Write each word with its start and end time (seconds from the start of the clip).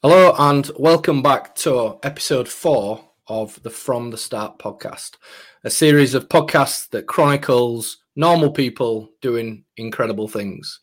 Hello 0.00 0.32
and 0.38 0.70
welcome 0.78 1.22
back 1.22 1.56
to 1.56 1.98
episode 2.04 2.48
four 2.48 3.04
of 3.26 3.60
the 3.64 3.70
From 3.70 4.12
the 4.12 4.16
Start 4.16 4.56
podcast, 4.56 5.16
a 5.64 5.70
series 5.70 6.14
of 6.14 6.28
podcasts 6.28 6.88
that 6.90 7.08
chronicles 7.08 7.96
normal 8.14 8.52
people 8.52 9.10
doing 9.20 9.64
incredible 9.76 10.28
things. 10.28 10.78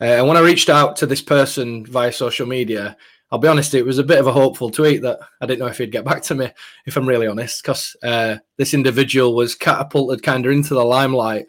Uh, 0.00 0.04
and 0.04 0.26
when 0.26 0.38
I 0.38 0.40
reached 0.40 0.70
out 0.70 0.96
to 0.96 1.04
this 1.04 1.20
person 1.20 1.84
via 1.84 2.10
social 2.10 2.46
media, 2.46 2.96
I'll 3.30 3.38
be 3.38 3.48
honest, 3.48 3.74
it 3.74 3.84
was 3.84 3.98
a 3.98 4.02
bit 4.02 4.18
of 4.18 4.28
a 4.28 4.32
hopeful 4.32 4.70
tweet 4.70 5.02
that 5.02 5.18
I 5.42 5.44
didn't 5.44 5.58
know 5.58 5.66
if 5.66 5.76
he'd 5.76 5.92
get 5.92 6.06
back 6.06 6.22
to 6.22 6.34
me, 6.34 6.50
if 6.86 6.96
I'm 6.96 7.06
really 7.06 7.26
honest, 7.26 7.62
because 7.62 7.94
uh, 8.02 8.36
this 8.56 8.72
individual 8.72 9.34
was 9.34 9.54
catapulted 9.54 10.22
kind 10.22 10.46
of 10.46 10.52
into 10.52 10.72
the 10.72 10.82
limelight 10.82 11.44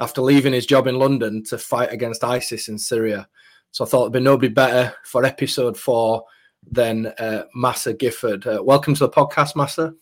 after 0.00 0.22
leaving 0.22 0.54
his 0.54 0.64
job 0.64 0.86
in 0.86 0.98
London 0.98 1.44
to 1.44 1.58
fight 1.58 1.92
against 1.92 2.24
ISIS 2.24 2.68
in 2.68 2.78
Syria. 2.78 3.28
So 3.70 3.84
I 3.84 3.88
thought 3.88 4.04
it'd 4.04 4.12
be 4.14 4.20
nobody 4.20 4.48
better 4.48 4.94
for 5.04 5.26
episode 5.26 5.76
four 5.76 6.24
than 6.70 7.06
uh, 7.18 7.44
Macer 7.56 7.92
Gifford. 7.92 8.46
Uh, 8.46 8.62
welcome 8.62 8.94
to 8.94 9.00
the 9.00 9.08
podcast, 9.08 9.54
Macer. 9.54 9.94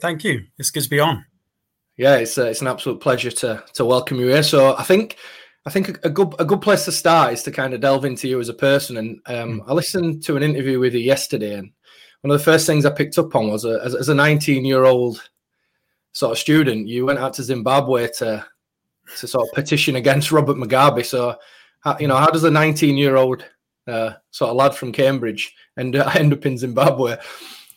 Thank 0.00 0.24
you. 0.24 0.44
It's 0.58 0.70
good 0.70 0.82
to 0.82 0.90
be 0.90 1.00
on. 1.00 1.24
Yeah, 1.96 2.16
it's 2.16 2.36
uh, 2.36 2.46
it's 2.46 2.60
an 2.60 2.66
absolute 2.66 3.00
pleasure 3.00 3.30
to 3.30 3.64
to 3.74 3.84
welcome 3.84 4.18
you 4.18 4.28
here. 4.28 4.42
So 4.42 4.76
I 4.76 4.82
think 4.82 5.16
I 5.64 5.70
think 5.70 5.98
a 6.04 6.10
good 6.10 6.34
a 6.38 6.44
good 6.44 6.60
place 6.60 6.84
to 6.84 6.92
start 6.92 7.32
is 7.32 7.42
to 7.44 7.50
kind 7.50 7.72
of 7.72 7.80
delve 7.80 8.04
into 8.04 8.28
you 8.28 8.38
as 8.38 8.48
a 8.48 8.54
person. 8.54 8.98
And 8.98 9.20
um, 9.26 9.60
mm. 9.60 9.64
I 9.66 9.72
listened 9.72 10.22
to 10.24 10.36
an 10.36 10.42
interview 10.42 10.78
with 10.78 10.94
you 10.94 11.00
yesterday, 11.00 11.54
and 11.54 11.70
one 12.20 12.30
of 12.34 12.38
the 12.38 12.44
first 12.44 12.66
things 12.66 12.84
I 12.84 12.90
picked 12.90 13.18
up 13.18 13.34
on 13.34 13.48
was 13.48 13.64
a, 13.64 13.80
as, 13.84 13.94
as 13.94 14.08
a 14.08 14.14
19 14.14 14.64
year 14.64 14.84
old 14.84 15.28
sort 16.12 16.32
of 16.32 16.38
student, 16.38 16.88
you 16.88 17.06
went 17.06 17.18
out 17.18 17.34
to 17.34 17.42
Zimbabwe 17.42 18.08
to 18.18 18.44
to 19.18 19.26
sort 19.26 19.48
of 19.48 19.54
petition 19.54 19.96
against 19.96 20.32
Robert 20.32 20.56
Mugabe. 20.56 21.04
So, 21.04 21.36
you 22.00 22.08
know, 22.08 22.16
how 22.16 22.26
does 22.26 22.44
a 22.44 22.50
19 22.50 22.96
year 22.96 23.16
old 23.16 23.44
uh, 23.86 24.12
sort 24.30 24.50
of 24.50 24.56
lad 24.56 24.74
from 24.74 24.92
Cambridge 24.92 25.54
and 25.76 25.96
uh, 25.96 26.10
end 26.14 26.32
up 26.32 26.46
in 26.46 26.58
Zimbabwe. 26.58 27.16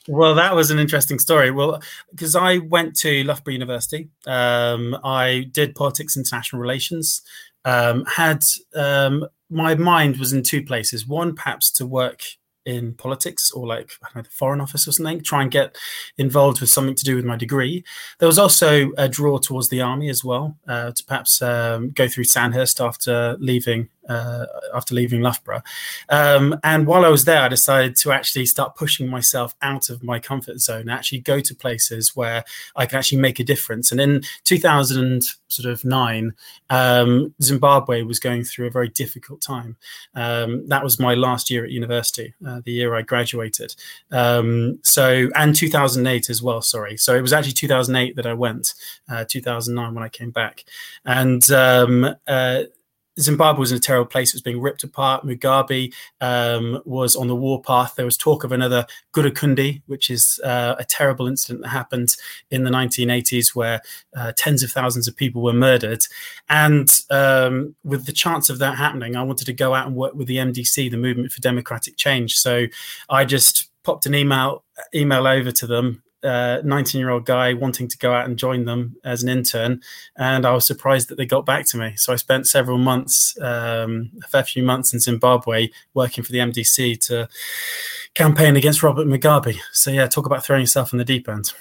Well, 0.08 0.33
that 0.36 0.55
was 0.55 0.72
an 0.72 0.80
interesting 0.80 1.19
story. 1.19 1.52
Well, 1.52 1.81
because 2.09 2.36
I 2.36 2.58
went 2.58 2.95
to 3.00 3.23
Loughborough 3.23 3.53
University, 3.53 4.09
um, 4.25 4.97
I 5.03 5.47
did 5.52 5.75
politics, 5.75 6.17
international 6.17 6.61
relations. 6.61 7.22
Um, 7.64 8.06
had 8.06 8.44
um, 8.75 9.28
my 9.50 9.75
mind 9.75 10.17
was 10.17 10.33
in 10.33 10.41
two 10.41 10.64
places. 10.64 11.08
One, 11.08 11.36
perhaps 11.36 11.69
to 11.73 11.86
work 11.86 12.23
in 12.66 12.94
politics 12.94 13.52
or 13.52 13.66
like 13.66 13.91
know, 14.16 14.22
the 14.22 14.30
foreign 14.30 14.61
office 14.61 14.88
or 14.88 14.91
something, 14.91 15.22
try 15.22 15.41
and 15.41 15.52
get 15.52 15.78
involved 16.17 16.61
with 16.61 16.69
something 16.69 16.95
to 16.95 17.06
do 17.06 17.16
with 17.16 17.25
my 17.25 17.36
degree. 17.36 17.84
There 18.19 18.28
was 18.28 18.39
also 18.39 18.91
a 18.97 19.08
draw 19.08 19.38
towards 19.38 19.69
the 19.69 19.81
army 19.81 20.09
as 20.09 20.23
well, 20.23 20.58
uh, 20.67 20.91
to 20.91 21.03
perhaps 21.06 21.41
um, 21.41 21.91
go 21.91 22.08
through 22.08 22.25
Sandhurst 22.25 22.80
after 22.80 23.38
leaving 23.39 23.89
uh, 24.10 24.46
after 24.74 24.96
leaving 24.96 25.22
Loughborough. 25.22 25.62
Um, 26.10 26.60
and 26.64 26.88
while 26.88 27.06
I 27.06 27.10
was 27.10 27.26
there, 27.26 27.42
I 27.42 27.48
decided 27.48 27.96
to 27.98 28.12
actually 28.12 28.48
start 28.48 28.76
pushing 28.76 29.08
myself 29.08 29.56
out 29.62 29.90
of 29.90 30.04
my 30.04 30.20
comfort 30.20 30.60
zone, 30.60 30.90
actually 30.90 31.20
go 31.20 31.40
to 31.40 31.56
places 31.56 32.16
where 32.16 32.44
I 32.76 32.86
can 32.88 32.98
actually 32.98 33.20
make 33.20 33.40
a 33.40 33.44
difference. 33.44 33.92
And 33.92 34.02
in 34.02 34.22
2009, 34.44 36.34
um, 36.70 37.34
Zimbabwe 37.42 38.02
was 38.02 38.20
going 38.20 38.44
through 38.44 38.68
a 38.68 38.72
very 38.72 38.90
difficult 38.90 39.42
time. 39.42 39.78
Um, 40.16 40.68
that 40.68 40.84
was 40.84 41.00
my 41.00 41.14
last 41.14 41.50
year 41.52 41.64
at 41.64 41.72
university, 41.72 42.34
uh, 42.46 42.62
the 42.66 42.72
year 42.72 42.96
I 42.96 43.04
graduated. 43.04 43.76
Um, 44.12 44.80
so, 44.84 45.30
and 45.36 45.56
2008 45.56 46.30
as 46.30 46.42
well, 46.42 46.62
sorry. 46.62 46.98
So 46.98 47.16
it 47.16 47.22
was 47.22 47.34
actually 47.34 47.54
2008 47.54 48.16
that 48.16 48.26
I 48.26 48.34
went, 48.34 48.74
uh, 49.10 49.26
2009 49.28 49.94
when 49.94 50.04
I 50.04 50.10
came 50.10 50.32
back. 50.32 50.64
And 51.06 51.50
um, 51.52 52.16
uh, 52.28 52.64
Zimbabwe 53.20 53.59
was 53.59 53.72
in 53.72 53.78
a 53.78 53.81
terrible 53.81 54.09
place. 54.09 54.30
It 54.30 54.36
was 54.36 54.42
being 54.42 54.62
ripped 54.62 54.84
apart. 54.84 55.25
Mugabe 55.25 55.94
um, 56.22 56.81
was 56.86 57.16
on 57.16 57.28
the 57.28 57.36
warpath. 57.36 57.95
There 57.95 58.06
was 58.06 58.17
talk 58.17 58.44
of 58.44 58.52
another 58.52 58.86
Gukurahundi, 59.14 59.81
which 59.88 60.09
is 60.09 60.39
uh, 60.44 60.75
a 60.78 60.86
terrible 60.86 61.28
incident 61.28 61.64
that 61.64 61.70
happened 61.70 62.16
in 62.50 62.64
the 62.64 62.72
1980s 62.72 63.56
where 63.56 63.81
uh, 64.16 64.31
tens 64.35 64.63
of 64.63 64.72
thousands 64.72 65.07
of 65.07 65.16
people 65.16 65.41
were 65.41 65.53
murdered. 65.53 66.03
And 66.47 66.90
um, 67.09 67.75
with 67.84 68.06
the 68.06 68.12
chance 68.12 68.50
of 68.50 68.59
that 68.59 68.78
happening, 68.78 69.16
I 69.16 69.24
wanted 69.24 69.46
to 69.46 69.53
go 69.53 69.74
out 69.74 69.88
and 69.88 69.96
work 69.96 70.13
with 70.13 70.28
the 70.28 70.38
MDC, 70.38 70.90
the 70.90 70.97
Movement 70.97 71.31
for 71.31 71.41
Democratic 71.41 71.97
Change. 71.97 72.36
So 72.36 72.68
I 73.09 73.25
just 73.25 73.69
popped 73.84 74.06
an 74.06 74.16
email 74.16 74.63
email 74.94 75.28
over 75.28 75.51
to 75.51 75.68
them 75.68 76.03
19 76.24 77.00
year 77.00 77.09
old 77.09 77.25
guy 77.25 77.53
wanting 77.53 77.88
to 77.88 77.97
go 77.97 78.13
out 78.13 78.25
and 78.25 78.38
join 78.38 78.66
them 78.66 78.96
as 79.03 79.24
an 79.24 79.30
intern. 79.30 79.81
And 80.18 80.46
I 80.46 80.52
was 80.52 80.66
surprised 80.66 81.09
that 81.09 81.16
they 81.16 81.25
got 81.25 81.46
back 81.46 81.66
to 81.68 81.78
me. 81.78 81.94
So 81.96 82.13
I 82.13 82.18
spent 82.18 82.47
several 82.47 82.78
months, 82.78 83.38
um, 83.41 84.12
a 84.24 84.28
fair 84.28 84.44
few 84.44 84.63
months 84.63 84.94
in 84.94 85.00
Zimbabwe 85.00 85.69
working 85.94 86.24
for 86.24 86.31
the 86.31 86.40
MDC 86.40 87.00
to 87.07 87.30
campaign 88.13 88.56
against 88.56 88.84
Robert 88.84 89.07
Mugabe. 89.07 89.57
So, 89.72 89.91
yeah, 89.91 90.07
talk 90.07 90.25
about 90.25 90.44
throwing 90.44 90.62
yourself 90.62 90.94
in 90.94 91.00
the 91.00 91.06
deep 91.06 91.30
end. 91.30 91.53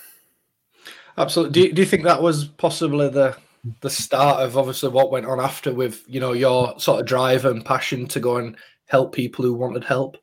Absolutely. 1.17 1.53
Do 1.53 1.61
you, 1.61 1.73
do 1.75 1.83
you 1.83 1.87
think 1.87 2.05
that 2.05 2.23
was 2.23 2.45
possibly 2.45 3.09
the 3.09 3.37
the 3.81 3.91
start 3.91 4.41
of 4.41 4.57
obviously 4.57 4.89
what 4.89 5.11
went 5.11 5.27
on 5.27 5.41
after 5.41 5.75
with 5.75 6.05
you 6.07 6.21
know 6.21 6.33
your 6.33 6.79
sort 6.79 7.01
of 7.01 7.07
drive 7.07 7.45
and 7.45 7.65
passion 7.65 8.07
to 8.07 8.21
go 8.21 8.37
and 8.37 8.57
help 8.87 9.13
people 9.13 9.45
who 9.45 9.53
wanted 9.55 9.85
help? 9.85 10.17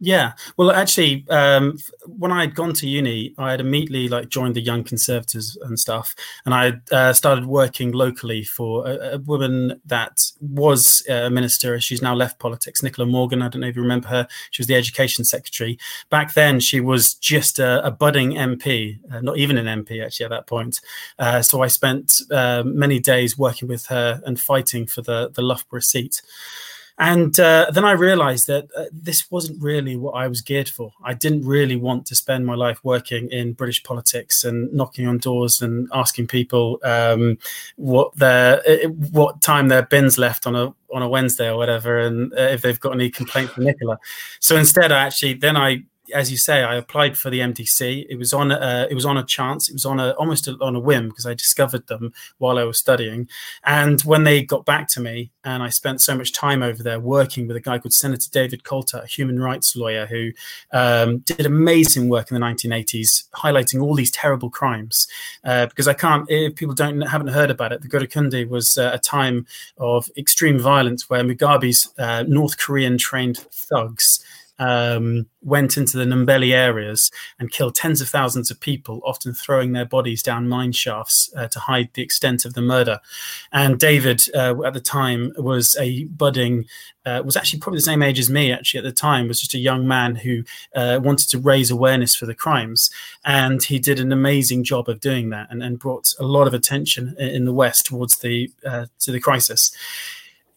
Yeah, 0.00 0.34
well, 0.56 0.70
actually, 0.70 1.24
um, 1.28 1.76
when 2.06 2.30
I 2.30 2.42
had 2.42 2.54
gone 2.54 2.72
to 2.74 2.88
uni, 2.88 3.34
I 3.36 3.50
had 3.50 3.60
immediately 3.60 4.08
like 4.08 4.28
joined 4.28 4.54
the 4.54 4.60
Young 4.60 4.84
Conservatives 4.84 5.58
and 5.62 5.78
stuff, 5.78 6.14
and 6.44 6.54
I 6.54 6.74
uh, 6.92 7.12
started 7.12 7.46
working 7.46 7.90
locally 7.90 8.44
for 8.44 8.86
a, 8.86 9.14
a, 9.14 9.18
woman 9.18 9.80
that 9.86 10.30
was 10.40 11.04
a 11.08 11.28
minister. 11.30 11.80
She's 11.80 12.00
now 12.00 12.14
left 12.14 12.38
politics. 12.38 12.80
Nicola 12.80 13.06
Morgan. 13.06 13.42
I 13.42 13.48
don't 13.48 13.60
know 13.60 13.66
if 13.66 13.74
you 13.74 13.82
remember 13.82 14.06
her. 14.06 14.28
She 14.52 14.62
was 14.62 14.68
the 14.68 14.76
Education 14.76 15.24
Secretary 15.24 15.76
back 16.10 16.34
then. 16.34 16.60
She 16.60 16.78
was 16.78 17.14
just 17.14 17.58
a, 17.58 17.84
a 17.84 17.90
budding 17.90 18.32
MP, 18.32 19.00
uh, 19.12 19.20
not 19.20 19.36
even 19.36 19.58
an 19.58 19.84
MP 19.84 20.04
actually 20.04 20.26
at 20.26 20.30
that 20.30 20.46
point. 20.46 20.80
Uh, 21.18 21.42
so 21.42 21.60
I 21.62 21.66
spent 21.66 22.20
uh, 22.30 22.62
many 22.64 23.00
days 23.00 23.36
working 23.36 23.66
with 23.66 23.86
her 23.86 24.22
and 24.24 24.38
fighting 24.38 24.86
for 24.86 25.02
the 25.02 25.30
the 25.34 25.42
Loughborough 25.42 25.80
seat. 25.80 26.22
And 26.98 27.38
uh, 27.38 27.70
then 27.72 27.84
I 27.84 27.92
realized 27.92 28.48
that 28.48 28.68
uh, 28.76 28.86
this 28.90 29.30
wasn't 29.30 29.62
really 29.62 29.96
what 29.96 30.12
I 30.12 30.26
was 30.26 30.40
geared 30.40 30.68
for. 30.68 30.92
I 31.04 31.14
didn't 31.14 31.46
really 31.46 31.76
want 31.76 32.06
to 32.06 32.16
spend 32.16 32.44
my 32.44 32.56
life 32.56 32.80
working 32.82 33.30
in 33.30 33.52
British 33.52 33.84
politics 33.84 34.42
and 34.42 34.72
knocking 34.72 35.06
on 35.06 35.18
doors 35.18 35.62
and 35.62 35.88
asking 35.94 36.26
people 36.26 36.80
um, 36.82 37.38
what 37.76 38.16
their 38.16 38.60
what 39.12 39.40
time 39.42 39.68
their 39.68 39.82
bins 39.82 40.18
left 40.18 40.44
on 40.44 40.56
a 40.56 40.74
on 40.92 41.02
a 41.02 41.08
Wednesday 41.08 41.48
or 41.48 41.56
whatever, 41.56 41.98
and 42.00 42.32
uh, 42.32 42.42
if 42.42 42.62
they've 42.62 42.80
got 42.80 42.94
any 42.94 43.10
complaint 43.10 43.50
from 43.50 43.64
Nicola. 43.64 43.98
So 44.40 44.56
instead, 44.56 44.90
I 44.90 45.04
actually 45.04 45.34
then 45.34 45.56
I 45.56 45.84
as 46.14 46.30
you 46.30 46.36
say, 46.36 46.62
I 46.62 46.76
applied 46.76 47.16
for 47.16 47.30
the 47.30 47.40
MDC. 47.40 48.06
It 48.08 48.16
was 48.16 48.32
on 48.32 48.50
a, 48.50 48.86
it 48.90 48.94
was 48.94 49.04
on 49.04 49.16
a 49.16 49.24
chance. 49.24 49.68
It 49.68 49.74
was 49.74 49.84
on 49.84 50.00
a 50.00 50.10
almost 50.12 50.48
a, 50.48 50.56
on 50.60 50.76
a 50.76 50.80
whim 50.80 51.08
because 51.08 51.26
I 51.26 51.34
discovered 51.34 51.86
them 51.86 52.12
while 52.38 52.58
I 52.58 52.64
was 52.64 52.78
studying. 52.78 53.28
And 53.64 54.00
when 54.02 54.24
they 54.24 54.42
got 54.42 54.64
back 54.64 54.88
to 54.88 55.00
me, 55.00 55.30
and 55.44 55.62
I 55.62 55.70
spent 55.70 56.00
so 56.00 56.14
much 56.14 56.32
time 56.32 56.62
over 56.62 56.82
there 56.82 57.00
working 57.00 57.46
with 57.46 57.56
a 57.56 57.60
guy 57.60 57.78
called 57.78 57.94
Senator 57.94 58.28
David 58.30 58.64
Coltart, 58.64 59.04
a 59.04 59.06
human 59.06 59.40
rights 59.40 59.74
lawyer 59.74 60.06
who 60.06 60.30
um, 60.72 61.18
did 61.18 61.46
amazing 61.46 62.08
work 62.08 62.30
in 62.30 62.38
the 62.38 62.46
1980s, 62.46 63.28
highlighting 63.34 63.82
all 63.82 63.94
these 63.94 64.10
terrible 64.10 64.50
crimes. 64.50 65.06
Uh, 65.44 65.66
because 65.66 65.88
I 65.88 65.94
can't, 65.94 66.26
if 66.28 66.54
people 66.54 66.74
don't 66.74 67.00
haven't 67.00 67.28
heard 67.28 67.50
about 67.50 67.72
it, 67.72 67.82
the 67.82 67.88
Gukurahundi 67.88 68.48
was 68.48 68.76
uh, 68.76 68.90
a 68.92 68.98
time 68.98 69.46
of 69.78 70.10
extreme 70.16 70.58
violence 70.58 71.08
where 71.08 71.24
Mugabe's 71.24 71.92
uh, 71.98 72.24
North 72.28 72.58
Korean 72.58 72.98
trained 72.98 73.38
thugs 73.38 74.24
um, 74.58 75.26
went 75.42 75.76
into 75.76 75.96
the 75.96 76.04
Ndebele 76.04 76.52
areas 76.52 77.10
and 77.38 77.50
killed 77.50 77.74
tens 77.74 78.00
of 78.00 78.08
thousands 78.08 78.50
of 78.50 78.60
people, 78.60 79.00
often 79.04 79.32
throwing 79.32 79.72
their 79.72 79.84
bodies 79.84 80.22
down 80.22 80.48
mine 80.48 80.72
shafts 80.72 81.30
uh, 81.36 81.46
to 81.48 81.60
hide 81.60 81.90
the 81.94 82.02
extent 82.02 82.44
of 82.44 82.54
the 82.54 82.62
murder. 82.62 83.00
And 83.52 83.78
David, 83.78 84.22
uh, 84.34 84.62
at 84.64 84.74
the 84.74 84.80
time, 84.80 85.32
was 85.36 85.76
a 85.78 86.04
budding, 86.04 86.66
uh, 87.06 87.22
was 87.24 87.36
actually 87.36 87.60
probably 87.60 87.78
the 87.78 87.82
same 87.82 88.02
age 88.02 88.18
as 88.18 88.28
me, 88.28 88.52
actually, 88.52 88.78
at 88.78 88.84
the 88.84 88.92
time, 88.92 89.28
was 89.28 89.40
just 89.40 89.54
a 89.54 89.58
young 89.58 89.86
man 89.86 90.16
who 90.16 90.42
uh, 90.74 91.00
wanted 91.02 91.28
to 91.30 91.38
raise 91.38 91.70
awareness 91.70 92.14
for 92.14 92.26
the 92.26 92.34
crimes. 92.34 92.90
And 93.24 93.62
he 93.62 93.78
did 93.78 94.00
an 94.00 94.12
amazing 94.12 94.64
job 94.64 94.88
of 94.88 95.00
doing 95.00 95.30
that 95.30 95.48
and, 95.50 95.62
and 95.62 95.78
brought 95.78 96.14
a 96.18 96.24
lot 96.24 96.46
of 96.46 96.54
attention 96.54 97.16
in 97.18 97.44
the 97.44 97.52
West 97.52 97.86
towards 97.86 98.18
the, 98.18 98.50
uh, 98.66 98.86
to 99.00 99.12
the 99.12 99.20
crisis. 99.20 99.70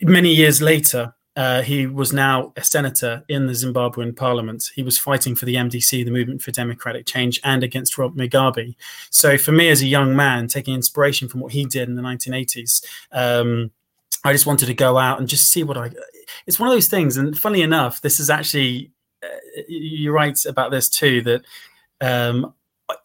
Many 0.02 0.34
years 0.34 0.62
later, 0.62 1.14
uh, 1.36 1.62
he 1.62 1.88
was 1.88 2.12
now 2.12 2.52
a 2.58 2.64
senator 2.64 3.24
in 3.30 3.48
the 3.48 3.54
Zimbabwean 3.54 4.16
parliament. 4.16 4.70
He 4.76 4.84
was 4.84 4.98
fighting 4.98 5.36
for 5.36 5.46
the 5.46 5.56
MDC, 5.56 6.04
the 6.04 6.12
Movement 6.12 6.42
for 6.42 6.52
Democratic 6.52 7.06
Change, 7.06 7.40
and 7.44 7.64
against 7.64 7.98
Rob 7.98 8.18
Mugabe. 8.18 8.76
So, 9.10 9.38
for 9.38 9.54
me 9.54 9.70
as 9.70 9.82
a 9.82 9.88
young 9.88 10.16
man, 10.16 10.48
taking 10.48 10.74
inspiration 10.76 11.30
from 11.30 11.40
what 11.40 11.54
he 11.54 11.66
did 11.66 11.88
in 11.88 11.96
the 11.96 12.02
1980s, 12.02 12.84
um, 13.14 13.72
I 14.26 14.34
just 14.34 14.46
wanted 14.46 14.66
to 14.66 14.74
go 14.74 14.98
out 14.98 15.20
and 15.20 15.28
just 15.28 15.50
see 15.50 15.64
what 15.64 15.78
I. 15.78 15.92
It's 16.48 16.60
one 16.60 16.68
of 16.68 16.76
those 16.76 16.90
things, 16.90 17.16
and 17.16 17.38
funny 17.38 17.62
enough, 17.62 18.02
this 18.02 18.20
is 18.20 18.30
actually 18.30 18.92
uh, 19.24 19.62
you're 19.70 20.14
right 20.14 20.38
about 20.46 20.72
this 20.72 20.90
too. 20.90 21.22
That 21.22 21.46
um, 22.02 22.54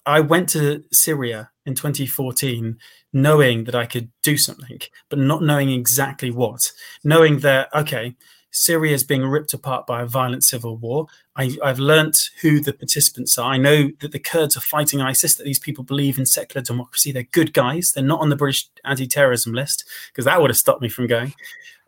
I 0.05 0.21
went 0.21 0.49
to 0.51 0.83
Syria 0.93 1.51
in 1.67 1.75
2014 1.75 2.79
knowing 3.13 3.65
that 3.65 3.75
I 3.75 3.87
could 3.87 4.11
do 4.23 4.37
something, 4.37 4.81
but 5.09 5.19
not 5.19 5.43
knowing 5.43 5.71
exactly 5.71 6.31
what. 6.31 6.71
Knowing 7.03 7.41
that, 7.41 7.69
okay, 7.75 8.15
Syria 8.51 8.95
is 8.95 9.05
being 9.05 9.25
ripped 9.27 9.53
apart 9.53 9.87
by 9.87 10.03
a 10.03 10.07
violent 10.07 10.45
civil 10.45 10.77
war. 10.77 11.07
I, 11.35 11.57
have 11.63 11.79
learnt 11.79 12.31
who 12.41 12.61
the 12.61 12.73
participants 12.73 13.37
are. 13.37 13.53
I 13.53 13.59
know 13.59 13.91
that 14.01 14.13
the 14.13 14.19
Kurds 14.19 14.57
are 14.57 14.61
fighting 14.61 15.01
ISIS, 15.01 15.35
that 15.35 15.45
these 15.45 15.59
people 15.59 15.85
believe 15.85 16.19
in 16.19 16.25
secular 16.25 16.65
democracy. 16.65 17.13
They're 17.13 17.25
good 17.25 17.53
guys. 17.53 17.93
They're 17.93 18.05
not 18.05 18.21
on 18.21 18.31
the 18.31 18.37
British 18.37 18.69
anti 18.85 19.07
terrorism 19.07 19.53
list 19.53 19.85
because 20.09 20.25
that 20.25 20.41
would 20.41 20.51
have 20.51 20.57
stopped 20.57 20.81
me 20.81 20.89
from 20.89 21.07
going, 21.07 21.35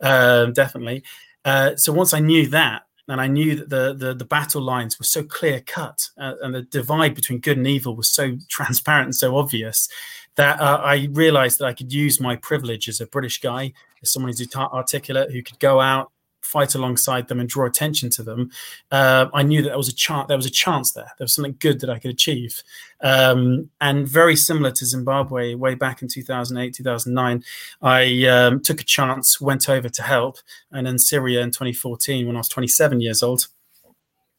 uh, 0.01 0.47
definitely. 0.47 1.03
Uh, 1.43 1.75
so 1.75 1.91
once 1.91 2.13
I 2.13 2.19
knew 2.19 2.47
that, 2.49 2.83
and 3.11 3.19
I 3.21 3.27
knew 3.27 3.55
that 3.55 3.69
the 3.69 3.93
the, 3.93 4.13
the 4.13 4.25
battle 4.25 4.61
lines 4.61 4.99
were 4.99 5.05
so 5.05 5.23
clear 5.23 5.61
cut, 5.61 6.09
uh, 6.17 6.35
and 6.41 6.53
the 6.53 6.61
divide 6.63 7.15
between 7.15 7.39
good 7.39 7.57
and 7.57 7.67
evil 7.67 7.95
was 7.95 8.09
so 8.09 8.37
transparent 8.49 9.05
and 9.05 9.15
so 9.15 9.37
obvious 9.37 9.87
that 10.35 10.59
uh, 10.61 10.81
I 10.83 11.09
realised 11.11 11.59
that 11.59 11.65
I 11.65 11.73
could 11.73 11.91
use 11.91 12.21
my 12.21 12.35
privilege 12.37 12.87
as 12.87 13.01
a 13.01 13.07
British 13.07 13.41
guy, 13.41 13.73
as 14.01 14.13
someone 14.13 14.31
who's 14.31 14.55
articulate, 14.55 15.31
who 15.31 15.43
could 15.43 15.59
go 15.59 15.81
out, 15.81 16.11
fight 16.41 16.75
alongside 16.75 17.27
them, 17.27 17.39
and 17.39 17.49
draw 17.49 17.65
attention 17.65 18.09
to 18.11 18.23
them. 18.23 18.51
Uh, 18.91 19.27
I 19.33 19.43
knew 19.43 19.61
that 19.61 19.69
there 19.69 19.77
was 19.77 19.89
a 19.89 19.95
chance. 19.95 20.27
There 20.27 20.37
was 20.37 20.45
a 20.45 20.51
chance 20.51 20.91
there. 20.91 21.11
There 21.17 21.25
was 21.25 21.33
something 21.33 21.57
good 21.59 21.79
that 21.81 21.89
I 21.89 21.99
could 21.99 22.11
achieve, 22.11 22.63
um, 23.01 23.69
and 23.81 24.07
very 24.07 24.35
similar 24.35 24.71
to 24.71 24.85
Zimbabwe, 24.85 25.55
way 25.55 25.75
back 25.75 26.01
in 26.01 26.07
2008, 26.07 26.73
2009, 26.73 27.43
I 27.81 28.25
um, 28.25 28.61
took 28.61 28.81
a 28.81 28.85
chance, 28.85 29.39
went 29.39 29.69
over 29.69 29.89
to 29.89 30.03
help, 30.03 30.37
and 30.71 30.87
in 30.87 30.99
Syria 30.99 31.41
in 31.41 31.51
2014, 31.51 32.27
when 32.27 32.35
I 32.35 32.39
was 32.39 32.49
27 32.49 33.01
years 33.01 33.23
old, 33.23 33.47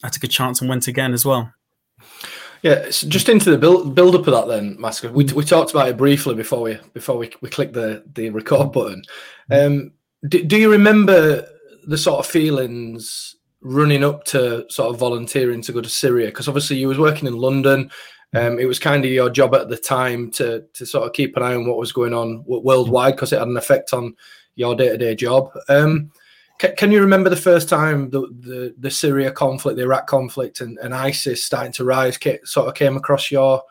I 0.03 0.09
took 0.09 0.25
a 0.25 0.29
chance 0.29 0.61
and 0.61 0.69
went 0.69 0.89
again 0.89 1.13
as 1.13 1.25
well. 1.25 1.53
Yeah, 2.63 2.91
so 2.91 3.09
just 3.09 3.29
into 3.29 3.51
the 3.51 3.57
build 3.57 3.95
build 3.95 4.15
up 4.15 4.27
of 4.27 4.35
that 4.35 4.49
then, 4.49 4.77
Macer. 4.77 5.11
We, 5.11 5.25
we 5.25 5.45
talked 5.45 5.71
about 5.71 5.89
it 5.89 5.97
briefly 5.97 6.35
before 6.35 6.61
we 6.61 6.79
before 6.93 7.17
we, 7.17 7.31
we 7.41 7.49
click 7.49 7.73
the 7.73 8.05
the 8.15 8.29
record 8.31 8.73
button. 8.73 9.03
Um, 9.51 9.93
do, 10.29 10.43
do 10.45 10.59
you 10.59 10.71
remember 10.71 11.49
the 11.91 11.99
sort 11.99 12.21
of 12.21 12.27
feelings 12.27 13.35
running 13.63 14.05
up 14.05 14.23
to 14.25 14.65
sort 14.71 14.95
of 14.95 14.99
volunteering 15.01 15.61
to 15.63 15.73
go 15.73 15.81
to 15.81 15.89
Syria? 15.89 16.29
Because 16.29 16.47
obviously 16.47 16.77
you 16.77 16.87
was 16.87 16.99
working 16.99 17.27
in 17.27 17.37
London. 17.37 17.91
Um, 18.33 18.61
it 18.61 18.67
was 18.67 18.79
kind 18.79 19.05
of 19.05 19.11
your 19.11 19.29
job 19.29 19.57
at 19.57 19.69
the 19.69 19.77
time 19.77 20.31
to 20.33 20.65
to 20.73 20.87
sort 20.87 21.07
of 21.07 21.13
keep 21.13 21.37
an 21.37 21.43
eye 21.43 21.55
on 21.55 21.67
what 21.67 21.79
was 21.79 21.93
going 21.93 22.15
on 22.15 22.45
worldwide 22.47 23.17
because 23.17 23.33
it 23.33 23.41
had 23.41 23.49
an 23.49 23.57
effect 23.57 23.93
on 23.93 24.15
your 24.55 24.77
day 24.77 24.91
to 24.91 24.99
day 24.99 25.15
job. 25.17 25.51
Um, 25.69 26.13
can, 26.61 26.77
can, 26.77 26.93
you 26.93 27.01
remember 27.01 27.29
the 27.31 27.37
first 27.37 27.69
time 27.69 28.11
the, 28.11 28.21
the, 28.21 28.75
the 28.79 28.91
Syria 28.91 29.33
conflict, 29.33 29.77
the 29.77 29.83
Iraq 29.83 30.07
conflict, 30.07 30.61
and, 30.61 30.79
and 30.79 30.95
ISIS 30.95 31.43
starting 31.43 31.73
to 31.73 31.85
rise 31.85 32.19
sort 32.45 32.69
of 32.69 32.75
came 32.75 32.97
across 32.97 33.31
your 33.31 33.63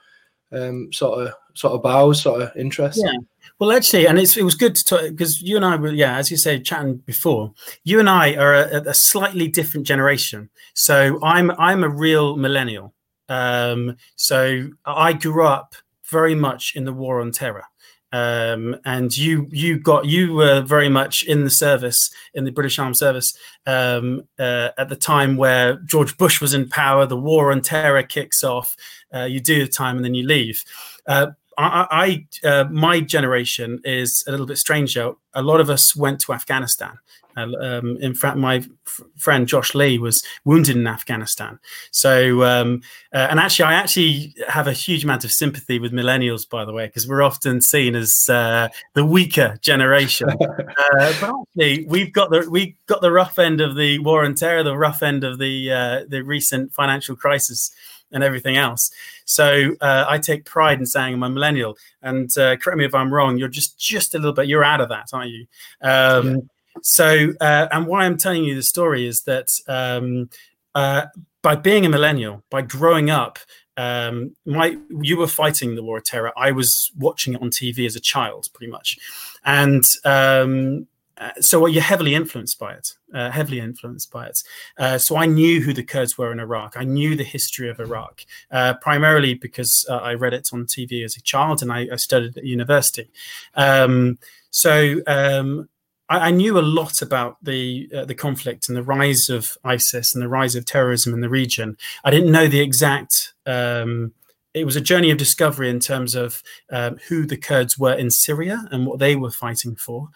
um, 0.52 0.92
sort 0.92 1.28
of 1.28 1.34
sort 1.54 1.74
of 1.74 1.84
bows, 1.84 2.22
sort 2.22 2.42
of 2.42 2.52
interest? 2.58 3.00
Yeah. 3.02 3.14
Well, 3.60 3.74
actually, 3.74 4.08
and 4.08 4.18
it 4.18 4.38
was 4.42 4.56
good 4.56 4.74
to 4.76 4.86
talk 4.86 5.02
because 5.10 5.42
you 5.42 5.58
and 5.58 5.66
I 5.66 5.76
were, 5.76 5.92
yeah, 5.92 6.16
as 6.16 6.32
you 6.32 6.38
say, 6.38 6.60
chatting 6.62 6.98
before. 6.98 7.54
You 7.84 8.00
and 8.00 8.10
I 8.10 8.36
are 8.36 8.54
a, 8.54 8.90
a 8.90 8.94
slightly 8.94 9.50
different 9.50 9.86
generation. 9.86 10.50
So 10.76 11.20
I'm 11.22 11.52
I'm 11.52 11.84
a 11.84 11.90
real 11.90 12.38
millennial. 12.38 12.94
Um, 13.28 13.98
so 14.16 14.70
I 14.86 15.12
grew 15.12 15.46
up 15.46 15.76
very 16.10 16.36
much 16.36 16.74
in 16.76 16.86
the 16.86 16.94
war 16.94 17.20
on 17.20 17.32
terror 17.32 17.66
um, 18.12 18.76
and 18.86 19.16
you 19.16 19.48
you 19.52 19.80
got 19.80 20.06
you 20.06 20.34
were 20.34 20.62
very 20.62 20.90
much 20.90 21.24
in 21.24 21.44
the 21.44 21.50
service 21.50 22.10
in 22.34 22.44
the 22.44 22.52
British 22.52 22.80
Armed 22.80 22.98
Service 22.98 23.38
um, 23.68 24.24
uh, 24.40 24.70
at 24.78 24.90
the 24.90 24.96
time 24.96 25.38
where 25.38 25.76
George 25.86 26.18
Bush 26.18 26.42
was 26.42 26.54
in 26.54 26.68
power. 26.70 27.06
The 27.06 27.18
war 27.18 27.52
on 27.52 27.62
terror 27.62 28.04
kicks 28.04 28.44
off. 28.44 28.76
Uh, 29.14 29.24
you 29.26 29.40
do 29.40 29.64
the 29.64 29.72
time 29.72 29.98
and 29.98 30.06
then 30.06 30.16
you 30.16 30.26
leave. 30.26 30.64
Uh, 31.06 31.28
I, 31.60 32.26
I 32.44 32.48
uh, 32.48 32.64
my 32.72 33.02
generation 33.02 33.82
is 33.84 34.24
a 34.28 34.32
little 34.32 34.46
bit 34.46 34.58
stranger. 34.58 35.12
A 35.34 35.42
lot 35.44 35.60
of 35.60 35.70
us 35.70 35.96
went 35.96 36.22
to 36.22 36.34
Afghanistan. 36.34 37.00
Um, 37.40 37.98
in 38.02 38.14
fact, 38.14 38.38
my 38.38 38.58
f- 38.58 39.02
friend 39.18 39.48
Josh 39.48 39.74
Lee 39.76 39.98
was 39.98 40.24
wounded 40.46 40.76
in 40.76 40.88
Afghanistan. 40.88 41.60
So, 41.92 42.44
um, 42.44 42.82
uh, 43.14 43.28
and 43.30 43.40
actually, 43.40 43.66
I 43.66 43.74
actually 43.74 44.36
have 44.48 44.68
a 44.68 44.74
huge 44.74 45.04
amount 45.04 45.24
of 45.24 45.32
sympathy 45.32 45.80
with 45.80 45.92
millennials, 45.92 46.48
by 46.50 46.66
the 46.66 46.74
way, 46.74 46.88
because 46.88 47.08
we're 47.08 47.22
often 47.22 47.62
seen 47.62 47.96
as 47.96 48.30
uh, 48.30 48.70
the 48.94 49.06
weaker 49.06 49.58
generation. 49.62 50.30
uh, 50.40 51.14
but 51.22 51.34
actually, 51.42 51.86
we've 51.88 52.14
got 52.14 52.30
the 52.32 52.48
we 52.50 52.76
got 52.88 53.02
the 53.02 53.12
rough 53.12 53.40
end 53.40 53.62
of 53.62 53.76
the 53.76 54.00
war 54.00 54.26
on 54.26 54.36
terror, 54.36 54.64
the 54.64 54.78
rough 54.78 55.04
end 55.04 55.24
of 55.24 55.40
the 55.40 55.72
uh, 55.72 56.06
the 56.08 56.22
recent 56.22 56.74
financial 56.74 57.16
crisis 57.16 57.72
and 58.12 58.24
everything 58.24 58.58
else. 58.58 58.92
So 59.26 59.76
uh, 59.82 60.06
I 60.08 60.18
take 60.18 60.46
pride 60.46 60.80
in 60.80 60.86
saying 60.86 61.14
I'm 61.14 61.24
a 61.24 61.30
millennial. 61.30 61.78
And 62.02 62.36
uh, 62.38 62.56
correct 62.58 62.78
me 62.78 62.86
if 62.86 62.96
I'm 62.96 63.14
wrong. 63.14 63.38
You're 63.38 63.48
just 63.48 63.78
just 63.78 64.16
a 64.16 64.18
little 64.18 64.34
bit. 64.34 64.48
You're 64.48 64.64
out 64.64 64.82
of 64.82 64.90
that, 64.90 65.10
aren't 65.14 65.32
you? 65.32 65.46
Um, 65.82 66.28
yeah. 66.28 66.36
So, 66.84 67.34
uh, 67.40 67.68
and 67.72 67.88
why 67.88 68.06
I'm 68.06 68.18
telling 68.18 68.44
you 68.44 68.56
the 68.56 68.64
story 68.64 69.08
is 69.08 69.24
that 69.24 69.48
um, 69.68 70.30
uh, 70.76 71.08
by 71.42 71.56
being 71.56 71.86
a 71.86 71.90
millennial, 71.90 72.44
by 72.50 72.62
growing 72.62 73.10
up, 73.10 73.40
um, 73.78 74.36
my 74.46 74.78
you 75.02 75.18
were 75.18 75.28
fighting 75.28 75.76
the 75.76 75.84
war 75.84 75.98
of 76.00 76.04
terror. 76.04 76.34
I 76.38 76.52
was 76.52 76.92
watching 76.98 77.34
it 77.34 77.42
on 77.42 77.50
TV 77.50 77.86
as 77.86 77.96
a 77.96 78.02
child, 78.02 78.50
pretty 78.54 78.70
much, 78.70 78.98
and 79.46 79.86
um, 80.04 80.88
uh, 81.20 81.32
so 81.42 81.66
you're 81.66 81.84
heavily 81.84 82.16
influenced 82.16 82.58
by 82.60 82.74
it, 82.74 82.96
uh, 83.14 83.30
heavily 83.30 83.60
influenced 83.60 84.10
by 84.12 84.28
it. 84.28 84.42
Uh, 84.78 84.98
so 84.98 85.18
I 85.18 85.26
knew 85.26 85.62
who 85.62 85.74
the 85.74 85.84
Kurds 85.84 86.18
were 86.18 86.32
in 86.32 86.40
Iraq. 86.40 86.76
I 86.78 86.86
knew 86.86 87.16
the 87.16 87.24
history 87.24 87.70
of 87.70 87.80
Iraq, 87.80 88.26
uh, 88.52 88.76
primarily 88.76 89.34
because 89.34 89.86
uh, 89.90 89.98
I 89.98 90.14
read 90.14 90.34
it 90.34 90.50
on 90.54 90.66
TV 90.66 91.04
as 91.04 91.18
a 91.18 91.22
child 91.22 91.62
and 91.62 91.72
I, 91.72 91.88
I 91.92 91.98
studied 91.98 92.38
at 92.38 92.46
university. 92.46 93.12
Um, 93.56 94.18
so 94.50 95.02
um, 95.08 95.68
I, 96.10 96.28
I, 96.28 96.32
knew 96.32 96.58
a 96.58 96.62
lot 96.62 97.02
about 97.02 97.38
the 97.42 97.90
uh, 97.96 98.06
the 98.06 98.16
conflict 98.16 98.68
and 98.68 98.78
the 98.78 98.84
rise 98.84 99.30
of 99.30 99.58
ISIS 99.64 100.14
and 100.14 100.22
the 100.22 100.30
rise 100.30 100.56
of 100.56 100.66
terrorism 100.66 101.14
in 101.14 101.22
the 101.22 101.30
region. 101.30 101.78
I 102.04 102.12
didn't 102.12 102.32
know 102.32 102.48
the 102.48 102.62
exact. 102.62 103.34
Um, 103.46 104.14
it 104.56 104.66
was 104.66 104.76
a 104.76 104.82
journey 104.82 105.12
of 105.12 105.18
discovery 105.20 105.70
in 105.70 105.80
terms 105.80 106.16
of 106.16 106.42
um, 106.72 106.98
who 107.08 107.26
the 107.26 107.38
Kurds 107.38 107.78
were 107.78 107.94
in 107.94 108.10
Syria 108.10 108.68
and 108.72 108.88
what 108.88 108.98
they 108.98 109.16
were 109.16 109.30
fighting 109.30 109.76
for. 109.76 110.10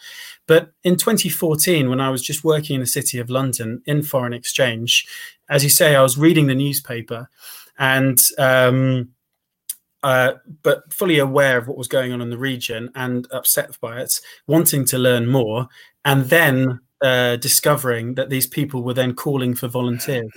But 0.48 0.72
in 0.84 0.95
2014, 0.95 1.88
when 1.88 2.01
I 2.01 2.10
was 2.10 2.24
just 2.24 2.44
working 2.44 2.74
in 2.74 2.81
the 2.81 2.88
city 2.88 3.19
of 3.19 3.30
London 3.30 3.84
in 3.86 4.01
foreign 4.01 4.34
exchange, 4.34 5.06
as 5.50 5.63
you 5.63 5.69
say, 5.69 5.96
I 5.96 6.01
was 6.01 6.18
reading 6.18 6.48
the 6.48 6.56
newspaper 6.56 7.30
and 7.78 8.19
um, 8.39 9.12
uh, 10.03 10.33
but 10.61 10.91
fully 10.94 11.17
aware 11.17 11.57
of 11.57 11.67
what 11.67 11.77
was 11.77 11.88
going 11.88 12.11
on 12.11 12.21
in 12.21 12.29
the 12.29 12.38
region 12.38 12.89
and 12.94 13.27
upset 13.31 13.79
by 13.79 14.01
it, 14.01 14.13
wanting 14.47 14.85
to 14.85 14.97
learn 14.97 15.27
more, 15.27 15.67
and 16.05 16.25
then 16.25 16.79
uh, 17.01 17.38
discovering 17.38 18.15
that 18.15 18.29
these 18.29 18.47
people 18.47 18.83
were 18.83 18.94
then 18.94 19.13
calling 19.13 19.55
for 19.55 19.67
volunteers. 19.67 20.31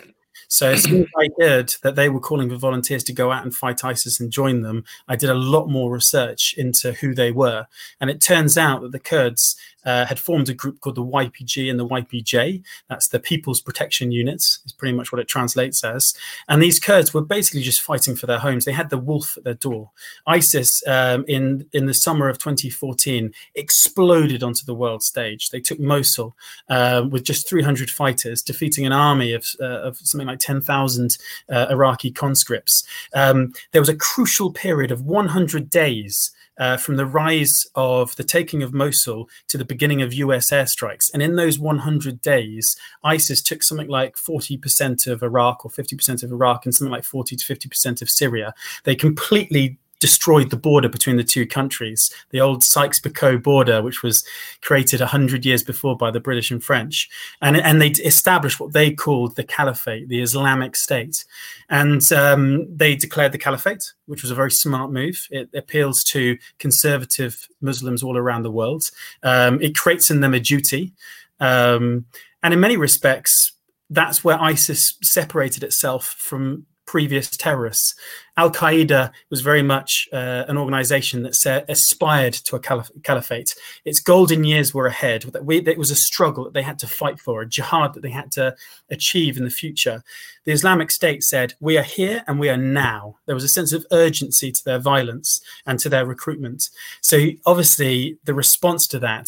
So 0.48 0.70
as 0.70 0.84
soon 0.84 1.02
as 1.02 1.08
I 1.18 1.28
heard 1.40 1.74
that 1.82 1.96
they 1.96 2.08
were 2.08 2.20
calling 2.20 2.48
for 2.48 2.56
volunteers 2.56 3.02
to 3.04 3.12
go 3.12 3.32
out 3.32 3.42
and 3.42 3.54
fight 3.54 3.84
ISIS 3.84 4.20
and 4.20 4.30
join 4.30 4.62
them, 4.62 4.84
I 5.08 5.16
did 5.16 5.30
a 5.30 5.34
lot 5.34 5.68
more 5.68 5.90
research 5.90 6.54
into 6.56 6.92
who 6.92 7.14
they 7.14 7.32
were. 7.32 7.66
And 8.00 8.10
it 8.10 8.20
turns 8.20 8.56
out 8.56 8.82
that 8.82 8.92
the 8.92 9.00
Kurds 9.00 9.56
uh, 9.86 10.04
had 10.04 10.18
formed 10.18 10.48
a 10.48 10.54
group 10.54 10.80
called 10.80 10.96
the 10.96 11.04
YPG 11.04 11.70
and 11.70 11.78
the 11.78 11.86
YPJ. 11.86 12.62
That's 12.88 13.08
the 13.08 13.20
People's 13.20 13.60
Protection 13.60 14.12
Units, 14.12 14.60
is 14.66 14.72
pretty 14.72 14.94
much 14.94 15.12
what 15.12 15.20
it 15.20 15.28
translates 15.28 15.84
as. 15.84 16.12
And 16.48 16.62
these 16.62 16.78
Kurds 16.78 17.14
were 17.14 17.22
basically 17.22 17.62
just 17.62 17.80
fighting 17.80 18.16
for 18.16 18.26
their 18.26 18.40
homes. 18.40 18.64
They 18.64 18.72
had 18.72 18.90
the 18.90 18.98
wolf 18.98 19.36
at 19.36 19.44
their 19.44 19.54
door. 19.54 19.92
ISIS, 20.26 20.82
um, 20.86 21.24
in, 21.28 21.66
in 21.72 21.86
the 21.86 21.94
summer 21.94 22.28
of 22.28 22.38
2014, 22.38 23.32
exploded 23.54 24.42
onto 24.42 24.66
the 24.66 24.74
world 24.74 25.02
stage. 25.02 25.50
They 25.50 25.60
took 25.60 25.78
Mosul 25.78 26.36
uh, 26.68 27.04
with 27.08 27.24
just 27.24 27.48
300 27.48 27.88
fighters, 27.88 28.42
defeating 28.42 28.84
an 28.84 28.92
army 28.92 29.32
of, 29.32 29.46
uh, 29.60 29.82
of 29.82 29.96
something 29.98 30.26
like 30.26 30.40
10,000 30.40 31.16
uh, 31.50 31.66
Iraqi 31.70 32.10
conscripts. 32.10 32.84
Um, 33.14 33.52
there 33.72 33.80
was 33.80 33.88
a 33.88 33.96
crucial 33.96 34.52
period 34.52 34.90
of 34.90 35.02
100 35.02 35.70
days 35.70 36.32
uh, 36.58 36.76
from 36.76 36.96
the 36.96 37.06
rise 37.06 37.66
of 37.74 38.16
the 38.16 38.24
taking 38.24 38.62
of 38.62 38.72
Mosul 38.72 39.28
to 39.48 39.58
the 39.58 39.64
beginning 39.64 40.02
of 40.02 40.14
US 40.14 40.50
airstrikes. 40.50 41.10
And 41.12 41.22
in 41.22 41.36
those 41.36 41.58
100 41.58 42.20
days, 42.20 42.76
ISIS 43.04 43.42
took 43.42 43.62
something 43.62 43.88
like 43.88 44.16
40% 44.16 45.06
of 45.06 45.22
Iraq 45.22 45.64
or 45.64 45.70
50% 45.70 46.22
of 46.22 46.32
Iraq 46.32 46.64
and 46.64 46.74
something 46.74 46.92
like 46.92 47.04
40 47.04 47.36
to 47.36 47.44
50% 47.54 48.02
of 48.02 48.10
Syria. 48.10 48.54
They 48.84 48.94
completely 48.94 49.78
destroyed 50.06 50.50
the 50.50 50.56
border 50.56 50.88
between 50.88 51.16
the 51.16 51.24
two 51.24 51.44
countries, 51.44 52.12
the 52.30 52.40
old 52.40 52.62
Sykes-Picot 52.62 53.42
border, 53.42 53.82
which 53.82 54.04
was 54.04 54.24
created 54.62 55.00
100 55.00 55.44
years 55.44 55.64
before 55.64 55.96
by 55.96 56.12
the 56.12 56.20
British 56.20 56.52
and 56.52 56.62
French. 56.62 57.08
And, 57.42 57.56
and 57.56 57.82
they 57.82 57.88
established 57.88 58.60
what 58.60 58.72
they 58.72 58.92
called 58.92 59.34
the 59.34 59.42
Caliphate, 59.42 60.08
the 60.08 60.22
Islamic 60.22 60.76
State. 60.76 61.24
And 61.68 62.00
um, 62.12 62.68
they 62.72 62.94
declared 62.94 63.32
the 63.32 63.38
Caliphate, 63.38 63.94
which 64.06 64.22
was 64.22 64.30
a 64.30 64.36
very 64.36 64.52
smart 64.52 64.92
move. 64.92 65.26
It 65.32 65.50
appeals 65.52 66.04
to 66.04 66.38
conservative 66.60 67.48
Muslims 67.60 68.04
all 68.04 68.16
around 68.16 68.44
the 68.44 68.52
world. 68.52 68.88
Um, 69.24 69.60
it 69.60 69.74
creates 69.74 70.08
in 70.08 70.20
them 70.20 70.34
a 70.34 70.38
duty. 70.40 70.92
Um, 71.40 72.06
and 72.44 72.54
in 72.54 72.60
many 72.60 72.76
respects, 72.76 73.50
that's 73.90 74.22
where 74.22 74.40
ISIS 74.40 74.98
separated 75.02 75.64
itself 75.64 76.14
from 76.16 76.66
previous 76.86 77.28
terrorists. 77.28 77.94
Al 78.36 78.50
Qaeda 78.50 79.10
was 79.30 79.40
very 79.40 79.62
much 79.62 80.08
uh, 80.12 80.44
an 80.48 80.56
organization 80.56 81.22
that 81.22 81.34
sa- 81.34 81.62
aspired 81.68 82.32
to 82.32 82.56
a 82.56 82.60
caliph- 82.60 82.90
caliphate. 83.02 83.54
Its 83.84 84.00
golden 84.00 84.44
years 84.44 84.72
were 84.72 84.86
ahead. 84.86 85.24
It 85.24 85.78
was 85.78 85.90
a 85.90 85.96
struggle 85.96 86.44
that 86.44 86.54
they 86.54 86.62
had 86.62 86.78
to 86.80 86.86
fight 86.86 87.18
for, 87.18 87.42
a 87.42 87.48
jihad 87.48 87.94
that 87.94 88.02
they 88.02 88.10
had 88.10 88.30
to 88.32 88.54
achieve 88.90 89.36
in 89.36 89.44
the 89.44 89.50
future. 89.50 90.02
The 90.44 90.52
Islamic 90.52 90.90
State 90.90 91.22
said, 91.22 91.54
We 91.60 91.76
are 91.76 91.82
here 91.82 92.22
and 92.26 92.38
we 92.38 92.48
are 92.48 92.56
now. 92.56 93.16
There 93.26 93.34
was 93.34 93.44
a 93.44 93.48
sense 93.48 93.72
of 93.72 93.86
urgency 93.90 94.52
to 94.52 94.64
their 94.64 94.78
violence 94.78 95.40
and 95.66 95.78
to 95.80 95.88
their 95.88 96.06
recruitment. 96.06 96.70
So, 97.00 97.26
obviously, 97.44 98.18
the 98.24 98.34
response 98.34 98.86
to 98.88 98.98
that 99.00 99.26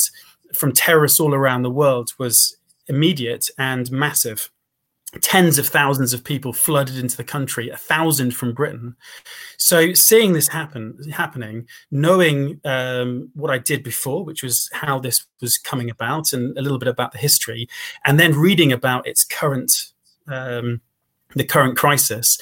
from 0.55 0.73
terrorists 0.73 1.21
all 1.21 1.35
around 1.35 1.63
the 1.63 1.71
world 1.71 2.13
was 2.19 2.57
immediate 2.87 3.51
and 3.59 3.91
massive 3.91 4.51
tens 5.21 5.59
of 5.59 5.67
thousands 5.67 6.13
of 6.13 6.23
people 6.23 6.53
flooded 6.53 6.97
into 6.99 7.17
the 7.17 7.25
country, 7.25 7.71
a 7.71 7.77
thousand 7.77 8.35
from 8.35 8.53
Britain. 8.53 8.95
So 9.57 9.95
seeing 9.95 10.33
this 10.33 10.49
happen, 10.49 10.99
happening, 11.11 11.67
knowing 11.91 12.61
um, 12.65 13.31
what 13.35 13.51
I 13.51 13.59
did 13.59 13.83
before, 13.83 14.25
which 14.25 14.43
was 14.43 14.69
how 14.73 14.99
this 14.99 15.27
was 15.41 15.57
coming 15.57 15.91
about, 15.91 16.33
and 16.33 16.57
a 16.59 16.63
little 16.63 16.79
bit 16.79 16.89
about 16.89 17.13
the 17.13 17.19
history, 17.19 17.69
and 18.05 18.21
then 18.21 18.39
reading 18.39 18.73
about 18.73 19.07
its 19.07 19.25
current. 19.25 19.93
Um, 20.27 20.83
the 21.35 21.45
current 21.45 21.77
crisis, 21.77 22.39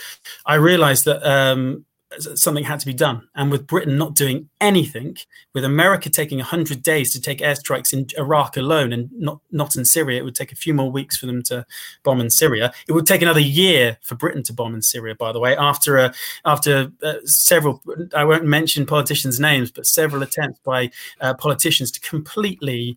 I 0.47 0.55
realized 0.55 1.07
that 1.07 1.21
um, 1.29 1.85
something 2.19 2.65
had 2.65 2.81
to 2.81 2.87
be 2.87 2.95
done. 2.95 3.29
And 3.35 3.51
with 3.51 3.67
Britain 3.67 3.99
not 3.99 4.15
doing 4.15 4.49
anything, 4.61 5.17
with 5.55 5.65
America 5.65 6.09
taking 6.09 6.39
100 6.39 6.83
days 6.83 7.13
to 7.13 7.21
take 7.21 7.39
airstrikes 7.39 7.93
in 7.93 8.07
Iraq 8.17 8.57
alone 8.57 8.93
and 8.93 9.11
not, 9.13 9.41
not 9.51 9.77
in 9.77 9.85
Syria, 9.85 10.19
it 10.19 10.25
would 10.25 10.35
take 10.35 10.53
a 10.53 10.57
few 10.57 10.73
more 10.73 10.91
weeks 10.91 11.17
for 11.17 11.27
them 11.27 11.43
to 11.45 11.67
bomb 12.05 12.21
in 12.21 12.31
Syria. 12.31 12.73
It 12.89 12.93
would 12.93 13.07
take 13.07 13.23
another 13.23 13.41
year 13.41 13.99
for 14.03 14.15
Britain 14.15 14.43
to 14.45 14.53
bomb 14.53 14.75
in 14.75 14.83
Syria, 14.83 15.15
by 15.15 15.33
the 15.33 15.41
way, 15.41 15.57
after, 15.57 15.99
a, 15.99 16.15
after 16.45 16.93
uh, 17.03 17.15
several, 17.25 17.83
I 18.15 18.25
won't 18.25 18.45
mention 18.45 18.87
politicians' 18.87 19.41
names, 19.41 19.71
but 19.71 19.87
several 19.87 20.23
attempts 20.23 20.61
by 20.61 20.91
uh, 21.21 21.35
politicians 21.35 21.91
to 21.93 22.01
completely 22.01 22.97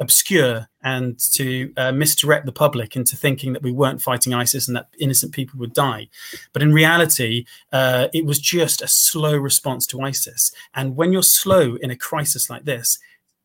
obscure 0.00 0.66
and 0.82 1.18
to 1.32 1.72
uh, 1.76 1.92
misdirect 1.92 2.46
the 2.46 2.52
public 2.52 2.96
into 2.96 3.16
thinking 3.16 3.52
that 3.52 3.62
we 3.62 3.70
weren't 3.70 4.00
fighting 4.00 4.32
ISIS 4.32 4.66
and 4.66 4.76
that 4.76 4.88
innocent 4.98 5.32
people 5.32 5.58
would 5.60 5.74
die. 5.74 6.08
But 6.52 6.62
in 6.62 6.72
reality, 6.72 7.44
uh, 7.72 8.08
it 8.14 8.24
was 8.24 8.38
just 8.38 8.80
a 8.80 8.88
slow 8.88 9.36
response 9.36 9.86
to 9.88 10.00
ISIS. 10.00 10.52
And 10.74 10.96
when 10.96 11.12
you're 11.12 11.22
slow 11.22 11.76
in 11.76 11.90
a 11.90 11.96
crisis 11.96 12.48
like 12.48 12.64
this, 12.64 12.98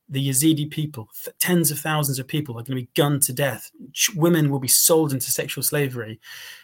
the 0.07 0.29
Yazidi 0.29 0.69
people, 0.69 1.09
th- 1.24 1.35
tens 1.39 1.71
of 1.71 1.79
thousands 1.79 2.19
of 2.19 2.27
people, 2.27 2.53
are 2.55 2.63
going 2.63 2.77
to 2.77 2.83
be 2.83 2.89
gunned 2.95 3.24
to 3.24 3.33
death. 3.33 3.71
Women 4.15 4.50
will 4.50 4.59
be 4.59 4.67
sold 4.67 5.12
into 5.12 5.31
sexual 5.31 5.63
slavery. 5.63 6.19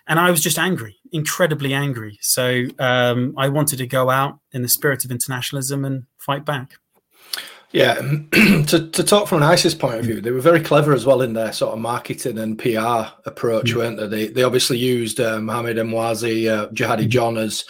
And 0.07 0.19
I 0.19 0.29
was 0.29 0.41
just 0.41 0.59
angry, 0.59 0.97
incredibly 1.11 1.73
angry. 1.73 2.17
So 2.21 2.65
um, 2.79 3.33
I 3.37 3.49
wanted 3.49 3.77
to 3.77 3.87
go 3.87 4.09
out 4.09 4.39
in 4.51 4.61
the 4.61 4.69
spirit 4.69 5.03
of 5.05 5.11
internationalism 5.11 5.85
and 5.85 6.05
fight 6.17 6.45
back. 6.45 6.75
Yeah, 7.73 7.93
to, 8.31 8.89
to 8.91 9.03
talk 9.03 9.27
from 9.27 9.37
an 9.37 9.49
ISIS 9.49 9.73
point 9.73 9.99
of 9.99 10.05
view, 10.05 10.19
they 10.19 10.31
were 10.31 10.41
very 10.41 10.59
clever 10.59 10.93
as 10.93 11.05
well 11.05 11.21
in 11.21 11.33
their 11.33 11.53
sort 11.53 11.73
of 11.73 11.79
marketing 11.79 12.37
and 12.37 12.59
PR 12.59 13.13
approach, 13.25 13.71
mm. 13.71 13.75
weren't 13.75 13.97
they? 13.97 14.07
They, 14.07 14.27
they 14.27 14.43
obviously 14.43 14.77
used 14.77 15.21
uh, 15.21 15.39
Mohammed 15.39 15.77
Emwazi, 15.77 16.49
uh, 16.49 16.67
Jihadi 16.69 17.05
mm. 17.05 17.09
John 17.09 17.37
as 17.37 17.63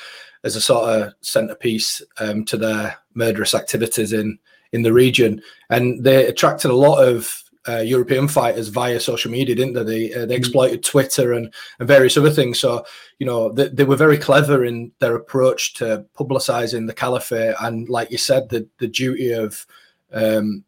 as 0.44 0.56
a 0.56 0.62
sort 0.62 0.90
of 0.90 1.14
centerpiece 1.22 2.02
um, 2.18 2.44
to 2.46 2.58
their 2.58 2.98
murderous 3.14 3.54
activities 3.54 4.12
in 4.12 4.40
in 4.72 4.82
the 4.82 4.94
region, 4.94 5.42
and 5.70 6.04
they 6.04 6.26
attracted 6.26 6.72
a 6.72 6.76
lot 6.76 7.04
of 7.04 7.44
uh, 7.68 7.78
European 7.78 8.28
fighters 8.28 8.70
via 8.70 9.00
social 9.00 9.30
media, 9.30 9.54
didn't 9.54 9.74
they? 9.74 9.84
They, 9.84 10.14
uh, 10.14 10.26
they 10.26 10.36
mm. 10.36 10.38
exploited 10.40 10.84
Twitter 10.84 11.34
and, 11.34 11.54
and 11.78 11.88
various 11.88 12.18
other 12.18 12.32
things. 12.32 12.60
So, 12.60 12.84
you 13.20 13.28
know, 13.28 13.52
they, 13.52 13.68
they 13.68 13.84
were 13.84 13.96
very 13.96 14.18
clever 14.18 14.66
in 14.66 14.92
their 15.00 15.16
approach 15.16 15.76
to 15.76 16.06
publicizing 16.18 16.88
the 16.88 16.94
caliphate. 16.94 17.54
And 17.60 17.88
like 17.88 18.10
you 18.10 18.18
said, 18.18 18.50
the, 18.50 18.68
the 18.80 18.88
duty 18.88 19.32
of 19.32 19.68
um, 20.14 20.64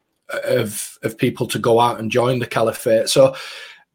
of 0.45 0.97
of 1.03 1.17
people 1.17 1.47
to 1.47 1.59
go 1.59 1.79
out 1.79 1.99
and 1.99 2.11
join 2.11 2.39
the 2.39 2.47
caliphate. 2.47 3.09
So. 3.09 3.35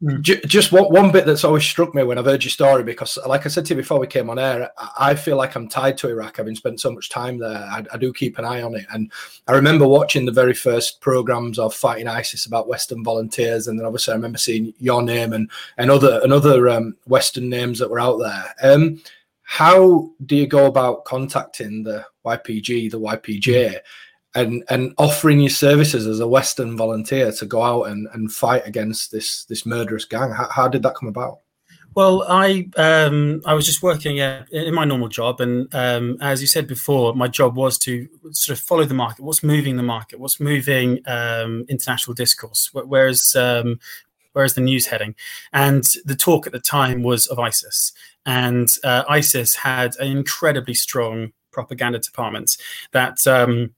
Mm. 0.01 0.21
J- 0.21 0.39
just 0.45 0.71
one, 0.71 0.85
one 0.85 1.11
bit 1.11 1.25
that's 1.25 1.43
always 1.43 1.65
struck 1.65 1.93
me 1.93 2.03
when 2.03 2.17
I've 2.17 2.23
heard 2.23 2.41
your 2.41 2.51
story, 2.51 2.83
because, 2.83 3.17
like 3.27 3.45
I 3.45 3.49
said 3.49 3.65
to 3.65 3.73
you 3.73 3.81
before 3.81 3.99
we 3.99 4.07
came 4.07 4.29
on 4.29 4.39
air, 4.39 4.71
I, 4.77 4.91
I 4.97 5.13
feel 5.13 5.35
like 5.35 5.55
I'm 5.55 5.67
tied 5.67 5.97
to 5.97 6.07
Iraq, 6.07 6.37
having 6.37 6.55
spent 6.55 6.79
so 6.79 6.89
much 6.89 7.09
time 7.09 7.37
there. 7.37 7.67
I, 7.69 7.83
I, 7.91 7.97
do 7.97 8.13
keep 8.13 8.37
an 8.37 8.45
eye 8.45 8.61
on 8.61 8.75
it, 8.75 8.85
and 8.93 9.11
I 9.45 9.51
remember 9.51 9.85
watching 9.85 10.25
the 10.25 10.31
very 10.31 10.53
first 10.53 11.01
programs 11.01 11.59
of 11.59 11.75
fighting 11.75 12.07
ISIS 12.07 12.45
about 12.45 12.69
Western 12.69 13.03
volunteers, 13.03 13.67
and 13.67 13.77
then 13.77 13.85
obviously 13.85 14.13
I 14.13 14.15
remember 14.15 14.37
seeing 14.37 14.73
your 14.79 15.01
name 15.01 15.33
and 15.33 15.51
and 15.77 15.91
other 15.91 16.21
and 16.23 16.31
other 16.31 16.69
um, 16.69 16.95
Western 17.05 17.49
names 17.49 17.77
that 17.79 17.89
were 17.89 17.99
out 17.99 18.19
there. 18.19 18.55
Um, 18.63 19.01
how 19.43 20.11
do 20.27 20.35
you 20.37 20.47
go 20.47 20.67
about 20.67 21.05
contacting 21.05 21.83
the 21.83 22.05
YPG, 22.23 22.91
the 22.91 22.99
YPJ? 22.99 23.79
And 24.35 24.63
and 24.69 24.93
offering 24.99 25.39
your 25.39 25.49
services 25.49 26.05
as 26.05 26.19
a 26.19 26.27
Western 26.27 26.77
volunteer 26.77 27.31
to 27.31 27.45
go 27.45 27.63
out 27.63 27.83
and, 27.85 28.07
and 28.13 28.31
fight 28.31 28.61
against 28.65 29.11
this 29.11 29.45
this 29.45 29.65
murderous 29.65 30.05
gang. 30.05 30.31
How, 30.31 30.47
how 30.49 30.67
did 30.67 30.83
that 30.83 30.95
come 30.95 31.09
about? 31.09 31.39
Well, 31.95 32.23
I 32.29 32.67
um, 32.77 33.41
I 33.45 33.55
was 33.55 33.65
just 33.65 33.81
working 33.81 34.17
in 34.17 34.73
my 34.73 34.85
normal 34.85 35.07
job, 35.07 35.41
and 35.41 35.73
um, 35.73 36.17
as 36.21 36.39
you 36.39 36.47
said 36.47 36.67
before, 36.67 37.15
my 37.15 37.27
job 37.27 37.55
was 37.55 37.77
to 37.79 38.07
sort 38.31 38.57
of 38.57 38.63
follow 38.63 38.85
the 38.85 38.93
market. 38.93 39.23
What's 39.23 39.43
moving 39.43 39.75
the 39.75 39.83
market? 39.83 40.19
What's 40.19 40.39
moving 40.39 40.99
um, 41.07 41.65
international 41.67 42.13
discourse? 42.13 42.69
Whereas 42.73 43.35
um, 43.35 43.79
where's 44.33 44.53
the 44.53 44.61
news 44.61 44.85
heading? 44.85 45.15
And 45.51 45.83
the 46.05 46.15
talk 46.15 46.45
at 46.45 46.53
the 46.53 46.59
time 46.59 47.01
was 47.01 47.25
of 47.27 47.39
ISIS, 47.39 47.91
and 48.25 48.69
uh, 48.83 49.03
ISIS 49.09 49.55
had 49.55 49.95
an 49.99 50.11
incredibly 50.15 50.75
strong 50.75 51.33
propaganda 51.51 51.97
department 51.97 52.55
that 52.91 53.17
um, 53.25 53.73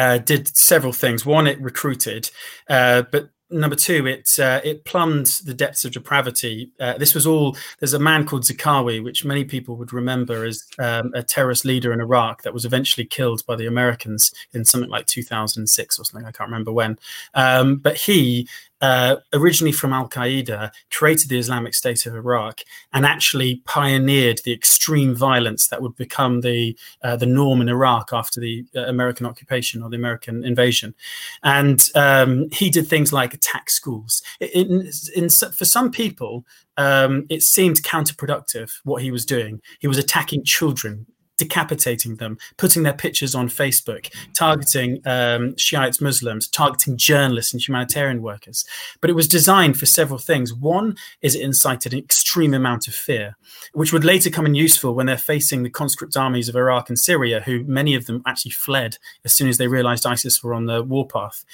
uh, 0.00 0.18
did 0.18 0.56
several 0.56 0.92
things. 0.92 1.26
One, 1.26 1.46
it 1.46 1.60
recruited, 1.60 2.30
uh, 2.68 3.02
but 3.12 3.30
number 3.50 3.76
two, 3.76 4.06
it 4.06 4.30
uh, 4.38 4.60
it 4.64 4.84
plumbed 4.86 5.26
the 5.44 5.52
depths 5.52 5.84
of 5.84 5.92
depravity. 5.92 6.72
Uh, 6.80 6.96
this 6.96 7.14
was 7.14 7.26
all. 7.26 7.56
There's 7.78 7.92
a 7.92 7.98
man 7.98 8.24
called 8.24 8.44
Zarqawi, 8.44 9.04
which 9.04 9.24
many 9.24 9.44
people 9.44 9.76
would 9.76 9.92
remember 9.92 10.44
as 10.44 10.64
um, 10.78 11.12
a 11.14 11.22
terrorist 11.22 11.66
leader 11.66 11.92
in 11.92 12.00
Iraq 12.00 12.42
that 12.42 12.54
was 12.54 12.64
eventually 12.64 13.04
killed 13.04 13.44
by 13.46 13.56
the 13.56 13.66
Americans 13.66 14.32
in 14.54 14.64
something 14.64 14.90
like 14.90 15.06
2006 15.06 15.98
or 15.98 16.04
something. 16.04 16.26
I 16.26 16.32
can't 16.32 16.48
remember 16.48 16.72
when. 16.72 16.98
Um, 17.34 17.76
but 17.76 17.96
he 17.96 18.48
uh, 18.80 19.16
originally 19.32 19.72
from 19.72 19.92
Al 19.92 20.08
Qaeda, 20.08 20.70
created 20.90 21.28
the 21.28 21.38
Islamic 21.38 21.74
State 21.74 22.06
of 22.06 22.14
Iraq, 22.14 22.60
and 22.92 23.04
actually 23.04 23.62
pioneered 23.64 24.40
the 24.44 24.52
extreme 24.52 25.14
violence 25.14 25.68
that 25.68 25.82
would 25.82 25.96
become 25.96 26.40
the 26.40 26.76
uh, 27.02 27.16
the 27.16 27.26
norm 27.26 27.60
in 27.60 27.68
Iraq 27.68 28.10
after 28.12 28.40
the 28.40 28.64
uh, 28.74 28.80
American 28.82 29.26
occupation 29.26 29.82
or 29.82 29.90
the 29.90 29.96
American 29.96 30.44
invasion. 30.44 30.94
And 31.42 31.86
um, 31.94 32.48
he 32.52 32.70
did 32.70 32.86
things 32.88 33.12
like 33.12 33.34
attack 33.34 33.70
schools. 33.70 34.22
In, 34.40 34.48
in, 34.70 34.90
in, 35.16 35.28
for 35.28 35.64
some 35.64 35.90
people, 35.90 36.44
um, 36.76 37.26
it 37.28 37.42
seemed 37.42 37.82
counterproductive 37.82 38.70
what 38.84 39.02
he 39.02 39.10
was 39.10 39.26
doing. 39.26 39.60
He 39.80 39.88
was 39.88 39.98
attacking 39.98 40.44
children, 40.44 41.06
decapitating 41.40 42.16
them, 42.16 42.38
putting 42.58 42.82
their 42.82 42.92
pictures 42.92 43.34
on 43.34 43.48
Facebook, 43.48 44.12
targeting 44.34 45.00
um, 45.06 45.54
Muslims, 46.00 46.46
targeting 46.46 46.96
journalists 46.96 47.52
and 47.52 47.66
humanitarian 47.66 48.22
workers. 48.22 48.64
But 49.00 49.10
it 49.10 49.14
was 49.14 49.26
designed 49.26 49.78
for 49.78 49.86
several 49.86 50.18
things. 50.18 50.54
One 50.54 50.96
is 51.22 51.34
it 51.34 51.40
incited 51.40 51.92
an 51.92 51.98
extreme 51.98 52.52
amount 52.52 52.86
of 52.86 52.94
fear, 52.94 53.36
which 53.72 53.92
would 53.92 54.04
later 54.04 54.28
come 54.28 54.46
in 54.46 54.54
useful 54.54 54.94
when 54.94 55.06
they're 55.06 55.16
facing 55.16 55.62
the 55.62 55.70
conscript 55.70 56.16
armies 56.16 56.48
of 56.48 56.56
Iraq 56.56 56.90
and 56.90 56.98
Syria, 56.98 57.40
who 57.40 57.64
many 57.64 57.94
of 57.94 58.04
them 58.04 58.22
actually 58.26 58.52
fled 58.52 58.98
as 59.24 59.32
soon 59.32 59.48
as 59.48 59.56
they 59.56 59.66
realized 59.66 60.06
ISIS 60.06 60.42
were 60.42 60.54
on 60.54 60.66
the 60.66 60.82
warpath. 60.82 61.44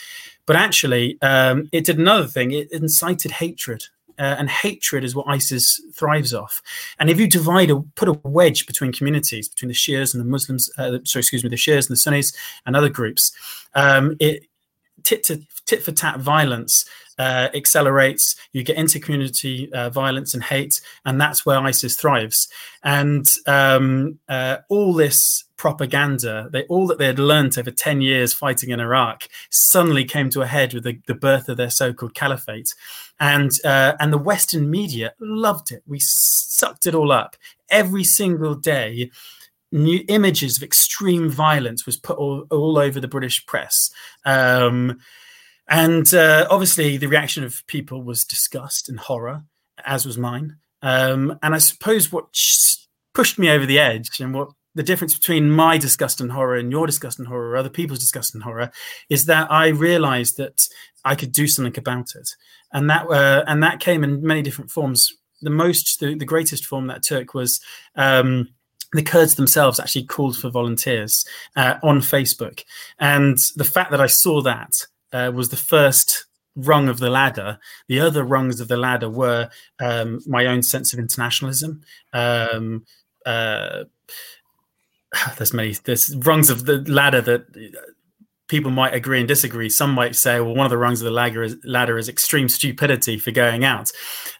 But 0.46 0.56
actually, 0.56 1.18
um, 1.22 1.68
it 1.72 1.84
did 1.84 1.98
another 1.98 2.26
thing. 2.26 2.50
It 2.50 2.72
incited 2.72 3.32
hatred 3.32 3.84
uh, 4.18 4.36
and 4.38 4.48
hatred 4.48 5.04
is 5.04 5.14
what 5.14 5.26
ISIS 5.28 5.80
thrives 5.94 6.32
off. 6.34 6.62
And 6.98 7.10
if 7.10 7.20
you 7.20 7.28
divide 7.28 7.70
a 7.70 7.80
put 7.94 8.08
a 8.08 8.12
wedge 8.24 8.66
between 8.66 8.92
communities, 8.92 9.48
between 9.48 9.68
the 9.68 9.74
Shias 9.74 10.14
and 10.14 10.20
the 10.20 10.28
Muslims, 10.28 10.70
uh, 10.78 10.98
sorry, 11.04 11.20
excuse 11.20 11.42
me, 11.42 11.50
the 11.50 11.56
Shias 11.56 11.88
and 11.88 11.94
the 11.94 11.96
Sunnis 11.96 12.32
and 12.64 12.76
other 12.76 12.88
groups, 12.88 13.32
um, 13.74 14.16
it 14.20 14.46
tit 15.02 15.22
to 15.24 15.40
tit 15.66 15.82
for 15.82 15.92
tat 15.92 16.20
violence 16.20 16.84
uh, 17.18 17.48
accelerates. 17.54 18.36
You 18.52 18.62
get 18.62 18.76
inter-community 18.76 19.72
uh, 19.72 19.90
violence 19.90 20.34
and 20.34 20.42
hate, 20.42 20.80
and 21.04 21.20
that's 21.20 21.44
where 21.44 21.58
ISIS 21.58 21.96
thrives. 21.96 22.48
And 22.82 23.26
um, 23.46 24.18
uh, 24.28 24.58
all 24.68 24.92
this 24.92 25.44
propaganda, 25.56 26.48
they 26.52 26.64
all 26.64 26.86
that 26.86 26.98
they 26.98 27.06
had 27.06 27.18
learned 27.18 27.58
over 27.58 27.70
ten 27.70 28.00
years 28.00 28.34
fighting 28.34 28.70
in 28.70 28.80
Iraq, 28.80 29.28
suddenly 29.50 30.04
came 30.04 30.30
to 30.30 30.42
a 30.42 30.46
head 30.46 30.74
with 30.74 30.84
the, 30.84 31.00
the 31.06 31.14
birth 31.14 31.48
of 31.48 31.56
their 31.56 31.70
so-called 31.70 32.14
caliphate. 32.14 32.74
And 33.18 33.50
uh, 33.64 33.94
and 33.98 34.12
the 34.12 34.18
Western 34.18 34.70
media 34.70 35.14
loved 35.20 35.72
it. 35.72 35.82
We 35.86 35.98
sucked 36.00 36.86
it 36.86 36.94
all 36.94 37.10
up 37.10 37.36
every 37.70 38.04
single 38.04 38.54
day 38.54 39.10
new 39.72 40.04
images 40.08 40.56
of 40.56 40.62
extreme 40.62 41.28
violence 41.28 41.86
was 41.86 41.96
put 41.96 42.16
all, 42.16 42.46
all 42.50 42.78
over 42.78 43.00
the 43.00 43.08
British 43.08 43.44
press. 43.46 43.90
Um, 44.24 44.98
and 45.68 46.12
uh, 46.14 46.46
obviously, 46.50 46.96
the 46.96 47.08
reaction 47.08 47.44
of 47.44 47.66
people 47.66 48.02
was 48.02 48.24
disgust 48.24 48.88
and 48.88 48.98
horror, 48.98 49.44
as 49.84 50.06
was 50.06 50.18
mine. 50.18 50.56
Um, 50.82 51.38
and 51.42 51.54
I 51.54 51.58
suppose 51.58 52.12
what 52.12 52.26
pushed 53.14 53.38
me 53.38 53.50
over 53.50 53.66
the 53.66 53.78
edge 53.78 54.20
and 54.20 54.34
what 54.34 54.50
the 54.76 54.82
difference 54.82 55.14
between 55.14 55.50
my 55.50 55.78
disgust 55.78 56.20
and 56.20 56.30
horror 56.30 56.56
and 56.56 56.70
your 56.70 56.86
disgust 56.86 57.18
and 57.18 57.26
horror, 57.26 57.50
or 57.50 57.56
other 57.56 57.70
people's 57.70 57.98
disgust 57.98 58.34
and 58.34 58.44
horror, 58.44 58.70
is 59.08 59.24
that 59.24 59.50
I 59.50 59.68
realized 59.68 60.36
that 60.36 60.68
I 61.04 61.14
could 61.14 61.32
do 61.32 61.48
something 61.48 61.76
about 61.78 62.14
it, 62.14 62.28
and 62.72 62.88
that 62.90 63.08
uh, 63.10 63.42
and 63.46 63.62
that 63.62 63.80
came 63.80 64.04
in 64.04 64.22
many 64.22 64.42
different 64.42 64.70
forms. 64.70 65.12
The 65.42 65.50
most, 65.50 66.00
the, 66.00 66.14
the 66.14 66.24
greatest 66.24 66.64
form 66.64 66.86
that 66.86 67.02
took 67.02 67.34
was 67.34 67.60
um, 67.94 68.48
the 68.92 69.02
Kurds 69.02 69.34
themselves 69.34 69.78
actually 69.78 70.04
called 70.04 70.36
for 70.36 70.48
volunteers 70.48 71.26
uh, 71.56 71.74
on 71.82 72.00
Facebook, 72.00 72.62
and 72.98 73.38
the 73.56 73.64
fact 73.64 73.90
that 73.90 74.00
I 74.00 74.06
saw 74.06 74.42
that 74.42 74.72
uh, 75.16 75.30
was 75.32 75.48
the 75.48 75.56
first 75.56 76.26
rung 76.54 76.88
of 76.88 76.98
the 76.98 77.10
ladder. 77.10 77.58
The 77.88 78.00
other 78.00 78.24
rungs 78.24 78.60
of 78.60 78.68
the 78.68 78.76
ladder 78.76 79.08
were 79.08 79.48
um, 79.80 80.20
my 80.26 80.46
own 80.46 80.62
sense 80.62 80.92
of 80.92 80.98
internationalism. 80.98 81.82
Um, 82.12 82.84
uh, 83.24 83.84
there's 85.36 85.54
many 85.54 85.72
there's 85.84 86.14
rungs 86.16 86.50
of 86.50 86.66
the 86.66 86.78
ladder 86.90 87.20
that 87.22 87.46
people 88.48 88.70
might 88.70 88.94
agree 88.94 89.18
and 89.18 89.28
disagree. 89.28 89.68
Some 89.68 89.92
might 89.92 90.14
say, 90.16 90.40
well, 90.40 90.54
one 90.54 90.66
of 90.66 90.70
the 90.70 90.78
rungs 90.78 91.00
of 91.00 91.06
the 91.06 91.10
ladder 91.10 91.42
is, 91.42 91.56
ladder 91.64 91.98
is 91.98 92.08
extreme 92.08 92.48
stupidity 92.48 93.18
for 93.18 93.32
going 93.32 93.64
out, 93.64 93.90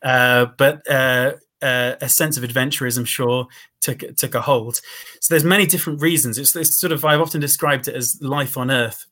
uh, 0.03 0.47
but 0.57 0.89
uh, 0.89 1.33
uh, 1.63 1.95
a 2.01 2.09
sense 2.09 2.37
of 2.37 2.45
adventurism, 2.45 3.07
sure, 3.07 3.47
took 3.81 4.05
took 4.17 4.35
a 4.35 4.43
hold. 4.43 4.81
So 5.21 5.33
there's 5.33 5.45
many 5.45 5.67
different 5.67 6.01
reasons. 6.01 6.39
It's, 6.39 6.55
it's 6.55 6.79
sort 6.79 6.93
of 6.93 7.05
I've 7.05 7.21
often 7.21 7.41
described 7.41 7.89
it 7.89 7.95
as 7.95 8.19
life 8.21 8.57
on 8.57 8.71
Earth, 8.71 9.07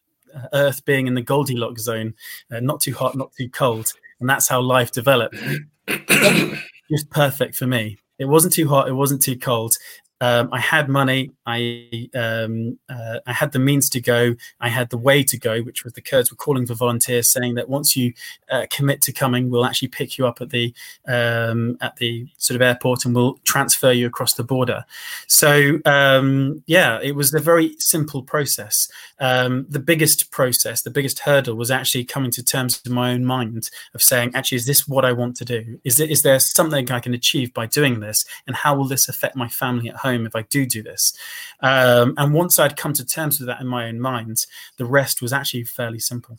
Earth 0.52 0.84
being 0.84 1.06
in 1.06 1.14
the 1.14 1.22
Goldilocks 1.22 1.82
zone, 1.82 2.14
uh, 2.52 2.60
not 2.60 2.80
too 2.80 2.94
hot, 2.94 3.16
not 3.16 3.32
too 3.32 3.48
cold, 3.48 3.92
and 4.20 4.28
that's 4.28 4.48
how 4.48 4.60
life 4.60 4.92
developed. 4.92 5.36
Just 5.88 7.10
perfect 7.10 7.56
for 7.56 7.66
me. 7.66 7.98
It 8.18 8.26
wasn't 8.26 8.54
too 8.54 8.68
hot, 8.68 8.88
it 8.88 8.92
wasn't 8.92 9.22
too 9.22 9.36
cold, 9.36 9.72
um, 10.20 10.48
I 10.52 10.60
had 10.60 10.88
money. 10.88 11.32
I 11.44 12.08
um, 12.14 12.78
uh, 12.88 13.18
I 13.26 13.32
had 13.32 13.52
the 13.52 13.58
means 13.58 13.90
to 13.90 14.00
go. 14.00 14.34
I 14.60 14.68
had 14.68 14.90
the 14.90 14.98
way 14.98 15.22
to 15.24 15.36
go, 15.36 15.60
which 15.60 15.84
was 15.84 15.92
the 15.92 16.00
Kurds 16.00 16.30
were 16.30 16.36
calling 16.36 16.66
for 16.66 16.74
volunteers, 16.74 17.30
saying 17.30 17.54
that 17.56 17.68
once 17.68 17.96
you 17.96 18.14
uh, 18.50 18.66
commit 18.70 19.02
to 19.02 19.12
coming, 19.12 19.50
we'll 19.50 19.66
actually 19.66 19.88
pick 19.88 20.16
you 20.16 20.26
up 20.26 20.40
at 20.40 20.50
the 20.50 20.72
um, 21.06 21.76
at 21.80 21.96
the 21.96 22.26
sort 22.38 22.56
of 22.56 22.62
airport 22.62 23.04
and 23.04 23.14
we'll 23.14 23.38
transfer 23.44 23.92
you 23.92 24.06
across 24.06 24.34
the 24.34 24.44
border. 24.44 24.84
So 25.26 25.78
um, 25.84 26.62
yeah, 26.66 27.00
it 27.02 27.14
was 27.14 27.34
a 27.34 27.40
very 27.40 27.74
simple 27.78 28.22
process. 28.22 28.88
Um, 29.20 29.66
the 29.68 29.80
biggest 29.80 30.30
process, 30.30 30.82
the 30.82 30.90
biggest 30.90 31.20
hurdle, 31.20 31.56
was 31.56 31.70
actually 31.70 32.04
coming 32.04 32.30
to 32.32 32.42
terms 32.42 32.80
in 32.86 32.92
my 32.92 33.12
own 33.12 33.24
mind 33.24 33.68
of 33.94 34.02
saying, 34.02 34.32
actually, 34.34 34.56
is 34.56 34.66
this 34.66 34.88
what 34.88 35.04
I 35.04 35.12
want 35.12 35.36
to 35.36 35.44
do? 35.44 35.80
Is 35.84 36.00
it 36.00 36.10
is 36.10 36.22
there 36.22 36.38
something 36.40 36.90
I 36.90 37.00
can 37.00 37.14
achieve 37.14 37.52
by 37.52 37.66
doing 37.66 38.00
this, 38.00 38.24
and 38.46 38.56
how 38.56 38.74
will 38.76 38.86
this 38.86 39.08
affect 39.08 39.36
my 39.36 39.48
family 39.48 39.90
at 39.90 39.96
home 39.96 40.13
if 40.22 40.36
I 40.36 40.42
do 40.42 40.66
do 40.66 40.82
this? 40.82 41.12
Um, 41.60 42.14
and 42.16 42.34
once 42.34 42.58
I'd 42.58 42.76
come 42.76 42.92
to 42.94 43.04
terms 43.04 43.38
with 43.38 43.48
that 43.48 43.60
in 43.60 43.66
my 43.66 43.86
own 43.86 44.00
mind, 44.00 44.46
the 44.76 44.84
rest 44.84 45.22
was 45.22 45.32
actually 45.32 45.64
fairly 45.64 45.98
simple. 45.98 46.38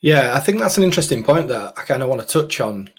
Yeah, 0.00 0.34
I 0.34 0.40
think 0.40 0.58
that's 0.58 0.78
an 0.78 0.84
interesting 0.84 1.24
point 1.24 1.48
that 1.48 1.74
I 1.76 1.82
kind 1.82 2.02
of 2.02 2.08
want 2.08 2.20
to 2.20 2.26
touch 2.26 2.60
on 2.60 2.90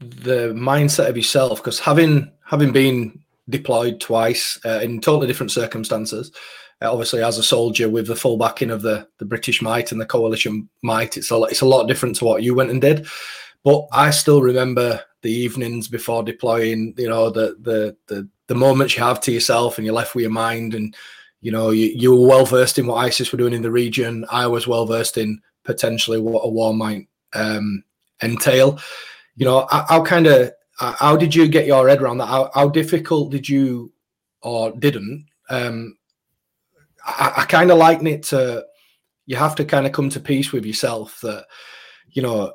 the 0.00 0.52
mindset 0.54 1.08
of 1.08 1.16
yourself 1.16 1.58
because 1.58 1.78
having 1.78 2.30
having 2.44 2.72
been 2.72 3.20
deployed 3.48 4.00
twice 4.00 4.58
uh, 4.64 4.80
in 4.82 5.00
totally 5.00 5.26
different 5.26 5.50
circumstances, 5.50 6.30
uh, 6.80 6.90
obviously 6.90 7.22
as 7.22 7.38
a 7.38 7.42
soldier 7.42 7.88
with 7.88 8.06
the 8.06 8.16
full 8.16 8.36
backing 8.36 8.70
of 8.70 8.82
the 8.82 9.06
the 9.18 9.24
British 9.24 9.62
might 9.62 9.90
and 9.90 10.00
the 10.00 10.06
coalition 10.06 10.68
might, 10.82 11.16
it's 11.16 11.30
a 11.30 11.42
it's 11.44 11.60
a 11.60 11.66
lot 11.66 11.86
different 11.86 12.16
to 12.16 12.24
what 12.24 12.42
you 12.42 12.54
went 12.54 12.70
and 12.70 12.80
did. 12.80 13.06
But 13.64 13.86
I 13.92 14.10
still 14.10 14.42
remember 14.42 15.02
the 15.24 15.32
evenings 15.32 15.88
before 15.88 16.22
deploying. 16.22 16.94
You 16.96 17.08
know 17.08 17.30
the 17.30 17.56
the 17.60 17.96
the 18.06 18.28
the 18.46 18.54
moments 18.54 18.96
you 18.96 19.02
have 19.02 19.20
to 19.22 19.32
yourself 19.32 19.78
and 19.78 19.84
you're 19.84 19.94
left 19.94 20.14
with 20.14 20.22
your 20.22 20.30
mind. 20.30 20.74
And 20.74 20.94
you 21.40 21.50
know 21.50 21.70
you, 21.70 21.86
you 21.86 22.14
were 22.14 22.28
well 22.28 22.46
versed 22.46 22.78
in 22.78 22.86
what 22.86 22.96
isis 22.96 23.32
were 23.32 23.38
doing 23.38 23.54
in 23.54 23.62
the 23.62 23.70
region. 23.70 24.24
I 24.30 24.46
was 24.46 24.68
well 24.68 24.86
versed 24.86 25.18
in 25.18 25.40
potentially 25.64 26.20
what 26.20 26.42
a 26.42 26.48
war 26.48 26.74
might 26.74 27.08
um, 27.32 27.82
entail. 28.22 28.78
You 29.34 29.46
know 29.46 29.66
how, 29.70 30.04
kind 30.04 30.26
of 30.26 30.52
how 30.78 31.16
did 31.16 31.34
you 31.34 31.48
get 31.48 31.66
your 31.66 31.88
head 31.88 32.02
around 32.02 32.18
that? 32.18 32.26
How, 32.26 32.50
how 32.54 32.68
difficult 32.68 33.30
did 33.30 33.48
you 33.48 33.92
or 34.44 34.72
didn't 34.72 35.26
um, 35.50 35.96
i, 37.04 37.32
I 37.38 37.44
kind 37.46 37.70
of 37.70 37.78
liken 37.78 38.06
it 38.06 38.22
to 38.24 38.64
you 39.26 39.36
have 39.36 39.54
to 39.56 39.64
kind 39.64 39.86
of 39.86 39.92
come 39.92 40.10
to 40.10 40.20
peace 40.20 40.52
with 40.52 40.64
yourself 40.64 41.18
that 41.22 41.46
you 42.10 42.22
know 42.22 42.52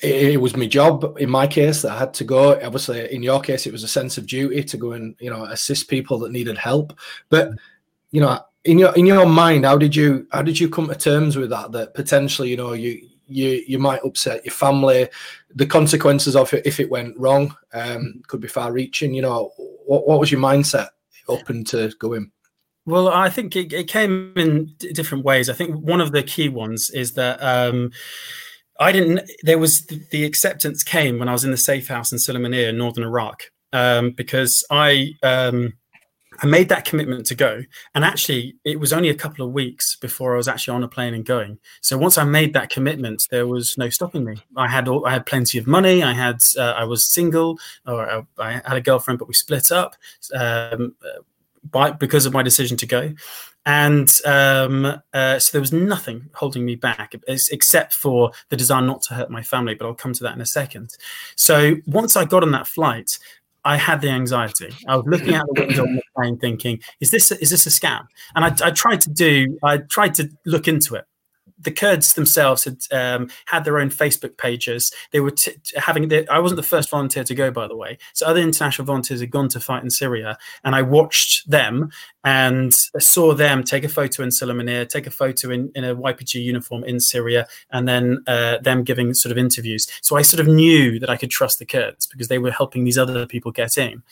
it, 0.00 0.40
was 0.40 0.56
my 0.56 0.66
job 0.66 1.16
in 1.18 1.28
my 1.28 1.46
case 1.46 1.82
that 1.82 1.92
I 1.92 1.98
had 1.98 2.14
to 2.14 2.24
go. 2.24 2.60
Obviously, 2.60 3.12
in 3.12 3.22
your 3.22 3.40
case, 3.40 3.66
it 3.66 3.72
was 3.72 3.82
a 3.82 3.88
sense 3.88 4.16
of 4.16 4.26
duty 4.26 4.62
to 4.62 4.76
go 4.76 4.92
and 4.92 5.16
you 5.18 5.30
know 5.30 5.44
assist 5.44 5.88
people 5.88 6.18
that 6.20 6.32
needed 6.32 6.56
help. 6.56 6.98
But 7.28 7.50
you 8.10 8.20
know, 8.20 8.40
in 8.64 8.78
your 8.78 8.94
in 8.96 9.06
your 9.06 9.26
mind, 9.26 9.64
how 9.64 9.76
did 9.76 9.96
you 9.96 10.26
how 10.30 10.42
did 10.42 10.58
you 10.58 10.68
come 10.68 10.88
to 10.88 10.94
terms 10.94 11.36
with 11.36 11.50
that? 11.50 11.72
That 11.72 11.94
potentially, 11.94 12.50
you 12.50 12.56
know, 12.56 12.74
you 12.74 13.08
you 13.26 13.62
you 13.66 13.78
might 13.78 14.04
upset 14.04 14.44
your 14.44 14.54
family. 14.54 15.08
The 15.54 15.66
consequences 15.66 16.36
of 16.36 16.52
it 16.54 16.66
if 16.66 16.78
it 16.78 16.90
went 16.90 17.18
wrong 17.18 17.56
um, 17.72 18.22
could 18.28 18.40
be 18.40 18.48
far-reaching. 18.48 19.14
You 19.14 19.22
know, 19.22 19.52
what 19.86 20.06
what 20.06 20.20
was 20.20 20.30
your 20.30 20.40
mindset 20.40 20.88
open 21.26 21.64
to 21.66 21.92
going? 21.98 22.30
Well, 22.86 23.08
I 23.08 23.28
think 23.28 23.54
it, 23.54 23.72
it 23.72 23.88
came 23.88 24.32
in 24.36 24.74
different 24.78 25.24
ways. 25.24 25.50
I 25.50 25.52
think 25.52 25.76
one 25.76 26.00
of 26.00 26.12
the 26.12 26.22
key 26.22 26.48
ones 26.48 26.88
is 26.90 27.12
that. 27.14 27.42
Um, 27.42 27.90
I 28.78 28.92
didn't. 28.92 29.28
There 29.42 29.58
was 29.58 29.86
the, 29.86 30.24
acceptance 30.24 30.82
came 30.82 31.18
when 31.18 31.28
I 31.28 31.32
was 31.32 31.44
in 31.44 31.50
the 31.50 31.56
safe 31.56 31.88
house 31.88 32.12
in 32.12 32.18
Sulaymaniyah, 32.18 32.68
in 32.68 32.78
northern 32.78 33.04
Iraq, 33.04 33.44
um, 33.72 34.12
because 34.12 34.64
I 34.70 35.14
um, 35.22 35.74
I 36.40 36.46
made 36.46 36.68
that 36.68 36.84
commitment 36.84 37.26
to 37.26 37.34
go, 37.34 37.62
and 37.94 38.04
actually, 38.04 38.54
it 38.64 38.78
was 38.78 38.92
only 38.92 39.08
a 39.08 39.14
couple 39.14 39.44
of 39.44 39.52
weeks 39.52 39.96
before 39.96 40.34
I 40.34 40.36
was 40.36 40.46
actually 40.46 40.76
on 40.76 40.84
a 40.84 40.88
plane 40.88 41.14
and 41.14 41.24
going. 41.24 41.58
So 41.80 41.98
once 41.98 42.16
I 42.16 42.24
made 42.24 42.52
that 42.52 42.70
commitment, 42.70 43.26
there 43.30 43.48
was 43.48 43.76
no 43.76 43.88
stopping 43.88 44.24
me. 44.24 44.36
I 44.56 44.68
had 44.68 44.86
all, 44.86 45.04
I 45.04 45.10
had 45.10 45.26
plenty 45.26 45.58
of 45.58 45.66
money. 45.66 46.04
I 46.04 46.12
had 46.12 46.38
uh, 46.56 46.74
I 46.76 46.84
was 46.84 47.12
single, 47.12 47.58
or 47.86 48.08
I, 48.08 48.22
I, 48.38 48.52
had 48.64 48.76
a 48.76 48.80
girlfriend, 48.80 49.18
but 49.18 49.26
we 49.26 49.34
split 49.34 49.72
up. 49.72 49.96
Um, 50.32 50.94
by, 51.64 51.90
because 51.90 52.26
of 52.26 52.32
my 52.32 52.42
decision 52.42 52.76
to 52.76 52.86
go 52.86 53.14
and 53.66 54.12
um, 54.24 55.00
uh, 55.12 55.38
so 55.38 55.50
there 55.52 55.60
was 55.60 55.72
nothing 55.72 56.30
holding 56.34 56.64
me 56.64 56.74
back 56.74 57.14
except 57.50 57.94
for 57.94 58.30
the 58.48 58.56
desire 58.56 58.82
not 58.82 59.02
to 59.02 59.14
hurt 59.14 59.30
my 59.30 59.42
family 59.42 59.74
but 59.74 59.86
i'll 59.86 59.94
come 59.94 60.12
to 60.12 60.22
that 60.22 60.34
in 60.34 60.40
a 60.40 60.46
second 60.46 60.96
so 61.36 61.76
once 61.86 62.16
i 62.16 62.24
got 62.24 62.42
on 62.42 62.52
that 62.52 62.66
flight 62.66 63.18
I 63.64 63.76
had 63.76 64.00
the 64.00 64.08
anxiety. 64.08 64.74
I 64.86 64.96
was 64.96 65.04
looking 65.06 65.34
out 65.34 65.46
the 65.52 65.66
window 65.66 65.82
on 65.82 65.96
the 65.96 66.02
plane, 66.16 66.38
thinking, 66.38 66.80
"Is 67.00 67.10
this 67.10 67.30
is 67.32 67.50
this 67.50 67.66
a 67.66 67.70
scam?" 67.70 68.06
And 68.34 68.44
I, 68.44 68.68
I 68.68 68.70
tried 68.70 69.02
to 69.02 69.10
do. 69.10 69.58
I 69.62 69.78
tried 69.78 70.14
to 70.14 70.30
look 70.46 70.68
into 70.68 70.94
it 70.94 71.04
the 71.60 71.70
Kurds 71.70 72.14
themselves 72.14 72.64
had 72.64 72.78
um, 72.92 73.30
had 73.46 73.64
their 73.64 73.78
own 73.78 73.90
Facebook 73.90 74.36
pages. 74.36 74.92
They 75.12 75.20
were 75.20 75.32
t- 75.32 75.52
having. 75.76 76.08
The, 76.08 76.28
I 76.30 76.38
wasn't 76.38 76.56
the 76.56 76.62
first 76.62 76.90
volunteer 76.90 77.24
to 77.24 77.34
go, 77.34 77.50
by 77.50 77.66
the 77.66 77.76
way. 77.76 77.98
So 78.14 78.26
other 78.26 78.40
international 78.40 78.86
volunteers 78.86 79.20
had 79.20 79.30
gone 79.30 79.48
to 79.48 79.60
fight 79.60 79.82
in 79.82 79.90
Syria, 79.90 80.38
and 80.64 80.74
I 80.74 80.82
watched 80.82 81.50
them 81.50 81.90
and 82.24 82.74
saw 82.98 83.32
them 83.32 83.62
take 83.64 83.84
a 83.84 83.88
photo 83.88 84.22
in 84.22 84.28
Sulaymaniyah, 84.28 84.88
take 84.88 85.06
a 85.06 85.10
photo 85.10 85.50
in, 85.50 85.70
in 85.74 85.84
a 85.84 85.96
YPG 85.96 86.34
uniform 86.42 86.84
in 86.84 87.00
Syria, 87.00 87.46
and 87.70 87.88
then 87.88 88.22
uh, 88.26 88.58
them 88.58 88.84
giving 88.84 89.14
sort 89.14 89.32
of 89.32 89.38
interviews. 89.38 89.86
So 90.02 90.16
I 90.16 90.22
sort 90.22 90.40
of 90.40 90.46
knew 90.46 90.98
that 90.98 91.10
I 91.10 91.16
could 91.16 91.30
trust 91.30 91.58
the 91.58 91.66
Kurds 91.66 92.06
because 92.06 92.28
they 92.28 92.38
were 92.38 92.50
helping 92.50 92.84
these 92.84 92.98
other 92.98 93.26
people 93.26 93.52
get 93.52 93.78
in. 93.78 94.02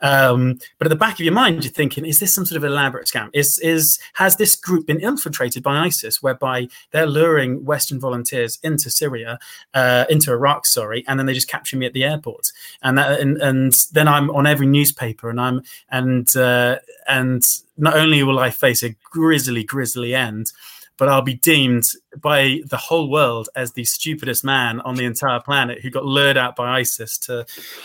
Um, 0.00 0.58
but 0.78 0.86
at 0.86 0.90
the 0.90 0.96
back 0.96 1.14
of 1.14 1.20
your 1.20 1.32
mind, 1.32 1.64
you're 1.64 1.72
thinking, 1.72 2.04
is 2.04 2.20
this 2.20 2.34
some 2.34 2.44
sort 2.44 2.56
of 2.56 2.64
elaborate 2.64 3.06
scam? 3.06 3.30
Is 3.32 3.58
is 3.58 3.98
has 4.14 4.36
this 4.36 4.56
group 4.56 4.86
been 4.86 5.00
infiltrated 5.00 5.62
by 5.62 5.78
ISIS, 5.78 6.22
whereby 6.22 6.68
they're 6.90 7.06
luring 7.06 7.64
Western 7.64 8.00
volunteers 8.00 8.58
into 8.62 8.90
Syria, 8.90 9.38
uh, 9.72 10.04
into 10.10 10.30
Iraq, 10.32 10.66
sorry, 10.66 11.04
and 11.08 11.18
then 11.18 11.26
they 11.26 11.34
just 11.34 11.48
capture 11.48 11.76
me 11.76 11.86
at 11.86 11.92
the 11.92 12.04
airport, 12.04 12.52
and 12.82 12.98
that, 12.98 13.20
and, 13.20 13.40
and 13.40 13.72
then 13.92 14.08
I'm 14.08 14.30
on 14.30 14.46
every 14.46 14.66
newspaper, 14.66 15.30
and 15.30 15.40
I'm 15.40 15.62
and 15.90 16.36
uh, 16.36 16.78
and 17.08 17.42
not 17.76 17.96
only 17.96 18.22
will 18.22 18.38
I 18.38 18.50
face 18.50 18.82
a 18.82 18.94
grisly, 19.04 19.64
grisly 19.64 20.14
end, 20.14 20.52
but 20.96 21.08
I'll 21.08 21.22
be 21.22 21.34
deemed 21.34 21.84
by 22.16 22.60
the 22.66 22.76
whole 22.76 23.10
world 23.10 23.48
as 23.56 23.72
the 23.72 23.84
stupidest 23.84 24.44
man 24.44 24.80
on 24.80 24.94
the 24.94 25.04
entire 25.04 25.40
planet 25.40 25.80
who 25.80 25.90
got 25.90 26.04
lured 26.04 26.36
out 26.36 26.56
by 26.56 26.78
ISIS 26.78 27.18
to 27.18 27.40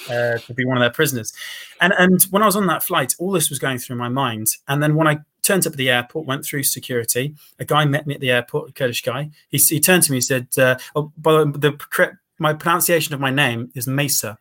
uh, 0.10 0.38
to 0.38 0.54
be 0.54 0.66
one 0.66 0.78
of 0.78 0.82
their 0.82 0.92
prisoners. 0.92 1.34
And 1.82 1.94
and 1.98 2.22
when 2.24 2.44
I 2.44 2.46
was 2.46 2.56
on 2.56 2.68
that 2.68 2.84
flight, 2.84 3.16
all 3.20 3.32
this 3.32 3.50
was 3.50 3.60
going 3.60 3.80
through 3.80 3.98
my 3.98 4.10
mind. 4.10 4.48
And 4.68 4.82
then 4.82 4.96
when 4.96 5.08
I 5.08 5.20
turned 5.42 5.66
up 5.66 5.74
at 5.74 5.78
the 5.78 5.90
airport, 5.90 6.28
went 6.28 6.46
through 6.46 6.64
security, 6.64 7.36
a 7.58 7.66
guy 7.66 7.86
met 7.86 8.06
me 8.06 8.14
at 8.14 8.22
the 8.22 8.32
airport, 8.32 8.70
a 8.70 8.74
Kurdish 8.74 9.02
guy. 9.02 9.32
He, 9.50 9.58
he 9.58 9.80
turned 9.80 10.04
to 10.04 10.12
me 10.12 10.18
and 10.18 10.24
said, 10.24 10.48
uh, 10.58 10.78
"Oh, 10.96 11.12
by 11.18 11.44
the, 11.44 11.46
the 11.46 11.72
correct." 11.74 12.18
My 12.42 12.54
pronunciation 12.54 13.14
of 13.14 13.20
my 13.20 13.32
name 13.32 13.70
is 13.76 13.86
Macer, 13.86 14.38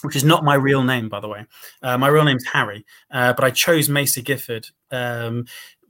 which 0.00 0.16
is 0.16 0.24
not 0.24 0.42
my 0.42 0.54
real 0.54 0.82
name, 0.82 1.10
by 1.10 1.20
the 1.20 1.28
way. 1.28 1.44
Uh, 1.82 1.98
my 1.98 2.08
real 2.08 2.24
name's 2.24 2.46
Harry, 2.46 2.86
uh, 3.10 3.34
but 3.34 3.44
I 3.44 3.50
chose 3.50 3.90
Macer 3.90 4.22
Gifford 4.22 4.68
um, 4.90 5.44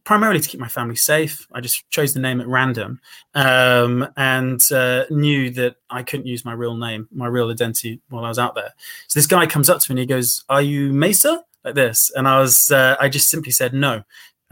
primarily 0.06 0.40
to 0.40 0.48
keep 0.48 0.60
my 0.60 0.68
family 0.68 0.96
safe. 0.96 1.46
I 1.52 1.60
just 1.60 1.84
chose 1.90 2.14
the 2.14 2.20
name 2.20 2.40
at 2.40 2.46
random 2.46 3.00
um, 3.34 4.08
and 4.16 4.60
uh, 4.72 5.04
knew 5.10 5.50
that 5.50 5.76
I 5.90 6.02
couldn't 6.02 6.26
use 6.26 6.44
my 6.46 6.54
real 6.54 6.76
name, 6.76 7.08
my 7.12 7.26
real 7.26 7.50
identity 7.50 8.00
while 8.08 8.24
I 8.24 8.28
was 8.28 8.38
out 8.38 8.54
there. 8.54 8.72
So 9.08 9.18
this 9.18 9.26
guy 9.26 9.46
comes 9.46 9.68
up 9.68 9.80
to 9.80 9.90
me 9.92 10.00
and 10.00 10.10
he 10.10 10.14
goes, 10.14 10.44
Are 10.48 10.62
you 10.62 10.92
Macer? 10.92 11.42
like 11.66 11.74
this, 11.74 12.10
and 12.14 12.26
I 12.26 12.38
was 12.38 12.70
uh, 12.70 12.96
I 12.98 13.08
just 13.10 13.28
simply 13.28 13.50
said 13.50 13.74
no 13.74 14.02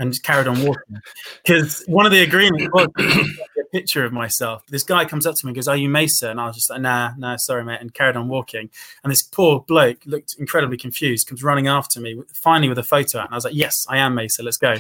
and 0.01 0.21
carried 0.25 0.49
on 0.49 0.61
walking 0.65 1.01
because 1.45 1.85
one 1.87 2.05
of 2.05 2.11
the 2.11 2.21
agreements 2.23 2.67
was 2.73 2.89
a 2.99 3.65
picture 3.73 4.05
of 4.05 4.13
myself. 4.13 4.65
This 4.67 4.83
guy 4.83 5.05
comes 5.05 5.25
up 5.25 5.37
to 5.37 5.47
me 5.47 5.51
and 5.51 5.57
goes, 5.57 5.69
"Are 5.69 5.77
you 5.77 5.89
Macer?" 5.89 6.29
And 6.29 6.41
I 6.41 6.47
was 6.47 6.57
just 6.57 6.69
like, 6.69 6.81
"Nah, 6.81 7.13
nah, 7.17 7.37
sorry, 7.37 7.65
mate," 7.65 7.79
and 7.81 7.95
carried 7.95 8.17
on 8.17 8.29
walking. 8.29 8.69
And 9.05 9.11
this 9.13 9.23
poor 9.23 9.61
bloke 9.61 9.99
looked 10.05 10.35
incredibly 10.39 10.77
confused, 10.77 11.29
comes 11.29 11.45
running 11.45 11.69
after 11.69 12.01
me, 12.01 12.21
finally 12.35 12.69
with 12.69 12.79
a 12.79 12.83
photo 12.83 13.21
and 13.21 13.29
I 13.31 13.37
was 13.37 13.45
like, 13.45 13.55
"Yes, 13.55 13.87
I 13.89 13.99
am 13.99 14.15
Macer. 14.15 14.43
Let's 14.43 14.59
go." 14.59 14.75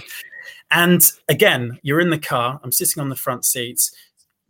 And 0.70 1.02
again, 1.28 1.78
you're 1.82 2.00
in 2.00 2.10
the 2.10 2.18
car. 2.18 2.60
I'm 2.62 2.72
sitting 2.72 3.00
on 3.00 3.08
the 3.08 3.16
front 3.16 3.44
seats, 3.44 3.94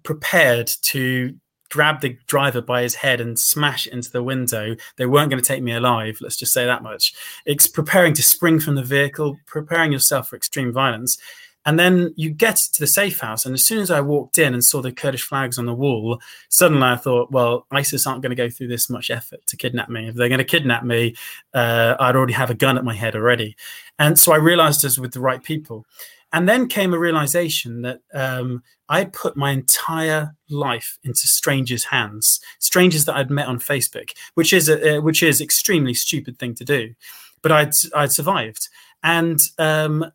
prepared 0.03 0.71
to 0.83 1.35
grab 1.71 2.01
the 2.01 2.17
driver 2.27 2.61
by 2.61 2.83
his 2.83 2.95
head 2.95 3.21
and 3.21 3.39
smash 3.39 3.87
into 3.87 4.11
the 4.11 4.23
window. 4.23 4.77
They 4.97 5.07
weren't 5.07 5.31
going 5.31 5.43
to 5.43 5.47
take 5.47 5.63
me 5.63 5.73
alive. 5.73 6.19
Let's 6.21 6.37
just 6.37 6.53
say 6.53 6.65
that 6.67 6.85
much. 6.85 7.15
It's 7.47 7.67
preparing 7.67 8.15
to 8.15 8.23
spring 8.23 8.61
from 8.61 8.77
the 8.77 8.83
vehicle, 8.83 9.37
preparing 9.47 9.91
yourself 9.91 10.29
for 10.29 10.37
extreme 10.37 10.73
violence. 10.73 11.19
And 11.67 11.79
then 11.79 12.13
you 12.17 12.31
get 12.31 12.57
to 12.57 12.81
the 12.81 12.87
safe 12.87 13.21
house, 13.21 13.47
and 13.47 13.55
as 13.55 13.67
soon 13.67 13.79
as 13.79 13.91
I 13.91 14.01
walked 14.01 14.39
in 14.39 14.53
and 14.53 14.63
saw 14.63 14.83
the 14.83 14.93
Kurdish 14.93 15.23
flags 15.23 15.59
on 15.59 15.67
the 15.67 15.75
wall, 15.75 16.21
suddenly 16.49 16.87
I 16.87 16.97
thought, 16.97 17.31
well, 17.31 17.67
ISIS 17.71 18.07
aren't 18.07 18.23
going 18.23 18.31
to 18.31 18.37
go 18.37 18.51
through 18.51 18.69
this 18.69 18.91
much 18.91 19.11
effort 19.11 19.47
to 19.47 19.57
kidnap 19.57 19.89
me. 19.89 20.09
If 20.09 20.15
they're 20.15 20.29
going 20.29 20.39
to 20.39 20.45
kidnap 20.45 20.85
me, 20.85 21.17
uh, 21.55 21.97
I'd 21.99 22.17
already 22.17 22.35
have 22.35 22.51
a 22.51 22.55
gun 22.55 22.77
at 22.77 22.85
my 22.85 22.95
head 22.95 23.17
already. 23.17 23.57
And 23.99 24.19
so 24.19 24.33
I 24.33 24.37
realized 24.37 24.85
I 24.85 24.89
was 24.89 24.99
with 24.99 25.13
the 25.13 25.21
right 25.21 25.43
people. 25.43 25.87
And 26.35 26.49
then 26.49 26.67
came 26.67 26.93
a 26.93 26.99
realization 26.99 27.83
that 27.83 28.01
um, 28.13 28.65
I 28.89 29.05
put 29.05 29.37
my 29.37 29.53
entire 29.53 30.35
life 30.51 30.99
into 31.05 31.29
strangers' 31.29 31.85
hands, 31.85 32.41
strangers 32.59 33.05
that 33.05 33.15
I'd 33.15 33.31
met 33.31 33.47
on 33.47 33.61
Facebook, 33.61 34.11
which 34.35 34.53
is 34.53 34.69
a, 34.69 34.99
uh, 34.99 35.01
which 35.01 35.23
is 35.23 35.41
extremely 35.41 35.95
stupid 35.95 36.41
thing 36.41 36.55
to 36.57 36.65
do, 36.65 36.95
but 37.41 37.53
I'd 37.53 37.71
I'd 37.95 38.11
survived, 38.11 38.69
and 39.05 39.39
um, 39.59 40.11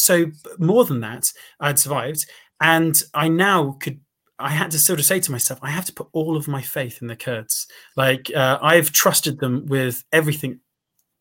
so 0.00 0.26
more 0.58 0.84
than 0.84 1.00
that, 1.00 1.24
I'd 1.60 1.78
survived, 1.78 2.26
and 2.60 2.94
I 3.14 3.28
now 3.28 3.76
could 3.80 4.00
I 4.40 4.48
had 4.50 4.70
to 4.70 4.78
sort 4.78 4.98
of 4.98 5.04
say 5.04 5.20
to 5.20 5.32
myself, 5.32 5.60
I 5.62 5.70
have 5.70 5.84
to 5.84 5.92
put 5.92 6.08
all 6.12 6.36
of 6.36 6.48
my 6.48 6.62
faith 6.62 7.02
in 7.02 7.08
the 7.08 7.16
Kurds. 7.16 7.66
Like 7.96 8.30
uh, 8.34 8.58
I've 8.62 8.90
trusted 8.90 9.38
them 9.38 9.66
with 9.66 10.02
everything 10.12 10.60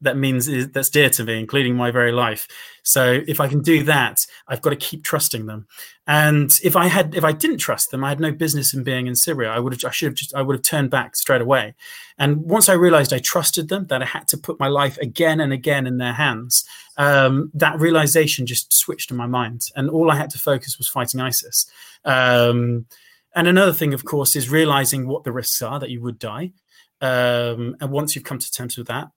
that 0.01 0.17
means 0.17 0.47
is, 0.47 0.69
that's 0.69 0.89
dear 0.89 1.09
to 1.09 1.23
me, 1.23 1.39
including 1.39 1.75
my 1.75 1.91
very 1.91 2.12
life. 2.12 2.47
So 2.83 3.21
if 3.27 3.39
I 3.39 3.47
can 3.47 3.62
do 3.62 3.83
that, 3.83 4.19
I've 4.47 4.62
got 4.62 4.69
to 4.69 4.75
keep 4.75 5.03
trusting 5.03 5.45
them. 5.45 5.67
And 6.07 6.57
if 6.63 6.75
I 6.75 6.88
had, 6.88 7.15
if 7.15 7.23
I 7.23 7.33
didn't 7.33 7.57
trust 7.57 7.91
them, 7.91 8.03
I 8.03 8.09
had 8.09 8.19
no 8.19 8.31
business 8.31 8.73
in 8.73 8.83
being 8.83 9.07
in 9.07 9.15
Syria. 9.15 9.51
I 9.51 9.59
would 9.59 9.73
have, 9.73 9.85
I 9.85 9.91
should 9.91 10.07
have 10.07 10.15
just, 10.15 10.33
I 10.33 10.41
would 10.41 10.55
have 10.55 10.63
turned 10.63 10.89
back 10.89 11.15
straight 11.15 11.41
away. 11.41 11.75
And 12.17 12.38
once 12.38 12.69
I 12.69 12.73
realized 12.73 13.13
I 13.13 13.19
trusted 13.19 13.67
them, 13.67 13.88
that 13.88 14.01
I 14.01 14.05
had 14.05 14.27
to 14.29 14.38
put 14.38 14.59
my 14.59 14.67
life 14.67 14.97
again 14.99 15.39
and 15.39 15.53
again 15.53 15.85
in 15.85 15.97
their 15.97 16.13
hands, 16.13 16.65
um, 16.97 17.51
that 17.53 17.79
realization 17.79 18.45
just 18.45 18.73
switched 18.73 19.12
in 19.12 19.17
my 19.17 19.27
mind, 19.27 19.62
and 19.75 19.89
all 19.89 20.12
I 20.12 20.15
had 20.15 20.29
to 20.31 20.39
focus 20.39 20.77
was 20.77 20.88
fighting 20.88 21.21
ISIS. 21.21 21.69
Um, 22.03 22.88
and 23.35 23.47
another 23.47 23.73
thing, 23.73 23.93
of 23.93 24.03
course, 24.03 24.35
is 24.35 24.49
realizing 24.49 25.07
what 25.07 25.23
the 25.23 25.31
risks 25.31 25.62
are 25.62 25.79
that 25.79 25.89
you 25.89 26.01
would 26.01 26.19
die. 26.19 26.51
Um, 27.01 27.77
and 27.79 27.91
once 27.91 28.15
you've 28.15 28.25
come 28.25 28.39
to 28.39 28.51
terms 28.51 28.77
with 28.77 28.88
that, 28.88 29.09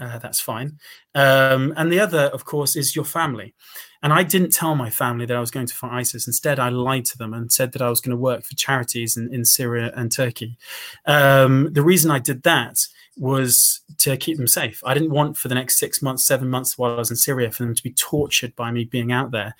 uh, 0.00 0.18
that's 0.18 0.40
fine. 0.40 0.78
Um, 1.14 1.74
and 1.76 1.92
the 1.92 2.00
other, 2.00 2.22
of 2.32 2.44
course, 2.44 2.74
is 2.76 2.96
your 2.96 3.04
family. 3.04 3.54
And 4.02 4.12
I 4.12 4.22
didn't 4.22 4.52
tell 4.52 4.74
my 4.74 4.88
family 4.88 5.26
that 5.26 5.36
I 5.36 5.40
was 5.40 5.50
going 5.50 5.66
to 5.66 5.74
fight 5.74 5.92
ISIS. 5.92 6.26
Instead, 6.26 6.58
I 6.58 6.70
lied 6.70 7.04
to 7.06 7.18
them 7.18 7.34
and 7.34 7.52
said 7.52 7.72
that 7.72 7.82
I 7.82 7.90
was 7.90 8.00
going 8.00 8.16
to 8.16 8.20
work 8.20 8.44
for 8.44 8.56
charities 8.56 9.16
in, 9.16 9.32
in 9.32 9.44
Syria 9.44 9.92
and 9.94 10.10
Turkey. 10.10 10.56
Um, 11.04 11.72
the 11.72 11.82
reason 11.82 12.10
I 12.10 12.18
did 12.18 12.42
that 12.44 12.76
was 13.18 13.82
to 13.98 14.16
keep 14.16 14.38
them 14.38 14.46
safe. 14.46 14.80
I 14.84 14.94
didn't 14.94 15.10
want 15.10 15.36
for 15.36 15.48
the 15.48 15.54
next 15.54 15.78
six 15.78 16.00
months, 16.00 16.26
seven 16.26 16.48
months 16.48 16.78
while 16.78 16.92
I 16.92 16.96
was 16.96 17.10
in 17.10 17.16
Syria 17.16 17.50
for 17.50 17.64
them 17.64 17.74
to 17.74 17.82
be 17.82 17.92
tortured 17.92 18.56
by 18.56 18.70
me 18.70 18.84
being 18.84 19.12
out 19.12 19.32
there. 19.32 19.54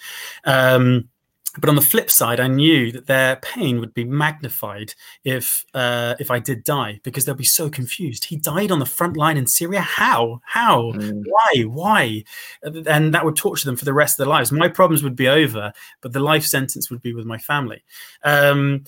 Um, 0.44 1.10
but 1.58 1.68
on 1.68 1.74
the 1.74 1.82
flip 1.82 2.10
side, 2.10 2.38
I 2.38 2.46
knew 2.46 2.92
that 2.92 3.06
their 3.06 3.36
pain 3.36 3.80
would 3.80 3.92
be 3.92 4.04
magnified 4.04 4.94
if 5.24 5.64
uh, 5.74 6.14
if 6.20 6.30
I 6.30 6.38
did 6.38 6.62
die, 6.62 7.00
because 7.02 7.24
they'll 7.24 7.34
be 7.34 7.44
so 7.44 7.68
confused. 7.68 8.26
He 8.26 8.36
died 8.36 8.70
on 8.70 8.78
the 8.78 8.86
front 8.86 9.16
line 9.16 9.36
in 9.36 9.46
Syria. 9.46 9.80
How? 9.80 10.40
How? 10.44 10.92
Mm. 10.92 11.24
Why? 11.26 11.62
Why? 11.62 12.24
And 12.62 13.12
that 13.14 13.24
would 13.24 13.36
torture 13.36 13.66
them 13.66 13.76
for 13.76 13.84
the 13.84 13.92
rest 13.92 14.14
of 14.14 14.18
their 14.18 14.30
lives. 14.32 14.52
My 14.52 14.68
problems 14.68 15.02
would 15.02 15.16
be 15.16 15.28
over, 15.28 15.72
but 16.00 16.12
the 16.12 16.20
life 16.20 16.44
sentence 16.44 16.90
would 16.90 17.02
be 17.02 17.14
with 17.14 17.26
my 17.26 17.38
family. 17.38 17.82
Um, 18.22 18.84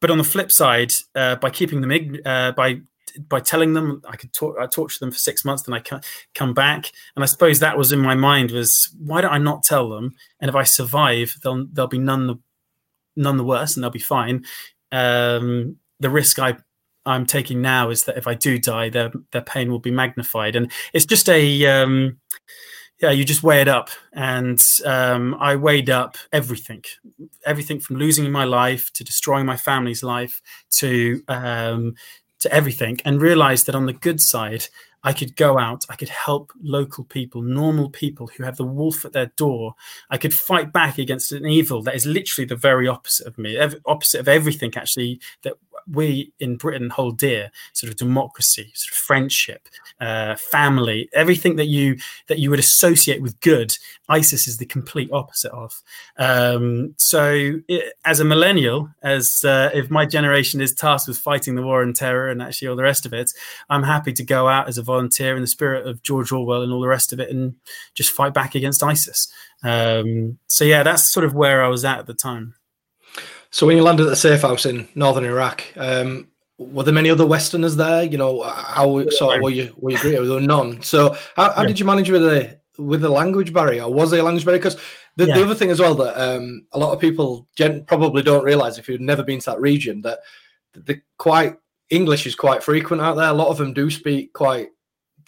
but 0.00 0.10
on 0.10 0.18
the 0.18 0.24
flip 0.24 0.52
side, 0.52 0.92
uh, 1.14 1.36
by 1.36 1.48
keeping 1.48 1.80
them, 1.80 2.18
uh, 2.26 2.52
by 2.52 2.80
by 3.28 3.40
telling 3.40 3.72
them 3.74 4.02
I 4.08 4.16
could 4.16 4.32
talk, 4.32 4.56
I 4.58 4.66
torture 4.66 4.98
them 5.00 5.12
for 5.12 5.18
six 5.18 5.44
months, 5.44 5.62
then 5.62 5.74
I 5.74 6.00
come 6.34 6.54
back, 6.54 6.90
and 7.14 7.22
I 7.22 7.26
suppose 7.26 7.60
that 7.60 7.78
was 7.78 7.92
in 7.92 8.00
my 8.00 8.14
mind 8.14 8.50
was 8.50 8.90
why 8.98 9.20
don't 9.20 9.32
I 9.32 9.38
not 9.38 9.62
tell 9.62 9.88
them? 9.88 10.14
And 10.40 10.48
if 10.48 10.54
I 10.54 10.64
survive, 10.64 11.36
they'll 11.42 11.66
they'll 11.72 11.86
be 11.86 11.98
none 11.98 12.26
the 12.26 12.36
none 13.16 13.36
the 13.36 13.44
worse, 13.44 13.76
and 13.76 13.82
they'll 13.82 13.90
be 13.90 13.98
fine. 13.98 14.44
Um, 14.92 15.76
the 16.00 16.10
risk 16.10 16.38
I 16.38 16.56
I'm 17.06 17.26
taking 17.26 17.60
now 17.60 17.90
is 17.90 18.04
that 18.04 18.16
if 18.16 18.26
I 18.26 18.34
do 18.34 18.58
die, 18.58 18.88
their 18.88 19.12
their 19.32 19.42
pain 19.42 19.70
will 19.70 19.78
be 19.78 19.90
magnified, 19.90 20.56
and 20.56 20.70
it's 20.92 21.06
just 21.06 21.28
a 21.28 21.66
um, 21.66 22.18
yeah, 23.00 23.10
you 23.10 23.24
just 23.24 23.42
weigh 23.42 23.60
it 23.60 23.68
up, 23.68 23.90
and 24.12 24.62
um, 24.84 25.34
I 25.40 25.56
weighed 25.56 25.90
up 25.90 26.16
everything, 26.32 26.82
everything 27.44 27.80
from 27.80 27.96
losing 27.96 28.30
my 28.30 28.44
life 28.44 28.92
to 28.94 29.04
destroying 29.04 29.46
my 29.46 29.56
family's 29.56 30.02
life 30.02 30.40
to 30.78 31.22
um, 31.28 31.94
to 32.44 32.54
everything 32.54 32.98
and 33.04 33.20
realized 33.20 33.66
that 33.66 33.74
on 33.74 33.86
the 33.86 33.92
good 33.92 34.20
side, 34.20 34.68
I 35.02 35.12
could 35.12 35.36
go 35.36 35.58
out, 35.58 35.84
I 35.90 35.96
could 35.96 36.08
help 36.08 36.52
local 36.62 37.04
people, 37.04 37.42
normal 37.42 37.90
people 37.90 38.28
who 38.28 38.44
have 38.44 38.56
the 38.56 38.64
wolf 38.64 39.04
at 39.04 39.12
their 39.12 39.32
door. 39.36 39.74
I 40.08 40.16
could 40.16 40.32
fight 40.32 40.72
back 40.72 40.98
against 40.98 41.32
an 41.32 41.46
evil 41.46 41.82
that 41.82 41.94
is 41.94 42.06
literally 42.06 42.46
the 42.46 42.56
very 42.56 42.88
opposite 42.88 43.26
of 43.26 43.36
me, 43.36 43.58
opposite 43.84 44.20
of 44.20 44.28
everything 44.28 44.72
actually 44.76 45.20
that 45.42 45.54
we 45.90 46.32
in 46.40 46.56
Britain 46.56 46.90
hold 46.90 47.18
dear, 47.18 47.50
sort 47.72 47.90
of 47.90 47.96
democracy, 47.96 48.70
sort 48.74 48.92
of 48.92 48.98
friendship, 48.98 49.68
uh, 50.00 50.34
family, 50.36 51.08
everything 51.12 51.56
that 51.56 51.66
you 51.66 51.96
that 52.28 52.38
you 52.38 52.50
would 52.50 52.58
associate 52.58 53.22
with 53.22 53.38
good. 53.40 53.76
ISIS 54.08 54.46
is 54.46 54.58
the 54.58 54.66
complete 54.66 55.10
opposite 55.12 55.52
of. 55.52 55.82
Um, 56.18 56.94
so, 56.98 57.60
it, 57.68 57.94
as 58.04 58.20
a 58.20 58.24
millennial, 58.24 58.90
as 59.02 59.42
uh, 59.44 59.70
if 59.72 59.90
my 59.90 60.06
generation 60.06 60.60
is 60.60 60.74
tasked 60.74 61.08
with 61.08 61.18
fighting 61.18 61.54
the 61.54 61.62
war 61.62 61.82
and 61.82 61.94
terror 61.94 62.28
and 62.28 62.42
actually 62.42 62.68
all 62.68 62.76
the 62.76 62.82
rest 62.82 63.06
of 63.06 63.12
it, 63.12 63.30
I'm 63.70 63.82
happy 63.82 64.12
to 64.12 64.24
go 64.24 64.48
out 64.48 64.68
as 64.68 64.78
a 64.78 64.82
volunteer 64.82 65.36
in 65.36 65.42
the 65.42 65.48
spirit 65.48 65.86
of 65.86 66.02
George 66.02 66.32
Orwell 66.32 66.62
and 66.62 66.72
all 66.72 66.80
the 66.80 66.88
rest 66.88 67.12
of 67.12 67.20
it, 67.20 67.30
and 67.30 67.54
just 67.94 68.10
fight 68.10 68.34
back 68.34 68.54
against 68.54 68.82
ISIS. 68.82 69.32
Um, 69.62 70.38
so, 70.46 70.64
yeah, 70.64 70.82
that's 70.82 71.12
sort 71.12 71.24
of 71.24 71.34
where 71.34 71.62
I 71.64 71.68
was 71.68 71.84
at 71.84 71.98
at 71.98 72.06
the 72.06 72.14
time. 72.14 72.54
So 73.54 73.68
when 73.68 73.76
you 73.76 73.84
landed 73.84 74.02
at 74.02 74.10
the 74.10 74.16
safe 74.16 74.42
house 74.42 74.66
in 74.66 74.88
northern 74.96 75.24
Iraq, 75.24 75.62
um, 75.76 76.26
were 76.58 76.82
there 76.82 76.92
many 76.92 77.08
other 77.08 77.24
Westerners 77.24 77.76
there? 77.76 78.02
You 78.02 78.18
know, 78.18 78.42
how 78.42 79.08
sort 79.10 79.36
of 79.36 79.42
were 79.42 79.50
you 79.50 79.72
were 79.76 79.92
you 79.92 79.98
greeted? 79.98 80.26
There 80.26 80.34
were 80.34 80.40
none. 80.40 80.82
So 80.82 81.16
how, 81.36 81.52
how 81.52 81.62
yeah. 81.62 81.68
did 81.68 81.78
you 81.78 81.84
manage 81.86 82.10
with 82.10 82.22
the 82.22 82.58
with 82.78 83.00
the 83.00 83.08
language 83.08 83.52
barrier? 83.52 83.88
Was 83.88 84.10
there 84.10 84.18
a 84.18 84.24
language 84.24 84.44
barrier? 84.44 84.58
Because 84.58 84.76
the, 85.14 85.28
yeah. 85.28 85.36
the, 85.36 85.44
other 85.44 85.54
thing 85.54 85.70
as 85.70 85.78
well 85.78 85.94
that 85.94 86.20
um, 86.20 86.66
a 86.72 86.78
lot 86.80 86.92
of 86.92 87.00
people 87.00 87.46
gen- 87.54 87.84
probably 87.84 88.24
don't 88.24 88.42
realize 88.42 88.76
if 88.76 88.88
you've 88.88 89.00
never 89.00 89.22
been 89.22 89.38
to 89.38 89.50
that 89.50 89.60
region 89.60 90.02
that 90.02 90.18
the 90.72 91.00
quite 91.18 91.56
English 91.90 92.26
is 92.26 92.34
quite 92.34 92.60
frequent 92.60 93.02
out 93.02 93.14
there. 93.14 93.28
A 93.28 93.32
lot 93.32 93.50
of 93.50 93.58
them 93.58 93.72
do 93.72 93.88
speak 93.88 94.32
quite 94.32 94.70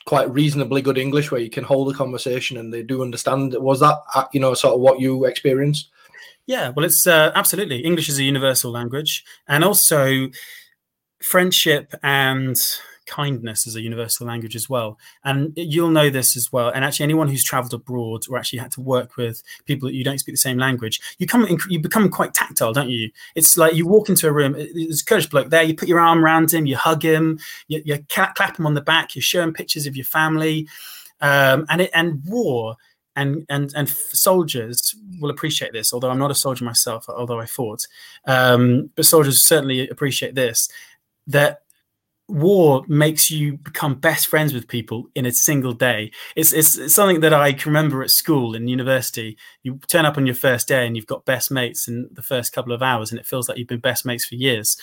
quite 0.04 0.28
reasonably 0.32 0.82
good 0.82 0.98
English 0.98 1.30
where 1.30 1.40
you 1.40 1.50
can 1.50 1.62
hold 1.62 1.94
a 1.94 1.96
conversation 1.96 2.56
and 2.56 2.74
they 2.74 2.82
do 2.82 3.02
understand. 3.02 3.54
Was 3.54 3.78
that 3.78 3.98
uh, 4.16 4.24
you 4.32 4.40
know 4.40 4.52
sort 4.54 4.74
of 4.74 4.80
what 4.80 4.98
you 4.98 5.26
experienced? 5.26 5.90
Yeah, 6.46 6.70
well, 6.70 6.84
it's 6.84 7.06
uh, 7.06 7.32
absolutely 7.34 7.80
English 7.80 8.08
is 8.08 8.18
a 8.18 8.22
universal 8.22 8.70
language, 8.70 9.24
and 9.48 9.64
also 9.64 10.28
friendship 11.20 11.92
and 12.02 12.56
kindness 13.06 13.66
is 13.66 13.76
a 13.76 13.80
universal 13.80 14.26
language 14.26 14.54
as 14.56 14.68
well. 14.68 14.98
And 15.24 15.52
you'll 15.56 15.90
know 15.90 16.10
this 16.10 16.36
as 16.36 16.52
well. 16.52 16.68
And 16.68 16.84
actually, 16.84 17.04
anyone 17.04 17.28
who's 17.28 17.44
traveled 17.44 17.74
abroad 17.74 18.24
or 18.28 18.38
actually 18.38 18.58
had 18.58 18.72
to 18.72 18.80
work 18.80 19.16
with 19.16 19.42
people 19.64 19.88
that 19.88 19.94
you 19.94 20.04
don't 20.04 20.18
speak 20.18 20.34
the 20.34 20.38
same 20.38 20.58
language, 20.58 21.00
you 21.18 21.26
come 21.26 21.46
you 21.68 21.80
become 21.80 22.08
quite 22.10 22.34
tactile, 22.34 22.72
don't 22.72 22.90
you? 22.90 23.10
It's 23.34 23.56
like 23.56 23.74
you 23.74 23.86
walk 23.86 24.08
into 24.08 24.28
a 24.28 24.32
room. 24.32 24.52
There's 24.52 25.02
a 25.02 25.04
Kurdish 25.04 25.28
bloke 25.28 25.50
there. 25.50 25.62
You 25.62 25.74
put 25.74 25.88
your 25.88 26.00
arm 26.00 26.24
around 26.24 26.52
him, 26.52 26.66
you 26.66 26.76
hug 26.76 27.02
him, 27.02 27.38
you, 27.68 27.82
you 27.84 27.98
clap 28.08 28.58
him 28.58 28.66
on 28.66 28.74
the 28.74 28.80
back, 28.80 29.16
you 29.16 29.22
show 29.22 29.42
him 29.42 29.52
pictures 29.52 29.86
of 29.86 29.96
your 29.96 30.06
family, 30.06 30.68
um, 31.20 31.66
and 31.68 31.80
it 31.80 31.90
and 31.94 32.22
war 32.24 32.76
and 33.16 33.46
and 33.48 33.72
and 33.74 33.88
soldiers 33.88 34.94
will 35.20 35.30
appreciate 35.30 35.72
this. 35.72 35.92
Although 35.92 36.10
I'm 36.10 36.18
not 36.18 36.30
a 36.30 36.34
soldier 36.34 36.64
myself, 36.64 37.06
although 37.08 37.40
I 37.40 37.46
fought, 37.46 37.80
um, 38.26 38.90
but 38.94 39.06
soldiers 39.06 39.42
certainly 39.42 39.88
appreciate 39.88 40.34
this. 40.34 40.68
That 41.26 41.62
war 42.28 42.84
makes 42.88 43.30
you 43.30 43.56
become 43.56 43.94
best 43.94 44.26
friends 44.26 44.52
with 44.52 44.66
people 44.68 45.08
in 45.14 45.26
a 45.26 45.32
single 45.32 45.72
day. 45.72 46.10
It's, 46.34 46.52
it's, 46.52 46.76
it's 46.76 46.94
something 46.94 47.20
that 47.20 47.32
I 47.32 47.52
can 47.52 47.70
remember 47.70 48.02
at 48.02 48.10
school 48.10 48.56
and 48.56 48.68
university. 48.68 49.36
You 49.62 49.78
turn 49.86 50.04
up 50.04 50.16
on 50.16 50.26
your 50.26 50.34
first 50.34 50.66
day 50.66 50.86
and 50.86 50.96
you've 50.96 51.06
got 51.06 51.24
best 51.24 51.50
mates 51.50 51.86
in 51.88 52.08
the 52.12 52.22
first 52.22 52.52
couple 52.52 52.72
of 52.72 52.82
hours, 52.82 53.10
and 53.10 53.20
it 53.20 53.26
feels 53.26 53.48
like 53.48 53.58
you've 53.58 53.68
been 53.68 53.80
best 53.80 54.04
mates 54.04 54.26
for 54.26 54.34
years. 54.34 54.76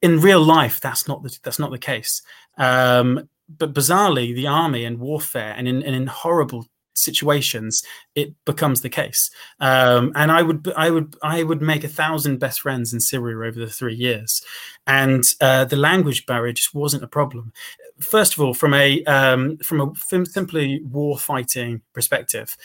In 0.00 0.20
real 0.20 0.42
life, 0.42 0.80
that's 0.80 1.08
not 1.08 1.22
the, 1.22 1.36
that's 1.42 1.58
not 1.58 1.70
the 1.70 1.78
case. 1.78 2.22
Um, 2.58 3.28
but 3.48 3.74
bizarrely, 3.74 4.34
the 4.34 4.46
army 4.46 4.84
and 4.84 4.98
warfare 5.00 5.54
and 5.56 5.66
in, 5.66 5.82
and 5.82 5.94
in 5.94 6.06
horrible 6.06 6.66
situations 6.94 7.82
it 8.14 8.34
becomes 8.44 8.80
the 8.80 8.88
case. 8.88 9.30
Um, 9.60 10.12
and 10.14 10.30
i 10.30 10.42
would 10.42 10.72
i 10.76 10.90
would 10.90 11.16
i 11.22 11.42
would 11.42 11.62
make 11.62 11.84
a 11.84 11.88
thousand 11.88 12.38
best 12.38 12.60
friends 12.60 12.92
in 12.92 13.00
syria 13.00 13.48
over 13.48 13.58
the 13.58 13.70
three 13.70 13.94
years. 13.94 14.42
And 14.86 15.24
uh, 15.40 15.64
the 15.64 15.76
language 15.76 16.26
barrier 16.26 16.52
just 16.52 16.74
wasn't 16.74 17.04
a 17.04 17.08
problem. 17.08 17.52
First 18.00 18.34
of 18.34 18.40
all 18.40 18.54
from 18.54 18.74
a 18.74 19.04
um, 19.04 19.58
from 19.58 19.80
a 19.80 19.92
simply 20.26 20.82
war 20.84 21.18
fighting 21.18 21.82
perspective 21.92 22.56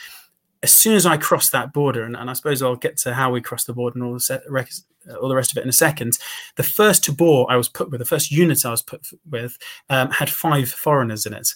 as 0.62 0.72
soon 0.72 0.96
as 0.96 1.06
i 1.06 1.16
crossed 1.16 1.52
that 1.54 1.72
border 1.72 2.04
and, 2.04 2.18
and 2.18 2.30
i 2.30 2.34
suppose 2.34 2.62
i'll 2.62 2.76
get 2.76 2.98
to 2.98 3.14
how 3.14 3.32
we 3.32 3.40
crossed 3.40 3.68
the 3.68 3.74
border 3.74 3.98
and 3.98 4.04
all 4.04 4.14
the 4.14 4.42
all 5.22 5.30
the 5.30 5.36
rest 5.36 5.52
of 5.52 5.58
it 5.58 5.64
in 5.64 5.70
a 5.70 5.74
second. 5.74 6.18
The 6.56 6.64
first 6.64 7.04
tabor 7.04 7.46
I 7.50 7.56
was 7.56 7.70
put 7.70 7.90
with, 7.92 8.00
the 8.00 8.06
first 8.06 8.32
unit 8.32 8.66
I 8.66 8.72
was 8.72 8.82
put 8.82 9.08
with, 9.30 9.58
um, 9.90 10.12
had 10.12 10.30
five 10.30 10.70
foreigners 10.70 11.26
in 11.26 11.34
it, 11.34 11.50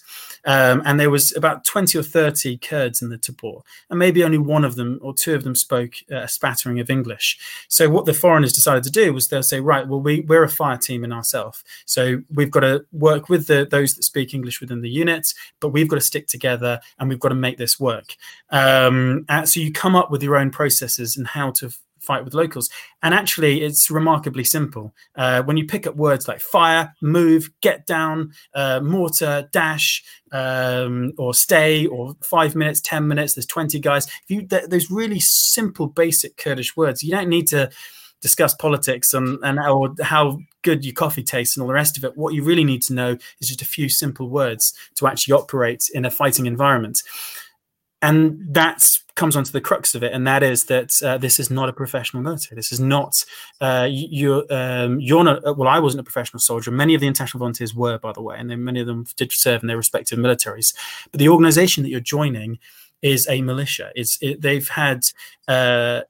um, 0.44 0.82
and 0.84 0.98
there 0.98 1.10
was 1.10 1.34
about 1.36 1.64
twenty 1.64 1.98
or 1.98 2.02
thirty 2.02 2.56
Kurds 2.58 3.02
in 3.02 3.10
the 3.10 3.18
tabor, 3.18 3.60
and 3.90 3.98
maybe 3.98 4.24
only 4.24 4.38
one 4.38 4.64
of 4.64 4.76
them 4.76 4.98
or 5.02 5.14
two 5.14 5.34
of 5.34 5.44
them 5.44 5.54
spoke 5.54 5.94
uh, 6.10 6.16
a 6.16 6.28
spattering 6.28 6.80
of 6.80 6.90
English. 6.90 7.38
So 7.68 7.88
what 7.88 8.06
the 8.06 8.14
foreigners 8.14 8.52
decided 8.52 8.84
to 8.84 8.90
do 8.90 9.12
was 9.12 9.28
they'll 9.28 9.42
say, 9.42 9.60
right, 9.60 9.86
well 9.86 10.00
we 10.00 10.20
we're 10.22 10.44
a 10.44 10.48
fire 10.48 10.78
team 10.78 11.04
in 11.04 11.12
ourselves, 11.12 11.62
so 11.84 12.22
we've 12.32 12.50
got 12.50 12.60
to 12.60 12.84
work 12.92 13.28
with 13.28 13.46
the, 13.46 13.66
those 13.70 13.94
that 13.94 14.02
speak 14.02 14.34
English 14.34 14.60
within 14.60 14.80
the 14.80 14.90
unit, 14.90 15.32
but 15.60 15.68
we've 15.68 15.88
got 15.88 15.96
to 15.96 16.00
stick 16.00 16.26
together 16.26 16.80
and 16.98 17.08
we've 17.08 17.20
got 17.20 17.30
to 17.30 17.34
make 17.34 17.58
this 17.58 17.78
work. 17.80 18.16
Um, 18.50 19.26
so 19.44 19.60
you 19.60 19.72
come 19.72 19.96
up 19.96 20.10
with 20.10 20.22
your 20.22 20.36
own 20.36 20.50
processes 20.50 21.16
and 21.16 21.26
how 21.26 21.50
to 21.52 21.70
fight 22.04 22.24
with 22.24 22.34
locals. 22.34 22.68
And 23.02 23.14
actually, 23.14 23.62
it's 23.62 23.90
remarkably 23.90 24.44
simple. 24.44 24.94
Uh, 25.16 25.42
when 25.42 25.56
you 25.56 25.66
pick 25.66 25.86
up 25.86 25.96
words 25.96 26.28
like 26.28 26.40
fire, 26.40 26.94
move, 27.00 27.50
get 27.60 27.86
down, 27.86 28.32
uh, 28.54 28.80
mortar, 28.80 29.48
dash, 29.52 30.04
um, 30.32 31.12
or 31.18 31.34
stay, 31.34 31.86
or 31.86 32.14
five 32.22 32.54
minutes, 32.54 32.80
10 32.80 33.06
minutes, 33.06 33.34
there's 33.34 33.46
20 33.46 33.78
guys. 33.80 34.06
If 34.06 34.24
you, 34.28 34.46
th- 34.46 34.68
those 34.68 34.90
really 34.90 35.20
simple, 35.20 35.86
basic 35.86 36.36
Kurdish 36.36 36.76
words, 36.76 37.02
you 37.02 37.10
don't 37.10 37.28
need 37.28 37.46
to 37.48 37.70
discuss 38.24 38.54
politics 38.54 39.12
and, 39.12 39.38
and 39.42 39.60
or 39.60 39.94
how 40.00 40.38
good 40.62 40.82
your 40.82 40.94
coffee 40.94 41.22
tastes 41.22 41.56
and 41.56 41.62
all 41.62 41.68
the 41.68 41.74
rest 41.74 41.98
of 41.98 42.04
it. 42.04 42.16
What 42.16 42.32
you 42.32 42.42
really 42.42 42.64
need 42.64 42.82
to 42.84 42.94
know 42.94 43.18
is 43.38 43.48
just 43.48 43.60
a 43.60 43.66
few 43.66 43.90
simple 43.90 44.30
words 44.30 44.72
to 44.94 45.06
actually 45.06 45.34
operate 45.34 45.82
in 45.92 46.06
a 46.06 46.10
fighting 46.10 46.46
environment 46.46 46.98
and 48.04 48.38
that 48.54 48.86
comes 49.14 49.34
onto 49.34 49.50
the 49.50 49.62
crux 49.62 49.94
of 49.94 50.02
it, 50.02 50.12
and 50.12 50.26
that 50.26 50.42
is 50.42 50.66
that 50.66 50.90
uh, 51.02 51.16
this 51.16 51.40
is 51.40 51.50
not 51.50 51.70
a 51.70 51.72
professional 51.72 52.22
military. 52.22 52.54
This 52.54 52.70
is 52.70 52.78
not 52.78 53.24
uh, 53.62 53.88
you're 53.90 54.44
um, 54.50 55.00
you're 55.00 55.24
not. 55.24 55.42
Uh, 55.46 55.54
well, 55.54 55.68
I 55.68 55.78
wasn't 55.78 56.02
a 56.02 56.04
professional 56.04 56.40
soldier. 56.40 56.70
Many 56.70 56.94
of 56.94 57.00
the 57.00 57.06
international 57.06 57.38
volunteers 57.38 57.74
were, 57.74 57.98
by 57.98 58.12
the 58.12 58.20
way, 58.20 58.36
and 58.38 58.50
then 58.50 58.62
many 58.62 58.80
of 58.80 58.86
them 58.86 59.06
did 59.16 59.32
serve 59.32 59.62
in 59.62 59.68
their 59.68 59.78
respective 59.78 60.18
militaries. 60.18 60.74
But 61.10 61.18
the 61.18 61.30
organisation 61.30 61.82
that 61.82 61.88
you're 61.88 62.00
joining 62.00 62.58
is 63.00 63.26
a 63.26 63.40
militia. 63.40 63.90
It's 63.94 64.18
it, 64.20 64.42
they've 64.42 64.68
had 64.68 65.00
uh, 65.48 66.02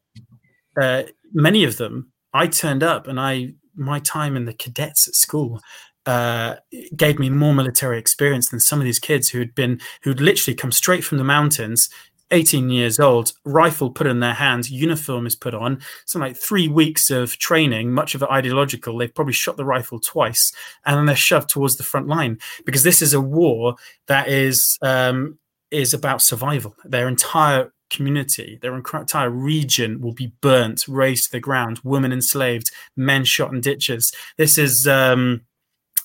uh, 0.77 1.05
many 1.33 1.63
of 1.63 1.77
them. 1.77 2.11
I 2.33 2.49
turned 2.49 2.83
up, 2.83 3.07
and 3.07 3.21
I 3.21 3.55
my 3.77 4.01
time 4.01 4.35
in 4.37 4.47
the 4.47 4.55
cadets 4.55 5.07
at 5.07 5.15
school 5.15 5.61
uh, 6.07 6.57
gave 6.97 7.19
me 7.19 7.31
more 7.31 7.55
military 7.55 7.99
experience 7.99 8.49
than 8.49 8.61
some 8.61 8.79
of 8.79 8.85
these 8.85 8.99
kids 8.99 9.29
who 9.29 9.39
had 9.39 9.55
been 9.55 9.81
who'd 10.03 10.21
literally 10.21 10.55
come 10.55 10.73
straight 10.73 11.05
from 11.05 11.19
the 11.19 11.25
mountains 11.25 11.89
18 12.31 12.71
years 12.71 12.99
old 12.99 13.33
rifle 13.45 13.91
put 13.91 14.07
in 14.07 14.21
their 14.21 14.35
hands 14.35 14.71
uniform 14.71 15.27
is 15.27 15.37
put 15.37 15.55
on 15.55 15.81
something 16.07 16.29
like 16.29 16.37
three 16.37 16.69
weeks 16.69 17.11
of 17.11 17.37
training 17.39 17.93
much 17.93 18.15
of 18.15 18.23
it 18.23 18.31
ideological 18.31 18.97
they've 18.97 19.15
probably 19.15 19.33
shot 19.33 19.57
the 19.57 19.65
rifle 19.65 20.01
twice 20.01 20.53
and 20.85 20.97
then 20.97 21.07
they're 21.07 21.17
shoved 21.17 21.49
towards 21.49 21.77
the 21.77 21.83
front 21.83 22.07
line 22.07 22.39
because 22.65 22.83
this 22.83 23.01
is 23.01 23.13
a 23.13 23.21
war 23.21 23.77
that 24.07 24.29
is 24.29 24.79
um, 24.83 25.39
is 25.71 25.95
about 25.95 26.23
survival 26.23 26.75
their 26.85 27.09
entire 27.09 27.71
community, 27.91 28.59
their 28.61 28.75
entire 28.75 29.31
region 29.31 30.01
will 30.01 30.13
be 30.13 30.33
burnt, 30.41 30.87
razed 30.89 31.25
to 31.25 31.33
the 31.33 31.41
ground, 31.41 31.81
women 31.85 32.13
enslaved, 32.13 32.71
men 32.97 33.25
shot 33.25 33.53
in 33.53 33.61
ditches. 33.61 34.13
This 34.37 34.59
is 34.59 34.87
um, 34.87 35.43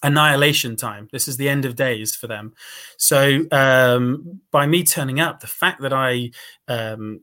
annihilation 0.03 0.75
time. 0.75 1.07
This 1.11 1.27
is 1.27 1.37
the 1.37 1.49
end 1.49 1.65
of 1.65 1.75
days 1.75 2.15
for 2.15 2.27
them. 2.27 2.53
So 2.97 3.45
um, 3.51 4.41
by 4.51 4.65
me 4.65 4.83
turning 4.83 5.19
up, 5.19 5.39
the 5.39 5.47
fact 5.47 5.81
that 5.81 5.93
I 5.93 6.31
um, 6.67 7.21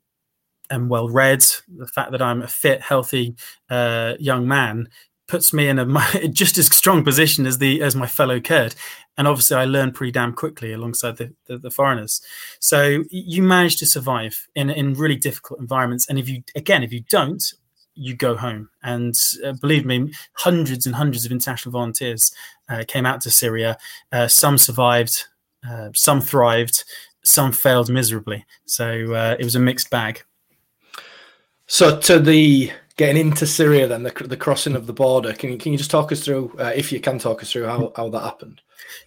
am 0.71 0.89
well 0.89 1.09
read, 1.09 1.45
the 1.69 1.87
fact 1.87 2.13
that 2.13 2.23
I'm 2.23 2.43
a 2.43 2.49
fit, 2.49 2.81
healthy 2.81 3.37
uh, 3.71 4.15
young 4.19 4.47
man 4.47 4.89
puts 5.29 5.53
me 5.53 5.69
in 5.69 5.79
a 5.79 6.29
just 6.29 6.59
as 6.59 6.75
strong 6.75 7.05
position 7.05 7.47
as 7.47 7.59
the 7.59 7.83
as 7.83 7.97
my 7.97 8.07
fellow 8.07 8.41
Kurd. 8.41 8.75
And 9.19 9.27
obviously, 9.27 9.57
I 9.57 9.65
learned 9.65 9.95
pretty 9.95 10.13
damn 10.13 10.35
quickly 10.35 10.73
alongside 10.73 11.17
the, 11.17 11.33
the, 11.47 11.57
the 11.57 11.71
foreigners. 11.71 12.21
So 12.61 13.05
you 13.11 13.43
manage 13.43 13.77
to 13.79 13.87
survive 13.87 14.47
in 14.55 14.71
in 14.71 14.95
really 14.95 15.17
difficult 15.17 15.61
environments. 15.61 16.09
And 16.09 16.19
if 16.19 16.29
you 16.29 16.43
again, 16.55 16.83
if 16.83 16.93
you 16.93 17.01
don't, 17.09 17.43
you 17.97 18.15
go 18.15 18.37
home. 18.37 18.69
And 18.83 19.15
uh, 19.45 19.53
believe 19.61 19.85
me, 19.85 20.13
hundreds 20.35 20.87
and 20.87 20.95
hundreds 20.95 21.25
of 21.25 21.33
international 21.33 21.73
volunteers 21.73 22.31
uh, 22.69 22.85
came 22.87 23.07
out 23.07 23.21
to 23.23 23.31
Syria. 23.31 23.79
Uh, 24.13 24.29
some 24.29 24.59
survived, 24.59 25.25
uh, 25.69 25.91
some 25.95 26.21
thrived, 26.21 26.85
some 27.25 27.53
failed 27.53 27.91
miserably. 27.91 28.45
So 28.67 29.15
uh, 29.15 29.37
it 29.39 29.45
was 29.45 29.57
a 29.57 29.61
mixed 29.61 29.91
bag. 29.91 30.23
So 31.67 31.99
to 31.99 32.21
the 32.21 32.71
getting 32.97 33.21
into 33.21 33.47
Syria, 33.47 33.87
then 33.87 34.03
the, 34.03 34.11
the 34.11 34.37
crossing 34.37 34.77
of 34.77 34.87
the 34.87 34.93
border. 34.93 35.33
Can 35.33 35.51
you 35.53 35.59
can 35.59 35.73
you 35.73 35.79
just 35.79 35.91
talk 35.91 36.13
us 36.13 36.25
through, 36.25 36.55
uh, 36.59 36.73
if 36.75 36.93
you 36.93 37.01
can 37.01 37.19
talk 37.19 37.43
us 37.43 37.53
through 37.53 37.65
how, 37.65 37.93
how 37.97 38.09
that 38.11 38.21
happened? 38.21 38.61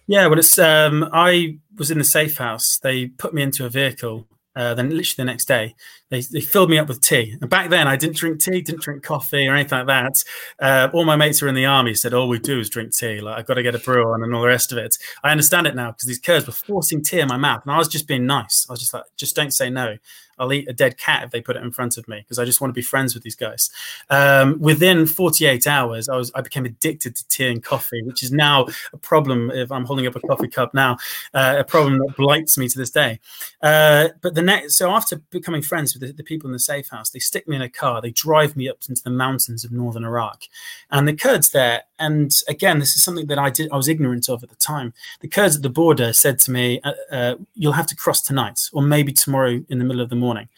Yeah, 0.06 0.26
well, 0.26 0.38
it's 0.38 0.58
um, 0.58 1.08
I 1.12 1.58
was 1.76 1.90
in 1.90 1.98
the 1.98 2.04
safe 2.04 2.36
house. 2.36 2.78
They 2.82 3.06
put 3.06 3.32
me 3.32 3.42
into 3.42 3.64
a 3.64 3.70
vehicle 3.70 4.26
uh, 4.56 4.74
then 4.74 4.90
literally 4.90 5.14
the 5.16 5.24
next 5.24 5.46
day 5.46 5.74
they, 6.10 6.20
they 6.20 6.40
filled 6.40 6.70
me 6.70 6.78
up 6.78 6.88
with 6.88 7.00
tea. 7.00 7.36
And 7.40 7.48
back 7.48 7.70
then 7.70 7.86
i 7.86 7.96
didn't 7.96 8.16
drink 8.16 8.40
tea 8.40 8.60
didn't 8.60 8.82
drink 8.82 9.02
coffee 9.02 9.46
or 9.46 9.54
anything 9.54 9.78
like 9.78 9.86
that. 9.86 10.24
Uh, 10.60 10.88
all 10.92 11.04
my 11.04 11.16
mates 11.16 11.40
who 11.40 11.46
were 11.46 11.50
in 11.50 11.54
the 11.54 11.66
army 11.66 11.94
said 11.94 12.14
all 12.14 12.28
we 12.28 12.38
do 12.38 12.60
is 12.60 12.70
drink 12.70 12.96
tea. 12.96 13.20
Like 13.20 13.38
i've 13.38 13.46
got 13.46 13.54
to 13.54 13.62
get 13.62 13.74
a 13.74 13.78
brew 13.78 14.12
on 14.12 14.22
and 14.22 14.34
all 14.34 14.42
the 14.42 14.48
rest 14.48 14.72
of 14.72 14.78
it. 14.78 14.96
I 15.22 15.30
understand 15.30 15.66
it 15.66 15.74
now 15.74 15.92
because 15.92 16.06
these 16.06 16.18
kurds 16.18 16.46
were 16.46 16.52
forcing 16.52 17.02
tea 17.02 17.20
in 17.20 17.28
my 17.28 17.36
mouth 17.36 17.62
and 17.64 17.72
i 17.72 17.78
was 17.78 17.88
just 17.88 18.08
being 18.08 18.26
nice. 18.26 18.66
I 18.68 18.72
was 18.72 18.80
just 18.80 18.94
like 18.94 19.04
just 19.16 19.36
don't 19.36 19.52
say 19.52 19.70
no 19.70 19.96
I'll 20.40 20.52
eat 20.52 20.68
a 20.68 20.72
dead 20.72 20.96
cat 20.96 21.24
if 21.24 21.30
they 21.30 21.40
put 21.40 21.56
it 21.56 21.62
in 21.62 21.70
front 21.70 21.98
of 21.98 22.08
me 22.08 22.18
because 22.18 22.38
I 22.38 22.44
just 22.44 22.60
want 22.60 22.70
to 22.70 22.74
be 22.74 22.82
friends 22.82 23.14
with 23.14 23.22
these 23.22 23.36
guys. 23.36 23.70
Um, 24.08 24.58
within 24.58 25.06
48 25.06 25.66
hours, 25.66 26.08
I 26.08 26.16
was 26.16 26.32
I 26.34 26.40
became 26.40 26.64
addicted 26.64 27.14
to 27.16 27.28
tea 27.28 27.48
and 27.48 27.62
coffee, 27.62 28.02
which 28.02 28.22
is 28.22 28.32
now 28.32 28.66
a 28.92 28.96
problem. 28.96 29.50
If 29.50 29.70
I'm 29.70 29.84
holding 29.84 30.06
up 30.06 30.16
a 30.16 30.20
coffee 30.20 30.48
cup 30.48 30.74
now, 30.74 30.96
uh, 31.34 31.56
a 31.58 31.64
problem 31.64 31.98
that 31.98 32.16
blights 32.16 32.56
me 32.56 32.68
to 32.68 32.78
this 32.78 32.90
day. 32.90 33.20
Uh, 33.62 34.08
but 34.22 34.34
the 34.34 34.42
next, 34.42 34.76
so 34.76 34.90
after 34.90 35.16
becoming 35.30 35.62
friends 35.62 35.94
with 35.94 36.02
the, 36.02 36.12
the, 36.12 36.24
people 36.24 36.48
in 36.48 36.52
the 36.52 36.58
safe 36.58 36.88
house, 36.88 37.10
they 37.10 37.18
stick 37.18 37.46
me 37.46 37.56
in 37.56 37.62
a 37.62 37.68
car, 37.68 38.00
they 38.00 38.10
drive 38.10 38.56
me 38.56 38.68
up 38.68 38.78
into 38.88 39.02
the 39.02 39.10
mountains 39.10 39.64
of 39.64 39.72
northern 39.72 40.04
Iraq, 40.04 40.44
and 40.90 41.06
the 41.06 41.12
Kurds 41.12 41.50
there. 41.50 41.82
And 41.98 42.32
again, 42.48 42.78
this 42.78 42.96
is 42.96 43.02
something 43.02 43.26
that 43.26 43.38
I 43.38 43.50
did 43.50 43.70
I 43.70 43.76
was 43.76 43.88
ignorant 43.88 44.28
of 44.30 44.42
at 44.42 44.48
the 44.48 44.56
time. 44.56 44.94
The 45.20 45.28
Kurds 45.28 45.56
at 45.56 45.62
the 45.62 45.68
border 45.68 46.12
said 46.14 46.38
to 46.40 46.50
me, 46.50 46.80
uh, 46.82 46.92
uh 47.12 47.34
"You'll 47.54 47.72
have 47.72 47.86
to 47.88 47.96
cross 47.96 48.22
tonight, 48.22 48.60
or 48.72 48.82
maybe 48.82 49.12
tomorrow 49.12 49.60
in 49.68 49.78
the 49.78 49.84
middle 49.84 50.00
of 50.00 50.08
the 50.08 50.16
morning." 50.16 50.29
Morning. 50.30 50.48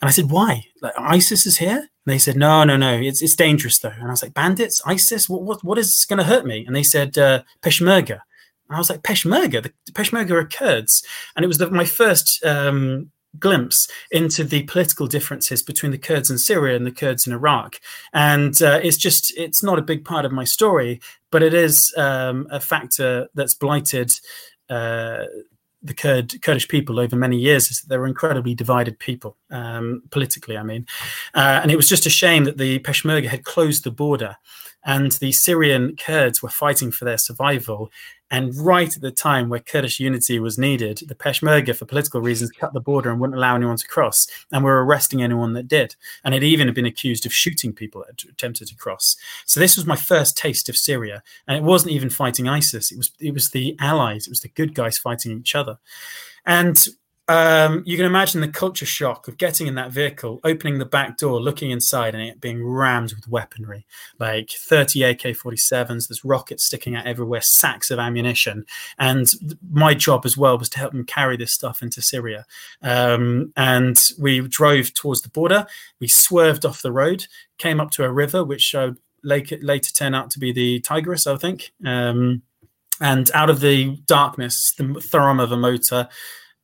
And 0.00 0.08
I 0.08 0.12
said, 0.12 0.30
why? 0.30 0.64
Like 0.82 0.92
ISIS 0.98 1.46
is 1.46 1.58
here? 1.58 1.78
And 1.78 2.12
they 2.12 2.18
said, 2.18 2.36
no, 2.36 2.64
no, 2.64 2.76
no, 2.76 2.92
it's, 3.08 3.22
it's 3.22 3.36
dangerous 3.36 3.78
though. 3.78 3.96
And 4.00 4.08
I 4.08 4.10
was 4.10 4.22
like, 4.22 4.34
bandits, 4.34 4.82
ISIS, 4.86 5.28
what, 5.28 5.42
what, 5.42 5.64
what 5.64 5.78
is 5.78 6.06
going 6.08 6.18
to 6.18 6.30
hurt 6.32 6.44
me? 6.46 6.64
And 6.66 6.74
they 6.76 6.82
said, 6.82 7.16
uh, 7.16 7.42
Peshmerga. 7.62 8.18
And 8.66 8.76
I 8.76 8.78
was 8.78 8.90
like, 8.90 9.02
Peshmerga? 9.02 9.62
The, 9.62 9.72
Peshmerga 9.92 10.32
are 10.32 10.46
Kurds. 10.46 11.02
And 11.34 11.44
it 11.44 11.48
was 11.48 11.58
the, 11.58 11.70
my 11.70 11.84
first 11.84 12.44
um, 12.44 13.10
glimpse 13.38 13.88
into 14.10 14.44
the 14.44 14.62
political 14.64 15.06
differences 15.06 15.62
between 15.62 15.92
the 15.92 15.98
Kurds 15.98 16.30
in 16.30 16.38
Syria 16.38 16.76
and 16.76 16.86
the 16.86 16.98
Kurds 17.02 17.26
in 17.26 17.32
Iraq. 17.32 17.80
And 18.12 18.60
uh, 18.62 18.80
it's 18.82 18.96
just, 18.98 19.32
it's 19.36 19.62
not 19.62 19.78
a 19.78 19.82
big 19.92 20.04
part 20.04 20.24
of 20.24 20.32
my 20.32 20.44
story, 20.44 21.00
but 21.30 21.42
it 21.42 21.54
is 21.54 21.92
um, 21.96 22.48
a 22.50 22.60
factor 22.60 23.28
that's 23.34 23.54
blighted 23.54 24.10
uh, 24.68 25.24
the 25.82 25.94
Kurd, 25.94 26.40
Kurdish 26.42 26.68
people 26.68 27.00
over 27.00 27.16
many 27.16 27.38
years 27.38 27.70
is 27.70 27.80
that 27.80 27.88
they 27.88 27.96
were 27.96 28.06
incredibly 28.06 28.54
divided 28.54 28.98
people, 28.98 29.36
um, 29.50 30.02
politically, 30.10 30.56
I 30.56 30.62
mean. 30.62 30.86
Uh, 31.34 31.60
and 31.62 31.70
it 31.70 31.76
was 31.76 31.88
just 31.88 32.06
a 32.06 32.10
shame 32.10 32.44
that 32.44 32.58
the 32.58 32.80
Peshmerga 32.80 33.28
had 33.28 33.44
closed 33.44 33.84
the 33.84 33.90
border 33.90 34.36
and 34.84 35.12
the 35.12 35.32
Syrian 35.32 35.96
Kurds 35.96 36.42
were 36.42 36.48
fighting 36.48 36.90
for 36.90 37.04
their 37.04 37.18
survival. 37.18 37.90
And 38.30 38.56
right 38.56 38.94
at 38.94 39.02
the 39.02 39.10
time 39.10 39.48
where 39.48 39.60
Kurdish 39.60 39.98
unity 39.98 40.38
was 40.38 40.58
needed, 40.58 41.02
the 41.08 41.14
Peshmerga, 41.14 41.74
for 41.74 41.84
political 41.84 42.20
reasons, 42.20 42.50
cut 42.50 42.72
the 42.72 42.80
border 42.80 43.10
and 43.10 43.20
wouldn't 43.20 43.36
allow 43.36 43.56
anyone 43.56 43.76
to 43.76 43.88
cross, 43.88 44.26
and 44.52 44.62
were 44.62 44.84
arresting 44.84 45.22
anyone 45.22 45.52
that 45.54 45.68
did. 45.68 45.96
And 46.24 46.34
had 46.34 46.44
even 46.44 46.68
had 46.68 46.74
been 46.74 46.86
accused 46.86 47.26
of 47.26 47.32
shooting 47.32 47.72
people 47.72 48.04
that 48.06 48.22
attempted 48.28 48.68
to 48.68 48.76
cross. 48.76 49.16
So 49.46 49.58
this 49.58 49.76
was 49.76 49.86
my 49.86 49.96
first 49.96 50.36
taste 50.36 50.68
of 50.68 50.76
Syria, 50.76 51.22
and 51.48 51.56
it 51.56 51.64
wasn't 51.64 51.92
even 51.92 52.10
fighting 52.10 52.48
ISIS. 52.48 52.92
It 52.92 52.98
was 52.98 53.10
it 53.20 53.34
was 53.34 53.50
the 53.50 53.76
allies. 53.80 54.26
It 54.26 54.30
was 54.30 54.40
the 54.40 54.48
good 54.48 54.74
guys 54.74 54.98
fighting 54.98 55.38
each 55.38 55.54
other. 55.54 55.78
And 56.46 56.86
um, 57.30 57.84
you 57.86 57.96
can 57.96 58.06
imagine 58.06 58.40
the 58.40 58.48
culture 58.48 58.84
shock 58.84 59.28
of 59.28 59.38
getting 59.38 59.68
in 59.68 59.76
that 59.76 59.92
vehicle, 59.92 60.40
opening 60.42 60.80
the 60.80 60.84
back 60.84 61.16
door, 61.16 61.40
looking 61.40 61.70
inside, 61.70 62.12
and 62.12 62.24
it 62.24 62.40
being 62.40 62.66
rammed 62.66 63.12
with 63.14 63.28
weaponry 63.28 63.86
like 64.18 64.50
30 64.50 65.04
AK 65.04 65.20
47s. 65.20 66.08
There's 66.08 66.24
rockets 66.24 66.64
sticking 66.64 66.96
out 66.96 67.06
everywhere, 67.06 67.40
sacks 67.40 67.92
of 67.92 68.00
ammunition. 68.00 68.66
And 68.98 69.30
my 69.70 69.94
job 69.94 70.26
as 70.26 70.36
well 70.36 70.58
was 70.58 70.68
to 70.70 70.78
help 70.80 70.90
them 70.90 71.04
carry 71.04 71.36
this 71.36 71.52
stuff 71.52 71.82
into 71.82 72.02
Syria. 72.02 72.46
Um, 72.82 73.52
and 73.56 73.96
we 74.18 74.40
drove 74.40 74.92
towards 74.92 75.22
the 75.22 75.28
border. 75.28 75.68
We 76.00 76.08
swerved 76.08 76.66
off 76.66 76.82
the 76.82 76.90
road, 76.90 77.28
came 77.58 77.78
up 77.78 77.92
to 77.92 78.04
a 78.04 78.10
river, 78.10 78.42
which 78.42 78.74
later, 79.22 79.56
later 79.62 79.92
turned 79.92 80.16
out 80.16 80.30
to 80.30 80.40
be 80.40 80.50
the 80.50 80.80
Tigris, 80.80 81.28
I 81.28 81.36
think. 81.36 81.70
Um, 81.86 82.42
and 83.00 83.30
out 83.34 83.50
of 83.50 83.60
the 83.60 83.98
darkness, 84.06 84.74
the 84.76 85.00
thrum 85.00 85.38
of 85.38 85.52
a 85.52 85.56
motor, 85.56 86.08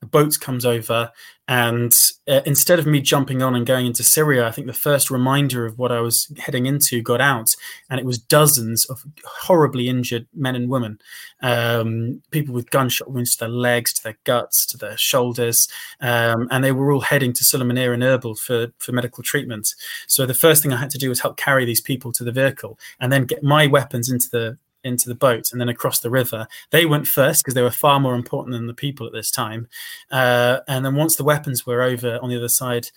the 0.00 0.06
boat 0.06 0.38
comes 0.40 0.64
over, 0.64 1.11
and 1.48 1.94
uh, 2.28 2.40
instead 2.44 2.78
of 2.78 2.87
me 2.87 3.00
jumping 3.00 3.40
on 3.40 3.54
and 3.54 3.64
going 3.64 3.87
into 3.87 4.02
Syria, 4.02 4.46
I 4.46 4.50
think 4.50 4.66
the 4.66 4.72
first 4.72 5.11
reminder 5.11 5.64
of 5.64 5.78
what 5.78 5.92
I 5.92 6.00
was 6.00 6.30
heading 6.38 6.66
into 6.66 7.00
got 7.00 7.20
out, 7.20 7.54
and 7.88 7.98
it 7.98 8.04
was 8.04 8.18
dozens 8.18 8.85
of 8.87 9.04
horribly 9.24 9.88
injured 9.88 10.26
men 10.35 10.54
and 10.54 10.68
women, 10.68 11.00
um, 11.40 12.20
people 12.30 12.52
with 12.54 12.70
gunshot 12.70 13.11
wounds 13.11 13.37
to 13.37 13.40
their 13.40 13.48
legs, 13.48 13.92
to 13.94 14.02
their 14.02 14.18
guts, 14.24 14.66
to 14.66 14.76
their 14.76 14.96
shoulders, 14.96 15.68
um, 16.00 16.48
and 16.50 16.62
they 16.62 16.72
were 16.72 16.92
all 16.92 17.00
heading 17.00 17.32
to 17.32 17.44
Sulaymaniyah 17.44 17.94
and 17.94 18.02
Erbil 18.02 18.38
for 18.38 18.68
for 18.78 18.92
medical 18.92 19.22
treatment. 19.22 19.74
So 20.09 20.26
the 20.26 20.35
first 20.35 20.62
thing 20.62 20.72
I 20.72 20.76
had 20.78 20.90
to 20.90 20.98
do 20.98 21.09
was 21.09 21.20
help 21.20 21.37
carry 21.37 21.64
these 21.64 21.80
people 21.80 22.12
to 22.12 22.24
the 22.24 22.32
vehicle, 22.32 22.78
and 23.00 23.12
then 23.12 23.24
get 23.24 23.42
my 23.42 23.66
weapons 23.66 24.11
into 24.11 24.28
the 24.30 24.59
into 24.87 25.09
the 25.09 25.14
boat 25.14 25.51
and 25.53 25.61
then 25.61 25.68
across 25.68 26.01
the 26.01 26.11
river. 26.11 26.46
They 26.70 26.87
went 26.87 27.07
first 27.07 27.42
because 27.42 27.55
they 27.55 27.62
were 27.62 27.70
far 27.70 28.01
more 28.01 28.14
important 28.14 28.55
than 28.55 28.66
the 28.66 28.75
people 28.75 29.07
at 29.07 29.12
this 29.12 29.31
time. 29.31 29.68
Uh, 30.11 30.61
and 30.68 30.85
then 30.85 30.94
once 30.94 31.16
the 31.16 31.25
weapons 31.25 31.66
were 31.66 31.83
over 31.83 32.18
on 32.22 32.31
the 32.31 32.37
other 32.37 32.49
side, 32.49 32.88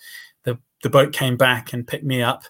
the, 0.44 0.58
the 0.82 0.90
boat 0.90 1.12
came 1.12 1.36
back 1.36 1.72
and 1.72 1.86
picked 1.86 2.04
me 2.04 2.22
up. 2.22 2.44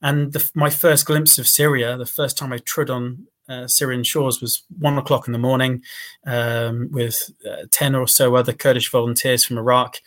And 0.00 0.32
the, 0.32 0.50
my 0.54 0.70
first 0.70 1.06
glimpse 1.06 1.38
of 1.38 1.48
Syria, 1.48 1.96
the 1.96 2.06
first 2.06 2.38
time 2.38 2.52
I 2.52 2.58
trod 2.58 2.88
on 2.88 3.26
uh, 3.48 3.66
Syrian 3.66 4.04
shores, 4.04 4.40
was 4.40 4.62
one 4.78 4.96
o'clock 4.96 5.26
in 5.26 5.32
the 5.32 5.38
morning 5.38 5.82
um, 6.26 6.88
with 6.92 7.30
uh, 7.50 7.64
10 7.70 7.94
or 7.94 8.06
so 8.06 8.36
other 8.36 8.52
Kurdish 8.52 8.90
volunteers 8.90 9.44
from 9.44 9.58
Iraq 9.58 10.00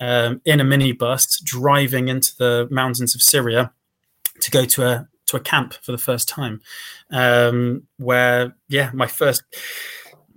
um, 0.00 0.40
in 0.44 0.60
a 0.60 0.64
minibus 0.64 1.42
driving 1.42 2.08
into 2.08 2.34
the 2.38 2.68
mountains 2.70 3.14
of 3.14 3.22
Syria 3.22 3.72
to 4.40 4.50
go 4.50 4.64
to 4.64 4.86
a 4.86 5.08
to 5.26 5.36
a 5.36 5.40
camp 5.40 5.74
for 5.74 5.92
the 5.92 5.98
first 5.98 6.28
time, 6.28 6.60
um, 7.10 7.82
where 7.98 8.54
yeah, 8.68 8.90
my 8.92 9.06
first 9.06 9.42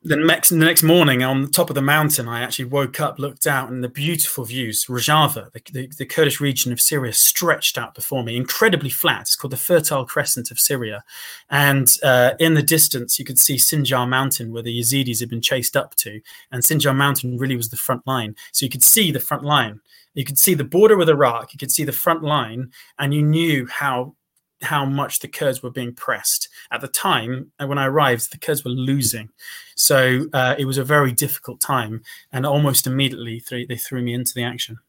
the 0.07 0.15
next 0.15 0.49
the 0.49 0.55
next 0.55 0.83
morning 0.83 1.21
on 1.23 1.41
the 1.41 1.49
top 1.49 1.69
of 1.69 1.75
the 1.75 1.81
mountain, 1.81 2.29
I 2.29 2.41
actually 2.41 2.65
woke 2.65 2.99
up, 2.99 3.19
looked 3.19 3.45
out, 3.45 3.69
and 3.69 3.83
the 3.83 3.89
beautiful 3.89 4.45
views. 4.45 4.85
Rojava, 4.85 5.51
the, 5.51 5.61
the, 5.71 5.87
the, 5.97 6.05
Kurdish 6.05 6.39
region 6.39 6.71
of 6.71 6.79
Syria, 6.79 7.11
stretched 7.11 7.77
out 7.77 7.93
before 7.93 8.23
me, 8.23 8.37
incredibly 8.37 8.89
flat. 8.89 9.21
It's 9.21 9.35
called 9.35 9.51
the 9.51 9.57
Fertile 9.57 10.05
Crescent 10.05 10.49
of 10.49 10.59
Syria, 10.59 11.03
and 11.49 11.93
uh, 12.03 12.33
in 12.39 12.53
the 12.53 12.63
distance, 12.63 13.19
you 13.19 13.25
could 13.25 13.39
see 13.39 13.55
Sinjar 13.55 14.07
Mountain, 14.07 14.53
where 14.53 14.63
the 14.63 14.79
Yazidis 14.79 15.19
had 15.19 15.29
been 15.29 15.41
chased 15.41 15.75
up 15.75 15.95
to, 15.95 16.21
and 16.51 16.63
Sinjar 16.63 16.95
Mountain 16.95 17.37
really 17.37 17.57
was 17.57 17.69
the 17.69 17.77
front 17.77 18.05
line. 18.07 18.35
So 18.53 18.65
you 18.65 18.69
could 18.69 18.83
see 18.83 19.11
the 19.11 19.19
front 19.19 19.43
line. 19.43 19.81
You 20.13 20.23
could 20.23 20.39
see 20.39 20.53
the 20.53 20.63
border 20.63 20.97
with 20.97 21.09
Iraq. 21.09 21.53
You 21.53 21.59
could 21.59 21.71
see 21.71 21.83
the 21.83 21.91
front 21.91 22.23
line, 22.23 22.71
and 22.97 23.13
you 23.13 23.23
knew 23.23 23.67
how 23.67 24.15
how 24.61 24.85
much 24.85 25.19
the 25.19 25.27
Kurds 25.27 25.61
were 25.61 25.71
being 25.71 25.93
pressed. 25.93 26.49
At 26.71 26.81
the 26.81 26.87
time, 26.87 27.51
uh, 27.59 27.67
when 27.67 27.77
I 27.77 27.85
arrived, 27.85 28.31
the 28.31 28.37
Kurds 28.37 28.63
were 28.63 28.71
losing. 28.71 29.29
So 29.75 30.27
uh, 30.33 30.55
it 30.57 30.65
was 30.65 30.77
a 30.77 30.83
very 30.83 31.11
difficult 31.11 31.61
time. 31.61 32.01
And 32.31 32.45
almost 32.45 32.87
immediately, 32.87 33.39
th- 33.41 33.67
they 33.67 33.77
threw 33.77 34.01
me 34.01 34.13
into 34.13 34.33
the 34.33 34.43
action. 34.43 34.79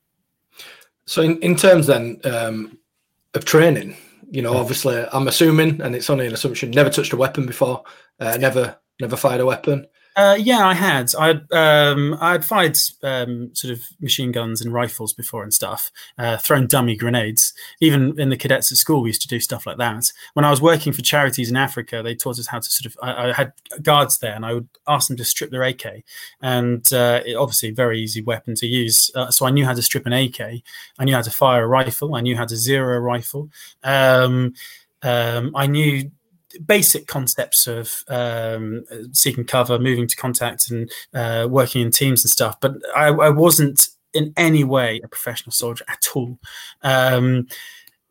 So, 1.07 1.23
in, 1.23 1.39
in 1.41 1.57
terms 1.57 1.87
then 1.87 2.21
um, 2.25 2.79
of 3.33 3.45
training, 3.47 3.97
you 4.31 4.43
know, 4.43 4.55
obviously, 4.57 5.07
I'm 5.13 5.27
assuming, 5.27 5.81
and 5.81 5.95
it's 5.95 6.11
only 6.11 6.27
an 6.27 6.35
assumption, 6.35 6.71
never 6.71 6.91
touched 6.91 7.15
a 7.15 7.17
weapon 7.17 7.47
before, 7.47 7.83
uh, 8.21 8.37
never 8.39 8.77
never 9.01 9.17
fired 9.17 9.41
a 9.41 9.47
weapon. 9.47 9.87
Uh, 10.19 10.35
yeah, 10.37 10.67
I 10.67 10.75
had. 10.75 11.15
I'd 11.15 11.53
um, 11.53 12.19
I'd 12.21 12.45
fired 12.45 12.77
um, 13.05 13.55
sort 13.55 13.73
of 13.73 13.85
machine 14.01 14.33
guns 14.33 14.61
and 14.61 14.73
rifles 14.75 15.13
before 15.13 15.45
and 15.45 15.55
stuff. 15.55 15.93
Uh, 16.19 16.37
thrown 16.37 16.67
dummy 16.67 16.97
grenades. 16.97 17.55
Even 17.81 18.19
in 18.19 18.29
the 18.29 18.37
cadets 18.37 18.73
at 18.73 18.79
school, 18.79 19.03
we 19.03 19.11
used 19.11 19.23
to 19.23 19.29
do 19.29 19.39
stuff 19.39 19.65
like 19.65 19.79
that. 19.79 20.13
When 20.35 20.45
I 20.45 20.51
was 20.51 20.61
working 20.61 20.93
for 20.93 21.03
charities 21.03 21.51
in 21.51 21.57
Africa, 21.57 22.03
they 22.03 22.17
taught 22.17 22.41
us 22.41 22.49
how 22.49 22.59
to 22.59 22.69
sort 22.69 22.87
of. 22.87 22.99
I, 23.01 23.29
I 23.29 23.33
had 23.33 23.53
guards 23.81 24.19
there, 24.19 24.35
and 24.35 24.45
I 24.45 24.55
would 24.55 24.69
ask 24.89 25.07
them 25.07 25.17
to 25.19 25.25
strip 25.25 25.53
their 25.53 25.63
AK, 25.63 26.03
and 26.43 26.93
uh, 26.93 27.21
it, 27.25 27.37
obviously 27.37 27.71
very 27.71 28.01
easy 28.01 28.21
weapon 28.21 28.57
to 28.57 28.67
use. 28.67 29.13
Uh, 29.15 29.31
so 29.31 29.47
I 29.47 29.51
knew 29.51 29.65
how 29.65 29.75
to 29.75 29.83
strip 29.83 30.05
an 30.05 30.13
AK. 30.13 30.41
I 30.99 31.05
knew 31.05 31.15
how 31.15 31.23
to 31.23 31.31
fire 31.31 31.63
a 31.63 31.69
rifle. 31.69 32.17
I 32.17 32.23
knew 32.23 32.37
how 32.37 32.45
to 32.45 32.57
zero 32.57 32.97
a 32.97 33.01
rifle. 33.01 33.51
Um, 33.85 34.55
um, 35.03 35.53
I 35.55 35.69
knew 35.69 36.11
basic 36.65 37.07
concepts 37.07 37.67
of 37.67 38.05
um, 38.09 38.85
seeking 39.13 39.45
cover, 39.45 39.79
moving 39.79 40.07
to 40.07 40.17
contact, 40.17 40.71
and 40.71 40.91
uh, 41.15 41.47
working 41.49 41.83
in 41.83 41.91
teams 41.91 42.25
and 42.25 42.31
stuff. 42.31 42.61
But 42.61 42.77
I, 42.97 43.09
I, 43.09 43.31
wasn't 43.31 43.89
in 44.15 44.33
any 44.37 44.65
way 44.65 45.01
a 45.03 45.09
professional 45.09 45.53
soldier 45.53 45.85
at 45.89 46.07
all. 46.15 46.39
Um, 46.83 47.49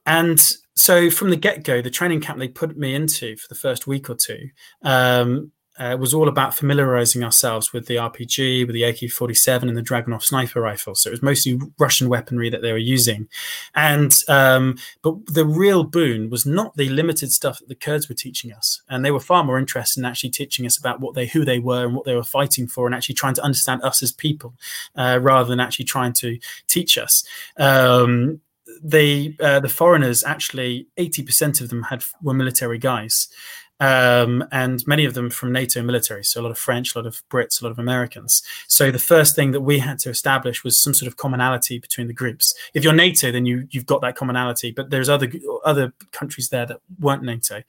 and 0.05 0.39
so 0.75 1.09
from 1.09 1.29
the 1.29 1.35
get 1.35 1.63
go, 1.63 1.81
the 1.81 1.89
training 1.89 2.21
camp 2.21 2.39
they 2.39 2.47
put 2.47 2.77
me 2.77 2.93
into 2.93 3.35
for 3.35 3.47
the 3.49 3.55
first 3.55 3.87
week 3.87 4.09
or 4.09 4.15
two, 4.15 4.49
um, 4.83 5.51
uh, 5.79 5.97
was 5.99 6.13
all 6.13 6.27
about 6.27 6.53
familiarizing 6.53 7.23
ourselves 7.23 7.73
with 7.73 7.85
the 7.87 7.95
RPG, 7.95 8.65
with 8.65 8.73
the 8.73 8.83
AK 8.83 9.11
47 9.11 9.69
and 9.69 9.77
the 9.77 9.81
Dragunov 9.81 10.23
sniper 10.23 10.61
rifle. 10.61 10.95
So 10.95 11.09
it 11.09 11.11
was 11.11 11.21
mostly 11.21 11.59
Russian 11.77 12.09
weaponry 12.09 12.49
that 12.49 12.61
they 12.61 12.71
were 12.71 12.77
using. 12.77 13.27
And, 13.75 14.15
um, 14.27 14.77
but 15.01 15.15
the 15.27 15.45
real 15.45 15.83
boon 15.83 16.29
was 16.29 16.45
not 16.45 16.75
the 16.75 16.89
limited 16.89 17.31
stuff 17.31 17.59
that 17.59 17.67
the 17.67 17.75
Kurds 17.75 18.09
were 18.09 18.15
teaching 18.15 18.51
us. 18.51 18.81
And 18.89 19.05
they 19.05 19.11
were 19.11 19.19
far 19.19 19.43
more 19.43 19.59
interested 19.59 19.99
in 19.99 20.05
actually 20.05 20.31
teaching 20.31 20.65
us 20.65 20.77
about 20.77 20.99
what 20.99 21.15
they, 21.15 21.27
who 21.27 21.45
they 21.45 21.59
were 21.59 21.85
and 21.85 21.95
what 21.95 22.05
they 22.05 22.15
were 22.15 22.23
fighting 22.23 22.67
for 22.67 22.85
and 22.85 22.95
actually 22.95 23.15
trying 23.15 23.35
to 23.35 23.43
understand 23.43 23.83
us 23.83 24.01
as 24.01 24.11
people 24.11 24.55
uh, 24.95 25.19
rather 25.21 25.49
than 25.49 25.59
actually 25.59 25.85
trying 25.85 26.13
to 26.13 26.39
teach 26.67 26.97
us. 26.97 27.23
Um, 27.57 28.41
the 28.83 29.35
uh, 29.39 29.59
the 29.59 29.69
foreigners 29.69 30.23
actually 30.23 30.87
80% 30.97 31.61
of 31.61 31.69
them 31.69 31.83
had 31.83 32.03
were 32.21 32.33
military 32.33 32.77
guys 32.77 33.27
um, 33.79 34.43
and 34.51 34.85
many 34.87 35.05
of 35.05 35.13
them 35.13 35.29
from 35.29 35.51
NATO 35.51 35.81
military. 35.81 36.23
So 36.23 36.41
a 36.41 36.43
lot 36.43 36.51
of 36.51 36.57
French, 36.57 36.95
a 36.95 36.99
lot 36.99 37.05
of 37.05 37.21
Brits, 37.29 37.61
a 37.61 37.65
lot 37.65 37.71
of 37.71 37.79
Americans. 37.79 38.41
So 38.67 38.91
the 38.91 38.99
first 38.99 39.35
thing 39.35 39.51
that 39.51 39.61
we 39.61 39.79
had 39.79 39.99
to 39.99 40.09
establish 40.09 40.63
was 40.63 40.81
some 40.81 40.93
sort 40.93 41.07
of 41.07 41.17
commonality 41.17 41.79
between 41.79 42.07
the 42.07 42.13
groups. 42.13 42.53
If 42.73 42.83
you're 42.83 42.93
NATO, 42.93 43.31
then 43.31 43.45
you 43.45 43.67
you've 43.69 43.85
got 43.85 44.01
that 44.01 44.15
commonality. 44.15 44.71
But 44.71 44.89
there's 44.89 45.09
other 45.09 45.31
other 45.65 45.93
countries 46.11 46.49
there 46.49 46.65
that 46.65 46.79
weren't 46.99 47.23
NATO, 47.23 47.63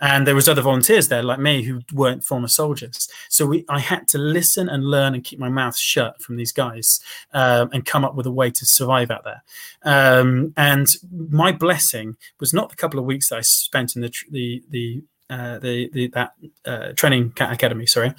and 0.00 0.26
there 0.26 0.34
was 0.34 0.48
other 0.48 0.62
volunteers 0.62 1.08
there 1.08 1.22
like 1.22 1.38
me 1.38 1.62
who 1.62 1.82
weren't 1.92 2.24
former 2.24 2.48
soldiers. 2.48 3.08
So 3.28 3.46
we 3.46 3.64
I 3.68 3.78
had 3.78 4.08
to 4.08 4.18
listen 4.18 4.68
and 4.68 4.84
learn 4.84 5.14
and 5.14 5.22
keep 5.22 5.38
my 5.38 5.48
mouth 5.48 5.76
shut 5.76 6.22
from 6.22 6.36
these 6.36 6.52
guys 6.52 7.00
um, 7.34 7.68
and 7.72 7.84
come 7.84 8.04
up 8.04 8.14
with 8.14 8.26
a 8.26 8.32
way 8.32 8.50
to 8.50 8.66
survive 8.66 9.10
out 9.10 9.24
there. 9.24 9.42
Um, 9.84 10.54
and 10.56 10.88
my 11.10 11.52
blessing 11.52 12.16
was 12.40 12.52
not 12.54 12.70
the 12.70 12.76
couple 12.76 12.98
of 12.98 13.04
weeks 13.04 13.28
that 13.28 13.36
I 13.36 13.42
spent 13.42 13.96
in 13.96 14.02
the 14.02 14.12
the 14.30 14.62
the 14.70 15.02
uh, 15.32 15.58
the, 15.60 15.88
the 15.94 16.08
that 16.08 16.34
uh, 16.66 16.92
training 16.92 17.32
academy. 17.40 17.86
Sorry, 17.86 18.12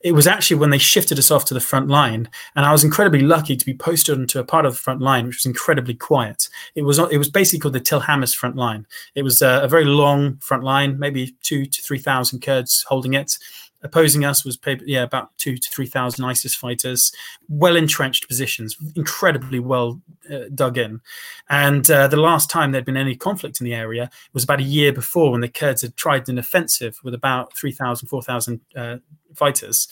it 0.00 0.12
was 0.12 0.26
actually 0.26 0.56
when 0.56 0.70
they 0.70 0.78
shifted 0.78 1.16
us 1.16 1.30
off 1.30 1.44
to 1.44 1.54
the 1.54 1.60
front 1.60 1.86
line, 1.86 2.28
and 2.56 2.66
I 2.66 2.72
was 2.72 2.82
incredibly 2.82 3.20
lucky 3.20 3.56
to 3.56 3.64
be 3.64 3.74
posted 3.74 4.18
into 4.18 4.40
a 4.40 4.44
part 4.44 4.66
of 4.66 4.72
the 4.72 4.78
front 4.78 5.00
line 5.00 5.26
which 5.26 5.36
was 5.36 5.46
incredibly 5.46 5.94
quiet. 5.94 6.48
It 6.74 6.82
was 6.82 6.98
it 6.98 7.18
was 7.18 7.30
basically 7.30 7.60
called 7.60 7.74
the 7.74 7.80
Til 7.80 8.00
Hamas 8.00 8.34
front 8.34 8.56
line. 8.56 8.84
It 9.14 9.22
was 9.22 9.42
a, 9.42 9.60
a 9.62 9.68
very 9.68 9.84
long 9.84 10.38
front 10.38 10.64
line, 10.64 10.98
maybe 10.98 11.36
two 11.42 11.66
to 11.66 11.82
three 11.82 12.00
thousand 12.00 12.40
Kurds 12.40 12.84
holding 12.88 13.14
it 13.14 13.38
opposing 13.82 14.24
us 14.24 14.44
was 14.44 14.58
yeah 14.84 15.02
about 15.02 15.36
two 15.38 15.56
to 15.56 15.70
three 15.70 15.86
thousand 15.86 16.24
ISIS 16.24 16.54
fighters, 16.54 17.12
well 17.48 17.76
entrenched 17.76 18.28
positions, 18.28 18.76
incredibly 18.94 19.58
well 19.58 20.00
uh, 20.32 20.44
dug 20.54 20.78
in. 20.78 21.00
And 21.48 21.90
uh, 21.90 22.08
the 22.08 22.16
last 22.16 22.50
time 22.50 22.72
there'd 22.72 22.84
been 22.84 22.96
any 22.96 23.16
conflict 23.16 23.60
in 23.60 23.64
the 23.64 23.74
area 23.74 24.10
was 24.32 24.44
about 24.44 24.60
a 24.60 24.64
year 24.64 24.92
before 24.92 25.32
when 25.32 25.40
the 25.40 25.48
Kurds 25.48 25.82
had 25.82 25.96
tried 25.96 26.28
an 26.28 26.38
offensive 26.38 26.98
with 27.02 27.14
about 27.14 27.56
3,000, 27.56 28.08
4,000 28.08 28.60
uh, 28.74 28.96
fighters 29.36 29.88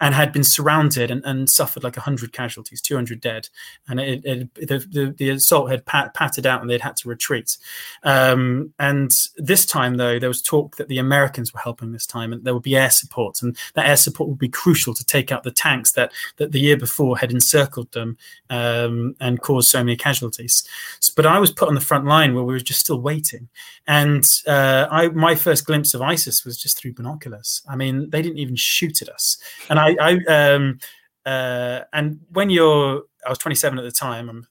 and 0.00 0.14
had 0.14 0.32
been 0.32 0.44
surrounded 0.44 1.10
and, 1.10 1.24
and 1.24 1.50
suffered 1.50 1.82
like 1.82 1.96
100 1.96 2.32
casualties, 2.32 2.80
200 2.80 3.20
dead. 3.20 3.48
And 3.88 3.98
it, 3.98 4.24
it, 4.24 4.54
the, 4.54 4.78
the, 4.78 5.14
the, 5.16 5.30
assault 5.30 5.70
had 5.70 5.86
pat, 5.86 6.14
patted 6.14 6.46
out 6.46 6.60
and 6.60 6.70
they'd 6.70 6.80
had 6.80 6.96
to 6.96 7.08
retreat. 7.08 7.56
Um, 8.04 8.72
and 8.78 9.10
this 9.36 9.66
time, 9.66 9.96
though, 9.96 10.18
there 10.18 10.28
was 10.28 10.40
talk 10.40 10.76
that 10.76 10.88
the 10.88 10.98
Americans 10.98 11.52
were 11.52 11.60
helping 11.60 11.92
this 11.92 12.06
time 12.06 12.32
and 12.32 12.44
there 12.44 12.54
would 12.54 12.62
be 12.62 12.76
air 12.76 12.90
support. 12.90 13.42
And 13.42 13.56
that 13.74 13.86
air 13.86 13.96
support 13.96 14.28
would 14.28 14.38
be 14.38 14.48
crucial 14.48 14.94
to 14.94 15.04
take 15.04 15.32
out 15.32 15.42
the 15.42 15.50
tanks 15.50 15.92
that, 15.92 16.12
that 16.36 16.52
the 16.52 16.60
year 16.60 16.76
before 16.76 17.18
had 17.18 17.32
encircled 17.32 17.90
them 17.92 18.16
um, 18.50 19.16
and 19.18 19.42
caused 19.42 19.68
so 19.68 19.82
many 19.82 19.96
casualties. 19.96 20.66
So, 21.00 21.12
but 21.16 21.26
I 21.26 21.40
was 21.40 21.50
put 21.50 21.68
on 21.68 21.74
the 21.74 21.80
front 21.80 22.06
line 22.06 22.34
where 22.34 22.44
we 22.44 22.54
were 22.54 22.60
just 22.60 22.80
still 22.80 23.00
waiting. 23.00 23.48
And 23.88 24.24
uh, 24.46 24.86
I, 24.90 25.08
my 25.08 25.34
first 25.34 25.66
glimpse 25.66 25.92
of 25.92 26.02
ISIS 26.02 26.44
was 26.44 26.56
just 26.56 26.78
through 26.78 26.92
binoculars. 26.92 27.62
I 27.68 27.74
mean, 27.74 28.10
they 28.10 28.22
didn't 28.22 28.38
even 28.38 28.54
shoot 28.54 28.87
us. 29.08 29.38
And 29.68 29.78
I, 29.78 29.96
I 30.00 30.18
um, 30.28 30.78
uh, 31.26 31.80
and 31.92 32.20
when 32.30 32.50
you're 32.50 33.02
I 33.26 33.30
was 33.30 33.38
27 33.38 33.78
at 33.78 33.84
the 33.84 33.90
time. 33.90 34.28
I'm 34.28 34.46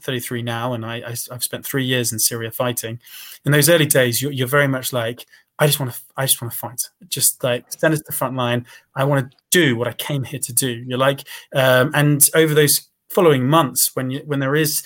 33 0.00 0.42
now, 0.42 0.72
and 0.72 0.84
I, 0.84 0.96
I 0.96 1.14
have 1.30 1.42
spent 1.42 1.64
three 1.64 1.84
years 1.84 2.12
in 2.12 2.18
Syria 2.18 2.50
fighting. 2.50 2.98
In 3.44 3.52
those 3.52 3.68
early 3.68 3.86
days, 3.86 4.22
you're, 4.22 4.32
you're 4.32 4.48
very 4.48 4.66
much 4.66 4.92
like 4.92 5.26
I 5.58 5.66
just 5.66 5.78
want 5.78 5.92
to 5.92 6.00
I 6.16 6.24
just 6.24 6.40
want 6.40 6.52
to 6.52 6.58
fight. 6.58 6.80
Just 7.08 7.42
like 7.44 7.64
send 7.72 7.94
us 7.94 8.00
to 8.00 8.04
the 8.08 8.16
front 8.16 8.36
line. 8.36 8.66
I 8.96 9.04
want 9.04 9.30
to 9.30 9.36
do 9.50 9.76
what 9.76 9.88
I 9.88 9.92
came 9.92 10.24
here 10.24 10.40
to 10.40 10.52
do. 10.52 10.84
You're 10.86 10.98
like, 10.98 11.26
um, 11.54 11.90
and 11.94 12.26
over 12.34 12.54
those 12.54 12.88
following 13.10 13.46
months, 13.46 13.90
when 13.94 14.10
you 14.10 14.22
when 14.24 14.40
there 14.40 14.56
is 14.56 14.82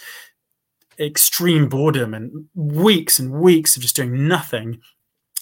extreme 0.98 1.68
boredom 1.68 2.14
and 2.14 2.46
weeks 2.54 3.18
and 3.18 3.32
weeks 3.32 3.76
of 3.76 3.82
just 3.82 3.96
doing 3.96 4.26
nothing, 4.28 4.80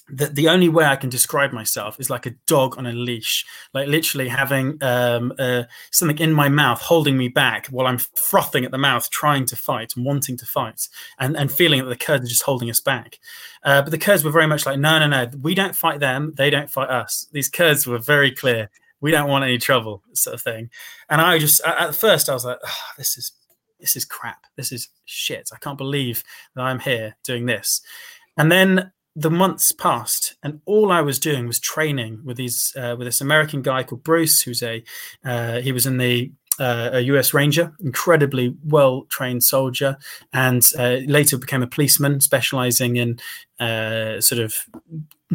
that 0.09 0.35
the 0.35 0.49
only 0.49 0.69
way 0.69 0.85
I 0.85 0.97
can 0.97 1.09
describe 1.09 1.53
myself 1.53 1.99
is 1.99 2.11
like 2.11 2.27
a 2.27 2.35
dog 2.47 2.77
on 2.77 2.87
a 2.87 2.93
leash, 2.93 3.45
like 3.73 3.89
literally 3.89 4.29
having 4.29 4.77
um, 4.83 5.33
uh, 5.39 5.65
something 5.93 6.19
in 6.19 6.33
my 6.33 6.49
mouth 6.49 6.81
holding 6.81 7.17
me 7.17 7.29
back 7.29 7.69
while 7.69 7.87
I'm 7.87 7.99
frothing 7.99 8.65
at 8.65 8.71
the 8.71 8.79
mouth, 8.79 9.09
trying 9.11 9.47
to 9.47 9.57
fight 9.57 9.93
and 9.97 10.05
wanting 10.05 10.37
to 10.37 10.47
fight, 10.47 10.89
and, 11.19 11.37
and 11.37 11.51
feeling 11.51 11.81
that 11.81 11.89
the 11.89 11.97
Kurds 11.97 12.25
are 12.25 12.29
just 12.29 12.43
holding 12.43 12.69
us 12.69 12.81
back. 12.81 13.19
Uh, 13.65 13.81
but 13.81 13.91
the 13.91 13.99
Kurds 13.99 14.25
were 14.25 14.31
very 14.31 14.47
much 14.47 14.67
like, 14.67 14.79
no, 14.79 14.99
no, 14.99 15.07
no, 15.07 15.31
we 15.41 15.55
don't 15.55 15.77
fight 15.77 16.01
them, 16.01 16.35
they 16.37 16.51
don't 16.51 16.71
fight 16.71 16.91
us. 16.91 17.27
These 17.33 17.49
Kurds 17.49 17.87
were 17.87 17.99
very 17.99 18.31
clear. 18.31 18.71
We 19.01 19.11
don't 19.11 19.29
want 19.29 19.45
any 19.45 19.59
trouble, 19.59 20.03
sort 20.15 20.35
of 20.35 20.43
thing. 20.43 20.71
And 21.11 21.21
I 21.21 21.39
just, 21.39 21.63
at 21.67 21.95
first, 21.95 22.29
I 22.29 22.35
was 22.35 22.45
like, 22.45 22.59
oh, 22.65 22.79
this 22.97 23.19
is 23.19 23.33
this 23.81 23.97
is 23.97 24.07
crap. 24.07 24.47
This 24.57 24.73
is 24.73 24.89
shit. 25.05 25.51
I 25.53 25.59
can't 25.59 25.77
believe 25.77 26.25
that 26.55 26.63
I'm 26.63 26.79
here 26.79 27.17
doing 27.23 27.45
this. 27.45 27.83
And 28.39 28.51
then 28.51 28.93
the 29.17 29.31
months 29.31 29.73
passed, 29.73 30.35
and 30.43 30.61
all 30.65 30.91
I 30.91 31.01
was 31.01 31.19
doing 31.19 31.47
was 31.47 31.61
training 31.61 32.21
with 32.25 32.37
these 32.37 32.73
uh, 32.77 32.97
with 32.99 33.07
this 33.07 33.21
American 33.21 33.63
guy 33.63 33.85
called 33.85 34.03
Bruce, 34.03 34.43
who's 34.43 34.63
a 34.63 34.83
uh, 35.25 35.61
he 35.61 35.73
was 35.73 35.87
in 35.87 35.99
the 35.99 36.33
uh, 36.59 36.91
a 36.93 37.01
US 37.01 37.35
Ranger, 37.35 37.73
incredibly 37.81 38.57
well 38.65 39.07
trained 39.11 39.45
soldier, 39.45 39.97
and 40.33 40.69
uh, 40.79 40.99
later 41.07 41.39
became 41.39 41.63
a 41.63 41.69
policeman, 41.69 42.21
specializing 42.21 42.97
in 42.97 43.19
uh, 43.61 44.21
sort 44.21 44.41
of 44.41 44.55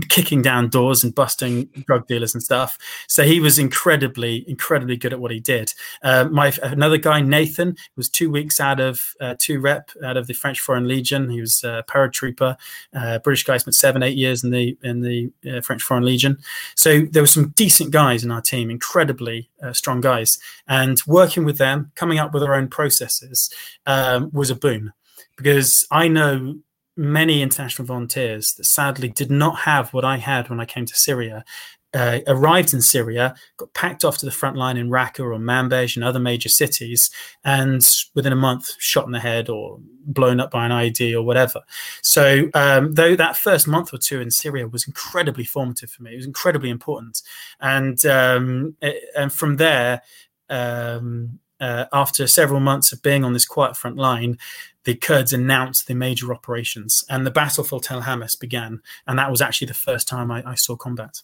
kicking 0.02 0.42
down 0.42 0.70
doors 0.70 1.04
and 1.04 1.14
busting 1.14 1.66
drug 1.88 2.08
dealers 2.08 2.34
and 2.34 2.44
stuff. 2.44 2.78
So 3.08 3.24
he 3.24 3.40
was 3.40 3.60
incredibly, 3.60 4.46
incredibly 4.50 4.98
good 4.98 5.14
at 5.14 5.20
what 5.20 5.32
he 5.32 5.40
did. 5.40 5.74
Uh, 6.02 6.26
my 6.32 6.54
another 6.62 6.98
guy, 6.98 7.22
Nathan, 7.22 7.76
was 7.96 8.10
two 8.10 8.30
weeks 8.30 8.60
out 8.60 8.80
of 8.80 9.16
uh, 9.20 9.36
two 9.38 9.60
rep 9.60 9.92
out 10.04 10.18
of 10.18 10.28
the 10.28 10.34
French 10.34 10.60
Foreign 10.60 10.88
Legion. 10.88 11.30
He 11.30 11.42
was 11.42 11.64
a 11.64 11.84
paratrooper. 11.88 12.56
Uh, 12.94 13.20
British 13.20 13.44
guy 13.44 13.58
spent 13.58 13.76
seven, 13.76 14.04
eight 14.04 14.18
years 14.18 14.44
in 14.44 14.52
the 14.52 14.78
in 14.84 15.02
the 15.02 15.32
uh, 15.50 15.62
French 15.62 15.82
Foreign 15.82 16.06
Legion. 16.06 16.38
So 16.76 17.02
there 17.02 17.24
were 17.24 17.28
some 17.28 17.50
decent 17.50 17.92
guys 17.92 18.24
in 18.24 18.32
our 18.32 18.42
team, 18.42 18.70
incredibly 18.70 19.50
uh, 19.62 19.74
strong 19.74 20.02
guys, 20.02 20.40
and 20.68 21.02
working 21.08 21.46
with 21.46 21.58
them, 21.58 21.92
coming 21.96 22.20
up 22.20 22.34
with 22.34 22.44
our 22.44 22.56
own 22.56 22.68
processes 22.68 23.50
um, 23.86 24.30
was 24.34 24.50
a 24.50 24.56
boon 24.56 24.94
because 25.40 25.88
I 25.90 26.08
know 26.10 26.58
many 27.00 27.42
international 27.42 27.86
volunteers 27.86 28.54
that 28.56 28.66
sadly 28.66 29.08
did 29.08 29.32
not 29.32 29.60
have 29.60 29.94
what 29.94 30.04
I 30.04 30.18
had 30.18 30.50
when 30.50 30.60
I 30.60 30.66
came 30.66 30.86
to 30.86 30.96
Syria. 30.96 31.46
Uh, 31.92 32.20
arrived 32.28 32.72
in 32.72 32.84
Syria, 32.84 33.34
got 33.58 33.74
packed 33.74 34.06
off 34.06 34.20
to 34.20 34.26
the 34.28 34.32
front 34.32 34.56
line 34.56 34.78
in 34.78 34.92
Raqqa 34.92 35.22
or 35.22 35.40
Manbij 35.40 35.96
and 35.96 36.06
other 36.06 36.20
major 36.20 36.48
cities, 36.48 37.10
and 37.44 37.84
within 38.14 38.32
a 38.32 38.36
month, 38.36 38.70
shot 38.78 39.08
in 39.08 39.12
the 39.12 39.20
head 39.20 39.50
or 39.50 39.80
blown 40.06 40.40
up 40.40 40.52
by 40.52 40.68
an 40.68 40.72
IED 40.72 41.16
or 41.16 41.24
whatever. 41.24 41.62
So, 42.04 42.52
um, 42.54 42.94
though 42.94 43.16
that 43.16 43.38
first 43.38 43.68
month 43.68 43.92
or 43.92 43.98
two 43.98 44.22
in 44.22 44.30
Syria 44.30 44.68
was 44.68 44.86
incredibly 44.86 45.46
formative 45.46 45.90
for 45.90 46.04
me, 46.04 46.14
it 46.14 46.18
was 46.18 46.28
incredibly 46.28 46.70
important, 46.70 47.24
and 47.60 48.06
um, 48.06 48.76
it, 48.84 49.04
and 49.18 49.34
from 49.34 49.56
there. 49.56 50.04
Um, 50.52 51.40
uh, 51.60 51.86
after 51.94 52.28
several 52.28 52.60
months 52.60 52.92
of 52.92 53.02
being 53.02 53.24
on 53.24 53.34
this 53.34 53.46
quiet 53.46 53.76
front 53.76 53.98
line, 53.98 54.38
the 54.84 54.96
Kurds 54.96 55.34
announced 55.34 55.88
the 55.88 55.96
major 55.96 56.34
operations, 56.34 57.04
and 57.10 57.26
the 57.26 57.32
battle 57.32 57.64
for 57.64 57.80
Tel 57.80 58.02
Hamas 58.02 58.40
began. 58.40 58.82
And 59.08 59.20
that 59.20 59.32
was 59.32 59.42
actually 59.42 59.68
the 59.68 59.74
first 59.74 60.08
time 60.08 60.32
I, 60.32 60.44
I 60.46 60.56
saw 60.56 60.76
combat. 60.76 61.22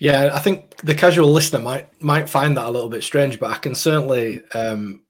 Yeah, 0.00 0.30
I 0.32 0.38
think 0.38 0.76
the 0.76 0.94
casual 0.94 1.32
listener 1.32 1.58
might 1.58 2.00
might 2.02 2.28
find 2.28 2.56
that 2.56 2.66
a 2.66 2.70
little 2.70 2.88
bit 2.88 3.02
strange, 3.02 3.40
but 3.40 3.50
I 3.50 3.56
can 3.56 3.74
certainly 3.74 4.42
um, 4.54 5.02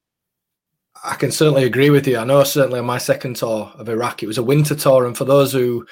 I 1.04 1.14
can 1.14 1.30
certainly 1.30 1.64
agree 1.64 1.90
with 1.90 2.06
you. 2.06 2.18
I 2.18 2.24
know 2.24 2.42
certainly 2.44 2.78
on 2.78 2.86
my 2.86 2.98
second 2.98 3.36
tour 3.36 3.70
of 3.74 3.88
Iraq, 3.88 4.22
it 4.22 4.26
was 4.26 4.38
a 4.38 4.42
winter 4.42 4.74
tour, 4.74 5.06
and 5.06 5.16
for 5.16 5.24
those 5.24 5.52
who 5.52 5.86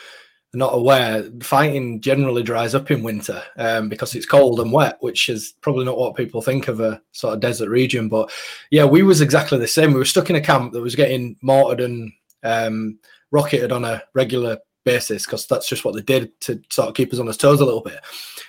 not 0.55 0.74
aware, 0.74 1.24
fighting 1.42 2.01
generally 2.01 2.42
dries 2.42 2.74
up 2.74 2.90
in 2.90 3.03
winter 3.03 3.42
um, 3.57 3.88
because 3.88 4.14
it's 4.14 4.26
cold 4.26 4.61
and 4.61 4.72
wet, 4.72 4.97
which 5.01 5.28
is 5.28 5.55
probably 5.61 5.84
not 5.84 5.99
what 5.99 6.16
people 6.16 6.40
think 6.40 6.68
of 6.68 6.80
a 6.80 7.01
sort 7.12 7.34
of 7.34 7.40
desert 7.40 7.68
region. 7.68 8.09
But 8.09 8.30
yeah, 8.70 8.84
we 8.84 9.03
was 9.03 9.20
exactly 9.20 9.59
the 9.59 9.68
same. 9.68 9.92
We 9.92 9.99
were 9.99 10.05
stuck 10.05 10.30
in 10.30 10.36
a 10.36 10.40
camp 10.40 10.72
that 10.72 10.80
was 10.80 10.97
getting 10.97 11.36
mortared 11.42 11.80
and 11.80 12.12
um, 12.42 12.99
rocketed 13.30 13.72
on 13.72 13.84
a 13.84 14.03
regular 14.14 14.59
basis 14.84 15.26
because 15.26 15.47
that's 15.47 15.68
just 15.68 15.84
what 15.84 15.94
they 15.94 16.03
did 16.03 16.40
to 16.40 16.62
sort 16.70 16.88
of 16.88 16.94
keep 16.94 17.12
us 17.12 17.18
on 17.18 17.28
our 17.28 17.34
toes 17.34 17.61
a 17.61 17.64
little 17.64 17.82
bit. 17.82 18.01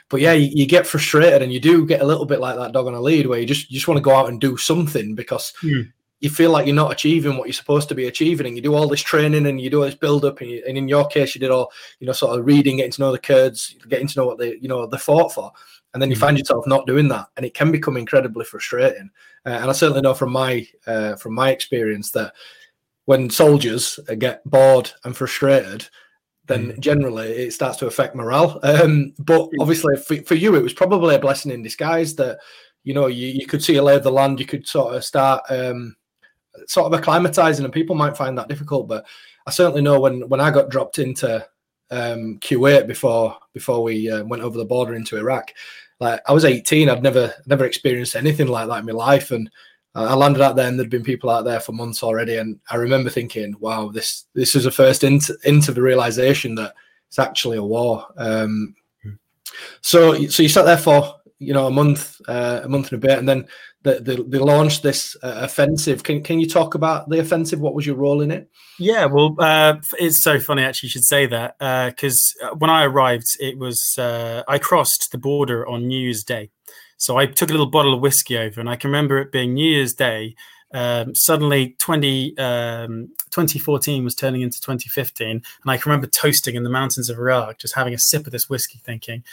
But 0.10 0.22
yeah, 0.22 0.34
you, 0.34 0.50
you, 0.54 0.66
get 0.66 0.88
frustrated 0.88 1.41
and 1.41 1.52
you 1.52 1.60
do 1.60 1.86
get 1.86 2.02
a 2.02 2.06
little 2.06 2.26
bit 2.26 2.39
like 2.39 2.56
that 2.56 2.72
dog 2.72 2.88
on 2.88 2.93
a 2.93 3.02
lead 3.02 3.28
where 3.28 3.39
you 3.39 3.45
just 3.45 3.70
you 3.70 3.76
just 3.76 3.88
want 3.88 3.98
to 3.98 4.04
go 4.04 4.16
out 4.16 4.30
and 4.30 4.39
do 4.39 4.56
something 4.56 5.16
because 5.16 5.52
mm 5.62 5.91
you 6.20 6.30
feel 6.30 6.49
like 6.49 6.65
you're 6.65 6.76
not 6.76 6.91
achieving 6.91 7.38
what 7.38 7.47
you're 7.47 7.53
supposed 7.53 7.89
to 7.89 7.95
be 7.95 8.07
achieving, 8.07 8.47
and 8.47 8.55
you 8.55 8.61
do 8.61 8.74
all 8.74 8.88
this 8.88 9.01
training 9.01 9.45
and 9.45 9.61
you 9.61 9.70
do 9.70 9.80
all 9.80 9.86
this 9.86 9.95
build 9.95 10.26
up, 10.26 10.41
and, 10.41 10.49
you, 10.49 10.63
and, 10.68 10.78
in 10.78 10.88
your 10.88 11.07
case, 11.07 11.36
you 11.36 11.39
did 11.39 11.51
all 11.51 11.72
you 11.99 12.07
know, 12.07 12.13
sort 12.13 12.38
of 12.38 12.45
reading, 12.45 12.78
getting 12.78 12.91
to 12.91 13.01
know 13.01 13.11
the 13.11 13.20
Kurds, 13.20 13.76
getting 13.88 14.07
to 14.07 14.20
know 14.20 14.26
what 14.26 14.38
they 14.38 14.57
you 14.59 14.68
know 14.68 14.88
they 14.88 14.97
fought 14.97 15.34
for, 15.34 15.51
and 15.93 16.01
then 16.01 16.09
you 16.09 16.15
mm-hmm. 16.15 16.26
find 16.26 16.38
yourself 16.38 16.65
not 16.68 16.88
doing 16.88 17.07
that, 17.09 17.28
and 17.38 17.45
it 17.45 17.53
can 17.53 17.72
become 17.72 17.97
incredibly 17.97 18.45
frustrating. 18.45 19.09
Uh, 19.45 19.49
and 19.49 19.70
I 19.70 19.74
certainly 19.74 20.01
know 20.01 20.13
from 20.13 20.32
my 20.32 20.68
uh, 20.88 21.15
from 21.15 21.36
my 21.36 21.51
experience 21.51 22.11
that 22.11 22.34
when 23.05 23.30
soldiers 23.30 23.99
get 24.18 24.43
bored 24.43 24.91
and 25.05 25.15
frustrated, 25.15 25.88
then 26.47 26.72
mm. 26.72 26.80
generally 26.80 27.30
it 27.30 27.53
starts 27.53 27.78
to 27.78 27.88
affect 27.88 28.15
morale. 28.15 28.59
Um, 28.63 29.13
but 29.20 29.49
obviously, 29.61 29.95
for, 29.97 30.18
for 30.24 30.36
you, 30.36 30.55
it 30.55 30.63
was 30.63 30.74
probably 30.74 31.15
a 31.15 31.20
blessing 31.20 31.51
in 31.51 31.61
disguise 31.61 32.15
that 32.15 32.39
you 32.84 32.93
know 32.93 33.07
you, 33.07 33.28
you 33.28 33.45
could 33.45 33.63
see 33.63 33.76
a 33.76 33.84
lay 33.84 33.95
of 33.95 34.03
the 34.03 34.11
land. 34.11 34.39
You 34.39 34.45
could 34.45 34.68
sort 34.68 34.95
of 34.95 35.05
start 35.05 35.43
um, 35.49 35.95
sort 36.68 36.91
of 36.91 36.99
acclimatizing, 36.99 37.64
and 37.64 37.74
people 37.74 37.95
might 37.95 38.18
find 38.18 38.38
that 38.38 38.49
difficult. 38.49 38.88
But 38.88 39.05
I 39.45 39.51
certainly 39.51 39.82
know 39.82 39.99
when 39.99 40.28
when 40.30 40.41
I 40.41 40.51
got 40.51 40.70
dropped 40.70 40.99
into 40.99 41.45
um, 41.91 42.39
Kuwait 42.39 42.88
before 42.88 43.38
before 43.53 43.84
we 43.84 44.10
uh, 44.10 44.24
went 44.26 44.43
over 44.43 44.58
the 44.58 44.66
border 44.66 44.95
into 44.95 45.18
Iraq, 45.18 45.53
like 45.99 46.22
I 46.28 46.34
was 46.34 46.45
18, 46.45 46.89
I'd 46.89 47.03
never 47.03 47.34
never 47.45 47.66
experienced 47.66 48.16
anything 48.16 48.47
like 48.47 48.68
that 48.68 48.80
in 48.80 48.86
my 48.86 48.91
life, 48.91 49.32
and 49.32 49.49
I 49.95 50.14
landed 50.14 50.43
out 50.43 50.55
there, 50.55 50.68
and 50.68 50.78
there'd 50.78 50.91
been 50.91 51.03
people 51.03 51.32
out 51.32 51.43
there 51.43 51.60
for 51.60 51.72
months 51.72 52.03
already, 52.03 52.38
and 52.38 52.60
I 52.70 52.76
remember 52.76 53.10
thinking, 53.10 53.55
"Wow, 53.60 53.89
this 53.89 54.26
this 54.36 54.55
is 54.55 54.68
a 54.68 54.72
first 54.72 55.03
into 55.03 55.36
into 55.43 55.72
the 55.72 55.82
realization 55.82 56.53
that 56.55 56.76
it's 57.08 57.18
actually 57.18 57.58
a 57.58 57.64
war." 57.64 58.05
Um, 58.16 58.76
hmm. 59.01 59.14
so 59.82 60.28
so 60.28 60.43
you 60.43 60.49
sat 60.49 60.66
there 60.66 60.78
for 60.78 61.16
you 61.39 61.53
know 61.53 61.66
a 61.66 61.72
month 61.72 62.22
uh, 62.28 62.62
a 62.64 62.70
month 62.70 62.91
and 62.91 63.03
a 63.03 63.08
bit, 63.08 63.18
and 63.18 63.28
then 63.28 63.47
they, 63.88 64.00
they, 64.00 64.16
they 64.16 64.38
launched 64.38 64.84
this 64.84 65.16
uh, 65.24 65.40
offensive. 65.42 66.04
Can 66.04 66.22
can 66.22 66.40
you 66.40 66.48
talk 66.48 66.76
about 66.76 67.10
the 67.10 67.20
offensive? 67.20 67.60
What 67.60 67.74
was 67.74 67.86
your 67.86 67.96
role 67.96 68.22
in 68.22 68.32
it? 68.32 68.50
Yeah, 68.78 69.06
well, 69.06 69.36
uh, 69.40 69.76
it's 70.00 70.18
so 70.18 70.40
funny 70.40 70.64
actually. 70.64 70.88
You 70.88 70.92
should 70.92 71.06
say 71.06 71.26
that 71.28 71.58
because 71.58 72.36
uh, 72.44 72.48
uh, 72.48 72.56
when 72.56 72.70
I 72.70 72.84
arrived, 72.84 73.38
it 73.40 73.58
was 73.58 73.96
uh, 73.98 74.44
I 74.48 74.60
crossed 74.60 75.12
the 75.12 75.18
border 75.18 75.68
on 75.68 75.88
New 75.88 76.00
Year's 76.00 76.24
Day, 76.24 76.50
so 76.98 77.18
I 77.18 77.26
took 77.26 77.50
a 77.50 77.54
little 77.54 77.72
bottle 77.72 77.94
of 77.94 78.02
whiskey 78.02 78.38
over, 78.38 78.60
and 78.60 78.70
I 78.70 78.76
can 78.76 78.90
remember 78.90 79.20
it 79.20 79.32
being 79.32 79.54
New 79.54 79.70
Year's 79.70 79.94
Day. 79.94 80.36
Um, 80.74 81.16
suddenly 81.16 81.78
20, 81.80 82.38
um, 82.40 83.08
2014 83.32 84.04
was 84.04 84.14
turning 84.16 84.42
into 84.42 84.60
2015 84.60 85.30
and 85.30 85.44
i 85.66 85.78
can 85.78 85.90
remember 85.90 86.08
toasting 86.08 86.56
in 86.56 86.64
the 86.64 86.70
mountains 86.70 87.10
of 87.10 87.18
iraq 87.18 87.58
just 87.58 87.74
having 87.74 87.94
a 87.94 87.98
sip 87.98 88.26
of 88.26 88.34
this 88.34 88.50
whiskey 88.50 88.82
thinking 88.84 89.24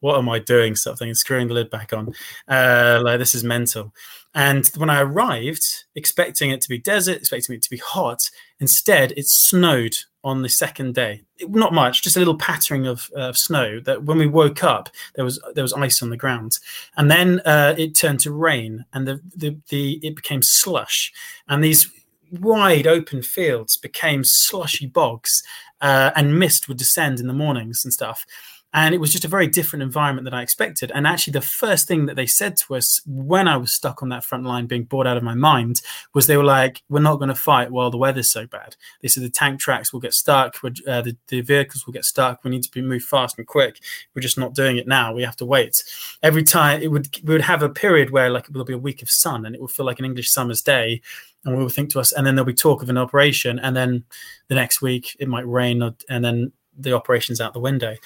what 0.00 0.18
am 0.18 0.28
I 0.28 0.38
doing? 0.38 0.74
Something 0.74 1.14
screwing 1.14 1.48
the 1.48 1.54
lid 1.54 1.70
back 1.70 1.92
on. 1.92 2.12
Uh, 2.48 3.00
like 3.02 3.18
this 3.18 3.34
is 3.34 3.44
mental. 3.44 3.94
And 4.34 4.66
when 4.76 4.90
I 4.90 5.00
arrived, 5.00 5.64
expecting 5.94 6.50
it 6.50 6.60
to 6.62 6.68
be 6.68 6.78
desert, 6.78 7.18
expecting 7.18 7.56
it 7.56 7.62
to 7.62 7.70
be 7.70 7.78
hot, 7.78 8.30
instead 8.60 9.12
it 9.16 9.26
snowed 9.26 9.96
on 10.22 10.42
the 10.42 10.48
second 10.48 10.94
day. 10.94 11.22
It, 11.38 11.50
not 11.50 11.72
much, 11.72 12.02
just 12.02 12.16
a 12.16 12.20
little 12.20 12.36
pattering 12.36 12.86
of, 12.86 13.10
uh, 13.16 13.32
snow. 13.32 13.80
That 13.80 14.04
when 14.04 14.18
we 14.18 14.26
woke 14.26 14.62
up, 14.62 14.88
there 15.14 15.24
was 15.24 15.40
there 15.54 15.64
was 15.64 15.72
ice 15.72 16.02
on 16.02 16.10
the 16.10 16.16
ground, 16.16 16.58
and 16.96 17.10
then 17.10 17.40
uh, 17.40 17.74
it 17.76 17.96
turned 17.96 18.20
to 18.20 18.32
rain, 18.32 18.84
and 18.92 19.06
the, 19.06 19.20
the 19.34 19.56
the 19.68 19.98
it 20.02 20.14
became 20.14 20.42
slush, 20.42 21.12
and 21.48 21.64
these 21.64 21.90
wide 22.30 22.86
open 22.86 23.22
fields 23.22 23.76
became 23.76 24.22
slushy 24.22 24.86
bogs, 24.86 25.42
uh, 25.80 26.12
and 26.14 26.38
mist 26.38 26.68
would 26.68 26.78
descend 26.78 27.18
in 27.18 27.26
the 27.26 27.32
mornings 27.32 27.84
and 27.84 27.92
stuff 27.92 28.24
and 28.72 28.94
it 28.94 28.98
was 28.98 29.10
just 29.10 29.24
a 29.24 29.28
very 29.28 29.48
different 29.48 29.82
environment 29.82 30.24
than 30.24 30.34
I 30.34 30.42
expected. 30.42 30.92
And 30.94 31.06
actually, 31.06 31.32
the 31.32 31.40
first 31.40 31.88
thing 31.88 32.06
that 32.06 32.14
they 32.14 32.26
said 32.26 32.56
to 32.58 32.76
us 32.76 33.00
when 33.04 33.48
I 33.48 33.56
was 33.56 33.72
stuck 33.72 34.02
on 34.02 34.10
that 34.10 34.24
front 34.24 34.44
line, 34.44 34.66
being 34.66 34.84
bored 34.84 35.08
out 35.08 35.16
of 35.16 35.24
my 35.24 35.34
mind, 35.34 35.82
was 36.14 36.26
they 36.26 36.36
were 36.36 36.44
like, 36.44 36.82
"We're 36.88 37.00
not 37.00 37.16
going 37.16 37.30
to 37.30 37.34
fight 37.34 37.72
while 37.72 37.90
the 37.90 37.96
weather's 37.98 38.30
so 38.30 38.46
bad." 38.46 38.76
They 39.02 39.08
said 39.08 39.24
the 39.24 39.30
tank 39.30 39.60
tracks 39.60 39.92
will 39.92 40.00
get 40.00 40.14
stuck, 40.14 40.56
uh, 40.64 41.02
the, 41.02 41.16
the 41.28 41.40
vehicles 41.40 41.84
will 41.84 41.92
get 41.92 42.04
stuck. 42.04 42.44
We 42.44 42.50
need 42.50 42.62
to 42.62 42.70
be 42.70 42.82
moved 42.82 43.06
fast 43.06 43.38
and 43.38 43.46
quick. 43.46 43.80
We're 44.14 44.22
just 44.22 44.38
not 44.38 44.54
doing 44.54 44.76
it 44.76 44.86
now. 44.86 45.12
We 45.12 45.22
have 45.22 45.36
to 45.36 45.46
wait. 45.46 45.82
Every 46.22 46.44
time 46.44 46.80
it 46.80 46.88
would, 46.88 47.08
we 47.24 47.34
would 47.34 47.42
have 47.42 47.62
a 47.62 47.68
period 47.68 48.10
where 48.10 48.30
like 48.30 48.46
there'll 48.46 48.64
be 48.64 48.72
a 48.72 48.78
week 48.78 49.02
of 49.02 49.10
sun, 49.10 49.46
and 49.46 49.54
it 49.54 49.60
will 49.60 49.68
feel 49.68 49.86
like 49.86 49.98
an 49.98 50.04
English 50.04 50.30
summer's 50.30 50.62
day 50.62 51.00
and 51.44 51.56
we 51.56 51.62
will 51.62 51.70
think 51.70 51.90
to 51.90 52.00
us, 52.00 52.12
and 52.12 52.26
then 52.26 52.34
there'll 52.34 52.46
be 52.46 52.54
talk 52.54 52.82
of 52.82 52.90
an 52.90 52.98
operation, 52.98 53.58
and 53.58 53.74
then 53.74 54.04
the 54.48 54.54
next 54.54 54.82
week 54.82 55.16
it 55.18 55.28
might 55.28 55.48
rain, 55.48 55.82
and 56.08 56.24
then 56.24 56.52
the 56.78 56.92
operation's 56.92 57.40
out 57.40 57.54
the 57.54 57.60
window. 57.60 57.96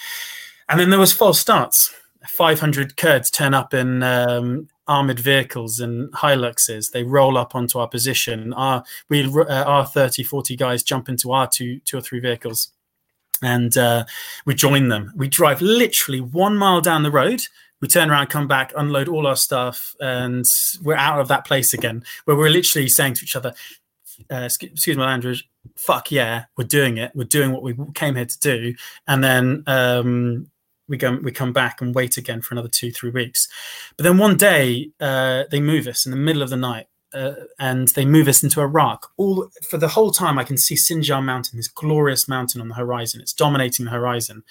And 0.69 0.81
then 0.81 0.91
there 0.91 0.99
was 0.99 1.13
false 1.13 1.41
starts. 1.41 1.95
500 2.27 2.97
Kurds 2.97 3.31
turn 3.31 3.53
up 3.53 3.75
in 3.75 4.03
um, 4.03 4.69
armored 4.87 5.21
vehicles 5.21 5.79
and 5.79 6.11
Hiluxes. 6.13 6.91
They 6.91 7.03
roll 7.03 7.37
up 7.37 7.55
onto 7.55 7.79
our 7.79 7.89
position. 7.89 8.53
Our, 8.55 8.83
we, 9.09 9.25
uh, 9.25 9.65
our 9.65 9.87
30, 9.87 10.23
40 10.23 10.57
guys 10.57 10.83
jump 10.83 11.09
into 11.09 11.33
our 11.33 11.49
two, 11.49 11.81
two 11.81 11.99
or 11.99 12.01
three 12.01 12.21
vehicles 12.21 12.73
and 13.43 13.77
uh, 13.77 14.05
we 14.47 14.55
join 14.55 14.89
them. 14.89 15.13
We 15.15 15.29
drive 15.29 15.61
literally 15.61 16.21
one 16.21 16.57
mile 16.57 16.81
down 16.81 17.03
the 17.03 17.11
road. 17.11 17.43
We 17.81 17.89
turn 17.89 18.11
around, 18.11 18.29
come 18.29 18.49
back, 18.49 18.73
unload 18.77 19.09
all 19.09 19.27
our 19.27 19.37
stuff, 19.37 19.95
and 20.01 20.45
we're 20.83 20.97
out 20.97 21.21
of 21.21 21.29
that 21.29 21.45
place 21.45 21.75
again. 21.75 22.03
Where 22.25 22.37
we're 22.37 22.49
literally 22.49 22.89
saying 22.89 23.15
to 23.15 23.25
each 23.25 23.37
other, 23.37 23.53
uh, 24.31 24.49
excuse 24.49 24.97
my 24.97 25.05
language, 25.05 25.47
fuck 25.77 26.11
yeah, 26.11 26.45
we're 26.57 26.65
doing 26.65 26.97
it. 26.97 27.13
We're 27.15 27.25
doing 27.25 27.53
what 27.53 27.63
we 27.63 27.77
came 27.95 28.15
here 28.15 28.25
to 28.25 28.39
do. 28.39 28.75
And 29.07 29.23
then 29.23 29.65
um, 29.67 30.51
we 30.89 30.97
go, 30.97 31.19
we 31.23 31.33
come 31.33 31.53
back 31.53 31.81
and 31.81 31.95
wait 31.95 32.17
again 32.17 32.43
for 32.43 32.55
another 32.55 32.69
two, 32.69 32.91
three 32.91 33.11
weeks. 33.11 33.49
But 33.97 34.05
then 34.05 34.19
one 34.19 34.37
day 34.37 34.91
uh, 35.01 35.45
they 35.51 35.61
move 35.61 35.87
us 35.87 36.07
in 36.07 36.11
the 36.11 36.17
middle 36.17 36.43
of 36.43 36.51
the 36.51 36.57
night. 36.57 36.87
Uh, 37.13 37.47
and 37.61 37.87
they 37.91 38.05
move 38.05 38.27
us 38.27 38.43
into 38.43 38.61
Iraq. 38.61 39.13
All 39.17 39.49
for 39.71 39.79
the 39.79 39.87
whole 39.87 40.11
time, 40.11 40.37
I 40.37 40.43
can 40.43 40.59
see 40.59 40.75
Sinjar 40.75 41.23
Mountain, 41.25 41.57
this 41.57 41.69
glorious 41.69 42.27
mountain 42.27 42.61
on 42.61 42.67
the 42.67 42.75
horizon. 42.75 43.21
It's 43.21 43.33
dominating 43.33 43.85
the 43.85 43.93
horizon, 43.93 44.43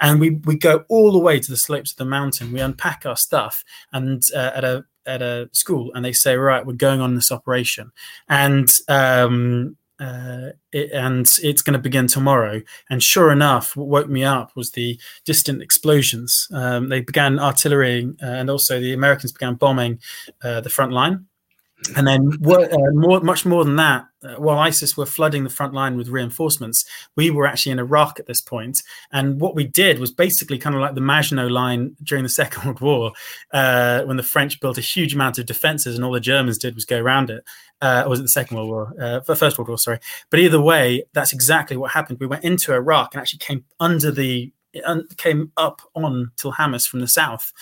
and 0.00 0.18
we 0.18 0.30
we 0.30 0.56
go 0.56 0.86
all 0.88 1.12
the 1.12 1.18
way 1.18 1.38
to 1.38 1.50
the 1.50 1.58
slopes 1.58 1.90
of 1.92 1.98
the 1.98 2.06
mountain. 2.06 2.50
We 2.50 2.60
unpack 2.60 3.04
our 3.04 3.14
stuff, 3.14 3.62
and 3.92 4.22
uh, 4.34 4.52
at 4.54 4.64
a 4.64 4.86
at 5.08 5.22
a 5.22 5.48
school 5.52 5.90
and 5.94 6.04
they 6.04 6.12
say, 6.12 6.36
right, 6.36 6.64
we're 6.64 6.74
going 6.74 7.00
on 7.00 7.14
this 7.14 7.32
operation, 7.32 7.90
and 8.28 8.72
um, 8.88 9.76
uh, 10.00 10.50
it, 10.72 10.90
and 10.92 11.30
it's 11.42 11.62
going 11.62 11.74
to 11.74 11.78
begin 11.78 12.06
tomorrow. 12.06 12.62
And 12.90 13.02
sure 13.02 13.30
enough, 13.30 13.76
what 13.76 13.88
woke 13.88 14.08
me 14.08 14.24
up 14.24 14.52
was 14.54 14.72
the 14.72 14.98
distant 15.24 15.62
explosions. 15.62 16.48
Um, 16.52 16.88
they 16.88 17.00
began 17.00 17.38
artillery, 17.38 18.12
uh, 18.22 18.26
and 18.26 18.50
also 18.50 18.80
the 18.80 18.92
Americans 18.92 19.32
began 19.32 19.54
bombing 19.54 20.00
uh, 20.42 20.60
the 20.60 20.70
front 20.70 20.92
line. 20.92 21.26
And 21.96 22.06
then, 22.06 22.32
uh, 22.44 22.76
more, 22.92 23.20
much 23.20 23.46
more 23.46 23.64
than 23.64 23.76
that, 23.76 24.06
uh, 24.22 24.34
while 24.34 24.58
ISIS 24.58 24.96
were 24.96 25.06
flooding 25.06 25.44
the 25.44 25.50
front 25.50 25.74
line 25.74 25.96
with 25.96 26.08
reinforcements, 26.08 26.84
we 27.16 27.30
were 27.30 27.46
actually 27.46 27.70
in 27.70 27.78
Iraq 27.78 28.18
at 28.18 28.26
this 28.26 28.40
point. 28.40 28.82
And 29.12 29.40
what 29.40 29.54
we 29.54 29.64
did 29.64 30.00
was 30.00 30.10
basically 30.10 30.58
kind 30.58 30.74
of 30.74 30.82
like 30.82 30.96
the 30.96 31.00
Maginot 31.00 31.52
Line 31.52 31.94
during 32.02 32.24
the 32.24 32.28
Second 32.40 32.64
World 32.64 32.80
War, 32.80 33.12
uh, 33.52 34.02
when 34.02 34.16
the 34.16 34.24
French 34.24 34.60
built 34.60 34.76
a 34.76 34.82
huge 34.82 35.14
amount 35.14 35.38
of 35.38 35.46
defenses 35.46 35.94
and 35.94 36.04
all 36.04 36.12
the 36.12 36.20
Germans 36.20 36.58
did 36.58 36.74
was 36.74 36.84
go 36.84 36.98
around 36.98 37.30
it. 37.30 37.44
Uh, 37.80 38.04
was 38.08 38.18
it 38.20 38.22
the 38.22 38.28
Second 38.28 38.56
World 38.56 38.68
War? 38.68 38.94
Uh, 39.00 39.20
First 39.20 39.58
World 39.58 39.68
War, 39.68 39.78
sorry. 39.78 40.00
But 40.30 40.40
either 40.40 40.60
way, 40.60 41.04
that's 41.12 41.32
exactly 41.32 41.76
what 41.76 41.92
happened. 41.92 42.18
We 42.20 42.26
went 42.26 42.44
into 42.44 42.74
Iraq 42.74 43.14
and 43.14 43.20
actually 43.20 43.38
came 43.38 43.64
under 43.80 44.10
the 44.10 44.52
came 45.16 45.50
up 45.56 45.80
on 45.94 46.30
Til 46.36 46.52
Hamas 46.52 46.86
from 46.86 47.00
the 47.00 47.08
south, 47.08 47.52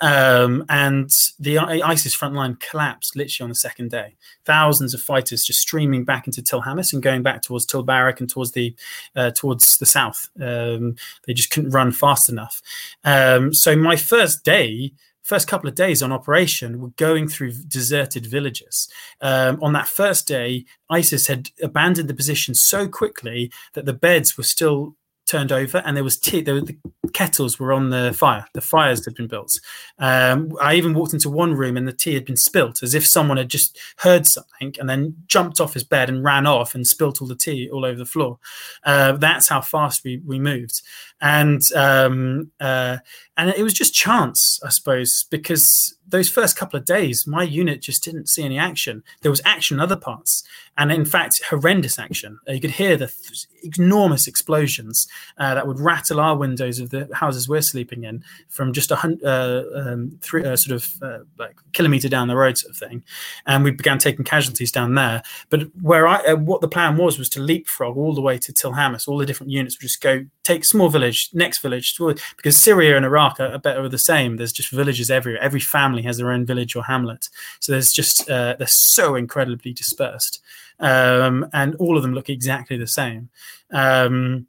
um, 0.00 0.64
and 0.68 1.10
the 1.38 1.58
ISIS 1.58 2.14
front 2.14 2.34
line 2.34 2.56
collapsed 2.56 3.16
literally 3.16 3.44
on 3.44 3.48
the 3.50 3.54
second 3.54 3.90
day. 3.90 4.16
Thousands 4.44 4.94
of 4.94 5.00
fighters 5.00 5.44
just 5.44 5.60
streaming 5.60 6.04
back 6.04 6.26
into 6.26 6.42
Til 6.42 6.62
Hamas 6.62 6.92
and 6.92 7.02
going 7.02 7.22
back 7.22 7.42
towards 7.42 7.66
Til 7.66 7.82
Barak 7.82 8.20
and 8.20 8.28
towards 8.28 8.52
the 8.52 8.74
uh, 9.14 9.30
towards 9.30 9.78
the 9.78 9.86
south. 9.86 10.28
Um, 10.40 10.96
they 11.26 11.34
just 11.34 11.50
couldn't 11.50 11.70
run 11.70 11.92
fast 11.92 12.28
enough. 12.28 12.62
Um, 13.04 13.54
so 13.54 13.76
my 13.76 13.96
first 13.96 14.44
day 14.44 14.92
first 15.26 15.48
couple 15.48 15.68
of 15.68 15.74
days 15.74 16.02
on 16.02 16.12
operation 16.12 16.80
were 16.80 16.90
going 16.90 17.26
through 17.26 17.52
deserted 17.66 18.24
villages. 18.24 18.88
Um, 19.20 19.58
on 19.60 19.72
that 19.72 19.88
first 19.88 20.28
day, 20.28 20.64
ISIS 20.88 21.26
had 21.26 21.50
abandoned 21.60 22.08
the 22.08 22.14
position 22.14 22.54
so 22.54 22.86
quickly 22.86 23.50
that 23.74 23.86
the 23.86 23.92
beds 23.92 24.38
were 24.38 24.44
still 24.44 24.94
turned 25.26 25.50
over 25.50 25.78
and 25.78 25.96
there 25.96 26.04
was 26.04 26.16
tea 26.16 26.40
there 26.40 26.54
were, 26.54 26.60
the 26.60 26.78
kettles 27.12 27.58
were 27.58 27.72
on 27.72 27.90
the 27.90 28.12
fire 28.16 28.46
the 28.54 28.60
fires 28.60 29.04
had 29.04 29.14
been 29.16 29.26
built. 29.26 29.58
Um, 29.98 30.52
i 30.60 30.74
even 30.74 30.94
walked 30.94 31.14
into 31.14 31.28
one 31.28 31.54
room 31.54 31.76
and 31.76 31.88
the 31.88 31.92
tea 31.92 32.14
had 32.14 32.24
been 32.24 32.36
spilt 32.36 32.80
as 32.80 32.94
if 32.94 33.04
someone 33.04 33.36
had 33.36 33.48
just 33.48 33.76
heard 33.96 34.24
something 34.24 34.76
and 34.78 34.88
then 34.88 35.16
jumped 35.26 35.60
off 35.60 35.74
his 35.74 35.82
bed 35.82 36.08
and 36.08 36.22
ran 36.22 36.46
off 36.46 36.76
and 36.76 36.86
spilt 36.86 37.20
all 37.20 37.26
the 37.26 37.34
tea 37.34 37.68
all 37.68 37.84
over 37.84 37.98
the 37.98 38.06
floor. 38.06 38.38
Uh, 38.84 39.12
that's 39.12 39.48
how 39.48 39.60
fast 39.60 40.04
we, 40.04 40.22
we 40.24 40.38
moved 40.38 40.80
and 41.20 41.72
um, 41.74 42.50
uh, 42.60 42.98
and 43.36 43.50
it 43.50 43.62
was 43.62 43.72
just 43.72 43.94
chance 43.94 44.60
i 44.64 44.68
suppose 44.68 45.26
because 45.30 45.96
those 46.08 46.28
first 46.28 46.56
couple 46.56 46.78
of 46.78 46.84
days, 46.84 47.26
my 47.26 47.42
unit 47.42 47.82
just 47.82 48.04
didn't 48.04 48.28
see 48.28 48.44
any 48.44 48.58
action. 48.58 49.02
There 49.22 49.30
was 49.30 49.42
action 49.44 49.76
in 49.76 49.80
other 49.80 49.96
parts, 49.96 50.44
and 50.78 50.92
in 50.92 51.04
fact, 51.04 51.42
horrendous 51.50 51.98
action. 51.98 52.38
Uh, 52.48 52.52
you 52.52 52.60
could 52.60 52.72
hear 52.72 52.96
the 52.96 53.08
th- 53.08 53.46
enormous 53.78 54.26
explosions 54.26 55.08
uh, 55.38 55.54
that 55.54 55.66
would 55.66 55.80
rattle 55.80 56.20
our 56.20 56.36
windows 56.36 56.78
of 56.78 56.90
the 56.90 57.08
houses 57.12 57.48
we're 57.48 57.62
sleeping 57.62 58.04
in 58.04 58.22
from 58.48 58.72
just 58.72 58.90
a 58.90 58.96
hundred, 58.96 59.24
uh, 59.24 59.64
um, 59.74 60.18
three, 60.20 60.44
uh, 60.44 60.56
sort 60.56 60.76
of 60.76 61.02
uh, 61.02 61.18
like 61.38 61.56
kilometer 61.72 62.08
down 62.08 62.28
the 62.28 62.36
road, 62.36 62.56
sort 62.56 62.70
of 62.70 62.76
thing. 62.76 63.02
And 63.46 63.64
we 63.64 63.72
began 63.72 63.98
taking 63.98 64.24
casualties 64.24 64.70
down 64.70 64.94
there. 64.94 65.22
But 65.50 65.68
where 65.82 66.06
I, 66.06 66.18
uh, 66.18 66.36
what 66.36 66.60
the 66.60 66.68
plan 66.68 66.96
was, 66.96 67.18
was 67.18 67.28
to 67.30 67.40
leapfrog 67.40 67.96
all 67.96 68.14
the 68.14 68.20
way 68.20 68.38
to 68.38 68.52
Til 68.52 68.72
Hamas. 68.72 69.08
All 69.08 69.18
the 69.18 69.26
different 69.26 69.50
units 69.50 69.76
would 69.76 69.88
just 69.88 70.00
go 70.00 70.26
take 70.44 70.64
small 70.64 70.88
village, 71.06 71.30
next 71.32 71.58
village, 71.58 71.96
because 72.36 72.56
Syria 72.56 72.96
and 72.96 73.04
Iraq 73.04 73.40
are, 73.40 73.58
better 73.58 73.88
the 73.88 73.98
same. 73.98 74.36
There's 74.36 74.52
just 74.52 74.70
villages 74.70 75.10
everywhere. 75.10 75.42
Every 75.42 75.60
family 75.60 76.02
has 76.02 76.18
their 76.18 76.30
own 76.30 76.46
village 76.46 76.76
or 76.76 76.84
hamlet. 76.84 77.28
So 77.60 77.72
there's 77.72 77.92
just 77.92 78.28
uh, 78.30 78.56
they're 78.58 78.66
so 78.66 79.14
incredibly 79.14 79.72
dispersed, 79.72 80.42
um, 80.80 81.46
and 81.52 81.74
all 81.76 81.96
of 81.96 82.02
them 82.02 82.14
look 82.14 82.28
exactly 82.28 82.76
the 82.76 82.86
same. 82.86 83.30
Um, 83.72 84.46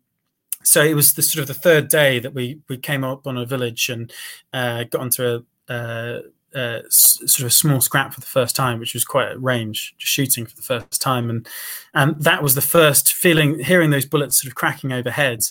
so 0.64 0.84
it 0.84 0.96
was 0.96 1.14
the 1.14 1.22
sort 1.22 1.42
of 1.42 1.48
the 1.48 1.54
third 1.54 1.88
day 1.88 2.20
that 2.20 2.34
we 2.34 2.60
we 2.68 2.78
came 2.78 3.04
up 3.04 3.28
on 3.28 3.38
a 3.38 3.46
village 3.46 3.90
and 3.90 4.12
uh, 4.54 4.84
got 4.84 5.02
onto 5.02 5.24
a. 5.24 5.72
Uh, 5.72 6.22
uh, 6.56 6.82
sort 6.90 7.42
of 7.42 7.48
a 7.48 7.52
small 7.52 7.82
scrap 7.82 8.14
for 8.14 8.22
the 8.22 8.26
first 8.26 8.56
time, 8.56 8.80
which 8.80 8.94
was 8.94 9.04
quite 9.04 9.34
a 9.34 9.38
range, 9.38 9.94
just 9.98 10.12
shooting 10.12 10.46
for 10.46 10.56
the 10.56 10.62
first 10.62 11.02
time, 11.02 11.30
and 11.30 11.48
and 11.94 12.20
that 12.24 12.42
was 12.42 12.56
the 12.56 12.62
first 12.62 13.14
feeling, 13.14 13.60
hearing 13.60 13.92
those 13.92 14.06
bullets 14.06 14.42
sort 14.42 14.50
of 14.50 14.56
cracking 14.56 14.94
overhead. 14.94 15.42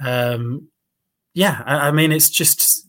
Um, 0.00 0.68
yeah, 1.34 1.62
I, 1.66 1.88
I 1.88 1.90
mean, 1.90 2.12
it's 2.12 2.30
just 2.30 2.84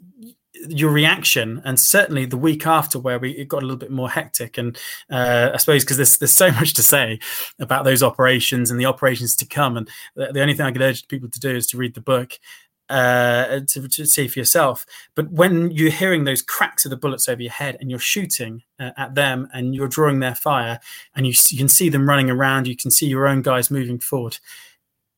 your 0.69 0.91
reaction 0.91 1.61
and 1.65 1.79
certainly 1.79 2.25
the 2.25 2.37
week 2.37 2.65
after 2.65 2.99
where 2.99 3.19
we 3.19 3.31
it 3.31 3.47
got 3.47 3.61
a 3.61 3.65
little 3.65 3.77
bit 3.77 3.91
more 3.91 4.09
hectic 4.09 4.57
and 4.57 4.77
uh, 5.11 5.51
i 5.53 5.57
suppose 5.57 5.83
because 5.83 5.97
there's, 5.97 6.17
there's 6.17 6.31
so 6.31 6.49
much 6.53 6.73
to 6.73 6.83
say 6.83 7.19
about 7.59 7.83
those 7.83 8.01
operations 8.01 8.71
and 8.71 8.79
the 8.79 8.85
operations 8.85 9.35
to 9.35 9.45
come 9.45 9.77
and 9.77 9.89
the, 10.15 10.31
the 10.31 10.41
only 10.41 10.53
thing 10.53 10.65
i 10.65 10.71
could 10.71 10.81
urge 10.81 11.07
people 11.07 11.29
to 11.29 11.39
do 11.39 11.55
is 11.55 11.67
to 11.67 11.77
read 11.77 11.93
the 11.93 12.01
book 12.01 12.39
uh, 12.87 13.61
to, 13.67 13.87
to, 13.87 14.05
see 14.05 14.27
for 14.27 14.37
yourself. 14.37 14.85
But 15.15 15.31
when 15.31 15.71
you're 15.71 15.89
hearing 15.89 16.23
those 16.23 16.43
cracks 16.43 16.85
of 16.85 16.91
the 16.91 16.97
bullets 16.97 17.27
over 17.27 17.41
your 17.41 17.51
head 17.51 17.77
and 17.79 17.89
you're 17.89 17.97
shooting 17.97 18.61
uh, 18.79 18.91
at 18.95 19.15
them 19.15 19.49
and 19.53 19.73
you're 19.73 19.87
drawing 19.87 20.19
their 20.19 20.35
fire 20.35 20.79
and 21.15 21.25
you, 21.25 21.33
you, 21.49 21.57
can 21.57 21.67
see 21.67 21.89
them 21.89 22.07
running 22.07 22.29
around, 22.29 22.67
you 22.67 22.77
can 22.77 22.91
see 22.91 23.07
your 23.07 23.27
own 23.27 23.41
guys 23.41 23.71
moving 23.71 23.97
forward 23.97 24.37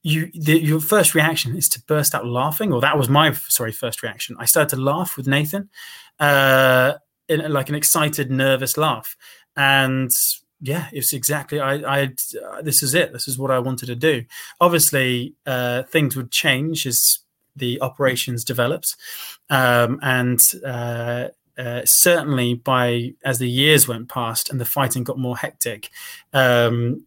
you 0.08 0.32
the, 0.34 0.58
your 0.60 0.80
first 0.80 1.14
reaction 1.14 1.56
is 1.56 1.68
to 1.68 1.82
burst 1.84 2.16
out 2.16 2.26
laughing 2.26 2.72
or 2.72 2.80
that 2.80 2.98
was 2.98 3.10
my 3.10 3.34
sorry 3.34 3.74
first 3.74 4.02
reaction. 4.02 4.38
I 4.40 4.46
started 4.46 4.76
to 4.76 4.82
laugh 4.82 5.18
with 5.18 5.28
nathan 5.28 5.70
uh 6.20 6.94
in, 7.28 7.52
like 7.52 7.68
an 7.70 7.76
excited 7.76 8.32
nervous 8.32 8.78
laugh. 8.78 9.18
And 9.58 10.10
yeah 10.62 10.88
it's 10.92 11.14
exactly 11.14 11.60
i 11.60 11.74
i 12.04 12.10
this 12.64 12.82
is 12.82 12.96
it. 12.96 13.12
This 13.12 13.28
is 13.28 13.38
what 13.38 13.52
i 13.52 13.60
wanted 13.60 13.88
to 13.88 13.96
do. 13.96 14.24
Obviously 14.62 15.36
uh 15.46 15.84
things 15.84 16.16
would 16.16 16.32
change 16.32 16.88
as 16.88 17.20
the 17.56 17.82
operations 17.82 18.46
developed. 18.46 18.96
Um 19.50 20.00
and 20.02 20.40
uh 20.66 21.28
uh, 21.58 21.82
certainly 21.86 22.54
by 22.54 23.16
as 23.26 23.40
the 23.40 23.50
years 23.50 23.88
went 23.88 24.08
past 24.08 24.52
and 24.52 24.62
the 24.62 24.66
fighting 24.66 25.04
got 25.04 25.18
more 25.18 25.36
hectic 25.36 25.90
um, 26.32 27.04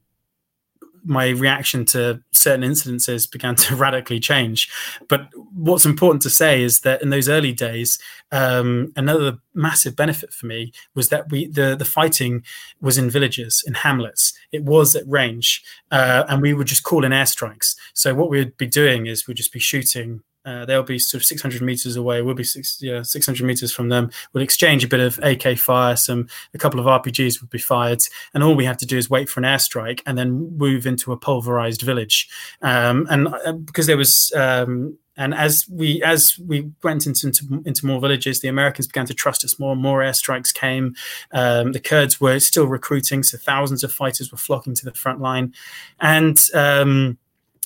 my 1.04 1.30
reaction 1.30 1.84
to 1.86 2.22
certain 2.32 2.68
incidences 2.68 3.30
began 3.30 3.54
to 3.56 3.76
radically 3.84 4.20
change. 4.20 4.70
But 5.08 5.28
what's 5.54 5.86
important 5.86 6.22
to 6.22 6.30
say 6.30 6.62
is 6.62 6.80
that 6.80 7.02
in 7.02 7.10
those 7.10 7.28
early 7.28 7.52
days, 7.52 7.98
um, 8.32 8.92
another 8.96 9.38
massive 9.54 9.96
benefit 9.96 10.32
for 10.32 10.46
me 10.46 10.72
was 10.94 11.08
that 11.08 11.30
we 11.30 11.46
the 11.46 11.76
the 11.76 11.84
fighting 11.84 12.44
was 12.80 12.98
in 12.98 13.10
villages, 13.10 13.64
in 13.66 13.74
hamlets. 13.74 14.32
It 14.52 14.64
was 14.64 14.94
at 14.94 15.08
range, 15.08 15.62
uh, 15.90 16.24
and 16.28 16.42
we 16.42 16.54
would 16.54 16.66
just 16.66 16.82
call 16.82 17.04
in 17.04 17.12
airstrikes. 17.12 17.74
So 17.94 18.14
what 18.14 18.30
we 18.30 18.38
would 18.38 18.56
be 18.56 18.66
doing 18.66 19.06
is 19.06 19.26
we'd 19.26 19.36
just 19.36 19.52
be 19.52 19.60
shooting 19.60 20.22
Uh, 20.44 20.64
they'll 20.64 20.82
be 20.82 20.98
sort 20.98 21.20
of 21.20 21.26
600 21.26 21.60
meters 21.60 21.96
away. 21.96 22.22
We'll 22.22 22.34
be 22.34 22.44
six, 22.44 22.78
yeah, 22.80 23.02
600 23.02 23.44
meters 23.44 23.72
from 23.72 23.88
them. 23.88 24.10
We'll 24.32 24.42
exchange 24.42 24.84
a 24.84 24.88
bit 24.88 25.00
of 25.00 25.18
AK 25.22 25.58
fire, 25.58 25.96
some 25.96 26.28
a 26.54 26.58
couple 26.58 26.80
of 26.80 26.86
RPGs 26.86 27.40
would 27.40 27.50
be 27.50 27.58
fired, 27.58 28.00
and 28.32 28.42
all 28.42 28.54
we 28.54 28.64
have 28.64 28.78
to 28.78 28.86
do 28.86 28.96
is 28.96 29.10
wait 29.10 29.28
for 29.28 29.40
an 29.40 29.44
airstrike 29.44 30.00
and 30.06 30.16
then 30.16 30.56
move 30.56 30.86
into 30.86 31.12
a 31.12 31.16
pulverized 31.16 31.82
village. 31.82 32.28
Um, 32.62 33.06
and 33.10 33.28
uh, 33.28 33.52
because 33.52 33.86
there 33.86 33.96
was 33.96 34.32
um, 34.34 34.96
and 35.20 35.34
as 35.34 35.66
we 35.70 36.02
as 36.02 36.38
we 36.38 36.70
went 36.82 37.06
into, 37.06 37.26
into, 37.26 37.62
into 37.66 37.84
more 37.84 38.00
villages, 38.00 38.40
the 38.40 38.48
Americans 38.48 38.86
began 38.86 39.04
to 39.06 39.14
trust 39.14 39.44
us 39.44 39.58
more. 39.58 39.72
and 39.72 39.82
More 39.82 40.00
airstrikes 40.00 40.54
came. 40.54 40.94
Um, 41.32 41.72
the 41.72 41.80
Kurds 41.80 42.20
were 42.20 42.38
still 42.40 42.66
recruiting, 42.66 43.22
so 43.22 43.36
thousands 43.36 43.84
of 43.84 43.92
fighters 43.92 44.32
were 44.32 44.38
flocking 44.38 44.74
to 44.74 44.84
the 44.84 44.94
front 44.94 45.20
line, 45.20 45.52
and 46.00 46.42
um, 46.54 47.18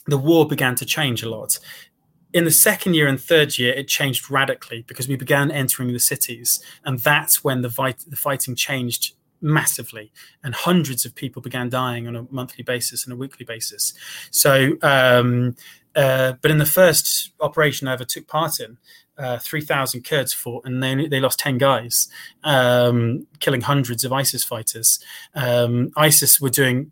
the 0.06 0.18
war 0.18 0.48
began 0.48 0.74
to 0.74 0.84
change 0.84 1.22
a 1.22 1.30
lot 1.30 1.60
in 2.34 2.44
the 2.44 2.50
second 2.50 2.94
year 2.94 3.06
and 3.06 3.18
third 3.18 3.56
year, 3.58 3.72
it 3.72 3.86
changed 3.86 4.28
radically 4.28 4.82
because 4.88 5.06
we 5.06 5.14
began 5.14 5.52
entering 5.52 5.92
the 5.92 6.00
cities, 6.00 6.60
and 6.84 6.98
that's 6.98 7.44
when 7.44 7.62
the, 7.62 7.68
vit- 7.68 8.04
the 8.08 8.16
fighting 8.16 8.56
changed 8.56 9.14
massively, 9.40 10.10
and 10.42 10.52
hundreds 10.52 11.06
of 11.06 11.14
people 11.14 11.40
began 11.40 11.68
dying 11.68 12.08
on 12.08 12.16
a 12.16 12.26
monthly 12.30 12.64
basis 12.64 13.04
and 13.04 13.12
a 13.12 13.16
weekly 13.16 13.44
basis. 13.44 13.94
So, 14.32 14.72
um, 14.82 15.54
uh, 15.94 16.32
but 16.42 16.50
in 16.50 16.58
the 16.58 16.66
first 16.66 17.30
operation 17.40 17.86
I 17.86 17.92
ever 17.92 18.04
took 18.04 18.26
part 18.26 18.58
in, 18.58 18.78
uh, 19.16 19.38
3,000 19.38 20.02
Kurds 20.02 20.34
fought 20.34 20.66
and 20.66 20.82
they, 20.82 21.06
they 21.06 21.20
lost 21.20 21.38
10 21.38 21.58
guys, 21.58 22.08
um, 22.42 23.28
killing 23.38 23.60
hundreds 23.60 24.02
of 24.02 24.12
ISIS 24.12 24.42
fighters. 24.42 24.98
Um, 25.36 25.92
ISIS 25.96 26.40
were 26.40 26.50
doing 26.50 26.90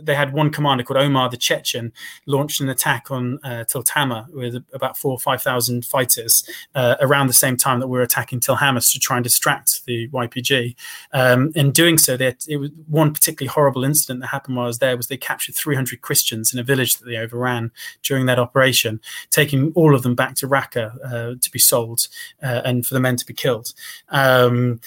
they 0.00 0.14
had 0.14 0.32
one 0.32 0.50
commander 0.50 0.84
called 0.84 0.98
Omar 0.98 1.28
the 1.28 1.36
Chechen 1.36 1.92
launched 2.26 2.60
an 2.60 2.68
attack 2.68 3.10
on 3.10 3.38
uh, 3.44 3.64
Til 3.64 3.82
Tamr 3.82 4.26
with 4.32 4.64
about 4.72 4.96
four 4.96 5.12
or 5.12 5.18
five 5.18 5.42
thousand 5.42 5.84
fighters 5.84 6.48
uh, 6.74 6.96
around 7.00 7.26
the 7.26 7.32
same 7.32 7.56
time 7.56 7.80
that 7.80 7.88
we 7.88 7.98
were 7.98 8.04
attacking 8.04 8.40
Til 8.40 8.56
Hamas 8.56 8.92
to 8.92 8.98
try 8.98 9.16
and 9.16 9.24
distract 9.24 9.84
the 9.86 10.08
YPG. 10.08 10.74
Um, 11.12 11.52
in 11.54 11.70
doing 11.70 11.98
so, 11.98 12.16
they 12.16 12.34
it 12.48 12.56
was 12.58 12.70
one 12.88 13.12
particularly 13.12 13.48
horrible 13.48 13.84
incident 13.84 14.20
that 14.20 14.28
happened 14.28 14.56
while 14.56 14.64
I 14.64 14.68
was 14.68 14.78
there 14.78 14.96
was 14.96 15.08
they 15.08 15.16
captured 15.16 15.54
300 15.54 16.00
Christians 16.00 16.52
in 16.52 16.58
a 16.58 16.64
village 16.64 16.96
that 16.96 17.06
they 17.06 17.16
overran 17.16 17.70
during 18.02 18.26
that 18.26 18.38
operation, 18.38 19.00
taking 19.30 19.72
all 19.74 19.94
of 19.94 20.02
them 20.02 20.14
back 20.14 20.34
to 20.36 20.48
Raqqa 20.48 20.96
uh, 21.04 21.34
to 21.40 21.50
be 21.50 21.58
sold 21.58 22.08
uh, 22.42 22.62
and 22.64 22.86
for 22.86 22.94
the 22.94 23.00
men 23.00 23.16
to 23.16 23.26
be 23.26 23.34
killed. 23.34 23.72
Um, 24.08 24.80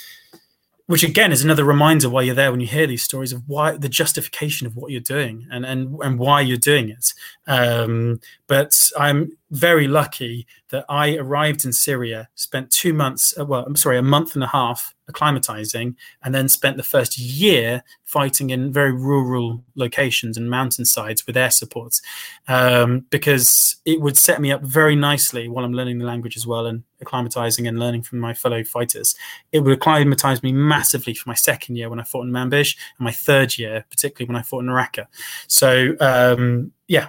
which 0.89 1.03
again 1.03 1.31
is 1.31 1.43
another 1.43 1.63
reminder 1.63 2.09
why 2.09 2.23
you're 2.23 2.33
there 2.33 2.49
when 2.49 2.59
you 2.59 2.65
hear 2.65 2.87
these 2.87 3.03
stories 3.03 3.31
of 3.31 3.47
why 3.47 3.77
the 3.77 3.87
justification 3.87 4.65
of 4.65 4.75
what 4.75 4.89
you're 4.89 4.99
doing 4.99 5.45
and 5.51 5.63
and, 5.63 5.95
and 6.01 6.17
why 6.17 6.41
you're 6.41 6.57
doing 6.57 6.89
it. 6.89 7.13
Um, 7.45 8.19
but 8.47 8.75
I'm 8.97 9.37
very 9.51 9.87
lucky 9.87 10.45
that 10.69 10.85
I 10.87 11.15
arrived 11.15 11.65
in 11.65 11.73
Syria, 11.73 12.29
spent 12.35 12.69
two 12.71 12.93
months, 12.93 13.33
uh, 13.39 13.45
well, 13.45 13.63
I'm 13.65 13.75
sorry, 13.75 13.97
a 13.97 14.03
month 14.03 14.35
and 14.35 14.43
a 14.43 14.47
half 14.47 14.93
acclimatizing, 15.09 15.95
and 16.23 16.35
then 16.35 16.47
spent 16.47 16.77
the 16.77 16.83
first 16.83 17.17
year 17.17 17.83
fighting 18.03 18.51
in 18.51 18.71
very 18.71 18.91
rural 18.91 19.63
locations 19.73 20.37
and 20.37 20.49
mountainsides 20.49 21.25
with 21.25 21.35
air 21.35 21.49
support, 21.49 21.99
um, 22.47 23.05
because 23.09 23.77
it 23.85 23.99
would 24.01 24.17
set 24.17 24.39
me 24.39 24.51
up 24.51 24.61
very 24.61 24.95
nicely 24.95 25.47
while 25.47 25.65
I'm 25.65 25.73
learning 25.73 25.97
the 25.97 26.05
language 26.05 26.37
as 26.37 26.45
well 26.45 26.67
and 26.67 26.83
acclimatizing 27.03 27.67
and 27.67 27.79
learning 27.79 28.03
from 28.03 28.19
my 28.19 28.35
fellow 28.35 28.63
fighters. 28.63 29.15
It 29.51 29.61
would 29.61 29.73
acclimatize 29.73 30.43
me 30.43 30.53
massively 30.53 31.15
for 31.15 31.27
my 31.27 31.35
second 31.35 31.75
year 31.75 31.89
when 31.89 31.99
I 31.99 32.03
fought 32.03 32.27
in 32.27 32.31
Manbij, 32.31 32.77
and 32.99 33.05
my 33.05 33.11
third 33.11 33.57
year, 33.57 33.85
particularly 33.89 34.27
when 34.27 34.39
I 34.39 34.43
fought 34.43 34.63
in 34.63 34.69
Raqqa. 34.69 35.07
So, 35.47 35.95
um, 35.99 36.71
yeah, 36.87 37.07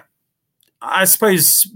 I 0.81 1.05
suppose 1.05 1.71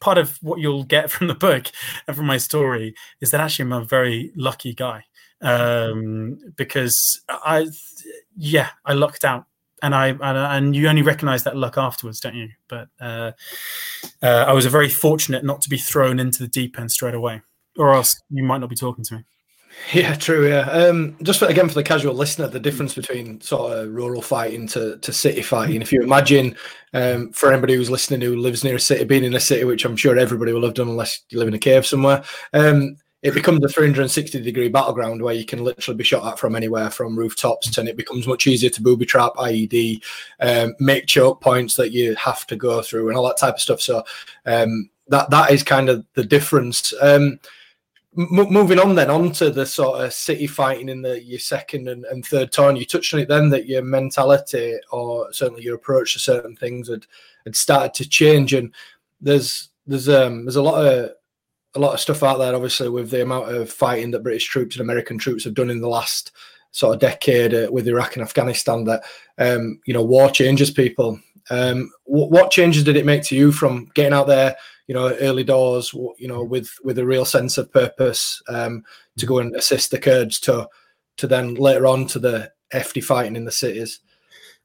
part 0.00 0.18
of 0.18 0.38
what 0.42 0.60
you'll 0.60 0.84
get 0.84 1.10
from 1.10 1.28
the 1.28 1.34
book 1.34 1.66
and 2.06 2.16
from 2.16 2.26
my 2.26 2.38
story 2.38 2.94
is 3.20 3.30
that 3.30 3.40
actually 3.40 3.64
I'm 3.64 3.72
a 3.72 3.84
very 3.84 4.32
lucky 4.36 4.74
guy 4.74 5.04
um, 5.40 6.38
because 6.56 7.20
I, 7.28 7.66
yeah, 8.36 8.70
I 8.84 8.94
lucked 8.94 9.24
out. 9.24 9.44
And 9.80 9.94
I 9.94 10.08
and, 10.08 10.74
you 10.74 10.88
only 10.88 11.02
recognize 11.02 11.44
that 11.44 11.54
luck 11.54 11.78
afterwards, 11.78 12.18
don't 12.18 12.34
you? 12.34 12.48
But 12.68 12.88
uh, 13.00 13.30
uh, 14.20 14.44
I 14.48 14.52
was 14.52 14.66
very 14.66 14.88
fortunate 14.88 15.44
not 15.44 15.62
to 15.62 15.70
be 15.70 15.78
thrown 15.78 16.18
into 16.18 16.40
the 16.40 16.48
deep 16.48 16.80
end 16.80 16.90
straight 16.90 17.14
away, 17.14 17.42
or 17.76 17.94
else 17.94 18.20
you 18.28 18.42
might 18.42 18.58
not 18.58 18.70
be 18.70 18.74
talking 18.74 19.04
to 19.04 19.14
me. 19.14 19.24
Yeah, 19.94 20.14
true. 20.14 20.48
Yeah, 20.48 20.68
um, 20.70 21.16
just 21.22 21.38
for, 21.38 21.46
again 21.46 21.68
for 21.68 21.74
the 21.74 21.82
casual 21.82 22.14
listener, 22.14 22.46
the 22.46 22.60
difference 22.60 22.94
between 22.94 23.40
sort 23.40 23.72
of 23.72 23.94
rural 23.94 24.20
fighting 24.20 24.66
to, 24.68 24.98
to 24.98 25.12
city 25.12 25.40
fighting. 25.40 25.80
If 25.80 25.92
you 25.92 26.02
imagine, 26.02 26.56
um, 26.92 27.32
for 27.32 27.50
anybody 27.50 27.74
who's 27.74 27.90
listening 27.90 28.20
who 28.20 28.36
lives 28.36 28.64
near 28.64 28.76
a 28.76 28.80
city, 28.80 29.04
being 29.04 29.24
in 29.24 29.34
a 29.34 29.40
city, 29.40 29.64
which 29.64 29.84
I'm 29.84 29.96
sure 29.96 30.18
everybody 30.18 30.52
will 30.52 30.64
have 30.64 30.74
done, 30.74 30.88
unless 30.88 31.22
you 31.30 31.38
live 31.38 31.48
in 31.48 31.54
a 31.54 31.58
cave 31.58 31.86
somewhere, 31.86 32.22
um, 32.52 32.96
it 33.22 33.34
becomes 33.34 33.64
a 33.64 33.68
360 33.68 34.40
degree 34.42 34.68
battleground 34.68 35.22
where 35.22 35.34
you 35.34 35.44
can 35.44 35.64
literally 35.64 35.96
be 35.96 36.04
shot 36.04 36.30
at 36.30 36.38
from 36.38 36.54
anywhere, 36.54 36.90
from 36.90 37.18
rooftops, 37.18 37.78
and 37.78 37.88
it 37.88 37.96
becomes 37.96 38.26
much 38.26 38.46
easier 38.46 38.70
to 38.70 38.82
booby 38.82 39.06
trap, 39.06 39.32
IED, 39.36 40.02
um, 40.40 40.74
make 40.78 41.06
choke 41.06 41.40
points 41.40 41.74
that 41.74 41.92
you 41.92 42.14
have 42.14 42.46
to 42.46 42.56
go 42.56 42.82
through, 42.82 43.08
and 43.08 43.16
all 43.16 43.26
that 43.26 43.38
type 43.38 43.54
of 43.54 43.60
stuff. 43.60 43.80
So 43.80 44.04
um, 44.46 44.90
that 45.08 45.30
that 45.30 45.50
is 45.50 45.62
kind 45.62 45.88
of 45.88 46.04
the 46.14 46.24
difference. 46.24 46.92
Um, 47.00 47.40
M- 48.16 48.28
moving 48.30 48.78
on 48.78 48.94
then 48.94 49.10
onto 49.10 49.50
the 49.50 49.66
sort 49.66 50.00
of 50.00 50.12
city 50.12 50.46
fighting 50.46 50.88
in 50.88 51.02
the 51.02 51.22
your 51.22 51.38
second 51.38 51.88
and, 51.88 52.04
and 52.06 52.24
third 52.24 52.50
turn 52.50 52.74
you 52.74 52.86
touched 52.86 53.12
on 53.12 53.20
it 53.20 53.28
then 53.28 53.50
that 53.50 53.66
your 53.66 53.82
mentality 53.82 54.76
or 54.90 55.30
certainly 55.32 55.62
your 55.62 55.74
approach 55.74 56.14
to 56.14 56.18
certain 56.18 56.56
things 56.56 56.88
had 56.88 57.04
had 57.44 57.54
started 57.54 57.92
to 57.92 58.08
change 58.08 58.54
and 58.54 58.72
there's 59.20 59.68
there's 59.86 60.08
um 60.08 60.44
there's 60.44 60.56
a 60.56 60.62
lot 60.62 60.84
of 60.84 61.10
a 61.74 61.78
lot 61.78 61.92
of 61.92 62.00
stuff 62.00 62.22
out 62.22 62.38
there 62.38 62.54
obviously 62.54 62.88
with 62.88 63.10
the 63.10 63.22
amount 63.22 63.54
of 63.54 63.70
fighting 63.70 64.10
that 64.10 64.22
british 64.22 64.46
troops 64.46 64.74
and 64.74 64.82
american 64.82 65.18
troops 65.18 65.44
have 65.44 65.54
done 65.54 65.68
in 65.68 65.82
the 65.82 65.88
last 65.88 66.32
sort 66.70 66.94
of 66.94 67.00
decade 67.00 67.52
uh, 67.52 67.68
with 67.70 67.86
iraq 67.86 68.16
and 68.16 68.22
afghanistan 68.22 68.84
that 68.84 69.02
um 69.36 69.80
you 69.84 69.92
know 69.92 70.02
war 70.02 70.30
changes 70.30 70.70
people. 70.70 71.20
Um 71.50 71.90
what 72.04 72.50
changes 72.50 72.84
did 72.84 72.96
it 72.96 73.06
make 73.06 73.22
to 73.24 73.36
you 73.36 73.52
from 73.52 73.90
getting 73.94 74.12
out 74.12 74.26
there 74.26 74.56
you 74.88 74.94
know, 74.94 75.14
early 75.20 75.44
doors, 75.44 75.92
you 75.92 76.26
know, 76.26 76.42
with 76.42 76.70
with 76.82 76.98
a 76.98 77.06
real 77.06 77.24
sense 77.24 77.58
of 77.58 77.72
purpose 77.72 78.42
um, 78.48 78.82
to 79.18 79.26
go 79.26 79.38
and 79.38 79.54
assist 79.54 79.90
the 79.90 79.98
Kurds 79.98 80.40
to 80.40 80.68
to 81.18 81.26
then 81.26 81.54
later 81.54 81.86
on 81.86 82.06
to 82.08 82.18
the 82.18 82.50
FD 82.72 83.04
fighting 83.04 83.36
in 83.36 83.44
the 83.44 83.52
cities. 83.52 84.00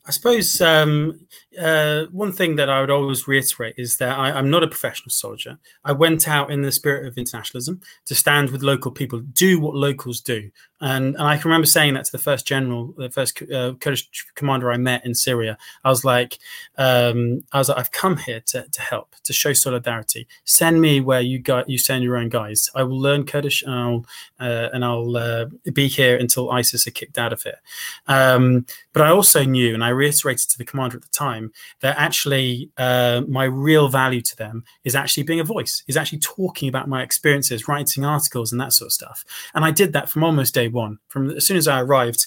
I 0.05 0.11
suppose 0.11 0.59
um, 0.61 1.27
uh, 1.59 2.05
one 2.11 2.31
thing 2.31 2.55
that 2.55 2.69
I 2.69 2.81
would 2.81 2.89
always 2.89 3.27
reiterate 3.27 3.75
is 3.77 3.97
that 3.97 4.17
I, 4.17 4.37
am 4.37 4.49
not 4.49 4.63
a 4.63 4.67
professional 4.67 5.09
soldier. 5.09 5.57
I 5.83 5.91
went 5.91 6.27
out 6.27 6.51
in 6.51 6.61
the 6.61 6.71
spirit 6.71 7.07
of 7.07 7.17
internationalism 7.17 7.81
to 8.05 8.15
stand 8.15 8.51
with 8.51 8.63
local 8.63 8.91
people, 8.91 9.19
do 9.19 9.59
what 9.59 9.75
locals 9.75 10.21
do. 10.21 10.49
And, 10.81 11.15
and 11.15 11.23
I 11.23 11.37
can 11.37 11.49
remember 11.49 11.65
saying 11.65 11.93
that 11.93 12.05
to 12.05 12.11
the 12.11 12.17
first 12.17 12.45
general, 12.45 12.93
the 12.97 13.09
first 13.09 13.41
uh, 13.43 13.73
Kurdish 13.79 14.09
commander 14.35 14.71
I 14.71 14.77
met 14.77 15.05
in 15.05 15.15
Syria. 15.15 15.57
I 15.83 15.89
was 15.89 16.03
like, 16.03 16.39
um, 16.77 17.41
I 17.53 17.59
was 17.59 17.69
like, 17.69 17.77
I've 17.77 17.91
come 17.91 18.17
here 18.17 18.41
to, 18.47 18.67
to 18.69 18.81
help, 18.81 19.15
to 19.23 19.31
show 19.31 19.53
solidarity. 19.53 20.27
Send 20.43 20.81
me 20.81 20.99
where 20.99 21.21
you 21.21 21.39
got 21.39 21.69
you 21.69 21.77
send 21.77 22.03
your 22.03 22.17
own 22.17 22.29
guys. 22.29 22.69
I 22.75 22.83
will 22.83 22.99
learn 22.99 23.25
Kurdish 23.25 23.63
and 23.63 23.73
I'll 23.73 24.05
uh, 24.39 24.69
and 24.73 24.83
I'll 24.83 25.15
uh, 25.15 25.45
be 25.71 25.87
here 25.87 26.17
until 26.17 26.51
ISIS 26.51 26.85
are 26.85 26.91
kicked 26.91 27.17
out 27.17 27.31
of 27.31 27.41
here. 27.43 27.61
Um, 28.07 28.65
but 28.91 29.03
I 29.03 29.09
also 29.09 29.43
knew, 29.43 29.73
and 29.73 29.83
I 29.83 29.89
reiterated 29.89 30.49
to 30.49 30.57
the 30.57 30.65
commander 30.65 30.97
at 30.97 31.03
the 31.03 31.09
time, 31.09 31.42
that 31.81 31.97
actually 31.97 32.69
uh, 32.77 33.21
my 33.27 33.45
real 33.45 33.87
value 33.87 34.21
to 34.21 34.35
them 34.35 34.63
is 34.83 34.95
actually 34.95 35.23
being 35.23 35.39
a 35.39 35.43
voice, 35.43 35.83
is 35.87 35.97
actually 35.97 36.19
talking 36.19 36.69
about 36.69 36.87
my 36.87 37.03
experiences, 37.03 37.67
writing 37.67 38.05
articles, 38.05 38.51
and 38.51 38.61
that 38.61 38.73
sort 38.73 38.87
of 38.87 38.93
stuff. 38.93 39.25
And 39.53 39.65
I 39.65 39.71
did 39.71 39.93
that 39.93 40.09
from 40.09 40.23
almost 40.23 40.53
day 40.53 40.67
one. 40.67 40.99
From 41.07 41.29
as 41.31 41.45
soon 41.45 41.57
as 41.57 41.67
I 41.67 41.81
arrived, 41.81 42.25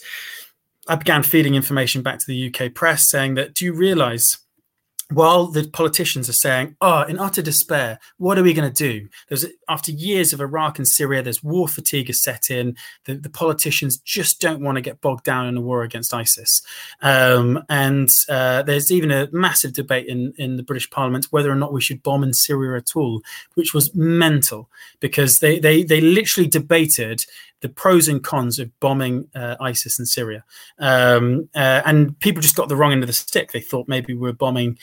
I 0.88 0.96
began 0.96 1.22
feeding 1.22 1.54
information 1.54 2.02
back 2.02 2.18
to 2.18 2.26
the 2.26 2.54
UK 2.54 2.72
press 2.74 3.10
saying 3.10 3.34
that, 3.34 3.54
do 3.54 3.64
you 3.64 3.72
realize 3.72 4.38
while 5.10 5.46
the 5.46 5.68
politicians 5.68 6.28
are 6.28 6.34
saying, 6.34 6.76
"Oh, 6.80 7.02
in 7.02 7.18
utter 7.18 7.42
despair, 7.42 8.00
what 8.18 8.38
are 8.38 8.42
we 8.42 8.52
going 8.52 8.70
to 8.70 8.88
do?" 8.90 9.08
There's 9.28 9.46
after 9.68 9.92
years 9.92 10.32
of 10.32 10.40
Iraq 10.40 10.78
and 10.78 10.88
Syria, 10.88 11.22
there's 11.22 11.44
war 11.44 11.68
fatigue 11.68 12.10
is 12.10 12.22
set 12.22 12.50
in. 12.50 12.76
The, 13.04 13.14
the 13.14 13.30
politicians 13.30 13.98
just 13.98 14.40
don't 14.40 14.62
want 14.62 14.76
to 14.76 14.82
get 14.82 15.00
bogged 15.00 15.24
down 15.24 15.46
in 15.46 15.56
a 15.56 15.60
war 15.60 15.82
against 15.82 16.12
ISIS, 16.12 16.62
um, 17.02 17.62
and 17.68 18.12
uh, 18.28 18.62
there's 18.62 18.90
even 18.90 19.12
a 19.12 19.28
massive 19.32 19.72
debate 19.72 20.08
in 20.08 20.32
in 20.38 20.56
the 20.56 20.64
British 20.64 20.90
Parliament 20.90 21.28
whether 21.30 21.50
or 21.50 21.56
not 21.56 21.72
we 21.72 21.80
should 21.80 22.02
bomb 22.02 22.24
in 22.24 22.32
Syria 22.32 22.76
at 22.76 22.96
all, 22.96 23.22
which 23.54 23.72
was 23.72 23.94
mental 23.94 24.68
because 24.98 25.38
they 25.38 25.60
they 25.60 25.84
they 25.84 26.00
literally 26.00 26.48
debated 26.48 27.24
the 27.60 27.68
pros 27.68 28.06
and 28.06 28.22
cons 28.22 28.58
of 28.58 28.78
bombing 28.80 29.28
uh, 29.34 29.56
ISIS 29.60 29.98
in 29.98 30.06
Syria. 30.06 30.44
Um, 30.78 31.48
uh, 31.54 31.82
and 31.86 32.18
people 32.20 32.42
just 32.42 32.56
got 32.56 32.68
the 32.68 32.76
wrong 32.76 32.92
end 32.92 33.02
of 33.02 33.06
the 33.06 33.12
stick. 33.12 33.52
They 33.52 33.60
thought 33.60 33.88
maybe 33.88 34.14
we 34.14 34.28
are 34.28 34.34
bombing 34.34 34.78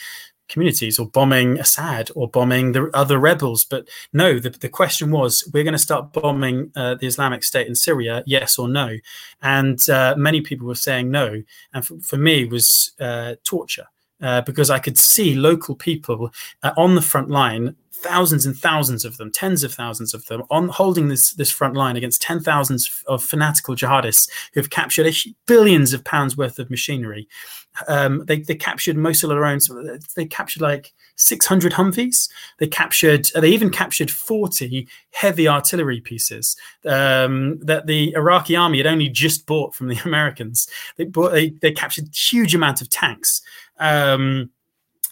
communities 0.53 0.99
or 0.99 1.07
bombing 1.07 1.59
Assad 1.59 2.11
or 2.15 2.29
bombing 2.29 2.71
the 2.71 2.89
other 2.93 3.17
rebels. 3.17 3.63
But 3.63 3.89
no, 4.13 4.39
the, 4.39 4.51
the 4.51 4.69
question 4.69 5.11
was 5.11 5.49
we're 5.53 5.63
going 5.63 5.73
to 5.73 5.79
start 5.79 6.13
bombing 6.13 6.71
uh, 6.75 6.95
the 6.95 7.07
Islamic 7.07 7.43
State 7.43 7.67
in 7.67 7.75
Syria, 7.75 8.23
yes 8.25 8.57
or 8.57 8.67
no? 8.67 8.97
And 9.41 9.89
uh, 9.89 10.15
many 10.17 10.41
people 10.41 10.67
were 10.67 10.75
saying 10.75 11.11
no. 11.11 11.43
And 11.73 11.85
for, 11.85 11.99
for 11.99 12.17
me, 12.17 12.45
was 12.45 12.93
uh, 12.99 13.35
torture. 13.43 13.87
Uh, 14.23 14.41
because 14.41 14.69
I 14.69 14.79
could 14.79 14.97
see 14.97 15.35
local 15.35 15.75
people 15.75 16.31
uh, 16.63 16.71
on 16.77 16.95
the 16.95 17.01
front 17.01 17.29
line 17.29 17.75
thousands 17.91 18.45
and 18.45 18.55
thousands 18.55 19.05
of 19.05 19.17
them, 19.17 19.31
tens 19.31 19.63
of 19.63 19.73
thousands 19.73 20.13
of 20.13 20.25
them, 20.25 20.43
on 20.49 20.69
holding 20.69 21.07
this 21.09 21.33
this 21.33 21.51
front 21.51 21.75
line 21.75 21.95
against 21.95 22.21
ten 22.21 22.39
thousands 22.39 23.03
of 23.07 23.23
fanatical 23.23 23.75
jihadists 23.75 24.29
who 24.53 24.59
have 24.59 24.69
captured 24.69 25.13
billions 25.45 25.93
of 25.93 26.03
pounds 26.03 26.37
worth 26.37 26.59
of 26.59 26.69
machinery. 26.69 27.27
Um, 27.87 28.23
they, 28.25 28.39
they 28.39 28.55
captured 28.55 28.97
most 28.97 29.23
of 29.23 29.29
their 29.29 29.45
own. 29.45 29.59
They 30.15 30.25
captured 30.25 30.61
like 30.61 30.93
600 31.15 31.73
Humvees. 31.73 32.29
They 32.59 32.67
captured. 32.67 33.29
They 33.33 33.49
even 33.49 33.71
captured 33.71 34.11
40 34.11 34.87
heavy 35.11 35.47
artillery 35.47 35.99
pieces 35.99 36.55
um, 36.85 37.57
that 37.59 37.87
the 37.87 38.13
Iraqi 38.13 38.55
army 38.55 38.77
had 38.77 38.87
only 38.87 39.09
just 39.09 39.47
bought 39.47 39.73
from 39.73 39.87
the 39.87 39.99
Americans. 40.05 40.67
They 40.97 41.05
bought. 41.05 41.31
They, 41.31 41.49
they 41.49 41.71
captured 41.71 42.09
huge 42.13 42.53
amount 42.53 42.81
of 42.81 42.89
tanks. 42.89 43.41
Um, 43.79 44.51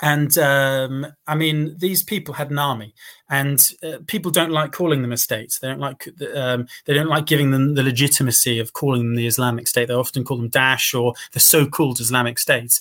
and 0.01 0.36
um, 0.39 1.05
I 1.28 1.36
mean, 1.36 1.76
these 1.78 2.01
people 2.01 2.34
had 2.34 2.49
an 2.49 2.57
army, 2.57 2.95
and 3.30 3.72
uh, 3.84 3.99
people 4.07 4.32
don't 4.32 4.51
like 4.51 4.72
calling 4.72 5.03
them 5.03 5.12
a 5.12 5.18
state. 5.18 5.57
They 5.62 5.68
don't 5.68 5.80
like 5.80 6.07
um, 6.36 6.68
they 6.86 6.95
don't 6.95 7.07
like 7.07 7.28
giving 7.28 7.51
them 7.51 7.76
the 7.76 7.84
legitimacy 7.84 8.57
of 8.57 8.74
calling 8.74 9.01
them 9.01 9.16
the 9.16 9.28
Islamic 9.28 9.68
State. 9.68 9.89
They 9.89 9.93
often 9.93 10.24
call 10.24 10.38
them 10.38 10.49
Daesh 10.49 10.99
or 10.99 11.14
the 11.34 11.39
so-called 11.39 11.99
Islamic 11.99 12.39
State. 12.39 12.80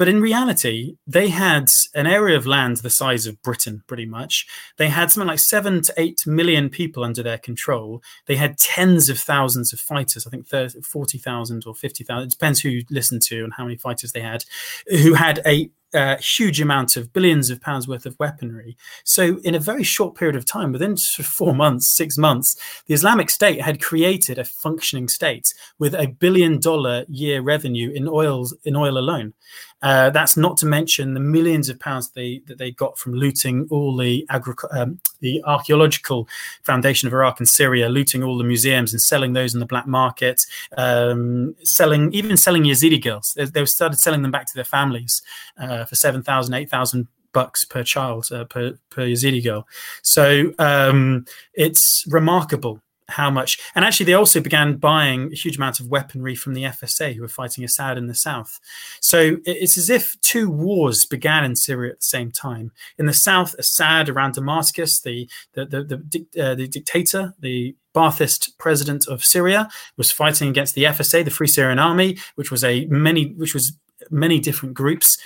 But 0.00 0.08
in 0.08 0.22
reality, 0.22 0.96
they 1.06 1.28
had 1.28 1.70
an 1.94 2.06
area 2.06 2.34
of 2.34 2.46
land 2.46 2.78
the 2.78 2.88
size 2.88 3.26
of 3.26 3.42
Britain, 3.42 3.82
pretty 3.86 4.06
much. 4.06 4.46
They 4.78 4.88
had 4.88 5.10
something 5.10 5.28
like 5.28 5.40
seven 5.40 5.82
to 5.82 5.92
eight 5.98 6.22
million 6.26 6.70
people 6.70 7.04
under 7.04 7.22
their 7.22 7.36
control. 7.36 8.02
They 8.24 8.36
had 8.36 8.56
tens 8.56 9.10
of 9.10 9.18
thousands 9.18 9.74
of 9.74 9.78
fighters, 9.78 10.26
I 10.26 10.30
think 10.30 10.48
30, 10.48 10.80
40,000 10.80 11.64
or 11.66 11.74
50,000. 11.74 12.22
It 12.22 12.30
depends 12.30 12.60
who 12.60 12.70
you 12.70 12.82
listen 12.90 13.20
to 13.24 13.44
and 13.44 13.52
how 13.52 13.64
many 13.64 13.76
fighters 13.76 14.12
they 14.12 14.22
had, 14.22 14.46
who 14.88 15.12
had 15.12 15.42
a 15.44 15.68
uh, 15.94 16.16
huge 16.18 16.60
amount 16.60 16.96
of 16.96 17.12
billions 17.12 17.50
of 17.50 17.60
pounds 17.60 17.88
worth 17.88 18.06
of 18.06 18.18
weaponry. 18.18 18.76
So, 19.04 19.38
in 19.44 19.54
a 19.54 19.58
very 19.58 19.82
short 19.82 20.14
period 20.14 20.36
of 20.36 20.44
time, 20.44 20.72
within 20.72 20.96
four 20.96 21.54
months, 21.54 21.88
six 21.88 22.16
months, 22.16 22.56
the 22.86 22.94
Islamic 22.94 23.30
State 23.30 23.60
had 23.60 23.82
created 23.82 24.38
a 24.38 24.44
functioning 24.44 25.08
state 25.08 25.52
with 25.78 25.94
a 25.94 26.06
billion 26.06 26.60
dollar 26.60 27.04
year 27.08 27.40
revenue 27.42 27.90
in 27.90 28.08
oil 28.08 28.46
in 28.64 28.76
oil 28.76 28.98
alone. 28.98 29.34
Uh, 29.82 30.10
that's 30.10 30.36
not 30.36 30.58
to 30.58 30.66
mention 30.66 31.14
the 31.14 31.20
millions 31.20 31.70
of 31.70 31.80
pounds 31.80 32.10
they, 32.10 32.42
that 32.46 32.58
they 32.58 32.70
got 32.70 32.98
from 32.98 33.14
looting 33.14 33.66
all 33.70 33.96
the 33.96 34.26
agri- 34.28 34.54
um, 34.72 35.00
the 35.20 35.42
archaeological 35.44 36.28
foundation 36.64 37.06
of 37.06 37.14
Iraq 37.14 37.40
and 37.40 37.48
Syria, 37.48 37.88
looting 37.88 38.22
all 38.22 38.36
the 38.36 38.44
museums 38.44 38.92
and 38.92 39.00
selling 39.00 39.32
those 39.32 39.54
in 39.54 39.60
the 39.60 39.66
black 39.66 39.86
market, 39.86 40.44
um, 40.76 41.54
selling 41.62 42.12
even 42.12 42.36
selling 42.36 42.64
Yazidi 42.64 43.02
girls. 43.02 43.32
They, 43.34 43.46
they, 43.46 43.64
started 43.64 43.98
selling 43.98 44.22
them 44.22 44.30
back 44.30 44.46
to 44.46 44.54
their 44.54 44.64
families 44.64 45.22
uh, 45.58 45.79
for 45.84 45.94
7,000, 45.94 46.54
8,000 46.54 47.08
bucks 47.32 47.64
per 47.64 47.82
child 47.84 48.28
uh, 48.32 48.44
per 48.44 48.78
per 48.90 49.02
Yazidi 49.02 49.42
girl. 49.42 49.66
So 50.02 50.52
um, 50.58 51.24
it's 51.54 52.04
remarkable 52.08 52.80
how 53.10 53.30
much. 53.30 53.58
And 53.74 53.84
actually, 53.84 54.06
they 54.06 54.14
also 54.14 54.40
began 54.40 54.76
buying 54.76 55.32
a 55.32 55.34
huge 55.34 55.56
amount 55.56 55.80
of 55.80 55.88
weaponry 55.88 56.34
from 56.34 56.54
the 56.54 56.62
FSA, 56.62 57.14
who 57.14 57.22
were 57.22 57.28
fighting 57.28 57.64
Assad 57.64 57.98
in 57.98 58.06
the 58.06 58.14
south. 58.14 58.60
So 59.00 59.38
it's 59.44 59.76
as 59.76 59.90
if 59.90 60.18
two 60.20 60.48
wars 60.48 61.04
began 61.04 61.44
in 61.44 61.56
Syria 61.56 61.92
at 61.92 61.98
the 61.98 62.04
same 62.04 62.30
time. 62.30 62.70
In 62.98 63.06
the 63.06 63.12
south, 63.12 63.54
Assad 63.58 64.08
around 64.08 64.34
Damascus, 64.34 65.00
the 65.00 65.28
the 65.54 65.66
the, 65.66 65.84
the, 65.84 66.42
uh, 66.42 66.54
the 66.54 66.68
dictator, 66.68 67.34
the 67.40 67.74
Ba'athist 67.94 68.56
president 68.58 69.08
of 69.08 69.24
Syria, 69.24 69.68
was 69.96 70.12
fighting 70.12 70.48
against 70.48 70.74
the 70.74 70.84
FSA, 70.84 71.24
the 71.24 71.30
Free 71.30 71.48
Syrian 71.48 71.78
Army, 71.78 72.16
which 72.36 72.50
was 72.50 72.64
a 72.64 72.86
many 72.86 73.32
which 73.32 73.54
was 73.54 73.72
many 74.10 74.40
different 74.40 74.74
groups 74.74 75.18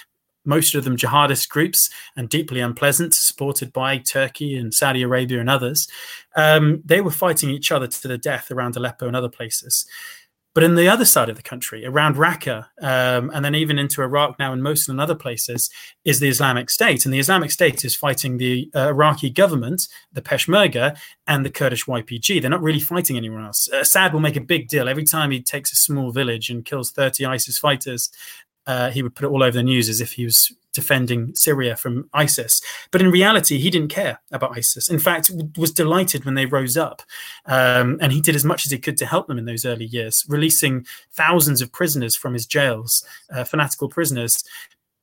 most 0.44 0.74
of 0.74 0.84
them 0.84 0.96
jihadist 0.96 1.48
groups 1.48 1.90
and 2.16 2.28
deeply 2.28 2.60
unpleasant, 2.60 3.14
supported 3.14 3.72
by 3.72 3.98
Turkey 3.98 4.56
and 4.56 4.72
Saudi 4.72 5.02
Arabia 5.02 5.40
and 5.40 5.50
others. 5.50 5.86
Um, 6.36 6.82
they 6.84 7.00
were 7.00 7.10
fighting 7.10 7.50
each 7.50 7.72
other 7.72 7.86
to 7.86 8.08
the 8.08 8.18
death 8.18 8.50
around 8.50 8.76
Aleppo 8.76 9.06
and 9.06 9.16
other 9.16 9.28
places. 9.28 9.86
But 10.54 10.62
in 10.62 10.76
the 10.76 10.88
other 10.88 11.04
side 11.04 11.28
of 11.28 11.34
the 11.34 11.42
country, 11.42 11.84
around 11.84 12.14
Raqqa, 12.14 12.66
um, 12.80 13.30
and 13.34 13.44
then 13.44 13.56
even 13.56 13.76
into 13.76 14.02
Iraq 14.02 14.38
now 14.38 14.52
and 14.52 14.62
Mosul 14.62 14.92
and 14.92 15.00
other 15.00 15.16
places, 15.16 15.68
is 16.04 16.20
the 16.20 16.28
Islamic 16.28 16.70
State. 16.70 17.04
And 17.04 17.12
the 17.12 17.18
Islamic 17.18 17.50
State 17.50 17.84
is 17.84 17.96
fighting 17.96 18.38
the 18.38 18.70
uh, 18.72 18.88
Iraqi 18.90 19.30
government, 19.30 19.88
the 20.12 20.22
Peshmerga, 20.22 20.96
and 21.26 21.44
the 21.44 21.50
Kurdish 21.50 21.86
YPG. 21.86 22.40
They're 22.40 22.50
not 22.50 22.62
really 22.62 22.78
fighting 22.78 23.16
anyone 23.16 23.44
else. 23.44 23.68
Assad 23.72 24.12
will 24.12 24.20
make 24.20 24.36
a 24.36 24.40
big 24.40 24.68
deal 24.68 24.88
every 24.88 25.02
time 25.02 25.32
he 25.32 25.42
takes 25.42 25.72
a 25.72 25.76
small 25.76 26.12
village 26.12 26.50
and 26.50 26.64
kills 26.64 26.92
30 26.92 27.26
ISIS 27.26 27.58
fighters 27.58 28.10
uh, 28.66 28.90
he 28.90 29.02
would 29.02 29.14
put 29.14 29.24
it 29.24 29.28
all 29.30 29.42
over 29.42 29.56
the 29.56 29.62
news 29.62 29.88
as 29.88 30.00
if 30.00 30.12
he 30.12 30.24
was 30.24 30.52
defending 30.72 31.34
Syria 31.34 31.76
from 31.76 32.10
ISIS. 32.12 32.60
But 32.90 33.00
in 33.00 33.10
reality, 33.10 33.58
he 33.58 33.70
didn't 33.70 33.88
care 33.88 34.20
about 34.32 34.56
ISIS. 34.56 34.90
In 34.90 34.98
fact, 34.98 35.30
was 35.56 35.70
delighted 35.70 36.24
when 36.24 36.34
they 36.34 36.46
rose 36.46 36.76
up, 36.76 37.02
um, 37.46 37.98
and 38.00 38.12
he 38.12 38.20
did 38.20 38.36
as 38.36 38.44
much 38.44 38.66
as 38.66 38.72
he 38.72 38.78
could 38.78 38.96
to 38.98 39.06
help 39.06 39.28
them 39.28 39.38
in 39.38 39.44
those 39.44 39.64
early 39.64 39.86
years, 39.86 40.24
releasing 40.28 40.84
thousands 41.12 41.62
of 41.62 41.72
prisoners 41.72 42.16
from 42.16 42.34
his 42.34 42.46
jails, 42.46 43.04
uh, 43.32 43.44
fanatical 43.44 43.88
prisoners, 43.88 44.44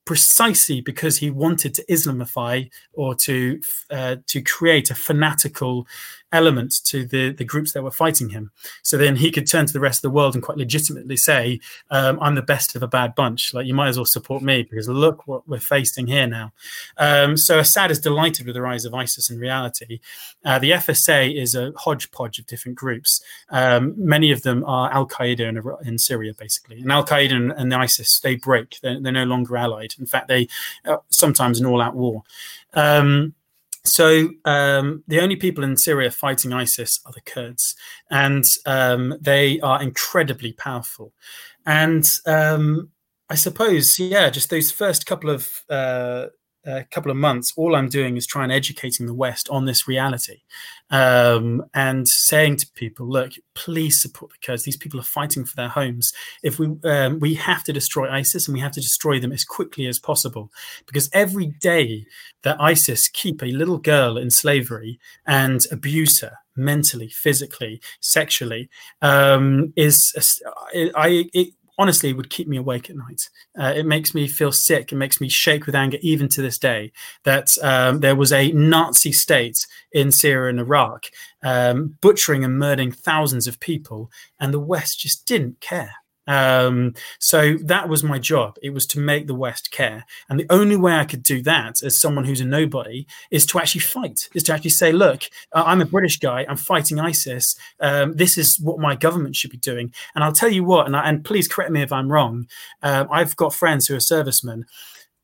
precisely 0.06 0.82
because 0.82 1.18
he 1.18 1.30
wanted 1.30 1.74
to 1.74 1.86
Islamify 1.86 2.70
or 2.94 3.16
to 3.16 3.62
uh, 3.90 4.18
to 4.28 4.42
create 4.42 4.92
a 4.92 4.96
fanatical 4.96 5.88
element 6.32 6.74
to 6.86 7.06
the, 7.06 7.32
the 7.32 7.44
groups 7.44 7.74
that 7.74 7.84
were 7.84 7.92
fighting 7.92 8.30
him. 8.30 8.52
So 8.84 8.98
then 8.98 9.16
he 9.16 9.32
could 9.32 9.48
turn 9.48 9.66
to 9.66 9.74
the 9.74 9.80
rest 9.80 10.00
of 10.00 10.04
the 10.04 10.16
world 10.16 10.36
and 10.36 10.44
quite 10.44 10.58
legitimately 10.58 11.18
say, 11.18 11.60
um, 11.90 12.18
I'm 12.22 12.36
the 12.36 12.42
best 12.42 12.76
of 12.76 12.84
a 12.84 12.88
bad 12.88 13.16
bunch. 13.16 13.54
Like, 13.54 13.66
you 13.66 13.74
might 13.74 13.90
as 13.90 13.98
well 13.98 14.06
support 14.06 14.42
me 14.42 14.64
because 14.64 14.88
look 14.88 15.28
what 15.28 15.48
we're 15.48 15.60
facing 15.60 16.08
here 16.08 16.28
now. 16.28 16.54
Um, 16.98 17.38
so 17.38 17.60
Assad 17.60 17.92
is 17.92 18.00
delighted 18.00 18.46
with 18.46 18.56
the 18.56 18.62
rise 18.62 18.86
of 18.86 18.94
ISIS 18.94 19.30
in 19.30 19.40
reality. 19.40 20.00
Uh, 20.46 20.60
the 20.60 20.72
FSA 20.72 21.36
is 21.36 21.56
a 21.56 21.74
hodgepodge 21.78 22.40
of 22.40 22.46
different 22.46 22.78
groups. 22.78 23.22
Um, 23.50 23.94
many 23.98 24.32
of 24.32 24.44
them 24.44 24.64
are 24.66 24.92
Al 24.92 25.08
Qaeda 25.08 25.42
in, 25.42 25.88
in, 25.88 25.98
Syria, 25.98 26.34
basically. 26.38 26.82
And 26.82 26.92
Al 26.92 27.06
Qaeda 27.06 27.34
and, 27.34 27.52
and 27.52 27.74
ISIS, 27.74 28.20
they 28.20 28.36
break. 28.36 28.80
They're, 28.82 29.00
they're, 29.00 29.12
no 29.12 29.26
longer 29.26 29.58
allied. 29.58 29.94
In 30.00 30.06
fact, 30.06 30.28
they 30.28 30.48
uh, 30.86 30.98
sometimes 31.10 31.60
an 31.60 31.66
all 31.66 31.82
out 31.82 31.96
war. 31.96 32.24
Um, 32.74 33.36
so 33.84 34.30
um, 34.46 35.04
the 35.08 35.22
only 35.22 35.36
people 35.36 35.64
in 35.64 35.76
Syria 35.78 36.12
fighting 36.12 36.54
ISIS 36.54 37.00
are 37.06 37.14
the 37.14 37.22
Kurds, 37.22 37.76
and 38.10 38.44
um, 38.66 39.16
they 39.20 39.60
are 39.62 39.82
incredibly 39.82 40.54
powerful. 40.54 41.14
And 41.66 42.10
um, 42.26 42.90
I 43.30 43.36
suppose, 43.36 43.98
yeah, 43.98 44.30
just 44.30 44.50
those 44.50 44.72
first 44.72 45.06
couple 45.06 45.30
of 45.30 45.64
uh, 45.70 46.28
a 46.66 46.84
couple 46.86 47.12
of 47.12 47.18
months, 47.18 47.54
all 47.58 47.76
I'm 47.76 47.90
doing 47.90 48.18
is 48.18 48.28
trying 48.28 48.52
educating 48.52 49.06
the 49.06 49.14
West 49.14 49.50
on 49.50 49.66
this 49.66 49.88
reality, 49.88 50.42
um, 50.90 51.64
and 51.74 52.08
saying 52.08 52.58
to 52.58 52.68
people, 52.76 53.08
"Look, 53.08 53.34
please 53.56 54.02
support 54.02 54.32
the 54.32 54.46
Kurds. 54.46 54.64
These 54.64 54.78
people 54.78 55.00
are 55.00 55.04
fighting 55.04 55.46
for 55.46 55.56
their 55.56 55.70
homes. 55.70 56.12
If 56.44 56.60
we 56.60 56.68
um, 56.84 57.20
we 57.20 57.34
have 57.36 57.64
to 57.66 57.74
destroy 57.74 58.10
ISIS, 58.10 58.48
and 58.48 58.54
we 58.54 58.62
have 58.62 58.74
to 58.74 58.82
destroy 58.82 59.20
them 59.20 59.32
as 59.32 59.44
quickly 59.44 59.88
as 59.88 60.00
possible, 60.00 60.52
because 60.86 61.10
every 61.14 61.48
day 61.48 62.06
that 62.44 62.62
ISIS 62.62 63.08
keep 63.08 63.42
a 63.42 63.46
little 63.48 63.78
girl 63.78 64.18
in 64.18 64.30
slavery 64.30 65.00
and 65.26 65.66
abuse 65.72 66.22
her 66.22 66.38
mentally, 66.56 67.10
physically, 67.10 67.82
sexually, 68.02 68.70
um, 69.02 69.74
is 69.76 70.14
I 70.96 71.30
it, 71.34 71.54
honestly 71.82 72.14
would 72.14 72.30
keep 72.30 72.48
me 72.48 72.58
awake 72.58 72.90
at 72.90 72.96
night. 72.96 73.28
Uh, 73.60 73.74
it 73.76 73.86
makes 73.88 74.14
me 74.14 74.28
feel 74.28 74.52
sick. 74.52 74.92
It 74.92 74.96
makes 74.98 75.20
me 75.20 75.30
shake 75.30 75.66
with 75.66 75.74
anger, 75.74 75.98
even 76.02 76.30
to 76.30 76.42
this 76.42 76.60
day, 76.60 76.92
that 77.24 77.58
um, 77.64 78.02
there 78.02 78.16
was 78.16 78.32
a 78.32 78.52
Nazi 78.52 79.12
state 79.12 79.66
in 79.92 80.12
Syria 80.12 80.52
and 80.52 80.60
Iraq, 80.60 81.08
um, 81.42 81.98
butchering 82.00 82.46
and 82.46 82.60
murdering 82.60 82.92
thousands 82.92 83.48
of 83.48 83.60
people, 83.60 84.12
and 84.40 84.54
the 84.54 84.60
West 84.60 85.00
just 85.00 85.26
didn't 85.26 85.60
care. 85.60 85.96
Um, 86.28 86.94
so 87.20 87.56
that 87.64 87.90
was 87.90 88.04
my 88.04 88.20
job. 88.20 88.58
It 88.62 88.72
was 88.72 88.86
to 88.88 89.00
make 89.00 89.28
the 89.28 89.36
West 89.36 89.72
care. 89.72 90.06
And 90.30 90.40
the 90.40 90.46
only 90.50 90.76
way 90.76 90.94
I 90.94 91.06
could 91.06 91.24
do 91.24 91.42
that 91.44 91.82
as 91.84 92.00
someone 92.00 92.26
who's 92.26 92.42
a 92.42 92.46
nobody 92.46 93.08
is 93.32 93.46
to 93.48 93.60
actually 93.60 93.82
fight, 93.82 94.30
is 94.34 94.44
to 94.44 94.54
actually 94.54 94.70
say, 94.72 94.92
look, 94.92 95.24
I'm 95.54 95.82
a 95.82 95.86
British 95.86 96.20
guy. 96.20 96.46
I'm 96.48 96.58
fighting 96.58 97.00
ISIS. 97.00 97.56
Um, 97.80 98.14
this 98.14 98.38
is 98.38 98.60
what 98.60 98.80
my 98.80 98.96
government 98.96 99.36
should 99.36 99.52
be 99.52 99.58
doing. 99.58 99.94
And 100.16 100.24
I'll 100.24 100.32
tell 100.32 100.52
you 100.52 100.64
what, 100.64 100.86
and, 100.86 100.96
I, 100.96 101.08
and 101.10 101.24
please 101.26 101.48
correct 101.48 101.72
me 101.72 101.82
if 101.82 101.92
I'm 101.92 102.12
wrong. 102.12 102.48
Um, 102.82 103.08
I've 103.12 103.36
got 103.36 103.54
friends 103.54 103.88
who 103.88 103.96
are 103.96 104.00
servicemen. 104.00 104.66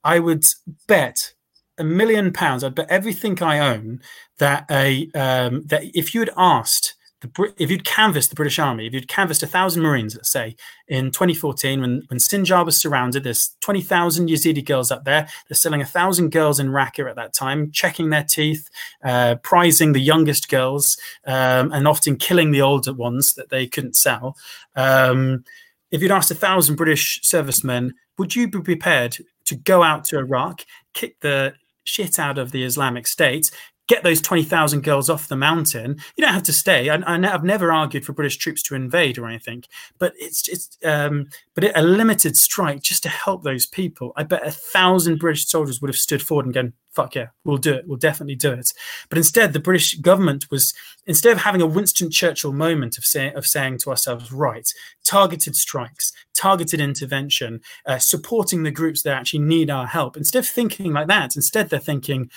I 0.03 0.19
would 0.19 0.45
bet 0.87 1.33
a 1.77 1.83
million 1.83 2.33
pounds. 2.33 2.63
I'd 2.63 2.75
bet 2.75 2.89
everything 2.89 3.41
I 3.41 3.59
own 3.59 4.01
that 4.39 4.65
a 4.69 5.09
um, 5.13 5.63
that 5.67 5.83
if 5.93 6.13
you 6.13 6.21
had 6.21 6.31
asked 6.35 6.95
the, 7.21 7.53
if 7.57 7.71
you'd 7.71 7.83
canvassed 7.85 8.29
the 8.29 8.35
British 8.35 8.59
Army, 8.59 8.85
if 8.85 8.93
you'd 8.93 9.07
canvassed 9.07 9.41
a 9.41 9.47
thousand 9.47 9.81
Marines, 9.81 10.15
let's 10.15 10.31
say 10.31 10.55
in 10.87 11.11
2014, 11.11 11.81
when 11.81 12.03
when 12.07 12.19
Sinjar 12.19 12.63
was 12.63 12.79
surrounded, 12.79 13.23
there's 13.23 13.55
20,000 13.61 14.29
Yazidi 14.29 14.63
girls 14.63 14.91
up 14.91 15.03
there. 15.03 15.27
They're 15.47 15.55
selling 15.55 15.81
a 15.81 15.85
thousand 15.85 16.29
girls 16.29 16.59
in 16.59 16.69
Raqqa 16.69 17.09
at 17.09 17.15
that 17.15 17.33
time, 17.33 17.71
checking 17.71 18.09
their 18.11 18.23
teeth, 18.23 18.69
uh, 19.03 19.35
prizing 19.41 19.93
the 19.93 20.01
youngest 20.01 20.49
girls, 20.49 20.97
um, 21.25 21.71
and 21.71 21.87
often 21.87 22.17
killing 22.17 22.51
the 22.51 22.61
older 22.61 22.93
ones 22.93 23.33
that 23.33 23.49
they 23.49 23.65
couldn't 23.65 23.95
sell. 23.95 24.37
Um, 24.75 25.43
if 25.89 26.01
you'd 26.01 26.11
asked 26.11 26.31
a 26.31 26.35
thousand 26.35 26.75
British 26.75 27.21
servicemen, 27.23 27.95
would 28.17 28.35
you 28.35 28.47
be 28.47 28.61
prepared 28.61 29.17
to 29.45 29.55
go 29.55 29.81
out 29.81 30.03
to 30.05 30.19
Iraq, 30.19 30.65
kick 30.93 31.19
the 31.21 31.53
shit 31.83 32.19
out 32.19 32.37
of 32.37 32.51
the 32.51 32.63
Islamic 32.63 33.07
State, 33.07 33.49
get 33.87 34.03
those 34.03 34.21
20,000 34.21 34.83
girls 34.83 35.09
off 35.09 35.29
the 35.29 35.35
mountain. 35.35 35.97
You 36.15 36.23
don't 36.23 36.33
have 36.33 36.43
to 36.43 36.53
stay. 36.53 36.89
I, 36.89 37.27
have 37.27 37.43
never 37.43 37.71
argued 37.71 38.05
for 38.05 38.13
British 38.13 38.37
troops 38.37 38.61
to 38.63 38.75
invade 38.75 39.17
or 39.17 39.27
anything, 39.27 39.63
but 39.97 40.13
it's 40.17 40.77
um, 40.83 41.27
but 41.55 41.63
it, 41.63 41.71
a 41.75 41.81
limited 41.81 42.37
strike 42.37 42.81
just 42.81 43.03
to 43.03 43.09
help 43.09 43.43
those 43.43 43.65
people. 43.65 44.13
I 44.15 44.23
bet 44.23 44.45
a 44.45 44.51
thousand 44.51 45.19
British 45.19 45.47
soldiers 45.47 45.81
would 45.81 45.89
have 45.89 45.97
stood 45.97 46.21
forward 46.21 46.45
and 46.45 46.53
gone, 46.53 46.73
"Fuck 46.91 47.15
yeah, 47.15 47.27
we'll 47.43 47.57
do 47.57 47.73
it. 47.73 47.87
We'll 47.87 47.97
definitely 47.97 48.35
do 48.35 48.51
it." 48.51 48.71
But 49.09 49.17
instead, 49.17 49.53
the 49.53 49.59
British 49.59 49.95
government 49.95 50.51
was 50.51 50.73
instead 51.05 51.31
of 51.31 51.39
having 51.39 51.61
a 51.61 51.65
Winston 51.65 52.11
Churchill 52.11 52.53
moment 52.53 52.97
of 52.97 53.05
saying 53.05 53.35
of 53.35 53.47
saying 53.47 53.79
to 53.79 53.89
ourselves, 53.89 54.31
"Right, 54.31 54.67
targeted 55.05 55.55
strikes, 55.55 56.11
targeted 56.35 56.81
intervention, 56.81 57.61
uh, 57.85 57.99
supporting 57.99 58.63
the 58.63 58.71
groups 58.71 59.03
that 59.03 59.17
actually 59.17 59.39
need 59.39 59.69
our 59.69 59.87
help." 59.87 60.17
Instead 60.17 60.39
of 60.39 60.47
thinking 60.47 60.93
like 60.93 61.07
that, 61.07 61.35
instead 61.35 61.69
they're 61.69 61.79
thinking 61.79 62.29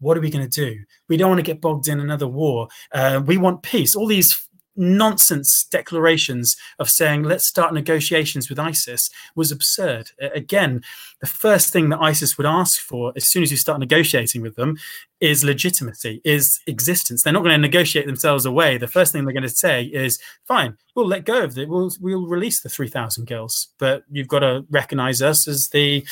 what 0.00 0.16
are 0.16 0.20
we 0.20 0.30
going 0.30 0.48
to 0.48 0.64
do? 0.64 0.78
We 1.08 1.16
don't 1.16 1.30
want 1.30 1.38
to 1.38 1.42
get 1.42 1.60
bogged 1.60 1.88
in 1.88 2.00
another 2.00 2.28
war. 2.28 2.68
Uh, 2.92 3.22
we 3.24 3.36
want 3.36 3.62
peace. 3.62 3.94
All 3.94 4.06
these 4.06 4.48
nonsense 4.78 5.66
declarations 5.70 6.56
of 6.78 6.88
saying 6.88 7.24
let's 7.24 7.48
start 7.48 7.74
negotiations 7.74 8.48
with 8.48 8.58
ISIS 8.58 9.10
was 9.34 9.50
absurd. 9.50 10.10
Again, 10.20 10.82
the 11.20 11.26
first 11.26 11.72
thing 11.72 11.88
that 11.88 12.00
ISIS 12.00 12.38
would 12.38 12.46
ask 12.46 12.80
for 12.80 13.12
as 13.16 13.28
soon 13.28 13.42
as 13.42 13.50
you 13.50 13.56
start 13.56 13.80
negotiating 13.80 14.40
with 14.40 14.54
them 14.54 14.78
is 15.20 15.42
legitimacy, 15.42 16.20
is 16.24 16.60
existence. 16.68 17.22
They're 17.22 17.32
not 17.32 17.42
going 17.42 17.56
to 17.56 17.58
negotiate 17.58 18.06
themselves 18.06 18.46
away. 18.46 18.78
The 18.78 18.86
first 18.86 19.12
thing 19.12 19.24
they're 19.24 19.34
going 19.34 19.42
to 19.42 19.48
say 19.48 19.84
is, 19.84 20.20
"Fine, 20.46 20.76
we'll 20.94 21.08
let 21.08 21.24
go 21.24 21.42
of 21.42 21.58
it. 21.58 21.68
We'll 21.68 21.90
we'll 22.00 22.26
release 22.26 22.60
the 22.60 22.68
three 22.68 22.88
thousand 22.88 23.26
girls, 23.26 23.68
but 23.78 24.04
you've 24.08 24.28
got 24.28 24.40
to 24.40 24.64
recognize 24.70 25.20
us 25.20 25.48
as 25.48 25.68
the 25.70 26.06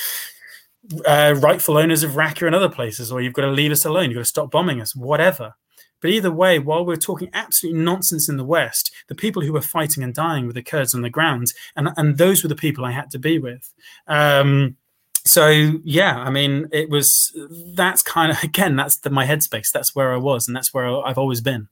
uh, 1.06 1.34
rightful 1.38 1.76
owners 1.76 2.02
of 2.02 2.12
Raqqa 2.12 2.46
and 2.46 2.54
other 2.54 2.68
places, 2.68 3.10
or 3.10 3.20
you've 3.20 3.32
got 3.32 3.42
to 3.42 3.50
leave 3.50 3.72
us 3.72 3.84
alone. 3.84 4.10
You've 4.10 4.16
got 4.16 4.20
to 4.20 4.24
stop 4.26 4.50
bombing 4.50 4.80
us, 4.80 4.94
whatever. 4.94 5.54
But 6.00 6.10
either 6.10 6.30
way, 6.30 6.58
while 6.58 6.84
we're 6.84 6.96
talking 6.96 7.30
absolute 7.32 7.74
nonsense 7.74 8.28
in 8.28 8.36
the 8.36 8.44
West, 8.44 8.92
the 9.08 9.14
people 9.14 9.42
who 9.42 9.52
were 9.52 9.62
fighting 9.62 10.02
and 10.02 10.14
dying 10.14 10.46
were 10.46 10.52
the 10.52 10.62
Kurds 10.62 10.94
on 10.94 11.02
the 11.02 11.10
ground, 11.10 11.46
and 11.74 11.88
and 11.96 12.18
those 12.18 12.42
were 12.42 12.48
the 12.48 12.54
people 12.54 12.84
I 12.84 12.92
had 12.92 13.10
to 13.10 13.18
be 13.18 13.38
with. 13.38 13.72
Um, 14.06 14.76
so 15.24 15.48
yeah, 15.48 16.18
I 16.18 16.30
mean, 16.30 16.68
it 16.72 16.90
was 16.90 17.36
that's 17.74 18.02
kind 18.02 18.30
of 18.30 18.42
again 18.42 18.76
that's 18.76 18.98
the, 18.98 19.10
my 19.10 19.26
headspace. 19.26 19.72
That's 19.72 19.94
where 19.94 20.12
I 20.12 20.18
was, 20.18 20.46
and 20.46 20.56
that's 20.56 20.72
where 20.72 20.86
I've 21.04 21.18
always 21.18 21.40
been. 21.40 21.68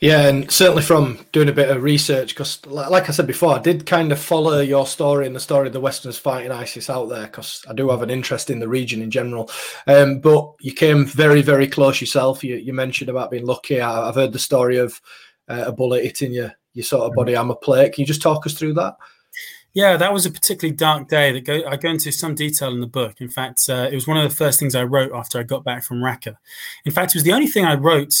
Yeah, 0.00 0.28
and 0.28 0.50
certainly 0.50 0.82
from 0.82 1.24
doing 1.32 1.48
a 1.48 1.54
bit 1.54 1.70
of 1.70 1.82
research, 1.82 2.34
because 2.34 2.64
like 2.66 3.08
I 3.08 3.12
said 3.12 3.26
before, 3.26 3.54
I 3.54 3.60
did 3.60 3.86
kind 3.86 4.12
of 4.12 4.18
follow 4.18 4.60
your 4.60 4.86
story 4.86 5.26
and 5.26 5.34
the 5.34 5.40
story 5.40 5.68
of 5.68 5.72
the 5.72 5.80
Westerners 5.80 6.18
fighting 6.18 6.52
ISIS 6.52 6.90
out 6.90 7.08
there, 7.08 7.22
because 7.22 7.64
I 7.66 7.72
do 7.72 7.88
have 7.88 8.02
an 8.02 8.10
interest 8.10 8.50
in 8.50 8.58
the 8.58 8.68
region 8.68 9.00
in 9.00 9.10
general. 9.10 9.50
Um, 9.86 10.20
but 10.20 10.52
you 10.60 10.74
came 10.74 11.06
very, 11.06 11.40
very 11.40 11.66
close 11.66 11.98
yourself. 11.98 12.44
You, 12.44 12.56
you 12.56 12.74
mentioned 12.74 13.08
about 13.08 13.30
being 13.30 13.46
lucky. 13.46 13.80
I, 13.80 14.06
have 14.06 14.16
heard 14.16 14.34
the 14.34 14.38
story 14.38 14.76
of 14.76 15.00
uh, 15.48 15.64
a 15.66 15.72
bullet 15.72 16.04
hitting 16.04 16.32
your, 16.32 16.52
your 16.74 16.84
sort 16.84 17.04
of 17.04 17.14
body 17.14 17.34
armor 17.34 17.54
plate. 17.54 17.94
Can 17.94 18.02
you 18.02 18.06
just 18.06 18.22
talk 18.22 18.44
us 18.46 18.52
through 18.52 18.74
that? 18.74 18.96
Yeah, 19.72 19.96
that 19.96 20.12
was 20.12 20.26
a 20.26 20.30
particularly 20.30 20.76
dark 20.76 21.08
day. 21.08 21.32
That 21.32 21.44
go, 21.44 21.66
I 21.66 21.76
go 21.76 21.88
into 21.88 22.12
some 22.12 22.34
detail 22.34 22.68
in 22.70 22.80
the 22.80 22.86
book. 22.86 23.22
In 23.22 23.30
fact, 23.30 23.62
uh, 23.70 23.88
it 23.90 23.94
was 23.94 24.06
one 24.06 24.18
of 24.18 24.28
the 24.28 24.36
first 24.36 24.58
things 24.60 24.74
I 24.74 24.84
wrote 24.84 25.12
after 25.14 25.38
I 25.38 25.42
got 25.42 25.64
back 25.64 25.84
from 25.84 26.00
Raqqa. 26.00 26.34
In 26.84 26.92
fact, 26.92 27.12
it 27.12 27.16
was 27.16 27.24
the 27.24 27.32
only 27.32 27.46
thing 27.46 27.64
I 27.64 27.76
wrote 27.76 28.12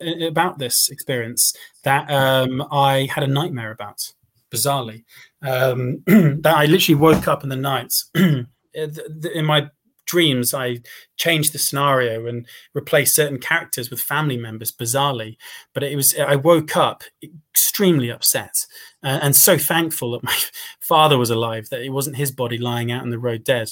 about 0.00 0.58
this 0.58 0.88
experience 0.90 1.54
that 1.84 2.10
um, 2.10 2.66
I 2.70 3.08
had 3.12 3.24
a 3.24 3.28
nightmare 3.28 3.70
about, 3.70 4.12
bizarrely. 4.50 5.04
Um, 5.42 6.02
that 6.06 6.54
I 6.56 6.66
literally 6.66 7.00
woke 7.00 7.28
up 7.28 7.42
in 7.42 7.48
the 7.48 7.56
night. 7.56 7.92
in 8.14 9.44
my 9.44 9.70
dreams, 10.08 10.52
I 10.52 10.78
changed 11.16 11.52
the 11.52 11.58
scenario 11.58 12.26
and 12.26 12.46
replaced 12.74 13.14
certain 13.14 13.38
characters 13.38 13.90
with 13.90 14.00
family 14.00 14.36
members, 14.36 14.72
bizarrely. 14.72 15.36
But 15.74 15.84
it 15.84 15.94
was 15.94 16.18
I 16.18 16.34
woke 16.34 16.76
up 16.76 17.04
extremely 17.22 18.10
upset 18.10 18.54
uh, 19.04 19.20
and 19.22 19.36
so 19.36 19.56
thankful 19.56 20.12
that 20.12 20.24
my 20.24 20.36
father 20.80 21.16
was 21.16 21.30
alive, 21.30 21.68
that 21.68 21.82
it 21.82 21.90
wasn't 21.90 22.16
his 22.16 22.32
body 22.32 22.58
lying 22.58 22.90
out 22.90 23.04
in 23.04 23.10
the 23.10 23.18
road 23.18 23.44
dead. 23.44 23.70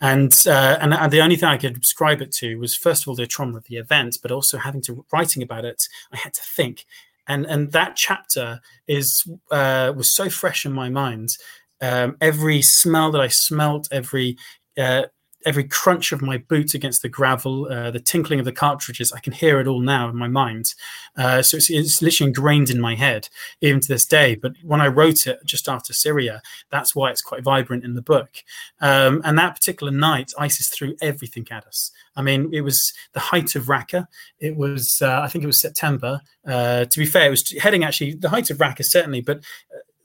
And, 0.00 0.36
uh, 0.46 0.76
and 0.80 0.92
and 0.92 1.10
the 1.10 1.22
only 1.22 1.36
thing 1.36 1.48
I 1.48 1.56
could 1.56 1.80
describe 1.80 2.20
it 2.20 2.32
to 2.32 2.56
was 2.56 2.76
first 2.76 3.02
of 3.02 3.08
all 3.08 3.14
the 3.14 3.26
trauma 3.26 3.56
of 3.56 3.64
the 3.64 3.76
event, 3.76 4.18
but 4.20 4.32
also 4.32 4.58
having 4.58 4.82
to 4.82 5.06
writing 5.12 5.42
about 5.42 5.64
it, 5.64 5.84
I 6.12 6.16
had 6.18 6.34
to 6.34 6.42
think. 6.42 6.84
And 7.28 7.46
and 7.46 7.72
that 7.72 7.96
chapter 7.96 8.60
is 8.86 9.26
uh, 9.50 9.92
was 9.96 10.14
so 10.14 10.28
fresh 10.28 10.66
in 10.66 10.72
my 10.72 10.88
mind. 10.88 11.30
Um, 11.80 12.16
every 12.20 12.62
smell 12.62 13.10
that 13.12 13.20
I 13.20 13.28
smelt, 13.28 13.88
every 13.90 14.36
uh, 14.78 15.04
every 15.46 15.64
crunch 15.64 16.10
of 16.12 16.20
my 16.20 16.36
boot 16.36 16.74
against 16.74 17.02
the 17.02 17.08
gravel, 17.08 17.66
uh, 17.70 17.90
the 17.90 18.00
tinkling 18.00 18.40
of 18.40 18.44
the 18.44 18.52
cartridges, 18.52 19.12
I 19.12 19.20
can 19.20 19.32
hear 19.32 19.60
it 19.60 19.68
all 19.68 19.80
now 19.80 20.08
in 20.08 20.16
my 20.16 20.26
mind. 20.26 20.74
Uh, 21.16 21.40
so 21.40 21.56
it's, 21.56 21.70
it's, 21.70 22.02
literally 22.02 22.28
ingrained 22.28 22.68
in 22.68 22.80
my 22.80 22.96
head, 22.96 23.28
even 23.60 23.80
to 23.80 23.88
this 23.88 24.04
day. 24.04 24.34
But 24.34 24.52
when 24.62 24.80
I 24.80 24.88
wrote 24.88 25.26
it 25.26 25.38
just 25.44 25.68
after 25.68 25.92
Syria, 25.92 26.42
that's 26.70 26.94
why 26.94 27.10
it's 27.10 27.22
quite 27.22 27.44
vibrant 27.44 27.84
in 27.84 27.94
the 27.94 28.02
book. 28.02 28.30
Um, 28.80 29.22
and 29.24 29.38
that 29.38 29.54
particular 29.54 29.92
night, 29.92 30.32
ISIS 30.36 30.68
threw 30.68 30.96
everything 31.00 31.46
at 31.50 31.66
us. 31.66 31.92
I 32.16 32.22
mean, 32.22 32.50
it 32.52 32.62
was 32.62 32.92
the 33.12 33.20
height 33.20 33.54
of 33.54 33.66
Raqqa. 33.66 34.08
It 34.40 34.56
was, 34.56 35.00
uh, 35.00 35.20
I 35.22 35.28
think 35.28 35.44
it 35.44 35.48
was 35.48 35.60
September. 35.60 36.22
Uh, 36.46 36.86
to 36.86 36.98
be 36.98 37.06
fair, 37.06 37.28
it 37.28 37.30
was 37.30 37.50
heading 37.52 37.84
actually 37.84 38.14
the 38.14 38.30
height 38.30 38.50
of 38.50 38.58
Raqqa, 38.58 38.84
certainly, 38.84 39.20
but 39.20 39.44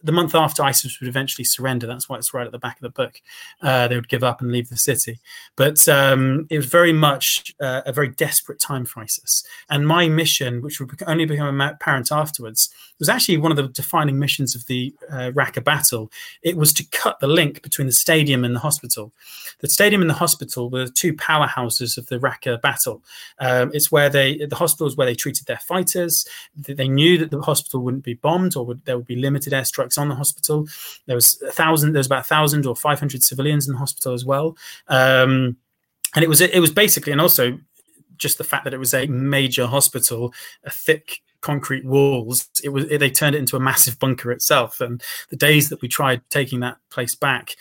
the 0.03 0.11
month 0.11 0.35
after 0.35 0.63
ISIS 0.63 0.99
would 0.99 1.07
eventually 1.07 1.45
surrender. 1.45 1.87
That's 1.87 2.09
why 2.09 2.17
it's 2.17 2.33
right 2.33 2.45
at 2.45 2.51
the 2.51 2.59
back 2.59 2.77
of 2.77 2.81
the 2.81 2.89
book. 2.89 3.21
Uh, 3.61 3.87
they 3.87 3.95
would 3.95 4.09
give 4.09 4.23
up 4.23 4.41
and 4.41 4.51
leave 4.51 4.69
the 4.69 4.77
city. 4.77 5.19
But 5.55 5.87
um, 5.87 6.47
it 6.49 6.57
was 6.57 6.65
very 6.65 6.93
much 6.93 7.53
uh, 7.61 7.81
a 7.85 7.93
very 7.93 8.09
desperate 8.09 8.59
time 8.59 8.85
for 8.85 9.01
ISIS. 9.01 9.43
And 9.69 9.87
my 9.87 10.07
mission, 10.07 10.61
which 10.61 10.79
would 10.79 10.91
only 11.07 11.25
become 11.25 11.61
apparent 11.61 12.11
afterwards, 12.11 12.69
was 12.99 13.09
actually 13.09 13.37
one 13.37 13.51
of 13.51 13.57
the 13.57 13.67
defining 13.67 14.19
missions 14.19 14.55
of 14.55 14.65
the 14.67 14.93
uh, 15.09 15.31
Raqqa 15.33 15.63
battle. 15.63 16.11
It 16.43 16.55
was 16.55 16.71
to 16.73 16.83
cut 16.91 17.19
the 17.19 17.27
link 17.27 17.61
between 17.63 17.87
the 17.87 17.93
stadium 17.93 18.43
and 18.43 18.55
the 18.55 18.59
hospital. 18.59 19.11
The 19.59 19.69
stadium 19.69 20.01
and 20.01 20.09
the 20.09 20.15
hospital 20.15 20.69
were 20.69 20.87
two 20.87 21.13
powerhouses 21.13 21.97
of 21.97 22.07
the 22.07 22.17
Raqqa 22.17 22.61
battle. 22.61 23.03
Um, 23.39 23.71
it's 23.73 23.91
where 23.91 24.09
they, 24.09 24.45
the 24.45 24.55
hospital 24.55 24.87
is 24.87 24.95
where 24.95 25.07
they 25.07 25.15
treated 25.15 25.47
their 25.47 25.57
fighters. 25.57 26.27
They 26.55 26.87
knew 26.87 27.17
that 27.17 27.31
the 27.31 27.41
hospital 27.41 27.81
wouldn't 27.81 28.03
be 28.03 28.13
bombed 28.13 28.55
or 28.55 28.65
would, 28.65 28.85
there 28.85 28.97
would 28.97 29.07
be 29.07 29.15
limited 29.15 29.53
airstrikes 29.53 29.90
on 29.97 30.09
the 30.09 30.15
hospital. 30.15 30.67
There 31.05 31.15
was 31.15 31.41
a 31.41 31.51
thousand. 31.51 31.93
There 31.93 31.99
was 31.99 32.07
about 32.07 32.21
a 32.21 32.29
thousand 32.29 32.65
or 32.65 32.75
five 32.75 32.99
hundred 32.99 33.23
civilians 33.23 33.67
in 33.67 33.73
the 33.73 33.79
hospital 33.79 34.13
as 34.13 34.25
well. 34.25 34.57
Um, 34.87 35.57
and 36.15 36.23
it 36.23 36.29
was 36.29 36.41
it 36.41 36.59
was 36.59 36.71
basically, 36.71 37.11
and 37.11 37.21
also 37.21 37.57
just 38.17 38.37
the 38.37 38.43
fact 38.43 38.65
that 38.65 38.73
it 38.73 38.79
was 38.79 38.93
a 38.93 39.07
major 39.07 39.65
hospital, 39.65 40.33
a 40.63 40.69
thick 40.69 41.21
concrete 41.41 41.83
walls 41.83 42.47
it 42.63 42.69
was 42.69 42.85
it, 42.85 42.99
they 42.99 43.09
turned 43.09 43.35
it 43.35 43.39
into 43.39 43.57
a 43.57 43.59
massive 43.59 43.97
bunker 43.97 44.31
itself 44.31 44.79
and 44.79 45.01
the 45.29 45.35
days 45.35 45.69
that 45.69 45.81
we 45.81 45.87
tried 45.87 46.21
taking 46.29 46.59
that 46.59 46.77
place 46.91 47.15
back 47.15 47.55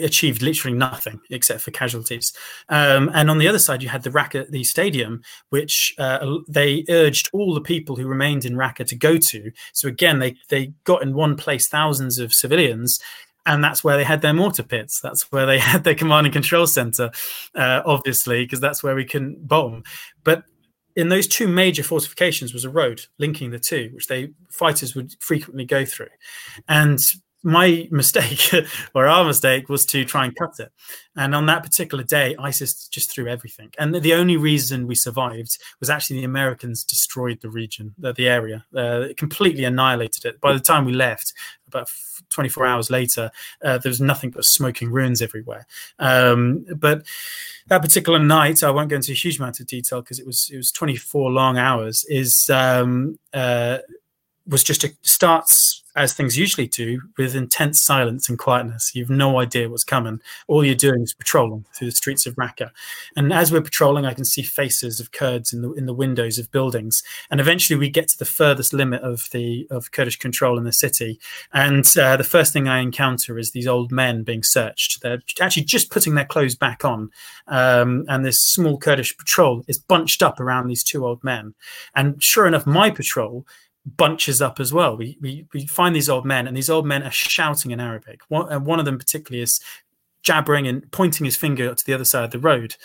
achieved 0.00 0.42
literally 0.42 0.76
nothing 0.76 1.20
except 1.30 1.60
for 1.60 1.70
casualties. 1.70 2.32
Um, 2.68 3.10
and 3.14 3.30
on 3.30 3.38
the 3.38 3.48
other 3.48 3.58
side, 3.58 3.82
you 3.82 3.88
had 3.88 4.02
the 4.02 4.10
Raqqa, 4.10 4.50
the 4.50 4.64
stadium, 4.64 5.22
which 5.50 5.94
uh, 5.98 6.38
they 6.48 6.84
urged 6.88 7.30
all 7.32 7.54
the 7.54 7.60
people 7.60 7.96
who 7.96 8.06
remained 8.06 8.44
in 8.44 8.54
Raqqa 8.54 8.86
to 8.86 8.96
go 8.96 9.16
to. 9.16 9.50
So 9.72 9.88
again, 9.88 10.18
they 10.18 10.36
they 10.48 10.72
got 10.84 11.02
in 11.02 11.14
one 11.14 11.36
place 11.36 11.68
thousands 11.68 12.18
of 12.18 12.32
civilians. 12.32 13.00
And 13.46 13.64
that's 13.64 13.82
where 13.82 13.96
they 13.96 14.04
had 14.04 14.20
their 14.20 14.34
mortar 14.34 14.62
pits. 14.62 15.00
That's 15.00 15.32
where 15.32 15.46
they 15.46 15.58
had 15.72 15.82
their 15.82 15.94
command 15.94 16.26
and 16.26 16.32
control 16.34 16.66
center, 16.66 17.10
uh, 17.54 17.80
obviously, 17.86 18.44
because 18.44 18.60
that's 18.60 18.82
where 18.82 18.94
we 18.94 19.06
can 19.06 19.36
bomb. 19.40 19.84
But 20.22 20.44
in 20.98 21.08
those 21.08 21.28
two 21.28 21.46
major 21.46 21.84
fortifications 21.84 22.52
was 22.52 22.64
a 22.64 22.70
road 22.70 23.06
linking 23.18 23.52
the 23.52 23.58
two, 23.58 23.88
which 23.94 24.08
they 24.08 24.30
fighters 24.50 24.96
would 24.96 25.14
frequently 25.20 25.64
go 25.64 25.84
through. 25.84 26.08
And 26.68 26.98
my 27.42 27.88
mistake 27.90 28.50
or 28.94 29.06
our 29.06 29.24
mistake 29.24 29.68
was 29.68 29.86
to 29.86 30.04
try 30.04 30.24
and 30.24 30.34
cut 30.34 30.58
it. 30.58 30.72
And 31.16 31.34
on 31.34 31.46
that 31.46 31.62
particular 31.62 32.04
day, 32.04 32.36
ISIS 32.38 32.88
just 32.88 33.10
threw 33.10 33.28
everything. 33.28 33.72
And 33.78 33.94
the 33.94 34.14
only 34.14 34.36
reason 34.36 34.86
we 34.86 34.94
survived 34.94 35.58
was 35.80 35.90
actually 35.90 36.18
the 36.18 36.24
Americans 36.24 36.84
destroyed 36.84 37.40
the 37.40 37.50
region, 37.50 37.94
the, 37.98 38.12
the 38.12 38.28
area, 38.28 38.64
uh, 38.76 39.08
completely 39.16 39.64
annihilated 39.64 40.24
it. 40.24 40.40
By 40.40 40.52
the 40.52 40.60
time 40.60 40.84
we 40.84 40.92
left, 40.92 41.32
about 41.66 41.90
24 42.30 42.66
hours 42.66 42.90
later, 42.90 43.30
uh, 43.64 43.78
there 43.78 43.90
was 43.90 44.00
nothing 44.00 44.30
but 44.30 44.44
smoking 44.44 44.90
ruins 44.90 45.22
everywhere. 45.22 45.66
Um, 45.98 46.66
but 46.76 47.04
that 47.68 47.82
particular 47.82 48.18
night, 48.18 48.62
I 48.62 48.70
won't 48.70 48.88
go 48.88 48.96
into 48.96 49.12
a 49.12 49.14
huge 49.14 49.38
amount 49.38 49.60
of 49.60 49.66
detail 49.66 50.00
because 50.02 50.18
it 50.18 50.26
was 50.26 50.48
it 50.52 50.56
was 50.56 50.72
24 50.72 51.30
long 51.30 51.58
hours. 51.58 52.04
Is 52.08 52.50
um, 52.52 53.18
uh, 53.32 53.78
was 54.46 54.64
just 54.64 54.84
a 54.84 54.90
starts 55.02 55.82
as 55.98 56.12
things 56.12 56.38
usually 56.38 56.68
do, 56.68 57.02
with 57.18 57.34
intense 57.34 57.82
silence 57.82 58.28
and 58.28 58.38
quietness. 58.38 58.92
You've 58.94 59.10
no 59.10 59.40
idea 59.40 59.68
what's 59.68 59.84
coming. 59.84 60.20
All 60.46 60.64
you're 60.64 60.74
doing 60.74 61.02
is 61.02 61.12
patrolling 61.12 61.64
through 61.74 61.88
the 61.88 61.96
streets 61.96 62.24
of 62.24 62.36
Raqqa. 62.36 62.70
And 63.16 63.32
as 63.32 63.50
we're 63.50 63.60
patrolling, 63.60 64.06
I 64.06 64.14
can 64.14 64.24
see 64.24 64.42
faces 64.42 65.00
of 65.00 65.10
Kurds 65.10 65.52
in 65.52 65.62
the 65.62 65.72
in 65.72 65.86
the 65.86 65.94
windows 65.94 66.38
of 66.38 66.52
buildings. 66.52 67.02
And 67.30 67.40
eventually, 67.40 67.78
we 67.78 67.90
get 67.90 68.08
to 68.08 68.18
the 68.18 68.24
furthest 68.24 68.72
limit 68.72 69.02
of 69.02 69.28
the 69.32 69.66
of 69.70 69.90
Kurdish 69.90 70.18
control 70.18 70.56
in 70.56 70.64
the 70.64 70.72
city. 70.72 71.18
And 71.52 71.84
uh, 71.98 72.16
the 72.16 72.24
first 72.24 72.52
thing 72.52 72.68
I 72.68 72.78
encounter 72.78 73.36
is 73.36 73.50
these 73.50 73.66
old 73.66 73.90
men 73.90 74.22
being 74.22 74.44
searched. 74.44 75.02
They're 75.02 75.22
actually 75.40 75.64
just 75.64 75.90
putting 75.90 76.14
their 76.14 76.24
clothes 76.24 76.54
back 76.54 76.84
on, 76.84 77.10
um, 77.48 78.04
and 78.08 78.24
this 78.24 78.40
small 78.40 78.78
Kurdish 78.78 79.16
patrol 79.16 79.64
is 79.66 79.78
bunched 79.78 80.22
up 80.22 80.38
around 80.38 80.68
these 80.68 80.84
two 80.84 81.04
old 81.04 81.24
men. 81.24 81.54
And 81.94 82.22
sure 82.22 82.46
enough, 82.46 82.66
my 82.66 82.90
patrol 82.90 83.46
bunches 83.86 84.42
up 84.42 84.60
as 84.60 84.72
well. 84.72 84.96
We, 84.96 85.16
we, 85.20 85.46
we 85.54 85.66
find 85.66 85.94
these 85.94 86.08
old 86.08 86.26
men, 86.26 86.46
and 86.46 86.56
these 86.56 86.70
old 86.70 86.86
men 86.86 87.02
are 87.02 87.10
shouting 87.10 87.70
in 87.70 87.80
Arabic. 87.80 88.20
One, 88.28 88.50
and 88.52 88.66
one 88.66 88.78
of 88.78 88.84
them 88.84 88.98
particularly 88.98 89.42
is 89.42 89.60
jabbering 90.22 90.66
and 90.66 90.90
pointing 90.90 91.24
his 91.24 91.36
finger 91.36 91.74
to 91.74 91.84
the 91.86 91.94
other 91.94 92.04
side 92.04 92.24
of 92.24 92.30
the 92.30 92.38
road. 92.38 92.76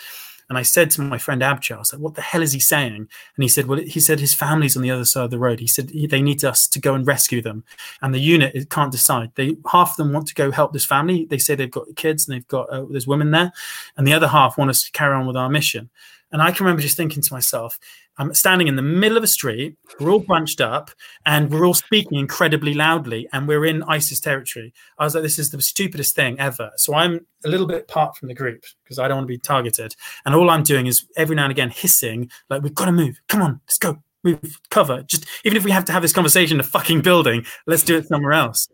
And 0.48 0.58
I 0.58 0.62
said 0.62 0.90
to 0.92 1.00
my 1.00 1.16
friend 1.16 1.40
Abjar, 1.40 1.78
I 1.78 1.82
said, 1.84 2.00
what 2.00 2.14
the 2.14 2.20
hell 2.20 2.42
is 2.42 2.52
he 2.52 2.60
saying? 2.60 2.94
And 2.94 3.08
he 3.36 3.48
said, 3.48 3.66
well, 3.66 3.78
he 3.78 3.98
said 3.98 4.20
his 4.20 4.34
family's 4.34 4.76
on 4.76 4.82
the 4.82 4.90
other 4.90 5.06
side 5.06 5.24
of 5.24 5.30
the 5.30 5.38
road. 5.38 5.58
He 5.58 5.66
said 5.66 5.88
they 5.88 6.20
need 6.20 6.44
us 6.44 6.68
to 6.68 6.78
go 6.78 6.94
and 6.94 7.06
rescue 7.06 7.40
them. 7.40 7.64
And 8.02 8.14
the 8.14 8.20
unit 8.20 8.68
can't 8.68 8.92
decide. 8.92 9.32
They 9.36 9.56
half 9.72 9.92
of 9.92 9.96
them 9.96 10.12
want 10.12 10.26
to 10.28 10.34
go 10.34 10.50
help 10.50 10.74
this 10.74 10.84
family. 10.84 11.24
They 11.24 11.38
say 11.38 11.54
they've 11.54 11.70
got 11.70 11.86
kids 11.96 12.28
and 12.28 12.36
they've 12.36 12.48
got 12.48 12.68
uh, 12.68 12.84
there's 12.90 13.06
women 13.06 13.30
there, 13.30 13.52
and 13.96 14.06
the 14.06 14.12
other 14.12 14.28
half 14.28 14.58
want 14.58 14.70
us 14.70 14.82
to 14.82 14.92
carry 14.92 15.14
on 15.14 15.26
with 15.26 15.36
our 15.36 15.48
mission. 15.48 15.88
And 16.30 16.42
I 16.42 16.50
can 16.50 16.66
remember 16.66 16.82
just 16.82 16.96
thinking 16.96 17.22
to 17.22 17.32
myself, 17.32 17.78
I'm 18.18 18.32
standing 18.34 18.68
in 18.68 18.76
the 18.76 18.82
middle 18.82 19.16
of 19.16 19.24
a 19.24 19.28
street. 19.28 19.76
We're 19.98 20.10
all 20.10 20.20
bunched 20.20 20.60
up 20.60 20.90
and 21.26 21.50
we're 21.50 21.66
all 21.66 21.74
speaking 21.74 22.18
incredibly 22.18 22.74
loudly, 22.74 23.28
and 23.32 23.48
we're 23.48 23.66
in 23.66 23.82
ISIS 23.84 24.20
territory. 24.20 24.72
I 24.98 25.04
was 25.04 25.14
like, 25.14 25.24
this 25.24 25.38
is 25.38 25.50
the 25.50 25.60
stupidest 25.60 26.14
thing 26.14 26.38
ever. 26.38 26.70
So 26.76 26.94
I'm 26.94 27.26
a 27.44 27.48
little 27.48 27.66
bit 27.66 27.82
apart 27.82 28.16
from 28.16 28.28
the 28.28 28.34
group 28.34 28.64
because 28.84 28.98
I 28.98 29.08
don't 29.08 29.18
want 29.18 29.28
to 29.28 29.34
be 29.34 29.38
targeted. 29.38 29.96
And 30.24 30.34
all 30.34 30.50
I'm 30.50 30.62
doing 30.62 30.86
is 30.86 31.06
every 31.16 31.36
now 31.36 31.44
and 31.44 31.52
again 31.52 31.70
hissing, 31.70 32.30
like, 32.48 32.62
we've 32.62 32.74
got 32.74 32.86
to 32.86 32.92
move. 32.92 33.20
Come 33.28 33.42
on, 33.42 33.60
let's 33.66 33.78
go. 33.78 33.98
Move, 34.22 34.58
cover. 34.70 35.02
Just 35.02 35.26
even 35.44 35.58
if 35.58 35.64
we 35.64 35.70
have 35.70 35.84
to 35.84 35.92
have 35.92 36.00
this 36.00 36.14
conversation 36.14 36.56
in 36.56 36.60
a 36.60 36.64
fucking 36.64 37.02
building, 37.02 37.44
let's 37.66 37.82
do 37.82 37.98
it 37.98 38.08
somewhere 38.08 38.32
else. 38.32 38.66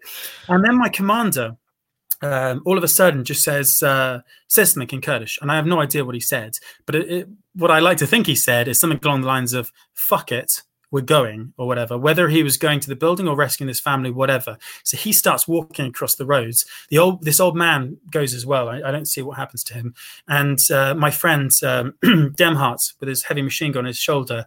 And 0.47 0.65
then 0.65 0.79
my 0.79 0.89
commander, 0.89 1.57
um, 2.23 2.63
all 2.67 2.77
of 2.77 2.85
a 2.85 2.89
sudden 2.89 3.25
just 3.25 3.43
says 3.43 3.83
uh, 3.83 4.21
says 4.49 4.73
something 4.73 4.97
in 4.97 5.01
Kurdish, 5.01 5.39
and 5.41 5.51
I 5.51 5.57
have 5.57 5.67
no 5.67 5.81
idea 5.81 6.05
what 6.05 6.15
he 6.15 6.21
said. 6.21 6.59
But 6.87 6.95
it, 6.97 7.11
it, 7.11 7.29
what 7.55 7.71
I 7.71 7.79
like 7.79 7.99
to 7.99 8.07
think 8.07 8.27
he 8.27 8.35
said 8.35 8.69
is 8.69 8.79
something 8.79 9.01
along 9.03 9.23
the 9.23 9.27
lines 9.27 9.53
of 9.53 9.73
"fuck 9.95 10.31
it, 10.31 10.63
we're 10.91 11.01
going" 11.01 11.55
or 11.57 11.67
whatever. 11.67 11.97
Whether 11.97 12.29
he 12.29 12.43
was 12.43 12.59
going 12.59 12.81
to 12.81 12.89
the 12.89 12.97
building 12.97 13.27
or 13.27 13.37
rescuing 13.37 13.69
this 13.69 13.81
family, 13.81 14.11
whatever. 14.11 14.59
So 14.85 14.97
he 14.97 15.13
starts 15.13 15.49
walking 15.49 15.87
across 15.87 16.17
the 16.17 16.27
roads. 16.27 16.67
The 16.91 16.99
old 16.99 17.25
this 17.25 17.41
old 17.41 17.57
man 17.57 17.97
goes 18.11 18.35
as 18.35 18.45
well. 18.45 18.69
I, 18.69 18.83
I 18.83 18.91
don't 18.91 19.09
see 19.09 19.23
what 19.23 19.39
happens 19.39 19.65
to 19.65 19.75
him. 19.75 19.95
And 20.29 20.59
uh, 20.71 20.95
my 20.95 21.11
friend 21.11 21.51
um, 21.63 21.95
Demhart, 22.05 22.95
with 23.01 23.09
his 23.09 23.23
heavy 23.25 23.43
machine 23.43 23.73
gun 23.73 23.85
on 23.85 23.87
his 23.87 23.99
shoulder, 23.99 24.45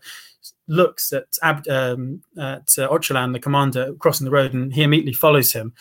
looks 0.68 1.12
at 1.12 1.26
um, 1.70 2.22
at 2.38 2.78
uh, 2.78 2.98
the 2.98 3.40
commander, 3.42 3.94
crossing 3.96 4.26
the 4.26 4.32
road, 4.32 4.54
and 4.54 4.74
he 4.74 4.84
immediately 4.84 5.14
follows 5.14 5.54
him. 5.54 5.74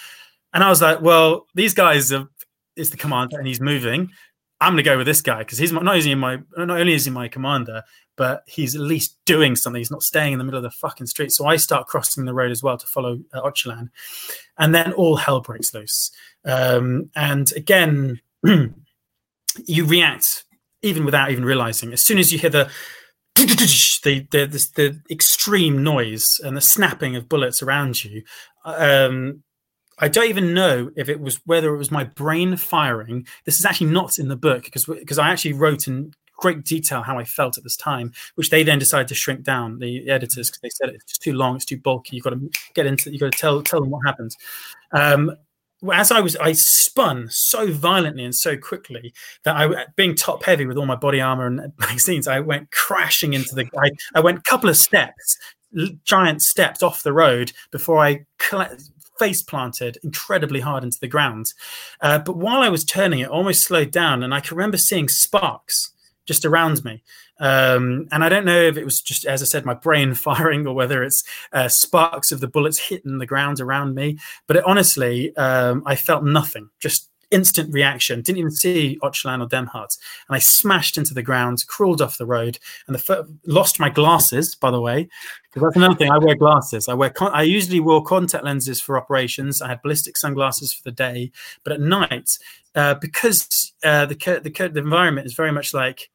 And 0.54 0.62
I 0.62 0.68
was 0.68 0.82
like, 0.82 1.00
well, 1.00 1.46
these 1.54 1.74
guys 1.74 2.12
are 2.12 2.28
is 2.76 2.90
the 2.90 2.96
commander 2.96 3.38
and 3.38 3.46
he's 3.46 3.60
moving. 3.60 4.10
I'm 4.60 4.72
gonna 4.72 4.82
go 4.82 4.96
with 4.96 5.06
this 5.06 5.20
guy 5.20 5.38
because 5.38 5.58
he's 5.58 5.72
not 5.72 5.86
only 5.86 6.14
my 6.14 6.38
not 6.56 6.70
only 6.70 6.94
is 6.94 7.04
he 7.04 7.10
my 7.10 7.28
commander, 7.28 7.82
but 8.16 8.44
he's 8.46 8.74
at 8.74 8.80
least 8.80 9.18
doing 9.24 9.56
something. 9.56 9.80
He's 9.80 9.90
not 9.90 10.02
staying 10.02 10.34
in 10.34 10.38
the 10.38 10.44
middle 10.44 10.58
of 10.58 10.62
the 10.62 10.70
fucking 10.70 11.06
street. 11.06 11.32
So 11.32 11.46
I 11.46 11.56
start 11.56 11.88
crossing 11.88 12.24
the 12.24 12.34
road 12.34 12.52
as 12.52 12.62
well 12.62 12.78
to 12.78 12.86
follow 12.86 13.18
uh, 13.32 13.42
Öcalan, 13.42 13.88
and 14.58 14.74
then 14.74 14.92
all 14.92 15.16
hell 15.16 15.40
breaks 15.40 15.74
loose. 15.74 16.12
Um, 16.44 17.10
and 17.16 17.52
again, 17.56 18.20
you 18.44 19.84
react 19.84 20.44
even 20.82 21.04
without 21.04 21.30
even 21.30 21.44
realizing. 21.44 21.92
As 21.92 22.04
soon 22.04 22.18
as 22.18 22.32
you 22.32 22.38
hear 22.38 22.50
the 22.50 22.70
the 23.34 24.26
the, 24.30 24.46
the, 24.46 24.68
the 24.76 25.00
extreme 25.10 25.82
noise 25.82 26.40
and 26.44 26.56
the 26.56 26.60
snapping 26.60 27.16
of 27.16 27.28
bullets 27.28 27.62
around 27.62 28.04
you, 28.04 28.22
um, 28.64 29.42
I 29.98 30.08
don't 30.08 30.28
even 30.28 30.54
know 30.54 30.90
if 30.96 31.08
it 31.08 31.20
was 31.20 31.40
whether 31.46 31.74
it 31.74 31.78
was 31.78 31.90
my 31.90 32.04
brain 32.04 32.56
firing. 32.56 33.26
This 33.44 33.60
is 33.60 33.66
actually 33.66 33.90
not 33.90 34.18
in 34.18 34.28
the 34.28 34.36
book 34.36 34.64
because 34.64 34.84
because 34.84 35.18
I 35.18 35.30
actually 35.30 35.52
wrote 35.52 35.86
in 35.86 36.14
great 36.42 36.64
detail 36.64 37.02
how 37.02 37.18
I 37.18 37.24
felt 37.24 37.56
at 37.56 37.62
this 37.62 37.76
time, 37.76 38.12
which 38.34 38.50
they 38.50 38.64
then 38.64 38.80
decided 38.80 39.08
to 39.08 39.14
shrink 39.14 39.44
down 39.44 39.78
the 39.78 40.10
editors 40.10 40.50
because 40.50 40.60
they 40.60 40.70
said 40.70 40.94
it's 40.94 41.16
too 41.16 41.34
long, 41.34 41.56
it's 41.56 41.64
too 41.64 41.78
bulky. 41.78 42.16
You've 42.16 42.24
got 42.24 42.30
to 42.30 42.50
get 42.74 42.86
into, 42.86 43.10
you've 43.10 43.20
got 43.20 43.32
to 43.32 43.38
tell 43.38 43.62
tell 43.62 43.80
them 43.80 43.90
what 43.90 44.04
happened. 44.04 44.36
Um, 44.90 45.36
as 45.92 46.12
I 46.12 46.20
was, 46.20 46.36
I 46.36 46.52
spun 46.52 47.28
so 47.30 47.72
violently 47.72 48.24
and 48.24 48.34
so 48.34 48.56
quickly 48.56 49.12
that 49.44 49.56
I, 49.56 49.86
being 49.96 50.14
top 50.14 50.44
heavy 50.44 50.66
with 50.66 50.76
all 50.76 50.86
my 50.86 50.96
body 50.96 51.20
armor 51.20 51.46
and 51.46 51.72
magazines, 51.78 52.28
I 52.28 52.40
went 52.40 52.70
crashing 52.70 53.34
into 53.34 53.54
the. 53.54 53.68
I, 53.78 53.90
I 54.14 54.20
went 54.20 54.38
a 54.38 54.42
couple 54.42 54.68
of 54.68 54.76
steps, 54.76 55.38
giant 56.04 56.42
steps 56.42 56.82
off 56.82 57.02
the 57.02 57.12
road 57.12 57.52
before 57.70 57.98
I 57.98 58.26
face 59.22 59.40
planted 59.40 59.98
incredibly 60.02 60.58
hard 60.58 60.82
into 60.82 60.98
the 61.00 61.06
ground. 61.06 61.52
Uh, 62.00 62.18
but 62.18 62.36
while 62.36 62.60
I 62.60 62.68
was 62.68 62.84
turning, 62.84 63.20
it 63.20 63.28
almost 63.28 63.62
slowed 63.62 63.92
down, 63.92 64.24
and 64.24 64.34
I 64.34 64.40
can 64.40 64.56
remember 64.56 64.76
seeing 64.76 65.08
sparks 65.08 65.92
just 66.26 66.44
around 66.44 66.84
me. 66.84 67.02
Um, 67.38 68.08
and 68.10 68.24
I 68.24 68.28
don't 68.28 68.44
know 68.44 68.62
if 68.62 68.76
it 68.76 68.84
was 68.84 69.00
just, 69.00 69.24
as 69.24 69.40
I 69.40 69.44
said, 69.44 69.64
my 69.64 69.74
brain 69.74 70.14
firing 70.26 70.66
or 70.66 70.74
whether 70.74 71.04
it's 71.04 71.22
uh, 71.52 71.68
sparks 71.68 72.32
of 72.32 72.40
the 72.40 72.48
bullets 72.48 72.78
hitting 72.80 73.18
the 73.18 73.26
ground 73.26 73.60
around 73.60 73.94
me. 73.94 74.18
But 74.48 74.56
it, 74.56 74.64
honestly, 74.64 75.34
um, 75.36 75.84
I 75.86 75.94
felt 75.94 76.24
nothing, 76.24 76.70
just 76.80 77.08
instant 77.32 77.72
reaction. 77.72 78.20
Didn't 78.22 78.38
even 78.38 78.50
see 78.50 78.98
Öcalan 79.02 79.42
or 79.42 79.48
Demhart, 79.48 79.96
and 80.28 80.36
I 80.36 80.38
smashed 80.38 80.98
into 80.98 81.14
the 81.14 81.22
ground, 81.22 81.64
crawled 81.66 82.00
off 82.00 82.18
the 82.18 82.26
road, 82.26 82.58
and 82.86 82.94
the 82.94 83.28
lost 83.46 83.80
my 83.80 83.88
glasses. 83.88 84.54
By 84.54 84.70
the 84.70 84.80
way, 84.80 85.08
because 85.52 85.62
that's 85.62 85.76
another 85.76 85.96
thing. 85.96 86.10
I 86.10 86.18
wear 86.18 86.34
glasses. 86.34 86.88
I 86.88 86.94
wear. 86.94 87.10
Con- 87.10 87.34
I 87.34 87.42
usually 87.42 87.80
wore 87.80 88.02
contact 88.04 88.44
lenses 88.44 88.80
for 88.80 88.96
operations. 88.96 89.60
I 89.60 89.68
had 89.68 89.82
ballistic 89.82 90.16
sunglasses 90.16 90.72
for 90.72 90.82
the 90.84 90.92
day, 90.92 91.32
but 91.64 91.72
at 91.72 91.80
night, 91.80 92.30
uh, 92.74 92.94
because 92.94 93.72
uh, 93.82 94.06
the, 94.06 94.14
the 94.14 94.68
the 94.68 94.80
environment 94.80 95.26
is 95.26 95.34
very 95.34 95.52
much 95.52 95.74
like 95.74 96.10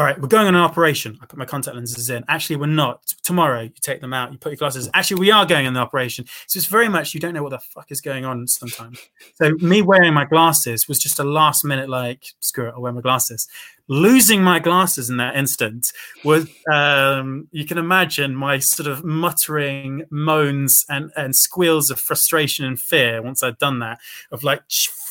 all 0.00 0.06
right, 0.06 0.18
we're 0.18 0.28
going 0.28 0.46
on 0.46 0.54
an 0.54 0.62
operation. 0.62 1.18
I 1.20 1.26
put 1.26 1.38
my 1.38 1.44
contact 1.44 1.76
lenses 1.76 2.08
in. 2.08 2.24
Actually, 2.26 2.56
we're 2.56 2.68
not. 2.68 3.04
Tomorrow, 3.22 3.64
you 3.64 3.72
take 3.82 4.00
them 4.00 4.14
out, 4.14 4.32
you 4.32 4.38
put 4.38 4.50
your 4.50 4.56
glasses. 4.56 4.88
Actually, 4.94 5.20
we 5.20 5.30
are 5.30 5.44
going 5.44 5.66
on 5.66 5.74
the 5.74 5.80
operation. 5.80 6.24
So 6.46 6.56
it's 6.56 6.64
very 6.64 6.88
much 6.88 7.12
you 7.12 7.20
don't 7.20 7.34
know 7.34 7.42
what 7.42 7.50
the 7.50 7.58
fuck 7.58 7.92
is 7.92 8.00
going 8.00 8.24
on 8.24 8.46
sometimes. 8.48 8.98
So 9.34 9.50
me 9.58 9.82
wearing 9.82 10.14
my 10.14 10.24
glasses 10.24 10.88
was 10.88 10.98
just 10.98 11.18
a 11.18 11.24
last 11.24 11.66
minute 11.66 11.90
like 11.90 12.24
screw 12.40 12.68
it, 12.68 12.72
I'll 12.74 12.80
wear 12.80 12.94
my 12.94 13.02
glasses. 13.02 13.46
Losing 13.88 14.42
my 14.42 14.58
glasses 14.58 15.10
in 15.10 15.18
that 15.18 15.36
instant 15.36 15.92
was 16.24 16.48
um, 16.72 17.48
you 17.50 17.66
can 17.66 17.76
imagine 17.76 18.34
my 18.34 18.58
sort 18.58 18.86
of 18.86 19.04
muttering 19.04 20.06
moans 20.10 20.86
and 20.88 21.10
and 21.14 21.36
squeals 21.36 21.90
of 21.90 22.00
frustration 22.00 22.64
and 22.64 22.80
fear 22.80 23.20
once 23.20 23.42
I'd 23.42 23.58
done 23.58 23.80
that 23.80 23.98
of 24.32 24.44
like 24.44 24.62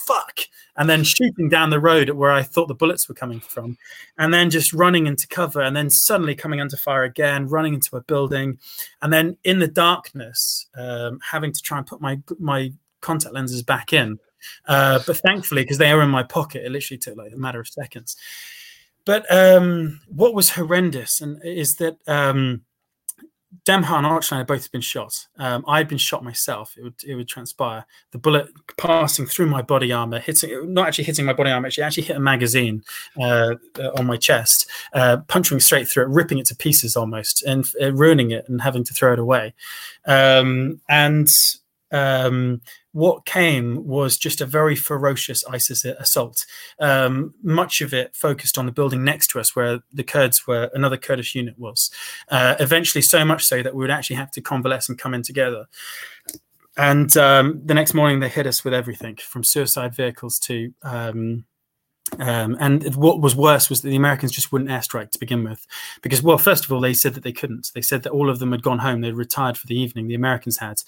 fuck 0.09 0.41
and 0.75 0.89
then 0.89 1.03
shooting 1.03 1.49
down 1.49 1.69
the 1.69 1.79
road 1.79 2.09
at 2.09 2.15
where 2.15 2.31
I 2.31 2.41
thought 2.41 2.67
the 2.67 2.73
bullets 2.73 3.07
were 3.07 3.15
coming 3.15 3.39
from, 3.39 3.77
and 4.17 4.33
then 4.33 4.49
just 4.49 4.73
running 4.73 5.07
into 5.07 5.27
cover, 5.27 5.61
and 5.61 5.75
then 5.75 5.89
suddenly 5.89 6.35
coming 6.35 6.61
under 6.61 6.77
fire 6.77 7.03
again, 7.03 7.47
running 7.47 7.73
into 7.73 7.97
a 7.97 8.01
building, 8.01 8.57
and 9.01 9.11
then 9.11 9.37
in 9.43 9.59
the 9.59 9.67
darkness, 9.67 10.67
um, 10.77 11.19
having 11.31 11.51
to 11.51 11.61
try 11.61 11.77
and 11.77 11.87
put 11.87 12.01
my 12.01 12.19
my 12.39 12.71
contact 13.01 13.33
lenses 13.33 13.61
back 13.61 13.93
in. 13.93 14.19
Uh, 14.67 14.99
but 15.05 15.17
thankfully, 15.17 15.63
because 15.63 15.77
they 15.77 15.91
are 15.91 16.01
in 16.01 16.09
my 16.09 16.23
pocket, 16.23 16.65
it 16.65 16.71
literally 16.71 16.97
took 16.97 17.17
like 17.17 17.33
a 17.33 17.37
matter 17.37 17.59
of 17.59 17.67
seconds. 17.67 18.15
But 19.05 19.25
um, 19.33 19.99
what 20.07 20.33
was 20.33 20.51
horrendous 20.51 21.19
and 21.19 21.43
is 21.43 21.75
that 21.75 21.97
um, 22.07 22.61
Demhart 23.65 23.97
and 23.97 24.05
Öcalan 24.05 24.37
had 24.37 24.47
both 24.47 24.71
been 24.71 24.81
shot. 24.81 25.27
Um, 25.37 25.63
I 25.67 25.79
had 25.79 25.87
been 25.87 25.97
shot 25.97 26.23
myself. 26.23 26.75
It 26.77 26.83
would 26.83 27.03
it 27.03 27.15
would 27.15 27.27
transpire. 27.27 27.85
The 28.11 28.19
bullet 28.19 28.47
passing 28.77 29.25
through 29.25 29.47
my 29.47 29.63
body 29.63 29.91
armor, 29.91 30.19
hitting 30.19 30.71
not 30.71 30.87
actually 30.87 31.05
hitting 31.05 31.25
my 31.25 31.33
body 31.33 31.49
armor, 31.49 31.67
actually 31.67 31.83
actually 31.83 32.03
hit 32.03 32.15
a 32.15 32.19
magazine 32.19 32.83
uh, 33.19 33.55
on 33.97 34.05
my 34.05 34.17
chest, 34.17 34.69
uh, 34.93 35.17
puncturing 35.27 35.61
straight 35.61 35.87
through 35.87 36.03
it, 36.03 36.09
ripping 36.09 36.37
it 36.37 36.45
to 36.47 36.55
pieces 36.55 36.95
almost, 36.95 37.41
and 37.43 37.65
uh, 37.81 37.91
ruining 37.91 38.29
it, 38.29 38.47
and 38.47 38.61
having 38.61 38.83
to 38.83 38.93
throw 38.93 39.13
it 39.13 39.19
away. 39.19 39.55
Um, 40.05 40.79
and 40.87 41.27
um, 41.91 42.61
what 42.91 43.25
came 43.25 43.85
was 43.85 44.17
just 44.17 44.41
a 44.41 44.45
very 44.45 44.75
ferocious 44.75 45.43
ISIS 45.45 45.85
assault. 45.85 46.45
Um, 46.79 47.33
much 47.43 47.81
of 47.81 47.93
it 47.93 48.15
focused 48.15 48.57
on 48.57 48.65
the 48.65 48.71
building 48.71 49.03
next 49.03 49.27
to 49.31 49.39
us, 49.39 49.55
where 49.55 49.81
the 49.91 50.03
Kurds 50.03 50.47
were, 50.47 50.69
another 50.73 50.97
Kurdish 50.97 51.35
unit 51.35 51.57
was. 51.57 51.91
Uh, 52.29 52.55
eventually, 52.59 53.01
so 53.01 53.23
much 53.23 53.45
so 53.45 53.61
that 53.61 53.75
we 53.75 53.81
would 53.81 53.91
actually 53.91 54.17
have 54.17 54.31
to 54.31 54.41
convalesce 54.41 54.89
and 54.89 54.97
come 54.97 55.13
in 55.13 55.21
together. 55.21 55.67
And 56.77 57.15
um, 57.17 57.61
the 57.65 57.73
next 57.73 57.93
morning, 57.93 58.21
they 58.21 58.29
hit 58.29 58.47
us 58.47 58.63
with 58.63 58.73
everything 58.73 59.17
from 59.17 59.43
suicide 59.43 59.93
vehicles 59.93 60.39
to 60.39 60.73
um, 60.81 61.45
Um, 62.17 62.57
and 62.59 62.83
what 62.95 63.21
was 63.21 63.35
worse 63.35 63.69
was 63.69 63.81
that 63.81 63.89
the 63.89 63.95
Americans 63.95 64.31
just 64.31 64.51
wouldn't 64.51 64.69
airstrike 64.69 65.11
to 65.11 65.19
begin 65.19 65.43
with, 65.43 65.65
because 66.01 66.21
well, 66.21 66.37
first 66.37 66.65
of 66.65 66.71
all, 66.71 66.81
they 66.81 66.93
said 66.93 67.13
that 67.13 67.23
they 67.23 67.31
couldn't. 67.31 67.71
They 67.73 67.81
said 67.81 68.03
that 68.03 68.11
all 68.11 68.29
of 68.29 68.39
them 68.39 68.51
had 68.51 68.63
gone 68.63 68.79
home; 68.79 69.01
they'd 69.01 69.13
retired 69.13 69.57
for 69.57 69.67
the 69.67 69.79
evening. 69.79 70.07
The 70.07 70.15
Americans 70.15 70.57
had, 70.57 70.81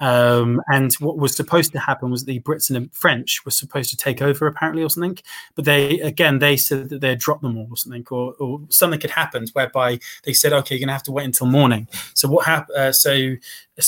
um, 0.00 0.62
and 0.68 0.94
what 0.94 1.18
was 1.18 1.34
supposed 1.34 1.72
to 1.72 1.80
happen 1.80 2.10
was 2.10 2.24
the 2.24 2.40
Brits 2.40 2.70
and 2.70 2.84
the 2.84 2.90
French 2.92 3.44
were 3.44 3.50
supposed 3.50 3.90
to 3.90 3.96
take 3.96 4.22
over, 4.22 4.46
apparently, 4.46 4.82
or 4.82 4.90
something. 4.90 5.18
But 5.54 5.64
they 5.64 6.00
again, 6.00 6.38
they 6.38 6.56
said 6.56 6.88
that 6.90 7.00
they 7.00 7.10
had 7.10 7.18
dropped 7.18 7.42
them 7.42 7.58
all, 7.58 7.68
or 7.70 7.76
something, 7.76 8.06
or, 8.10 8.34
or 8.34 8.60
something 8.70 9.00
had 9.00 9.10
happened 9.10 9.50
whereby 9.54 9.98
they 10.24 10.32
said, 10.32 10.52
"Okay, 10.52 10.76
you're 10.76 10.80
going 10.80 10.88
to 10.88 10.94
have 10.94 11.02
to 11.04 11.12
wait 11.12 11.24
until 11.24 11.46
morning." 11.46 11.88
So 12.14 12.28
what 12.28 12.46
happened? 12.46 12.78
Uh, 12.78 12.92
so 12.92 13.36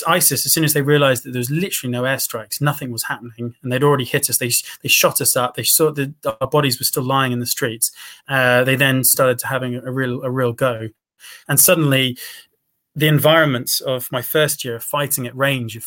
ISIS, 0.07 0.47
as 0.47 0.53
soon 0.53 0.65
as 0.65 0.73
they 0.73 0.83
realized 0.83 1.25
that 1.25 1.33
there 1.33 1.41
was 1.41 1.51
literally 1.51 1.91
no 1.91 2.03
airstrikes, 2.03 2.61
nothing 2.61 2.93
was 2.93 3.05
happening, 3.05 3.55
and 3.63 3.73
they'd 3.73 3.83
already 3.83 4.05
hit 4.05 4.31
us, 4.31 4.39
they 4.39 4.51
they 4.83 4.89
shot 4.89 5.21
us 5.21 5.37
up. 5.37 5.55
They 5.55 5.65
saw 5.65 5.91
that 5.93 6.13
our 6.41 6.49
bodies 6.49 6.79
were 6.81 6.85
still 6.85 7.05
lying 7.05 7.33
in 7.33 7.41
the 7.41 7.47
streets. 7.47 7.93
Uh, 8.29 8.65
they 8.65 8.77
then 8.77 9.05
started 9.05 9.39
to 9.39 9.47
having 9.47 9.75
a 9.77 9.93
real 9.93 10.23
a 10.23 10.31
real 10.31 10.53
go, 10.53 10.89
and 11.49 11.61
suddenly 11.61 12.17
the 12.95 13.09
environment 13.09 13.71
of 13.87 14.11
my 14.11 14.23
first 14.23 14.65
year 14.65 14.81
fighting 14.81 15.27
at 15.27 15.37
range 15.37 15.77
of 15.77 15.87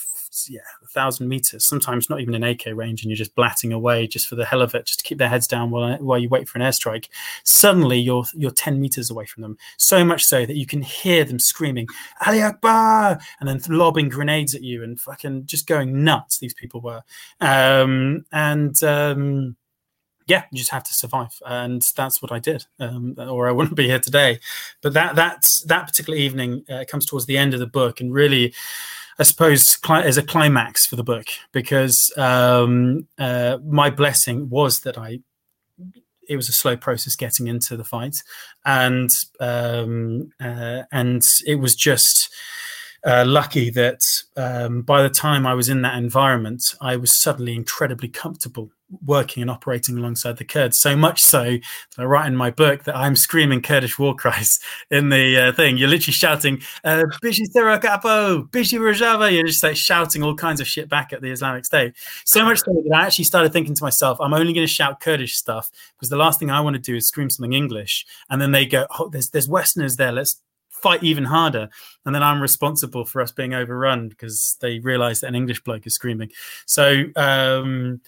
yeah 0.49 0.61
a 0.83 0.87
thousand 0.87 1.27
meters 1.27 1.65
sometimes 1.65 2.09
not 2.09 2.19
even 2.19 2.33
an 2.33 2.43
ak 2.43 2.65
range 2.73 3.01
and 3.01 3.11
you're 3.11 3.15
just 3.15 3.35
blatting 3.35 3.71
away 3.71 4.07
just 4.07 4.27
for 4.27 4.35
the 4.35 4.45
hell 4.45 4.61
of 4.61 4.73
it 4.73 4.85
just 4.85 4.99
to 4.99 5.05
keep 5.05 5.19
their 5.19 5.29
heads 5.29 5.45
down 5.45 5.69
while, 5.69 5.95
while 5.97 6.17
you 6.17 6.27
wait 6.27 6.49
for 6.49 6.57
an 6.57 6.65
airstrike 6.65 7.07
suddenly 7.43 7.99
you're 7.99 8.23
you're 8.33 8.51
10 8.51 8.79
meters 8.79 9.09
away 9.11 9.25
from 9.25 9.41
them. 9.41 9.57
So 9.77 10.03
much 10.03 10.23
so 10.23 10.45
that 10.45 10.55
you 10.55 10.65
can 10.65 10.81
hear 10.81 11.23
them 11.23 11.39
screaming 11.39 11.87
ali 12.25 12.41
akbar! 12.41 13.19
and 13.39 13.47
then 13.47 13.61
lobbing 13.69 14.09
grenades 14.09 14.55
at 14.55 14.63
you 14.63 14.83
and 14.83 14.99
fucking 14.99 15.45
just 15.45 15.67
going 15.67 16.03
nuts 16.03 16.39
these 16.39 16.53
people 16.53 16.81
were. 16.81 17.01
Um, 17.39 18.25
and 18.31 18.81
um, 18.83 19.55
yeah, 20.27 20.43
you 20.51 20.57
just 20.57 20.71
have 20.71 20.83
to 20.83 20.93
survive, 20.93 21.41
and 21.45 21.81
that's 21.95 22.21
what 22.21 22.31
I 22.31 22.39
did, 22.39 22.65
um, 22.79 23.15
or 23.17 23.47
I 23.47 23.51
wouldn't 23.51 23.75
be 23.75 23.87
here 23.87 23.99
today. 23.99 24.39
But 24.81 24.93
that 24.93 25.15
that's 25.15 25.63
that 25.63 25.87
particular 25.87 26.17
evening 26.17 26.65
uh, 26.69 26.85
comes 26.87 27.05
towards 27.05 27.25
the 27.25 27.37
end 27.37 27.53
of 27.53 27.59
the 27.59 27.67
book, 27.67 27.99
and 27.99 28.13
really, 28.13 28.53
I 29.19 29.23
suppose, 29.23 29.75
cli- 29.75 30.03
as 30.03 30.17
a 30.17 30.23
climax 30.23 30.85
for 30.85 30.95
the 30.95 31.03
book 31.03 31.27
because 31.51 32.11
um, 32.17 33.07
uh, 33.17 33.57
my 33.65 33.89
blessing 33.89 34.49
was 34.49 34.81
that 34.81 34.97
I. 34.97 35.19
It 36.29 36.37
was 36.37 36.47
a 36.47 36.53
slow 36.53 36.77
process 36.77 37.17
getting 37.17 37.47
into 37.47 37.75
the 37.75 37.83
fight, 37.83 38.15
and 38.63 39.09
um, 39.41 40.31
uh, 40.39 40.83
and 40.91 41.27
it 41.45 41.55
was 41.55 41.75
just 41.75 42.33
uh, 43.05 43.25
lucky 43.27 43.69
that 43.69 43.99
um, 44.37 44.81
by 44.81 45.03
the 45.03 45.09
time 45.09 45.45
I 45.45 45.53
was 45.53 45.69
in 45.69 45.81
that 45.81 45.97
environment, 45.97 46.63
I 46.79 46.95
was 46.95 47.21
suddenly 47.21 47.53
incredibly 47.55 48.07
comfortable 48.07 48.71
working 49.05 49.41
and 49.41 49.51
operating 49.51 49.97
alongside 49.97 50.37
the 50.37 50.45
Kurds. 50.45 50.79
So 50.79 50.95
much 50.95 51.21
so 51.23 51.43
that 51.43 51.61
I 51.97 52.03
write 52.03 52.27
in 52.27 52.35
my 52.35 52.51
book 52.51 52.83
that 52.83 52.95
I'm 52.95 53.15
screaming 53.15 53.61
Kurdish 53.61 53.97
war 53.97 54.15
cries 54.15 54.59
in 54.91 55.09
the 55.09 55.49
uh, 55.49 55.53
thing. 55.53 55.77
You're 55.77 55.89
literally 55.89 56.13
shouting, 56.13 56.61
uh, 56.83 57.03
Bishi 57.23 57.43
Sirakapo, 57.53 58.49
Bishi 58.49 58.79
Rojava. 58.79 59.31
You're 59.31 59.47
just 59.47 59.63
like 59.63 59.75
shouting 59.75 60.23
all 60.23 60.35
kinds 60.35 60.61
of 60.61 60.67
shit 60.67 60.89
back 60.89 61.13
at 61.13 61.21
the 61.21 61.31
Islamic 61.31 61.65
State. 61.65 61.93
So 62.25 62.43
much 62.43 62.59
so 62.59 62.83
that 62.87 62.95
I 62.95 63.05
actually 63.05 63.25
started 63.25 63.53
thinking 63.53 63.75
to 63.75 63.83
myself, 63.83 64.19
I'm 64.21 64.33
only 64.33 64.53
going 64.53 64.67
to 64.67 64.73
shout 64.73 64.99
Kurdish 64.99 65.35
stuff 65.35 65.69
because 65.95 66.09
the 66.09 66.17
last 66.17 66.39
thing 66.39 66.51
I 66.51 66.61
want 66.61 66.75
to 66.75 66.81
do 66.81 66.95
is 66.95 67.07
scream 67.07 67.29
something 67.29 67.53
English. 67.53 68.05
And 68.29 68.41
then 68.41 68.51
they 68.51 68.65
go, 68.65 68.85
oh, 68.99 69.09
there's, 69.09 69.29
there's 69.29 69.47
Westerners 69.47 69.95
there. 69.95 70.11
Let's 70.11 70.41
fight 70.83 71.01
even 71.01 71.23
harder. 71.23 71.69
And 72.05 72.13
then 72.13 72.21
I'm 72.21 72.41
responsible 72.41 73.05
for 73.05 73.21
us 73.21 73.31
being 73.31 73.53
overrun 73.53 74.09
because 74.09 74.57
they 74.59 74.79
realize 74.79 75.21
that 75.21 75.27
an 75.27 75.35
English 75.35 75.63
bloke 75.63 75.87
is 75.87 75.95
screaming. 75.95 76.31
So, 76.65 77.05
um, 77.15 78.01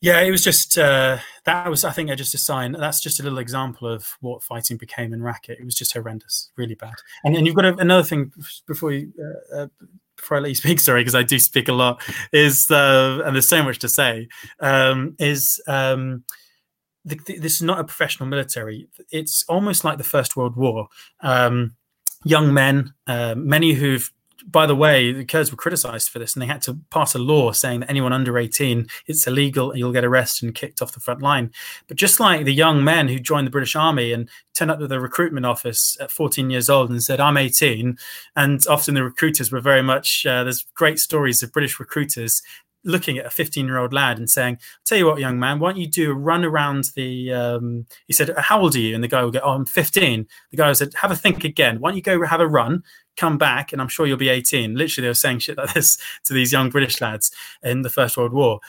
yeah, 0.00 0.20
it 0.20 0.30
was 0.30 0.44
just 0.44 0.76
uh, 0.76 1.18
that 1.44 1.68
was 1.68 1.84
I 1.84 1.92
think 1.92 2.14
just 2.16 2.34
a 2.34 2.38
sign. 2.38 2.72
That's 2.72 3.00
just 3.00 3.20
a 3.20 3.22
little 3.22 3.38
example 3.38 3.88
of 3.88 4.16
what 4.20 4.42
fighting 4.42 4.76
became 4.76 5.12
in 5.12 5.20
Raqqa. 5.20 5.50
It 5.50 5.64
was 5.64 5.74
just 5.74 5.92
horrendous, 5.92 6.50
really 6.56 6.74
bad. 6.74 6.94
And, 7.24 7.36
and 7.36 7.46
you've 7.46 7.56
got 7.56 7.64
a, 7.64 7.76
another 7.76 8.02
thing 8.02 8.32
before 8.66 8.92
you. 8.92 9.12
Uh, 9.18 9.62
uh, 9.62 9.66
before 10.16 10.38
I 10.38 10.40
let 10.40 10.48
you 10.48 10.54
speak, 10.54 10.80
sorry, 10.80 11.02
because 11.02 11.14
I 11.14 11.22
do 11.22 11.38
speak 11.38 11.68
a 11.68 11.74
lot, 11.74 12.02
is 12.32 12.70
uh, 12.70 13.20
and 13.24 13.36
there's 13.36 13.48
so 13.48 13.62
much 13.62 13.78
to 13.80 13.88
say. 13.88 14.28
Um, 14.60 15.14
is 15.18 15.60
um, 15.68 16.24
the, 17.04 17.20
the, 17.26 17.38
this 17.38 17.56
is 17.56 17.62
not 17.62 17.80
a 17.80 17.84
professional 17.84 18.28
military? 18.28 18.88
It's 19.10 19.44
almost 19.48 19.84
like 19.84 19.98
the 19.98 20.04
First 20.04 20.36
World 20.36 20.56
War. 20.56 20.88
Um, 21.20 21.76
young 22.24 22.52
men, 22.52 22.94
uh, 23.06 23.34
many 23.36 23.72
who've 23.74 24.10
by 24.48 24.66
the 24.66 24.76
way, 24.76 25.12
the 25.12 25.24
Kurds 25.24 25.50
were 25.50 25.56
criticized 25.56 26.08
for 26.08 26.18
this, 26.18 26.34
and 26.34 26.42
they 26.42 26.46
had 26.46 26.62
to 26.62 26.78
pass 26.90 27.14
a 27.14 27.18
law 27.18 27.50
saying 27.52 27.80
that 27.80 27.90
anyone 27.90 28.12
under 28.12 28.38
18, 28.38 28.86
it's 29.06 29.26
illegal, 29.26 29.70
and 29.70 29.78
you'll 29.78 29.92
get 29.92 30.04
arrested 30.04 30.46
and 30.46 30.54
kicked 30.54 30.80
off 30.80 30.92
the 30.92 31.00
front 31.00 31.20
line. 31.20 31.50
But 31.88 31.96
just 31.96 32.20
like 32.20 32.44
the 32.44 32.54
young 32.54 32.84
men 32.84 33.08
who 33.08 33.18
joined 33.18 33.46
the 33.46 33.50
British 33.50 33.74
Army 33.74 34.12
and 34.12 34.28
turned 34.54 34.70
up 34.70 34.78
to 34.78 34.86
the 34.86 35.00
recruitment 35.00 35.46
office 35.46 35.96
at 36.00 36.12
14 36.12 36.48
years 36.50 36.70
old 36.70 36.90
and 36.90 37.02
said, 37.02 37.20
I'm 37.20 37.36
18, 37.36 37.98
and 38.36 38.64
often 38.68 38.94
the 38.94 39.02
recruiters 39.02 39.50
were 39.50 39.60
very 39.60 39.82
much, 39.82 40.24
uh, 40.24 40.44
there's 40.44 40.64
great 40.74 41.00
stories 41.00 41.42
of 41.42 41.52
British 41.52 41.80
recruiters 41.80 42.40
looking 42.86 43.18
at 43.18 43.26
a 43.26 43.30
15 43.30 43.66
year 43.66 43.78
old 43.78 43.92
lad 43.92 44.16
and 44.16 44.30
saying, 44.30 44.58
Tell 44.84 44.96
you 44.96 45.06
what, 45.06 45.18
young 45.18 45.38
man, 45.38 45.58
why 45.58 45.72
don't 45.72 45.80
you 45.80 45.88
do 45.88 46.12
a 46.12 46.14
run 46.14 46.44
around 46.44 46.90
the. 46.94 47.32
Um, 47.32 47.86
he 48.06 48.12
said, 48.12 48.32
How 48.38 48.60
old 48.60 48.76
are 48.76 48.78
you? 48.78 48.94
And 48.94 49.04
the 49.04 49.08
guy 49.08 49.22
will 49.22 49.32
go, 49.32 49.40
Oh, 49.42 49.50
I'm 49.50 49.66
15. 49.66 50.26
The 50.52 50.56
guy 50.56 50.72
said, 50.72 50.94
Have 50.94 51.10
a 51.10 51.16
think 51.16 51.44
again. 51.44 51.80
Why 51.80 51.90
don't 51.90 51.96
you 51.96 52.02
go 52.02 52.24
have 52.24 52.40
a 52.40 52.48
run, 52.48 52.84
come 53.16 53.38
back, 53.38 53.72
and 53.72 53.80
I'm 53.80 53.88
sure 53.88 54.06
you'll 54.06 54.16
be 54.16 54.28
18. 54.28 54.74
Literally, 54.74 55.06
they 55.06 55.10
were 55.10 55.14
saying 55.14 55.40
shit 55.40 55.56
like 55.56 55.74
this 55.74 55.98
to 56.24 56.34
these 56.34 56.52
young 56.52 56.70
British 56.70 57.00
lads 57.00 57.30
in 57.62 57.82
the 57.82 57.90
First 57.90 58.16
World 58.16 58.32
War 58.32 58.60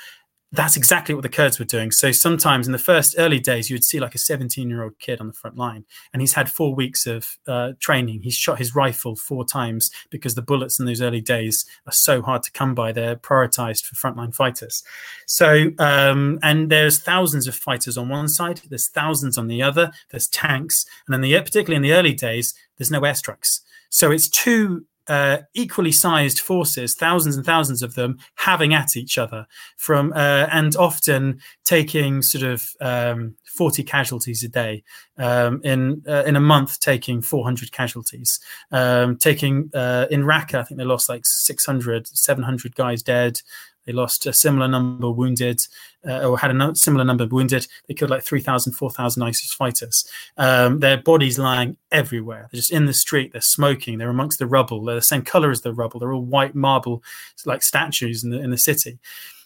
that's 0.54 0.78
exactly 0.78 1.14
what 1.14 1.24
the 1.24 1.30
Kurds 1.30 1.60
were 1.60 1.66
doing. 1.66 1.91
So 1.91 2.12
sometimes 2.14 2.68
in 2.68 2.72
the 2.72 2.78
first 2.78 3.16
early 3.18 3.39
days, 3.39 3.70
you 3.70 3.74
would 3.74 3.84
see 3.84 4.00
like 4.00 4.16
a 4.16 4.20
17 4.20 4.70
year 4.70 4.84
old 4.84 4.98
kid 5.00 5.20
on 5.20 5.28
the 5.28 5.34
front 5.34 5.58
line, 5.58 5.84
and 6.14 6.22
he's 6.22 6.34
had 6.34 6.50
four 6.50 6.74
weeks 6.74 7.06
of 7.06 7.38
uh, 7.48 7.74
training. 7.80 8.22
He's 8.22 8.36
shot 8.36 8.58
his 8.58 8.74
rifle 8.74 9.16
four 9.16 9.45
times 9.45 9.91
because 10.10 10.36
the 10.36 10.41
bullets 10.41 10.80
in 10.80 10.86
those 10.86 11.02
early 11.02 11.20
days 11.20 11.66
are 11.86 11.91
so 11.91 12.22
hard 12.22 12.43
to 12.43 12.52
come 12.52 12.74
by. 12.74 12.93
They're 12.93 13.18
prioritized 13.18 13.84
for 13.84 13.95
frontline 13.95 14.34
fighters. 14.34 14.84
So, 15.26 15.72
um, 15.80 16.39
and 16.41 16.70
there's 16.70 17.00
thousands 17.00 17.48
of 17.48 17.56
fighters 17.56 17.98
on 17.98 18.08
one 18.08 18.30
side, 18.30 18.62
there's 18.70 18.88
thousands 18.88 19.38
on 19.38 19.48
the 19.48 19.62
other, 19.62 19.91
there's 20.12 20.28
tanks, 20.28 20.86
and 21.06 21.14
then 21.14 21.22
the 21.22 21.38
particularly 21.41 21.76
in 21.76 21.82
the 21.82 21.93
early 21.93 22.14
days, 22.14 22.54
there's 22.78 22.91
no 22.91 23.02
airstrikes. 23.02 23.62
So 23.90 24.12
it's 24.12 24.30
two 24.30 24.86
uh, 25.08 25.38
equally 25.54 25.92
sized 25.92 26.40
forces, 26.40 26.94
thousands 26.94 27.36
and 27.38 27.46
thousands 27.46 27.82
of 27.82 27.96
them, 27.96 28.18
having 28.36 28.74
at 28.74 28.98
each 28.98 29.18
other 29.18 29.48
from 29.78 30.12
uh, 30.14 30.48
and 30.52 30.76
often 30.76 31.40
taking 31.64 32.22
sort 32.22 32.44
of 32.44 32.70
um, 32.82 33.36
40 33.46 33.84
casualties 33.84 34.44
a 34.44 34.50
day. 34.50 34.84
Um, 35.18 35.62
in 35.64 36.04
uh, 36.08 36.24
in 36.28 36.36
a 36.36 36.42
month, 36.42 36.80
taking 36.80 37.22
400 37.22 37.72
casualties. 37.72 38.40
Um, 38.72 39.18
taking 39.18 39.72
uh, 39.74 40.08
in 40.12 40.24
Raqqa, 40.24 40.56
I 40.56 40.64
think 40.64 40.78
they 40.78 40.86
lost 40.86 41.10
like 41.10 41.26
600, 41.26 42.08
700 42.08 42.76
guys 42.76 43.02
dead. 43.02 43.42
They 43.88 43.94
lost 43.94 44.26
a 44.26 44.34
similar 44.34 44.68
number 44.68 45.10
wounded, 45.10 45.62
uh, 46.08 46.28
or 46.28 46.38
had 46.38 46.56
a 46.56 46.76
similar 46.76 47.06
number 47.06 47.26
wounded. 47.26 47.66
They 47.88 47.94
killed 47.94 48.12
like 48.12 48.24
3,000, 48.24 48.74
4,000 48.74 49.24
ISIS 49.24 49.54
fighters. 49.54 50.06
Um, 50.38 50.80
their 50.82 51.02
bodies 51.02 51.40
lying 51.40 51.78
everywhere. 51.92 52.50
They're 52.52 52.60
just 52.60 52.72
in 52.72 52.86
the 52.86 52.94
street. 52.94 53.32
They're 53.32 53.42
smoking. 53.42 53.98
They're 53.98 54.10
amongst 54.10 54.40
the 54.40 54.46
rubble. 54.46 54.84
They're 54.84 54.96
the 54.96 55.02
same 55.02 55.24
color 55.24 55.50
as 55.50 55.62
the 55.62 55.74
rubble. 55.74 56.02
They're 56.02 56.14
all 56.14 56.22
white 56.22 56.54
marble, 56.54 57.02
like 57.46 57.64
statues 57.64 58.24
in 58.24 58.30
the 58.30 58.40
in 58.40 58.52
the 58.52 58.58
city, 58.58 59.00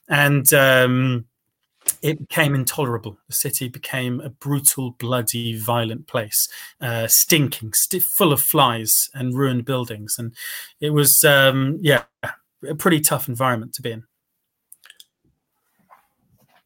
and. 0.09 0.51
Um, 0.53 1.25
it 2.01 2.19
became 2.19 2.55
intolerable. 2.55 3.17
The 3.27 3.33
city 3.33 3.67
became 3.67 4.21
a 4.21 4.29
brutal, 4.29 4.91
bloody, 4.91 5.57
violent 5.57 6.07
place, 6.07 6.47
uh, 6.79 7.07
stinking, 7.07 7.73
st- 7.73 8.03
full 8.03 8.31
of 8.31 8.41
flies 8.41 9.09
and 9.13 9.35
ruined 9.35 9.65
buildings, 9.65 10.15
and 10.17 10.33
it 10.79 10.91
was, 10.91 11.23
um, 11.23 11.79
yeah, 11.81 12.03
a 12.67 12.75
pretty 12.75 12.99
tough 12.99 13.27
environment 13.27 13.73
to 13.73 13.81
be 13.81 13.91
in. 13.91 14.03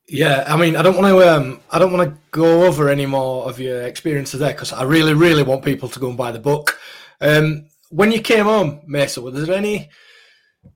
Yeah, 0.08 0.44
I 0.48 0.56
mean, 0.56 0.76
I 0.76 0.84
don't 0.84 0.96
want 0.96 1.08
to. 1.08 1.36
Um, 1.36 1.62
I 1.72 1.80
don't 1.80 1.92
want 1.92 2.10
to 2.10 2.18
go 2.32 2.66
over 2.66 2.90
any 2.90 3.08
more 3.08 3.50
of 3.50 3.60
your 3.60 3.82
experiences 3.84 4.40
there 4.40 4.54
because 4.54 4.72
I 4.72 4.84
really, 4.84 5.16
really 5.16 5.42
want 5.42 5.66
people 5.66 5.90
to 5.90 6.00
go 6.00 6.10
and 6.10 6.18
buy 6.18 6.32
the 6.32 6.40
book. 6.40 6.80
Um, 7.22 7.68
when 7.90 8.12
you 8.12 8.22
came 8.22 8.46
home, 8.46 8.82
Macer, 8.88 9.22
was 9.22 9.34
there 9.34 9.56
any 9.56 9.90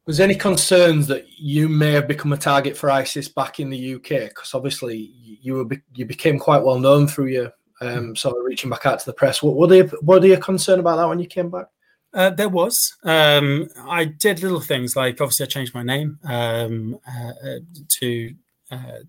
was 0.06 0.18
there 0.18 0.26
any 0.26 0.36
concerns 0.36 1.08
that 1.08 1.28
you 1.38 1.70
may 1.70 1.92
have 1.92 2.08
become 2.08 2.34
a 2.34 2.38
target 2.38 2.76
for 2.76 2.90
ISIS 2.90 3.28
back 3.28 3.60
in 3.60 3.70
the 3.70 3.96
UK? 3.96 4.30
Because 4.30 4.54
obviously 4.54 5.12
you 5.42 5.56
were 5.56 5.68
you 5.94 6.06
became 6.06 6.40
quite 6.40 6.64
well 6.64 6.80
known 6.80 7.08
through 7.08 7.28
your 7.28 7.54
um, 7.82 8.16
sort 8.16 8.38
of 8.38 8.44
reaching 8.46 8.70
back 8.70 8.86
out 8.86 9.00
to 9.00 9.06
the 9.06 9.14
press. 9.14 9.44
What 9.44 9.56
were 9.56 9.68
they? 9.68 9.90
Were 10.02 10.20
they 10.20 10.32
a 10.32 10.38
concern 10.38 10.80
about 10.80 10.98
that 10.98 11.08
when 11.08 11.20
you 11.20 11.28
came 11.28 11.50
back? 11.50 11.68
Uh, 12.14 12.32
there 12.32 12.50
was. 12.50 12.96
Um, 13.04 13.70
I 13.88 14.06
did 14.06 14.42
little 14.42 14.60
things 14.60 14.96
like 14.96 15.22
obviously 15.22 15.46
I 15.46 15.50
changed 15.50 15.76
my 15.76 15.84
name 15.84 16.18
um, 16.24 17.00
uh, 17.08 17.60
to 18.00 18.30
uh, 18.30 18.34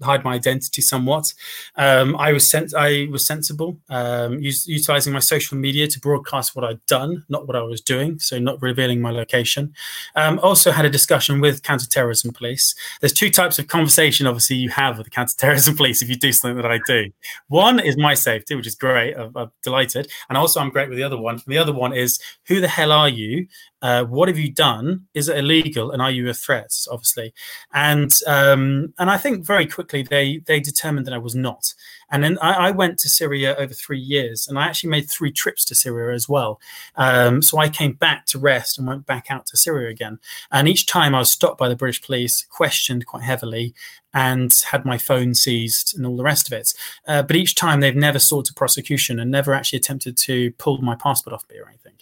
hide 0.03 0.25
my 0.25 0.35
identity 0.35 0.83
somewhat. 0.83 1.33
Um, 1.77 2.17
I 2.17 2.33
was 2.33 2.49
sent. 2.49 2.75
I 2.75 3.09
was 3.11 3.27
sensible, 3.27 3.79
um, 3.89 4.39
us- 4.43 4.67
utilizing 4.67 5.13
my 5.13 5.19
social 5.19 5.57
media 5.57 5.87
to 5.89 6.01
broadcast 6.01 6.57
what 6.57 6.65
I'd 6.65 6.85
done, 6.87 7.25
not 7.29 7.47
what 7.47 7.57
I 7.57 7.63
was 7.63 7.81
doing. 7.81 8.19
So 8.19 8.39
not 8.39 8.61
revealing 8.63 9.01
my 9.01 9.11
location. 9.11 9.75
Um, 10.17 10.39
also 10.43 10.71
had 10.71 10.85
a 10.85 10.91
discussion 10.91 11.41
with 11.41 11.63
counterterrorism 11.63 12.33
police. 12.33 12.75
There's 13.01 13.13
two 13.13 13.31
types 13.31 13.59
of 13.59 13.67
conversation, 13.69 14.27
obviously, 14.27 14.57
you 14.57 14.71
have 14.71 14.99
with 14.99 15.07
the 15.07 15.11
counterterrorism 15.11 15.77
police 15.81 16.03
if 16.03 16.09
you 16.09 16.17
do 16.17 16.33
something 16.33 16.57
that 16.57 16.71
I 16.71 16.81
do. 16.87 17.11
One 17.49 17.81
is 17.81 17.97
my 17.97 18.15
safety, 18.15 18.55
which 18.55 18.67
is 18.67 18.75
great. 18.75 19.15
I'm, 19.17 19.37
I'm 19.37 19.51
delighted, 19.63 20.11
and 20.29 20.39
also 20.39 20.61
I'm 20.61 20.71
great 20.71 20.89
with 20.89 20.99
the 20.99 21.05
other 21.05 21.19
one. 21.19 21.41
The 21.47 21.59
other 21.59 21.73
one 21.73 21.93
is 21.93 22.19
who 22.47 22.61
the 22.61 22.69
hell 22.69 22.93
are 22.93 23.09
you? 23.09 23.47
Uh, 23.83 24.05
what 24.05 24.29
have 24.29 24.39
you 24.39 24.53
done? 24.53 25.07
Is 25.15 25.29
it 25.29 25.39
illegal? 25.39 25.91
And 25.91 26.03
are 26.03 26.11
you 26.11 26.29
a 26.29 26.35
threat? 26.35 26.73
Obviously, 26.91 27.33
and 27.73 28.13
um, 28.27 28.93
and 28.99 29.11
I 29.11 29.17
think 29.17 29.47
very 29.47 29.67
quickly 29.67 30.03
they 30.03 30.39
they 30.47 30.61
determined 30.61 31.07
that 31.07 31.15
I 31.15 31.19
was 31.19 31.35
not. 31.35 31.73
And 32.11 32.25
then 32.25 32.39
I, 32.41 32.69
I, 32.69 32.71
went 32.71 32.99
to 33.01 33.09
Syria 33.09 33.55
over 33.57 33.73
three 33.73 33.99
years, 33.99 34.49
and 34.49 34.59
I 34.59 34.67
actually 34.67 34.91
made 34.91 35.09
three 35.09 35.31
trips 35.31 35.65
to 35.67 35.75
Syria 35.75 36.15
as 36.15 36.29
well. 36.29 36.61
Um, 36.97 37.43
so 37.43 37.59
I 37.59 37.69
came 37.69 37.93
back 37.93 38.27
to 38.27 38.39
rest 38.39 38.79
and 38.79 38.87
went 38.87 39.07
back 39.07 39.31
out 39.31 39.47
to 39.47 39.57
Syria 39.57 39.91
again. 39.91 40.19
And 40.51 40.69
each 40.69 40.87
time 40.87 41.15
I 41.15 41.21
was 41.21 41.33
stopped 41.33 41.59
by 41.59 41.69
the 41.69 41.77
British 41.77 42.03
police, 42.03 42.47
questioned 42.51 43.07
quite 43.07 43.23
heavily, 43.23 43.75
and 44.13 44.53
had 44.71 44.85
my 44.85 44.99
phone 44.99 45.35
seized 45.35 45.97
and 45.97 46.05
all 46.05 46.17
the 46.17 46.25
rest 46.25 46.47
of 46.47 46.53
it. 46.53 46.75
Uh, 47.07 47.23
but 47.23 47.37
each 47.37 47.55
time 47.55 47.81
they've 47.81 47.95
never 47.95 48.19
sought 48.19 48.51
a 48.51 48.55
prosecution 48.55 49.21
and 49.21 49.31
never 49.31 49.55
actually 49.55 49.79
attempted 49.79 50.17
to 50.17 50.51
pull 50.53 50.79
my 50.79 50.97
passport 50.97 51.35
off 51.35 51.45
me 51.49 51.59
or 51.59 51.69
anything. 51.69 51.93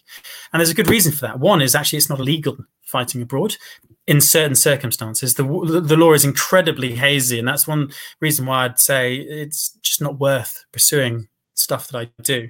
And 0.52 0.60
there's 0.60 0.70
a 0.70 0.74
good 0.74 0.88
reason 0.88 1.12
for 1.12 1.20
that. 1.22 1.38
One 1.38 1.60
is 1.60 1.74
actually 1.74 1.98
it's 1.98 2.08
not 2.08 2.20
illegal 2.20 2.56
fighting 2.82 3.20
abroad 3.20 3.56
in 4.08 4.22
certain 4.22 4.54
circumstances. 4.54 5.34
The, 5.34 5.44
the 5.84 5.96
law 5.96 6.14
is 6.14 6.24
incredibly 6.24 6.94
hazy, 6.94 7.38
and 7.38 7.46
that's 7.46 7.68
one 7.68 7.92
reason 8.20 8.46
why 8.46 8.64
I'd 8.64 8.80
say 8.80 9.16
it's 9.16 9.78
just 9.82 10.00
not 10.00 10.18
worth 10.18 10.64
pursuing 10.72 11.28
stuff 11.58 11.88
that 11.88 11.98
I 11.98 12.22
do, 12.22 12.48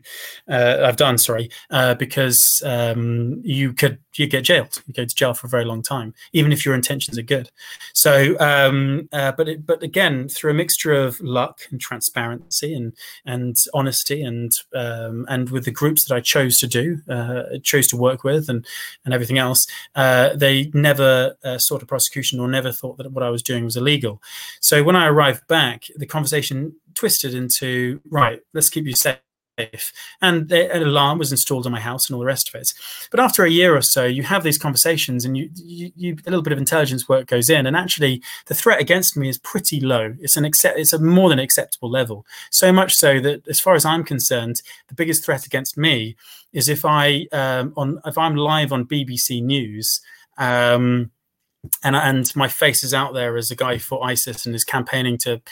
uh, 0.49 0.83
I've 0.85 0.97
done, 0.97 1.19
sorry, 1.19 1.51
uh, 1.71 1.95
because 1.95 2.63
um, 2.65 3.41
you 3.43 3.73
could 3.73 3.99
you 4.19 4.27
get 4.27 4.45
jailed. 4.45 4.82
You 4.86 4.95
go 4.95 5.05
to 5.05 5.15
jail 5.15 5.35
for 5.35 5.47
a 5.47 5.51
very 5.51 5.65
long 5.65 5.82
time, 5.82 6.15
even 6.32 6.53
if 6.53 6.65
your 6.65 6.74
intentions 6.74 7.19
are 7.19 7.23
good. 7.23 7.51
So, 7.93 8.39
um, 8.40 9.09
uh, 9.12 9.32
but 9.32 9.49
it, 9.49 9.66
but 9.66 9.82
again, 9.82 10.28
through 10.28 10.53
a 10.53 10.55
mixture 10.55 10.93
of 10.93 11.20
luck 11.20 11.61
and 11.70 11.81
transparency 11.81 12.74
and 12.74 12.93
and 13.24 13.57
honesty 13.74 14.23
and 14.23 14.53
um, 14.74 15.27
and 15.28 15.51
with 15.51 15.65
the 15.65 15.70
groups 15.70 16.05
that 16.05 16.15
I 16.15 16.20
chose 16.20 16.59
to 16.59 16.66
do, 16.66 17.01
uh, 17.09 17.59
chose 17.62 17.86
to 17.89 17.97
work 17.97 18.24
with, 18.24 18.49
and 18.49 18.66
and 19.05 19.15
everything 19.15 19.39
else, 19.39 19.66
uh, 19.95 20.35
they 20.35 20.70
never 20.74 21.36
uh, 21.45 21.59
sought 21.59 21.82
a 21.82 21.86
prosecution 21.86 22.40
or 22.40 22.49
never 22.49 22.73
thought 22.73 22.99
that 22.99 23.12
what 23.12 23.24
I 23.24 23.31
was 23.31 23.43
doing 23.43 23.65
was 23.65 23.77
illegal. 23.77 24.23
So 24.61 24.82
when 24.82 24.97
I 24.97 25.07
arrived 25.07 25.47
back, 25.49 25.85
the 25.97 26.07
conversation 26.07 26.74
twisted 26.95 27.35
into 27.35 28.01
right, 28.11 28.40
let's 28.55 28.70
keep 28.70 28.86
you 28.86 28.95
safe 28.95 29.19
and 30.21 30.51
an 30.53 30.83
alarm 30.83 31.19
was 31.19 31.33
installed 31.33 31.67
on 31.67 31.73
my 31.73 31.81
house 31.81 32.09
and 32.09 32.15
all 32.15 32.21
the 32.21 32.27
rest 32.27 32.49
of 32.49 32.61
it. 32.61 32.73
But 33.11 33.21
after 33.21 33.45
a 33.45 33.51
year 33.51 33.77
or 33.77 33.83
so 33.83 34.05
you 34.05 34.23
have 34.23 34.43
these 34.43 34.59
conversations 34.59 35.25
and 35.25 35.37
you, 35.37 35.51
you, 35.55 35.93
you, 35.97 36.17
a 36.27 36.31
little 36.31 36.43
bit 36.43 36.53
of 36.53 36.59
intelligence 36.59 37.09
work 37.09 37.27
goes 37.27 37.51
in. 37.51 37.67
And 37.67 37.77
actually 37.77 38.23
the 38.47 38.55
threat 38.55 38.81
against 38.81 39.17
me 39.17 39.29
is 39.29 39.39
pretty 39.39 39.81
low. 39.81 40.15
It's 40.21 40.37
an 40.37 40.45
accept 40.45 40.79
it's 40.79 40.93
a 40.93 40.99
more 40.99 41.29
than 41.29 41.39
acceptable 41.39 41.91
level. 41.91 42.27
So 42.51 42.73
much 42.73 42.95
so 42.95 43.21
that 43.21 43.47
as 43.49 43.61
far 43.61 43.75
as 43.75 43.85
i'm 43.85 44.05
concerned 44.05 44.63
the 44.89 44.95
biggest 44.95 45.25
threat 45.25 45.47
against 45.47 45.77
me 45.77 46.17
is 46.53 46.69
if 46.69 46.85
i 46.85 47.27
um, 47.33 47.73
on 47.77 48.01
if 48.05 48.19
i'm 48.19 48.37
live 48.37 48.73
on 48.73 48.85
bbc 48.85 49.43
news 49.43 50.01
um, 50.39 51.11
and 51.83 51.97
and 51.97 52.37
my 52.37 52.49
face 52.49 52.85
is 52.85 52.95
out 52.95 53.15
there 53.15 53.37
as 53.37 53.51
a 53.51 53.57
guy 53.57 53.79
for 53.79 54.05
ISIS 54.05 54.47
and 54.47 54.55
is 54.55 54.65
campaigning 54.65 55.19
to 55.19 55.43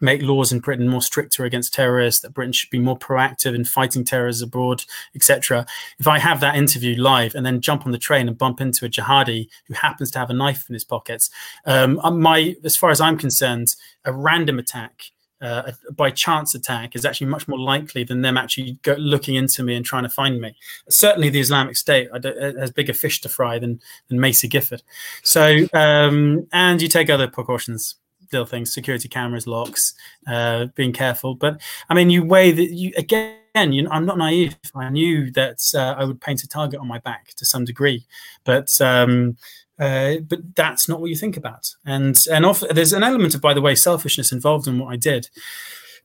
make 0.00 0.22
laws 0.22 0.52
in 0.52 0.60
Britain 0.60 0.88
more 0.88 1.02
stricter 1.02 1.44
against 1.44 1.74
terrorists, 1.74 2.20
that 2.22 2.34
Britain 2.34 2.52
should 2.52 2.70
be 2.70 2.78
more 2.78 2.98
proactive 2.98 3.54
in 3.54 3.64
fighting 3.64 4.04
terrorists 4.04 4.42
abroad, 4.42 4.84
etc. 5.14 5.66
If 5.98 6.06
I 6.06 6.18
have 6.18 6.40
that 6.40 6.56
interview 6.56 7.00
live 7.00 7.34
and 7.34 7.44
then 7.44 7.60
jump 7.60 7.86
on 7.86 7.92
the 7.92 7.98
train 7.98 8.28
and 8.28 8.38
bump 8.38 8.60
into 8.60 8.84
a 8.84 8.88
jihadi 8.88 9.48
who 9.66 9.74
happens 9.74 10.10
to 10.12 10.18
have 10.18 10.30
a 10.30 10.34
knife 10.34 10.66
in 10.68 10.74
his 10.74 10.84
pockets, 10.84 11.30
um, 11.64 12.00
uh, 12.02 12.10
my, 12.10 12.56
as 12.64 12.76
far 12.76 12.90
as 12.90 13.00
I'm 13.00 13.18
concerned, 13.18 13.74
a 14.04 14.12
random 14.12 14.58
attack 14.58 15.10
uh, 15.40 15.72
by 15.94 16.10
chance 16.10 16.54
attack 16.54 16.96
is 16.96 17.04
actually 17.04 17.26
much 17.26 17.46
more 17.46 17.58
likely 17.58 18.04
than 18.04 18.22
them 18.22 18.38
actually 18.38 18.78
go, 18.82 18.94
looking 18.94 19.34
into 19.34 19.62
me 19.62 19.74
and 19.74 19.84
trying 19.84 20.02
to 20.02 20.08
find 20.08 20.40
me. 20.40 20.56
Certainly, 20.88 21.30
the 21.30 21.40
Islamic 21.40 21.76
State 21.76 22.08
has 22.12 22.70
bigger 22.70 22.94
fish 22.94 23.20
to 23.20 23.28
fry 23.28 23.58
than 23.58 23.80
than 24.08 24.18
Macer 24.18 24.48
Gifford. 24.48 24.82
So, 25.22 25.66
um, 25.74 26.46
and 26.52 26.80
you 26.80 26.88
take 26.88 27.10
other 27.10 27.28
precautions 27.28 27.96
little 28.32 28.46
things, 28.46 28.72
security 28.72 29.08
cameras, 29.08 29.46
locks, 29.46 29.94
uh, 30.26 30.66
being 30.74 30.92
careful. 30.92 31.34
But 31.34 31.60
I 31.88 31.94
mean, 31.94 32.10
you 32.10 32.24
weigh 32.24 32.52
that 32.52 32.72
you 32.72 32.92
again. 32.96 33.72
You 33.72 33.82
know, 33.82 33.90
I'm 33.90 34.04
not 34.04 34.18
naive. 34.18 34.56
I 34.74 34.90
knew 34.90 35.30
that 35.32 35.60
uh, 35.74 35.94
I 35.98 36.04
would 36.04 36.20
paint 36.20 36.42
a 36.42 36.48
target 36.48 36.78
on 36.78 36.86
my 36.86 36.98
back 36.98 37.28
to 37.36 37.46
some 37.46 37.64
degree, 37.64 38.04
but 38.44 38.68
um, 38.82 39.36
uh, 39.78 40.16
but 40.28 40.54
that's 40.54 40.88
not 40.88 41.00
what 41.00 41.10
you 41.10 41.16
think 41.16 41.36
about. 41.36 41.70
And 41.84 42.18
and 42.30 42.44
off, 42.44 42.62
there's 42.70 42.92
an 42.92 43.02
element 43.02 43.34
of, 43.34 43.40
by 43.40 43.54
the 43.54 43.62
way, 43.62 43.74
selfishness 43.74 44.32
involved 44.32 44.66
in 44.66 44.78
what 44.78 44.92
I 44.92 44.96
did. 44.96 45.28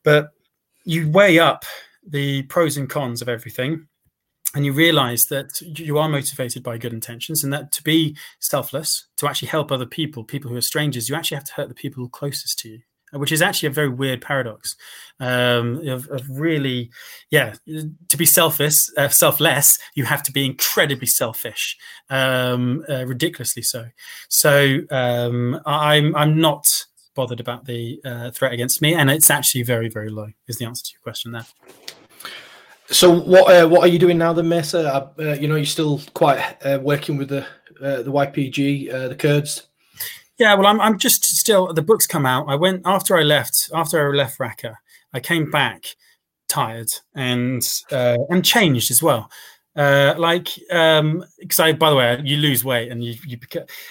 But 0.04 0.32
you 0.84 1.10
weigh 1.10 1.40
up 1.40 1.66
the 2.06 2.44
pros 2.44 2.78
and 2.78 2.90
cons 2.90 3.22
of 3.22 3.30
everything, 3.30 3.88
and 4.54 4.66
you 4.66 4.74
realize 4.74 5.28
that 5.28 5.62
you 5.62 5.98
are 5.98 6.10
motivated 6.10 6.64
by 6.64 6.78
good 6.78 6.94
intentions 6.94 7.44
and 7.44 7.54
that 7.54 7.72
to 7.72 7.84
be 7.84 8.18
selfless 8.40 9.08
to 9.18 9.28
actually 9.28 9.48
help 9.48 9.72
other 9.72 9.86
people 9.86 10.24
people 10.24 10.50
who 10.50 10.58
are 10.58 10.62
strangers 10.62 11.10
you 11.10 11.16
actually 11.16 11.36
have 11.36 11.46
to 11.46 11.54
hurt 11.54 11.70
the 11.70 11.76
people 11.76 12.08
closest 12.10 12.60
to 12.60 12.70
you 12.70 12.80
which 13.14 13.32
is 13.32 13.42
actually 13.42 13.68
a 13.68 13.72
very 13.72 13.90
weird 13.90 14.22
paradox 14.22 14.76
um, 15.20 15.86
of, 15.88 16.08
of, 16.10 16.24
really 16.30 16.90
yeah 17.30 17.54
to 18.08 18.18
be 18.18 18.26
selfish 18.26 18.78
uh, 18.98 19.10
selfless 19.10 19.78
you 19.96 20.06
have 20.06 20.24
to 20.24 20.32
be 20.32 20.46
incredibly 20.46 21.08
selfish 21.08 21.78
um, 22.10 22.84
uh, 22.90 23.06
ridiculously 23.06 23.62
so. 23.62 23.86
So 24.30 24.80
um, 24.90 25.60
i'm 25.66 26.16
i'm 26.16 26.40
not 26.40 26.86
bothered 27.14 27.42
about 27.42 27.66
the 27.66 28.00
uh, 28.06 28.32
threat 28.32 28.54
against 28.54 28.82
me 28.82 28.94
and 28.94 29.10
it's 29.10 29.30
actually 29.30 29.64
very 29.64 29.90
very 29.90 30.10
low 30.10 30.30
is 30.48 30.58
the 30.58 30.66
answer 30.66 30.84
to 30.86 30.92
your 30.94 31.02
question 31.02 31.32
there 31.32 31.46
so 32.92 33.12
what 33.12 33.52
uh, 33.52 33.68
what 33.68 33.82
are 33.82 33.88
you 33.88 34.00
doing 34.00 34.18
now, 34.18 34.34
then, 34.34 34.46
Macer? 34.46 34.86
Uh, 34.86 35.34
you 35.34 35.48
know, 35.48 35.56
you're 35.56 35.66
still 35.66 36.02
quite 36.14 36.40
uh, 36.64 36.80
working 36.82 37.18
with 37.18 37.30
the 37.30 37.46
uh, 37.82 38.04
the 38.04 38.12
YPG, 38.12 38.94
uh, 38.94 39.08
the 39.08 39.16
Kurds. 39.16 39.68
Yeah, 40.38 40.54
well, 40.56 40.68
I'm 40.68 40.80
I'm 40.82 40.98
just 40.98 41.26
still. 41.26 41.74
The 41.74 41.82
books 41.82 42.06
come 42.06 42.26
out. 42.26 42.48
I 42.48 42.56
went 42.56 42.82
after 42.86 43.18
I 43.18 43.24
left 43.24 43.70
after 43.74 44.08
I 44.08 44.16
left 44.16 44.40
Raqqa. 44.40 44.76
I 45.14 45.20
came 45.20 45.50
back 45.50 45.96
tired 46.48 46.90
and 47.16 47.62
uh, 47.92 48.18
and 48.30 48.44
changed 48.44 48.92
as 48.92 49.02
well. 49.02 49.30
like, 49.76 50.50
um, 50.72 51.24
because 51.40 51.60
I, 51.60 51.74
by 51.74 51.90
the 51.90 51.96
way, 51.96 52.22
you 52.24 52.38
lose 52.38 52.66
weight 52.66 52.92
and 52.92 53.04
you, 53.04 53.16
you 53.26 53.38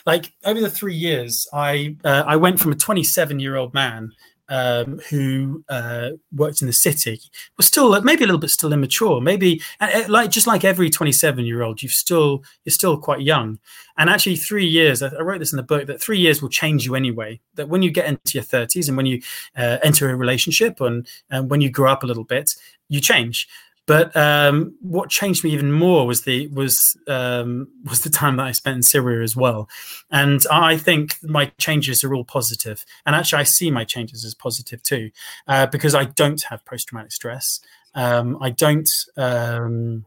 like 0.05 0.33
over 0.45 0.61
the 0.61 0.71
three 0.71 0.95
years, 0.95 1.49
I, 1.53 1.97
I 2.05 2.37
went 2.37 2.61
from 2.61 2.73
a 2.73 2.77
27 2.77 3.41
year 3.41 3.57
old 3.57 3.73
man 3.73 4.13
um, 4.51 4.99
who 5.09 5.65
uh, 5.69 6.11
worked 6.33 6.61
in 6.61 6.67
the 6.67 6.73
city 6.73 7.21
was 7.57 7.67
still 7.67 7.99
maybe 8.03 8.25
a 8.25 8.27
little 8.27 8.41
bit 8.41 8.51
still 8.51 8.73
immature. 8.73 9.21
Maybe 9.21 9.63
like 10.09 10.31
just 10.31 10.47
like 10.47 10.65
every 10.65 10.91
27 10.91 11.47
year 11.47 11.63
old, 11.63 11.83
you've 11.83 11.93
still 11.93 12.43
you're 12.65 12.73
still 12.73 12.99
quite 12.99 13.23
young. 13.23 13.59
And 13.97 14.11
actually, 14.11 14.37
three 14.37 14.67
years. 14.67 15.03
I, 15.03 15.11
wrote 15.21 15.39
this 15.39 15.53
in 15.53 15.59
the 15.59 15.63
book 15.63 15.87
that 15.87 16.03
three 16.03 16.19
years 16.19 16.43
will 16.43 16.49
change 16.49 16.85
you 16.85 16.95
anyway. 16.95 17.41
That 17.55 17.69
when 17.69 17.83
you 17.83 17.91
get 17.91 18.07
into 18.07 18.39
your 18.39 18.45
30s 18.45 18.89
and 18.89 18.97
when 18.97 19.07
you 19.07 19.23
uh, 19.57 19.79
enter 19.83 20.09
a 20.11 20.17
relationship 20.17 20.81
and, 20.81 21.07
and 21.31 21.51
when 21.51 21.61
you 21.61 21.71
grow 21.71 21.93
up 21.93 22.03
a 22.03 22.07
little 22.07 22.25
bit, 22.25 22.55
you 22.89 23.01
change. 23.01 23.47
But 23.91 24.17
um, 24.17 24.77
what 24.81 25.11
changed 25.11 25.43
me 25.43 25.51
even 25.51 25.73
more 25.73 26.07
was 26.07 26.23
the 26.23 26.47
was 26.47 26.97
um, 27.09 27.67
was 27.85 28.03
the 28.03 28.09
time 28.09 28.37
that 28.37 28.47
I 28.47 28.53
spent 28.53 28.77
in 28.77 28.83
Syria 28.85 29.25
as 29.25 29.35
well, 29.35 29.69
and 30.13 30.41
I 30.49 30.77
think 30.77 31.17
my 31.25 31.47
changes 31.59 32.05
are 32.05 32.15
all 32.15 32.23
positive. 32.23 32.85
And 33.05 33.17
actually, 33.17 33.41
I 33.41 33.43
see 33.43 33.69
my 33.69 33.83
changes 33.83 34.25
as 34.25 34.33
positive 34.33 34.81
too, 34.85 35.11
uh, 35.49 35.67
because 35.67 35.97
I 35.97 36.05
don't 36.05 36.41
have 36.51 36.65
post 36.65 36.87
traumatic 36.87 37.11
stress. 37.11 37.59
Um, 37.97 38.39
I 38.41 38.51
don't 38.51 38.89
um, 39.17 40.07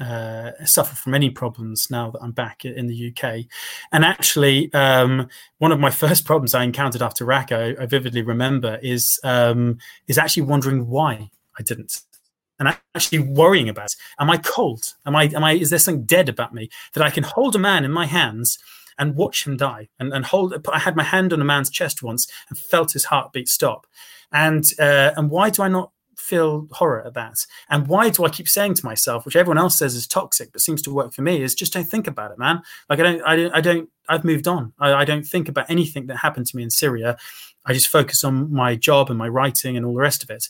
uh, 0.00 0.50
suffer 0.64 0.96
from 0.96 1.14
any 1.14 1.30
problems 1.30 1.92
now 1.92 2.10
that 2.10 2.22
I'm 2.24 2.32
back 2.32 2.64
in 2.64 2.88
the 2.88 3.14
UK. 3.14 3.44
And 3.92 4.04
actually, 4.04 4.74
um, 4.74 5.28
one 5.58 5.70
of 5.70 5.78
my 5.78 5.90
first 6.04 6.24
problems 6.24 6.54
I 6.54 6.64
encountered 6.64 7.02
after 7.02 7.24
Raqqa, 7.24 7.78
I, 7.78 7.82
I 7.84 7.86
vividly 7.86 8.22
remember, 8.22 8.80
is 8.82 9.20
um, 9.22 9.78
is 10.08 10.18
actually 10.18 10.42
wondering 10.42 10.88
why 10.88 11.30
I 11.56 11.62
didn't 11.62 12.02
and 12.58 12.76
actually 12.94 13.18
worrying 13.18 13.68
about 13.68 13.94
am 14.18 14.30
i 14.30 14.36
cold? 14.36 14.82
Am 15.06 15.16
i 15.16 15.24
am 15.24 15.44
i 15.44 15.52
is 15.52 15.70
there 15.70 15.78
something 15.78 16.04
dead 16.04 16.28
about 16.28 16.54
me 16.54 16.68
that 16.94 17.02
i 17.02 17.10
can 17.10 17.24
hold 17.24 17.54
a 17.56 17.58
man 17.58 17.84
in 17.84 17.92
my 17.92 18.06
hands 18.06 18.58
and 18.98 19.16
watch 19.16 19.46
him 19.46 19.56
die 19.56 19.88
and, 19.98 20.12
and 20.12 20.26
hold 20.26 20.54
i 20.72 20.78
had 20.78 20.96
my 20.96 21.02
hand 21.02 21.32
on 21.32 21.40
a 21.40 21.44
man's 21.44 21.70
chest 21.70 22.02
once 22.02 22.26
and 22.48 22.58
felt 22.58 22.92
his 22.92 23.06
heartbeat 23.06 23.48
stop. 23.48 23.86
And 24.34 24.64
uh, 24.78 25.12
and 25.16 25.30
why 25.30 25.50
do 25.50 25.62
i 25.62 25.68
not 25.68 25.91
feel 26.22 26.68
horror 26.72 27.06
at 27.06 27.14
that. 27.14 27.34
And 27.68 27.86
why 27.86 28.10
do 28.10 28.24
I 28.24 28.28
keep 28.28 28.48
saying 28.48 28.74
to 28.74 28.84
myself, 28.84 29.24
which 29.24 29.36
everyone 29.36 29.58
else 29.58 29.76
says 29.76 29.94
is 29.94 30.06
toxic, 30.06 30.52
but 30.52 30.60
seems 30.60 30.82
to 30.82 30.94
work 30.94 31.12
for 31.12 31.22
me, 31.22 31.42
is 31.42 31.54
just 31.54 31.72
don't 31.72 31.88
think 31.88 32.06
about 32.06 32.30
it, 32.30 32.38
man. 32.38 32.62
Like 32.88 33.00
I 33.00 33.02
don't, 33.02 33.22
I 33.22 33.36
don't, 33.36 33.54
I 33.54 33.60
don't. 33.60 33.88
I've 34.08 34.24
moved 34.24 34.48
on. 34.48 34.72
I, 34.78 34.92
I 34.92 35.04
don't 35.04 35.24
think 35.24 35.48
about 35.48 35.70
anything 35.70 36.06
that 36.06 36.16
happened 36.16 36.46
to 36.48 36.56
me 36.56 36.62
in 36.62 36.70
Syria. 36.70 37.16
I 37.64 37.72
just 37.72 37.88
focus 37.88 38.24
on 38.24 38.52
my 38.52 38.74
job 38.74 39.08
and 39.08 39.18
my 39.18 39.28
writing 39.28 39.76
and 39.76 39.86
all 39.86 39.94
the 39.94 40.00
rest 40.00 40.24
of 40.24 40.30
it. 40.30 40.48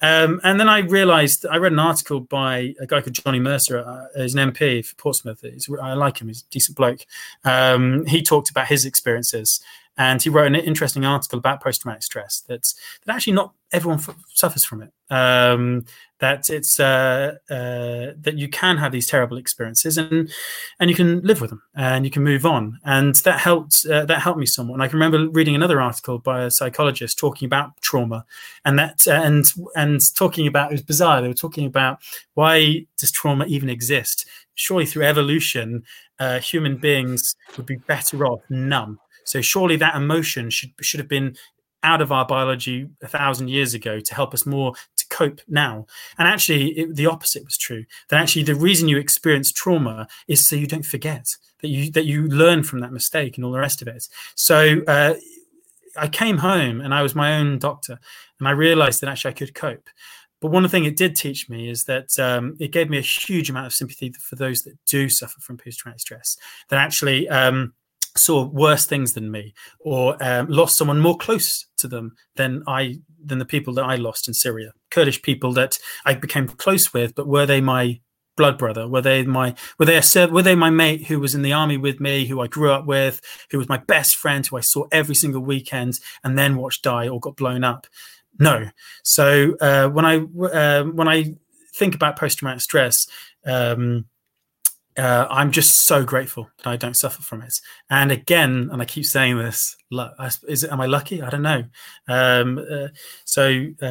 Um, 0.00 0.40
and 0.44 0.60
then 0.60 0.68
I 0.68 0.78
realized 0.78 1.44
I 1.44 1.56
read 1.56 1.72
an 1.72 1.80
article 1.80 2.20
by 2.20 2.74
a 2.80 2.86
guy 2.86 3.00
called 3.00 3.14
Johnny 3.14 3.40
Mercer, 3.40 3.78
uh, 3.78 4.06
he's 4.16 4.36
an 4.36 4.52
MP 4.52 4.84
for 4.84 4.94
Portsmouth. 4.96 5.40
He's, 5.40 5.68
I 5.80 5.94
like 5.94 6.20
him; 6.20 6.28
he's 6.28 6.42
a 6.42 6.50
decent 6.50 6.76
bloke. 6.76 7.04
Um, 7.44 8.06
he 8.06 8.22
talked 8.22 8.50
about 8.50 8.68
his 8.68 8.84
experiences 8.84 9.60
and 9.96 10.22
he 10.22 10.30
wrote 10.30 10.46
an 10.46 10.54
interesting 10.54 11.04
article 11.04 11.38
about 11.38 11.62
post-traumatic 11.62 12.02
stress. 12.02 12.42
That's 12.48 12.74
that 13.04 13.16
actually 13.16 13.34
not 13.34 13.52
everyone 13.72 13.98
f- 13.98 14.16
suffers 14.32 14.64
from 14.64 14.82
it. 14.82 14.92
Um, 15.10 15.84
that 16.20 16.48
it's 16.48 16.78
uh, 16.80 17.34
uh, 17.50 18.12
that 18.16 18.34
you 18.36 18.48
can 18.48 18.78
have 18.78 18.92
these 18.92 19.08
terrible 19.08 19.36
experiences 19.36 19.98
and 19.98 20.30
and 20.78 20.88
you 20.88 20.96
can 20.96 21.20
live 21.22 21.40
with 21.40 21.50
them 21.50 21.62
and 21.74 22.04
you 22.04 22.10
can 22.10 22.22
move 22.22 22.46
on. 22.46 22.78
And 22.84 23.14
that 23.16 23.40
helped 23.40 23.84
uh, 23.84 24.06
that 24.06 24.20
helped 24.20 24.38
me 24.38 24.46
somewhat. 24.46 24.74
And 24.74 24.82
I 24.82 24.88
can 24.88 24.98
remember 24.98 25.28
reading 25.28 25.54
another 25.54 25.80
article 25.80 26.18
by 26.18 26.44
a 26.44 26.50
psychologist 26.50 27.18
talking 27.18 27.46
about 27.46 27.72
trauma 27.82 28.24
and 28.64 28.78
that 28.78 29.06
uh, 29.06 29.12
and 29.12 29.44
and 29.74 30.00
talking 30.14 30.46
about 30.46 30.70
it 30.70 30.74
was 30.74 30.82
bizarre. 30.82 31.20
They 31.20 31.28
were 31.28 31.34
talking 31.34 31.66
about 31.66 31.98
why 32.34 32.86
does 32.98 33.10
trauma 33.10 33.44
even 33.46 33.68
exist? 33.68 34.26
Surely 34.54 34.86
through 34.86 35.04
evolution, 35.04 35.82
uh, 36.18 36.38
human 36.38 36.76
beings 36.76 37.34
would 37.56 37.66
be 37.66 37.76
better 37.76 38.24
off 38.26 38.42
numb 38.48 38.98
so 39.24 39.40
surely 39.40 39.76
that 39.76 39.96
emotion 39.96 40.50
should 40.50 40.70
should 40.80 41.00
have 41.00 41.08
been 41.08 41.36
out 41.84 42.00
of 42.00 42.12
our 42.12 42.24
biology 42.24 42.88
a 43.02 43.08
thousand 43.08 43.48
years 43.48 43.74
ago 43.74 43.98
to 43.98 44.14
help 44.14 44.32
us 44.32 44.46
more 44.46 44.72
to 44.96 45.04
cope 45.08 45.40
now. 45.48 45.84
And 46.16 46.28
actually, 46.28 46.70
it, 46.78 46.94
the 46.94 47.06
opposite 47.06 47.44
was 47.44 47.56
true. 47.56 47.84
That 48.08 48.20
actually, 48.20 48.44
the 48.44 48.54
reason 48.54 48.88
you 48.88 48.98
experience 48.98 49.50
trauma 49.50 50.06
is 50.28 50.46
so 50.46 50.54
you 50.54 50.68
don't 50.68 50.86
forget 50.86 51.26
that 51.60 51.68
you 51.68 51.90
that 51.92 52.04
you 52.04 52.28
learn 52.28 52.62
from 52.62 52.80
that 52.80 52.92
mistake 52.92 53.36
and 53.36 53.44
all 53.44 53.52
the 53.52 53.58
rest 53.58 53.82
of 53.82 53.88
it. 53.88 54.08
So. 54.34 54.82
Uh, 54.86 55.14
I 55.94 56.08
came 56.08 56.38
home 56.38 56.80
and 56.80 56.94
I 56.94 57.02
was 57.02 57.14
my 57.14 57.36
own 57.36 57.58
doctor, 57.58 57.98
and 58.38 58.48
I 58.48 58.52
realized 58.52 59.02
that 59.02 59.10
actually 59.10 59.32
I 59.32 59.34
could 59.34 59.54
cope. 59.54 59.90
But 60.40 60.50
one 60.50 60.66
thing 60.68 60.84
it 60.84 60.96
did 60.96 61.14
teach 61.14 61.48
me 61.48 61.70
is 61.70 61.84
that 61.84 62.18
um, 62.18 62.56
it 62.58 62.72
gave 62.72 62.90
me 62.90 62.98
a 62.98 63.02
huge 63.02 63.48
amount 63.48 63.66
of 63.66 63.72
sympathy 63.72 64.10
for 64.12 64.34
those 64.34 64.62
that 64.62 64.76
do 64.86 65.08
suffer 65.08 65.40
from 65.40 65.56
post 65.56 65.78
traumatic 65.78 66.00
stress. 66.00 66.36
That 66.68 66.80
actually, 66.80 67.28
um, 67.28 67.74
saw 68.16 68.44
worse 68.44 68.86
things 68.86 69.14
than 69.14 69.30
me 69.30 69.54
or 69.80 70.16
um, 70.22 70.46
lost 70.48 70.76
someone 70.76 71.00
more 71.00 71.16
close 71.16 71.66
to 71.78 71.88
them 71.88 72.14
than 72.36 72.62
I 72.66 72.96
than 73.24 73.38
the 73.38 73.44
people 73.44 73.72
that 73.74 73.84
I 73.84 73.96
lost 73.96 74.28
in 74.28 74.34
Syria. 74.34 74.72
Kurdish 74.90 75.22
people 75.22 75.52
that 75.54 75.78
I 76.04 76.14
became 76.14 76.48
close 76.48 76.92
with, 76.92 77.14
but 77.14 77.26
were 77.26 77.46
they 77.46 77.60
my 77.60 78.00
blood 78.36 78.58
brother? 78.58 78.88
Were 78.88 79.02
they 79.02 79.24
my 79.24 79.54
were 79.78 79.86
they 79.86 79.96
a 79.96 80.28
were 80.28 80.42
they 80.42 80.54
my 80.54 80.70
mate 80.70 81.06
who 81.06 81.20
was 81.20 81.34
in 81.34 81.42
the 81.42 81.52
army 81.52 81.76
with 81.76 82.00
me, 82.00 82.26
who 82.26 82.40
I 82.40 82.46
grew 82.46 82.72
up 82.72 82.86
with, 82.86 83.20
who 83.50 83.58
was 83.58 83.68
my 83.68 83.78
best 83.78 84.16
friend, 84.16 84.46
who 84.46 84.56
I 84.56 84.60
saw 84.60 84.86
every 84.92 85.14
single 85.14 85.42
weekend, 85.42 85.98
and 86.24 86.38
then 86.38 86.56
watched 86.56 86.82
die 86.82 87.08
or 87.08 87.20
got 87.20 87.36
blown 87.36 87.64
up? 87.64 87.86
No. 88.38 88.68
So 89.04 89.56
uh, 89.60 89.88
when 89.88 90.04
I 90.04 90.18
uh, 90.18 90.84
when 90.84 91.08
I 91.08 91.34
think 91.74 91.94
about 91.94 92.18
post 92.18 92.38
traumatic 92.38 92.60
stress. 92.60 93.06
Um, 93.44 94.06
uh, 94.96 95.26
I'm 95.30 95.50
just 95.52 95.86
so 95.86 96.04
grateful 96.04 96.48
that 96.58 96.66
I 96.66 96.76
don't 96.76 96.96
suffer 96.96 97.22
from 97.22 97.42
it. 97.42 97.54
And 97.90 98.12
again, 98.12 98.68
and 98.72 98.82
I 98.82 98.84
keep 98.84 99.06
saying 99.06 99.38
this, 99.38 99.76
is 100.48 100.64
it, 100.64 100.72
am 100.72 100.80
I 100.80 100.86
lucky? 100.86 101.22
I 101.22 101.30
don't 101.30 101.42
know. 101.42 101.64
Um, 102.08 102.58
uh, 102.58 102.88
so 103.24 103.66
uh, 103.80 103.86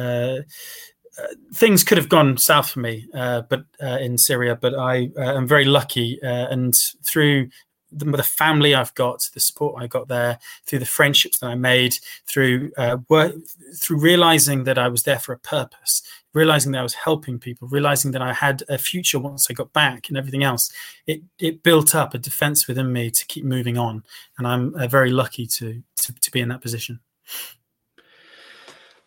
uh 1.18 1.26
things 1.54 1.84
could 1.84 1.98
have 1.98 2.08
gone 2.08 2.36
south 2.38 2.70
for 2.70 2.80
me, 2.80 3.08
uh, 3.14 3.42
but 3.42 3.64
uh, 3.82 3.98
in 4.00 4.16
Syria, 4.16 4.56
but 4.56 4.74
I 4.78 5.10
am 5.16 5.46
very 5.46 5.64
lucky. 5.64 6.18
and 6.22 6.74
through 7.04 7.48
the, 7.90 8.04
the, 8.06 8.22
family 8.22 8.74
I've 8.74 8.94
got, 8.94 9.20
the 9.34 9.40
support 9.40 9.82
I 9.82 9.86
got 9.86 10.08
there, 10.08 10.38
through 10.66 10.78
the 10.78 10.86
friendships 10.86 11.38
that 11.40 11.48
I 11.48 11.56
made, 11.56 11.94
through 12.26 12.70
work, 13.08 13.34
through 13.78 13.98
realizing 13.98 14.64
that 14.64 14.78
I 14.78 14.88
was 14.88 15.02
there 15.02 15.18
for 15.18 15.32
a 15.32 15.38
purpose, 15.38 16.02
realizing 16.34 16.72
that 16.72 16.80
I 16.80 16.82
was 16.82 16.94
helping 16.94 17.38
people, 17.38 17.68
realizing 17.68 18.12
that 18.12 18.22
I 18.22 18.32
had 18.32 18.62
a 18.68 18.78
future 18.78 19.18
once 19.18 19.48
I 19.50 19.54
got 19.54 19.72
back 19.72 20.08
and 20.08 20.16
everything 20.16 20.42
else, 20.42 20.72
it 21.06 21.22
it 21.38 21.62
built 21.62 21.94
up 21.94 22.14
a 22.14 22.18
defense 22.18 22.66
within 22.66 22.92
me 22.92 23.10
to 23.10 23.26
keep 23.26 23.44
moving 23.44 23.78
on. 23.78 24.04
And 24.38 24.46
I'm 24.46 24.74
uh, 24.74 24.86
very 24.86 25.10
lucky 25.10 25.46
to, 25.46 25.82
to, 25.96 26.12
to 26.14 26.30
be 26.30 26.40
in 26.40 26.48
that 26.48 26.62
position. 26.62 27.00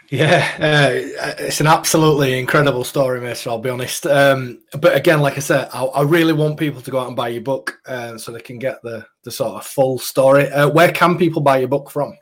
Yeah, 0.09 0.47
uh, 0.59 1.33
it's 1.39 1.61
an 1.61 1.67
absolutely 1.67 2.37
incredible 2.37 2.83
story, 2.83 3.19
Macer. 3.19 3.49
I'll 3.49 3.57
be 3.57 3.71
honest. 3.71 4.05
Um, 4.05 4.61
but 4.79 4.95
again, 4.95 5.19
like 5.19 5.35
I 5.35 5.39
said, 5.39 5.67
I, 5.73 5.83
I, 5.83 6.01
really 6.03 6.33
want 6.33 6.59
people 6.59 6.79
to 6.81 6.91
go 6.91 6.99
out 6.99 7.07
and 7.07 7.15
buy 7.15 7.29
your 7.29 7.41
book 7.41 7.79
uh, 7.87 8.15
so 8.17 8.31
they 8.31 8.39
can 8.39 8.59
get 8.59 8.83
the 8.83 9.05
the 9.23 9.31
sort 9.31 9.53
of 9.53 9.65
full 9.65 9.97
story. 9.97 10.47
Uh, 10.51 10.69
where 10.69 10.91
can 10.91 11.17
people 11.17 11.41
buy 11.41 11.57
your 11.57 11.69
book 11.69 11.89
from? 11.89 12.15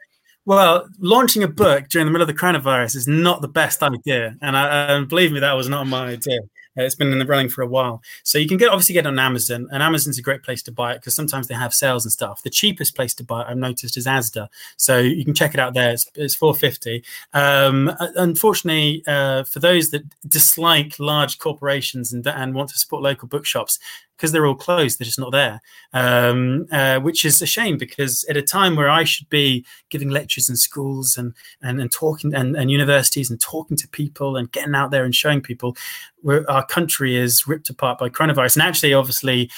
Well, 0.45 0.89
launching 0.99 1.43
a 1.43 1.47
book 1.47 1.87
during 1.87 2.05
the 2.05 2.11
middle 2.11 2.27
of 2.29 2.35
the 2.35 2.39
coronavirus 2.39 2.97
is 2.97 3.07
not 3.07 3.41
the 3.41 3.47
best 3.47 3.81
idea, 3.81 4.35
and 4.41 4.57
I, 4.57 5.01
believe 5.05 5.31
me, 5.31 5.39
that 5.39 5.53
was 5.53 5.69
not 5.69 5.87
my 5.87 6.07
idea. 6.09 6.39
Uh, 6.77 6.81
it's 6.81 6.95
been 6.95 7.11
in 7.11 7.19
the 7.19 7.25
running 7.25 7.49
for 7.49 7.61
a 7.61 7.67
while. 7.67 8.01
So 8.23 8.39
you 8.39 8.47
can 8.47 8.57
get 8.57 8.69
obviously 8.69 8.93
get 8.93 9.07
on 9.07 9.19
Amazon, 9.19 9.69
and 9.71 9.81
Amazon's 9.81 10.17
a 10.17 10.21
great 10.21 10.43
place 10.43 10.61
to 10.63 10.71
buy 10.71 10.93
it 10.93 10.95
because 10.95 11.15
sometimes 11.15 11.47
they 11.47 11.53
have 11.53 11.73
sales 11.73 12.03
and 12.03 12.11
stuff. 12.11 12.41
The 12.43 12.49
cheapest 12.49 12.95
place 12.95 13.13
to 13.15 13.23
buy 13.23 13.41
it, 13.41 13.47
I've 13.47 13.57
noticed, 13.57 13.95
is 13.95 14.07
Asda. 14.07 14.47
So 14.75 14.97
you 14.97 15.23
can 15.23 15.35
check 15.35 15.53
it 15.53 15.59
out 15.59 15.75
there. 15.75 15.91
It's, 15.91 16.09
it's 16.15 16.35
four 16.35 16.55
fifty. 16.55 17.03
Um, 17.33 17.95
unfortunately, 18.15 19.03
uh, 19.07 19.43
for 19.43 19.59
those 19.59 19.91
that 19.91 20.03
dislike 20.27 20.95
large 20.99 21.37
corporations 21.37 22.11
and 22.11 22.25
and 22.27 22.53
want 22.53 22.69
to 22.71 22.77
support 22.77 23.03
local 23.03 23.27
bookshops, 23.27 23.77
because 24.17 24.31
they're 24.31 24.45
all 24.45 24.55
closed, 24.55 24.99
they're 24.99 25.05
just 25.05 25.19
not 25.19 25.31
there, 25.31 25.61
um, 25.93 26.65
uh, 26.71 26.99
which 26.99 27.25
is 27.25 27.41
a 27.41 27.45
shame 27.45 27.77
because 27.77 28.23
at 28.29 28.37
a 28.37 28.41
time 28.41 28.75
where 28.75 28.89
I 28.89 29.03
should 29.03 29.29
be 29.29 29.65
giving 29.89 30.09
lectures 30.09 30.49
in 30.49 30.55
schools 30.55 31.17
and 31.17 31.33
and, 31.61 31.81
and 31.81 31.91
talking 31.91 32.33
and, 32.33 32.55
and 32.55 32.71
universities 32.71 33.29
and 33.29 33.39
talking 33.39 33.77
to 33.77 33.87
people 33.87 34.37
and 34.37 34.51
getting 34.51 34.75
out 34.75 34.91
there 34.91 35.03
and 35.03 35.15
showing 35.15 35.41
people, 35.41 35.75
where 36.21 36.49
our 36.49 36.65
country 36.65 37.15
is 37.15 37.47
ripped 37.47 37.69
apart 37.69 37.99
by 37.99 38.09
coronavirus. 38.09 38.55
And 38.55 38.63
actually, 38.63 38.93
obviously, 38.93 39.49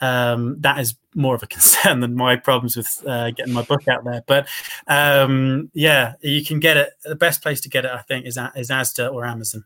um, 0.00 0.56
that 0.60 0.78
is 0.78 0.96
more 1.14 1.34
of 1.34 1.42
a 1.42 1.46
concern 1.56 2.00
than 2.00 2.14
my 2.14 2.36
problems 2.36 2.76
with 2.76 3.02
uh, 3.06 3.30
getting 3.30 3.52
my 3.52 3.62
book 3.62 3.88
out 3.88 4.04
there. 4.04 4.22
But 4.26 4.48
um, 4.86 5.70
yeah, 5.74 6.14
you 6.20 6.44
can 6.44 6.60
get 6.60 6.76
it. 6.76 6.90
The 7.04 7.16
best 7.16 7.42
place 7.42 7.60
to 7.62 7.68
get 7.68 7.84
it, 7.84 7.90
I 7.90 8.02
think, 8.02 8.26
is 8.26 8.38
is 8.56 8.70
Asda 8.70 9.12
or 9.12 9.24
Amazon. 9.24 9.64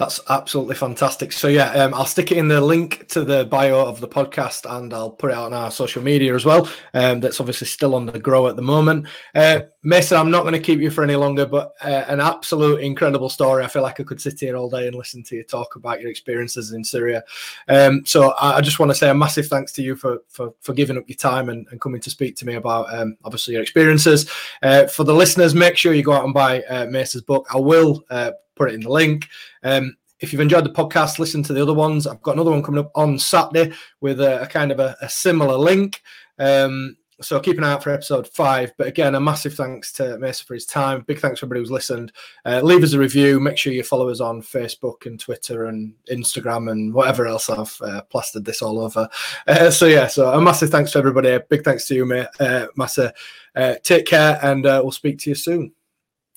That's 0.00 0.18
absolutely 0.30 0.76
fantastic. 0.76 1.30
So 1.30 1.46
yeah, 1.46 1.72
um, 1.72 1.92
I'll 1.92 2.06
stick 2.06 2.32
it 2.32 2.38
in 2.38 2.48
the 2.48 2.58
link 2.58 3.06
to 3.08 3.22
the 3.22 3.44
bio 3.44 3.86
of 3.86 4.00
the 4.00 4.08
podcast, 4.08 4.64
and 4.78 4.94
I'll 4.94 5.10
put 5.10 5.30
it 5.30 5.34
out 5.34 5.44
on 5.44 5.52
our 5.52 5.70
social 5.70 6.02
media 6.02 6.34
as 6.34 6.46
well. 6.46 6.70
Um, 6.94 7.20
that's 7.20 7.38
obviously 7.38 7.66
still 7.66 7.94
on 7.94 8.06
the 8.06 8.18
grow 8.18 8.48
at 8.48 8.56
the 8.56 8.62
moment. 8.62 9.08
Uh, 9.34 9.60
Macer, 9.84 10.16
I'm 10.16 10.30
not 10.30 10.40
going 10.40 10.54
to 10.54 10.58
keep 10.58 10.80
you 10.80 10.90
for 10.90 11.04
any 11.04 11.16
longer, 11.16 11.44
but 11.44 11.74
uh, 11.82 12.04
an 12.08 12.18
absolute 12.18 12.80
incredible 12.80 13.28
story. 13.28 13.62
I 13.62 13.66
feel 13.66 13.82
like 13.82 14.00
I 14.00 14.04
could 14.04 14.22
sit 14.22 14.40
here 14.40 14.56
all 14.56 14.70
day 14.70 14.86
and 14.86 14.96
listen 14.96 15.22
to 15.24 15.36
you 15.36 15.44
talk 15.44 15.76
about 15.76 16.00
your 16.00 16.10
experiences 16.10 16.72
in 16.72 16.82
Syria. 16.82 17.22
Um, 17.68 18.06
so 18.06 18.30
I, 18.40 18.56
I, 18.56 18.60
just 18.62 18.78
want 18.78 18.88
to 18.88 18.94
say 18.94 19.10
a 19.10 19.14
massive 19.14 19.48
thanks 19.48 19.70
to 19.72 19.82
you 19.82 19.96
for 19.96 20.22
for, 20.28 20.54
for 20.62 20.72
giving 20.72 20.96
up 20.96 21.04
your 21.08 21.16
time 21.16 21.50
and, 21.50 21.66
and 21.70 21.78
coming 21.78 22.00
to 22.00 22.08
speak 22.08 22.36
to 22.36 22.46
me 22.46 22.54
about 22.54 22.90
um, 22.94 23.18
obviously 23.22 23.52
your 23.52 23.62
experiences. 23.62 24.30
Uh, 24.62 24.86
for 24.86 25.04
the 25.04 25.14
listeners, 25.14 25.54
make 25.54 25.76
sure 25.76 25.92
you 25.92 26.02
go 26.02 26.14
out 26.14 26.24
and 26.24 26.32
buy 26.32 26.62
uh, 26.62 26.86
Macer's 26.86 27.20
book. 27.20 27.46
I 27.52 27.58
will 27.58 28.02
uh, 28.08 28.30
put 28.60 28.70
it 28.70 28.74
in 28.74 28.82
the 28.82 28.90
link. 28.90 29.26
Um, 29.62 29.96
if 30.20 30.32
you've 30.32 30.42
enjoyed 30.42 30.66
the 30.66 30.70
podcast, 30.70 31.18
listen 31.18 31.42
to 31.44 31.54
the 31.54 31.62
other 31.62 31.72
ones. 31.72 32.06
I've 32.06 32.20
got 32.20 32.34
another 32.34 32.50
one 32.50 32.62
coming 32.62 32.84
up 32.84 32.92
on 32.94 33.18
Saturday 33.18 33.74
with 34.02 34.20
a, 34.20 34.42
a 34.42 34.46
kind 34.46 34.70
of 34.70 34.78
a, 34.78 34.94
a 35.00 35.08
similar 35.08 35.56
link. 35.56 36.02
Um, 36.38 36.98
so 37.22 37.40
keep 37.40 37.56
an 37.56 37.64
eye 37.64 37.72
out 37.72 37.82
for 37.82 37.90
episode 37.90 38.28
five. 38.28 38.72
But 38.76 38.86
again, 38.86 39.14
a 39.14 39.20
massive 39.20 39.54
thanks 39.54 39.92
to 39.92 40.18
Macer 40.18 40.44
for 40.44 40.54
his 40.54 40.66
time. 40.66 41.02
Big 41.06 41.20
thanks 41.20 41.40
to 41.40 41.46
everybody 41.46 41.60
who's 41.60 41.70
listened. 41.70 42.12
Uh, 42.44 42.60
leave 42.62 42.82
us 42.82 42.92
a 42.92 42.98
review. 42.98 43.40
Make 43.40 43.56
sure 43.56 43.72
you 43.72 43.82
follow 43.82 44.10
us 44.10 44.20
on 44.20 44.42
Facebook 44.42 45.06
and 45.06 45.18
Twitter 45.18 45.66
and 45.66 45.94
Instagram 46.10 46.70
and 46.70 46.92
whatever 46.92 47.26
else 47.26 47.48
I've 47.48 47.76
uh, 47.80 48.02
plastered 48.02 48.44
this 48.44 48.60
all 48.60 48.78
over. 48.78 49.08
Uh, 49.46 49.70
so 49.70 49.86
yeah, 49.86 50.06
so 50.06 50.30
a 50.32 50.40
massive 50.40 50.70
thanks 50.70 50.92
to 50.92 50.98
everybody. 50.98 51.38
Big 51.48 51.64
thanks 51.64 51.86
to 51.88 51.94
you, 51.94 52.04
mate. 52.04 52.28
Uh, 52.38 52.66
Macer. 52.76 53.12
Uh, 53.56 53.74
take 53.82 54.06
care, 54.06 54.38
and 54.42 54.66
uh, 54.66 54.80
we'll 54.82 54.92
speak 54.92 55.18
to 55.20 55.30
you 55.30 55.34
soon. 55.34 55.72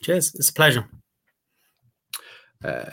Cheers. 0.01 0.35
It's 0.35 0.49
a 0.49 0.53
pleasure. 0.53 0.87
Uh, 2.64 2.85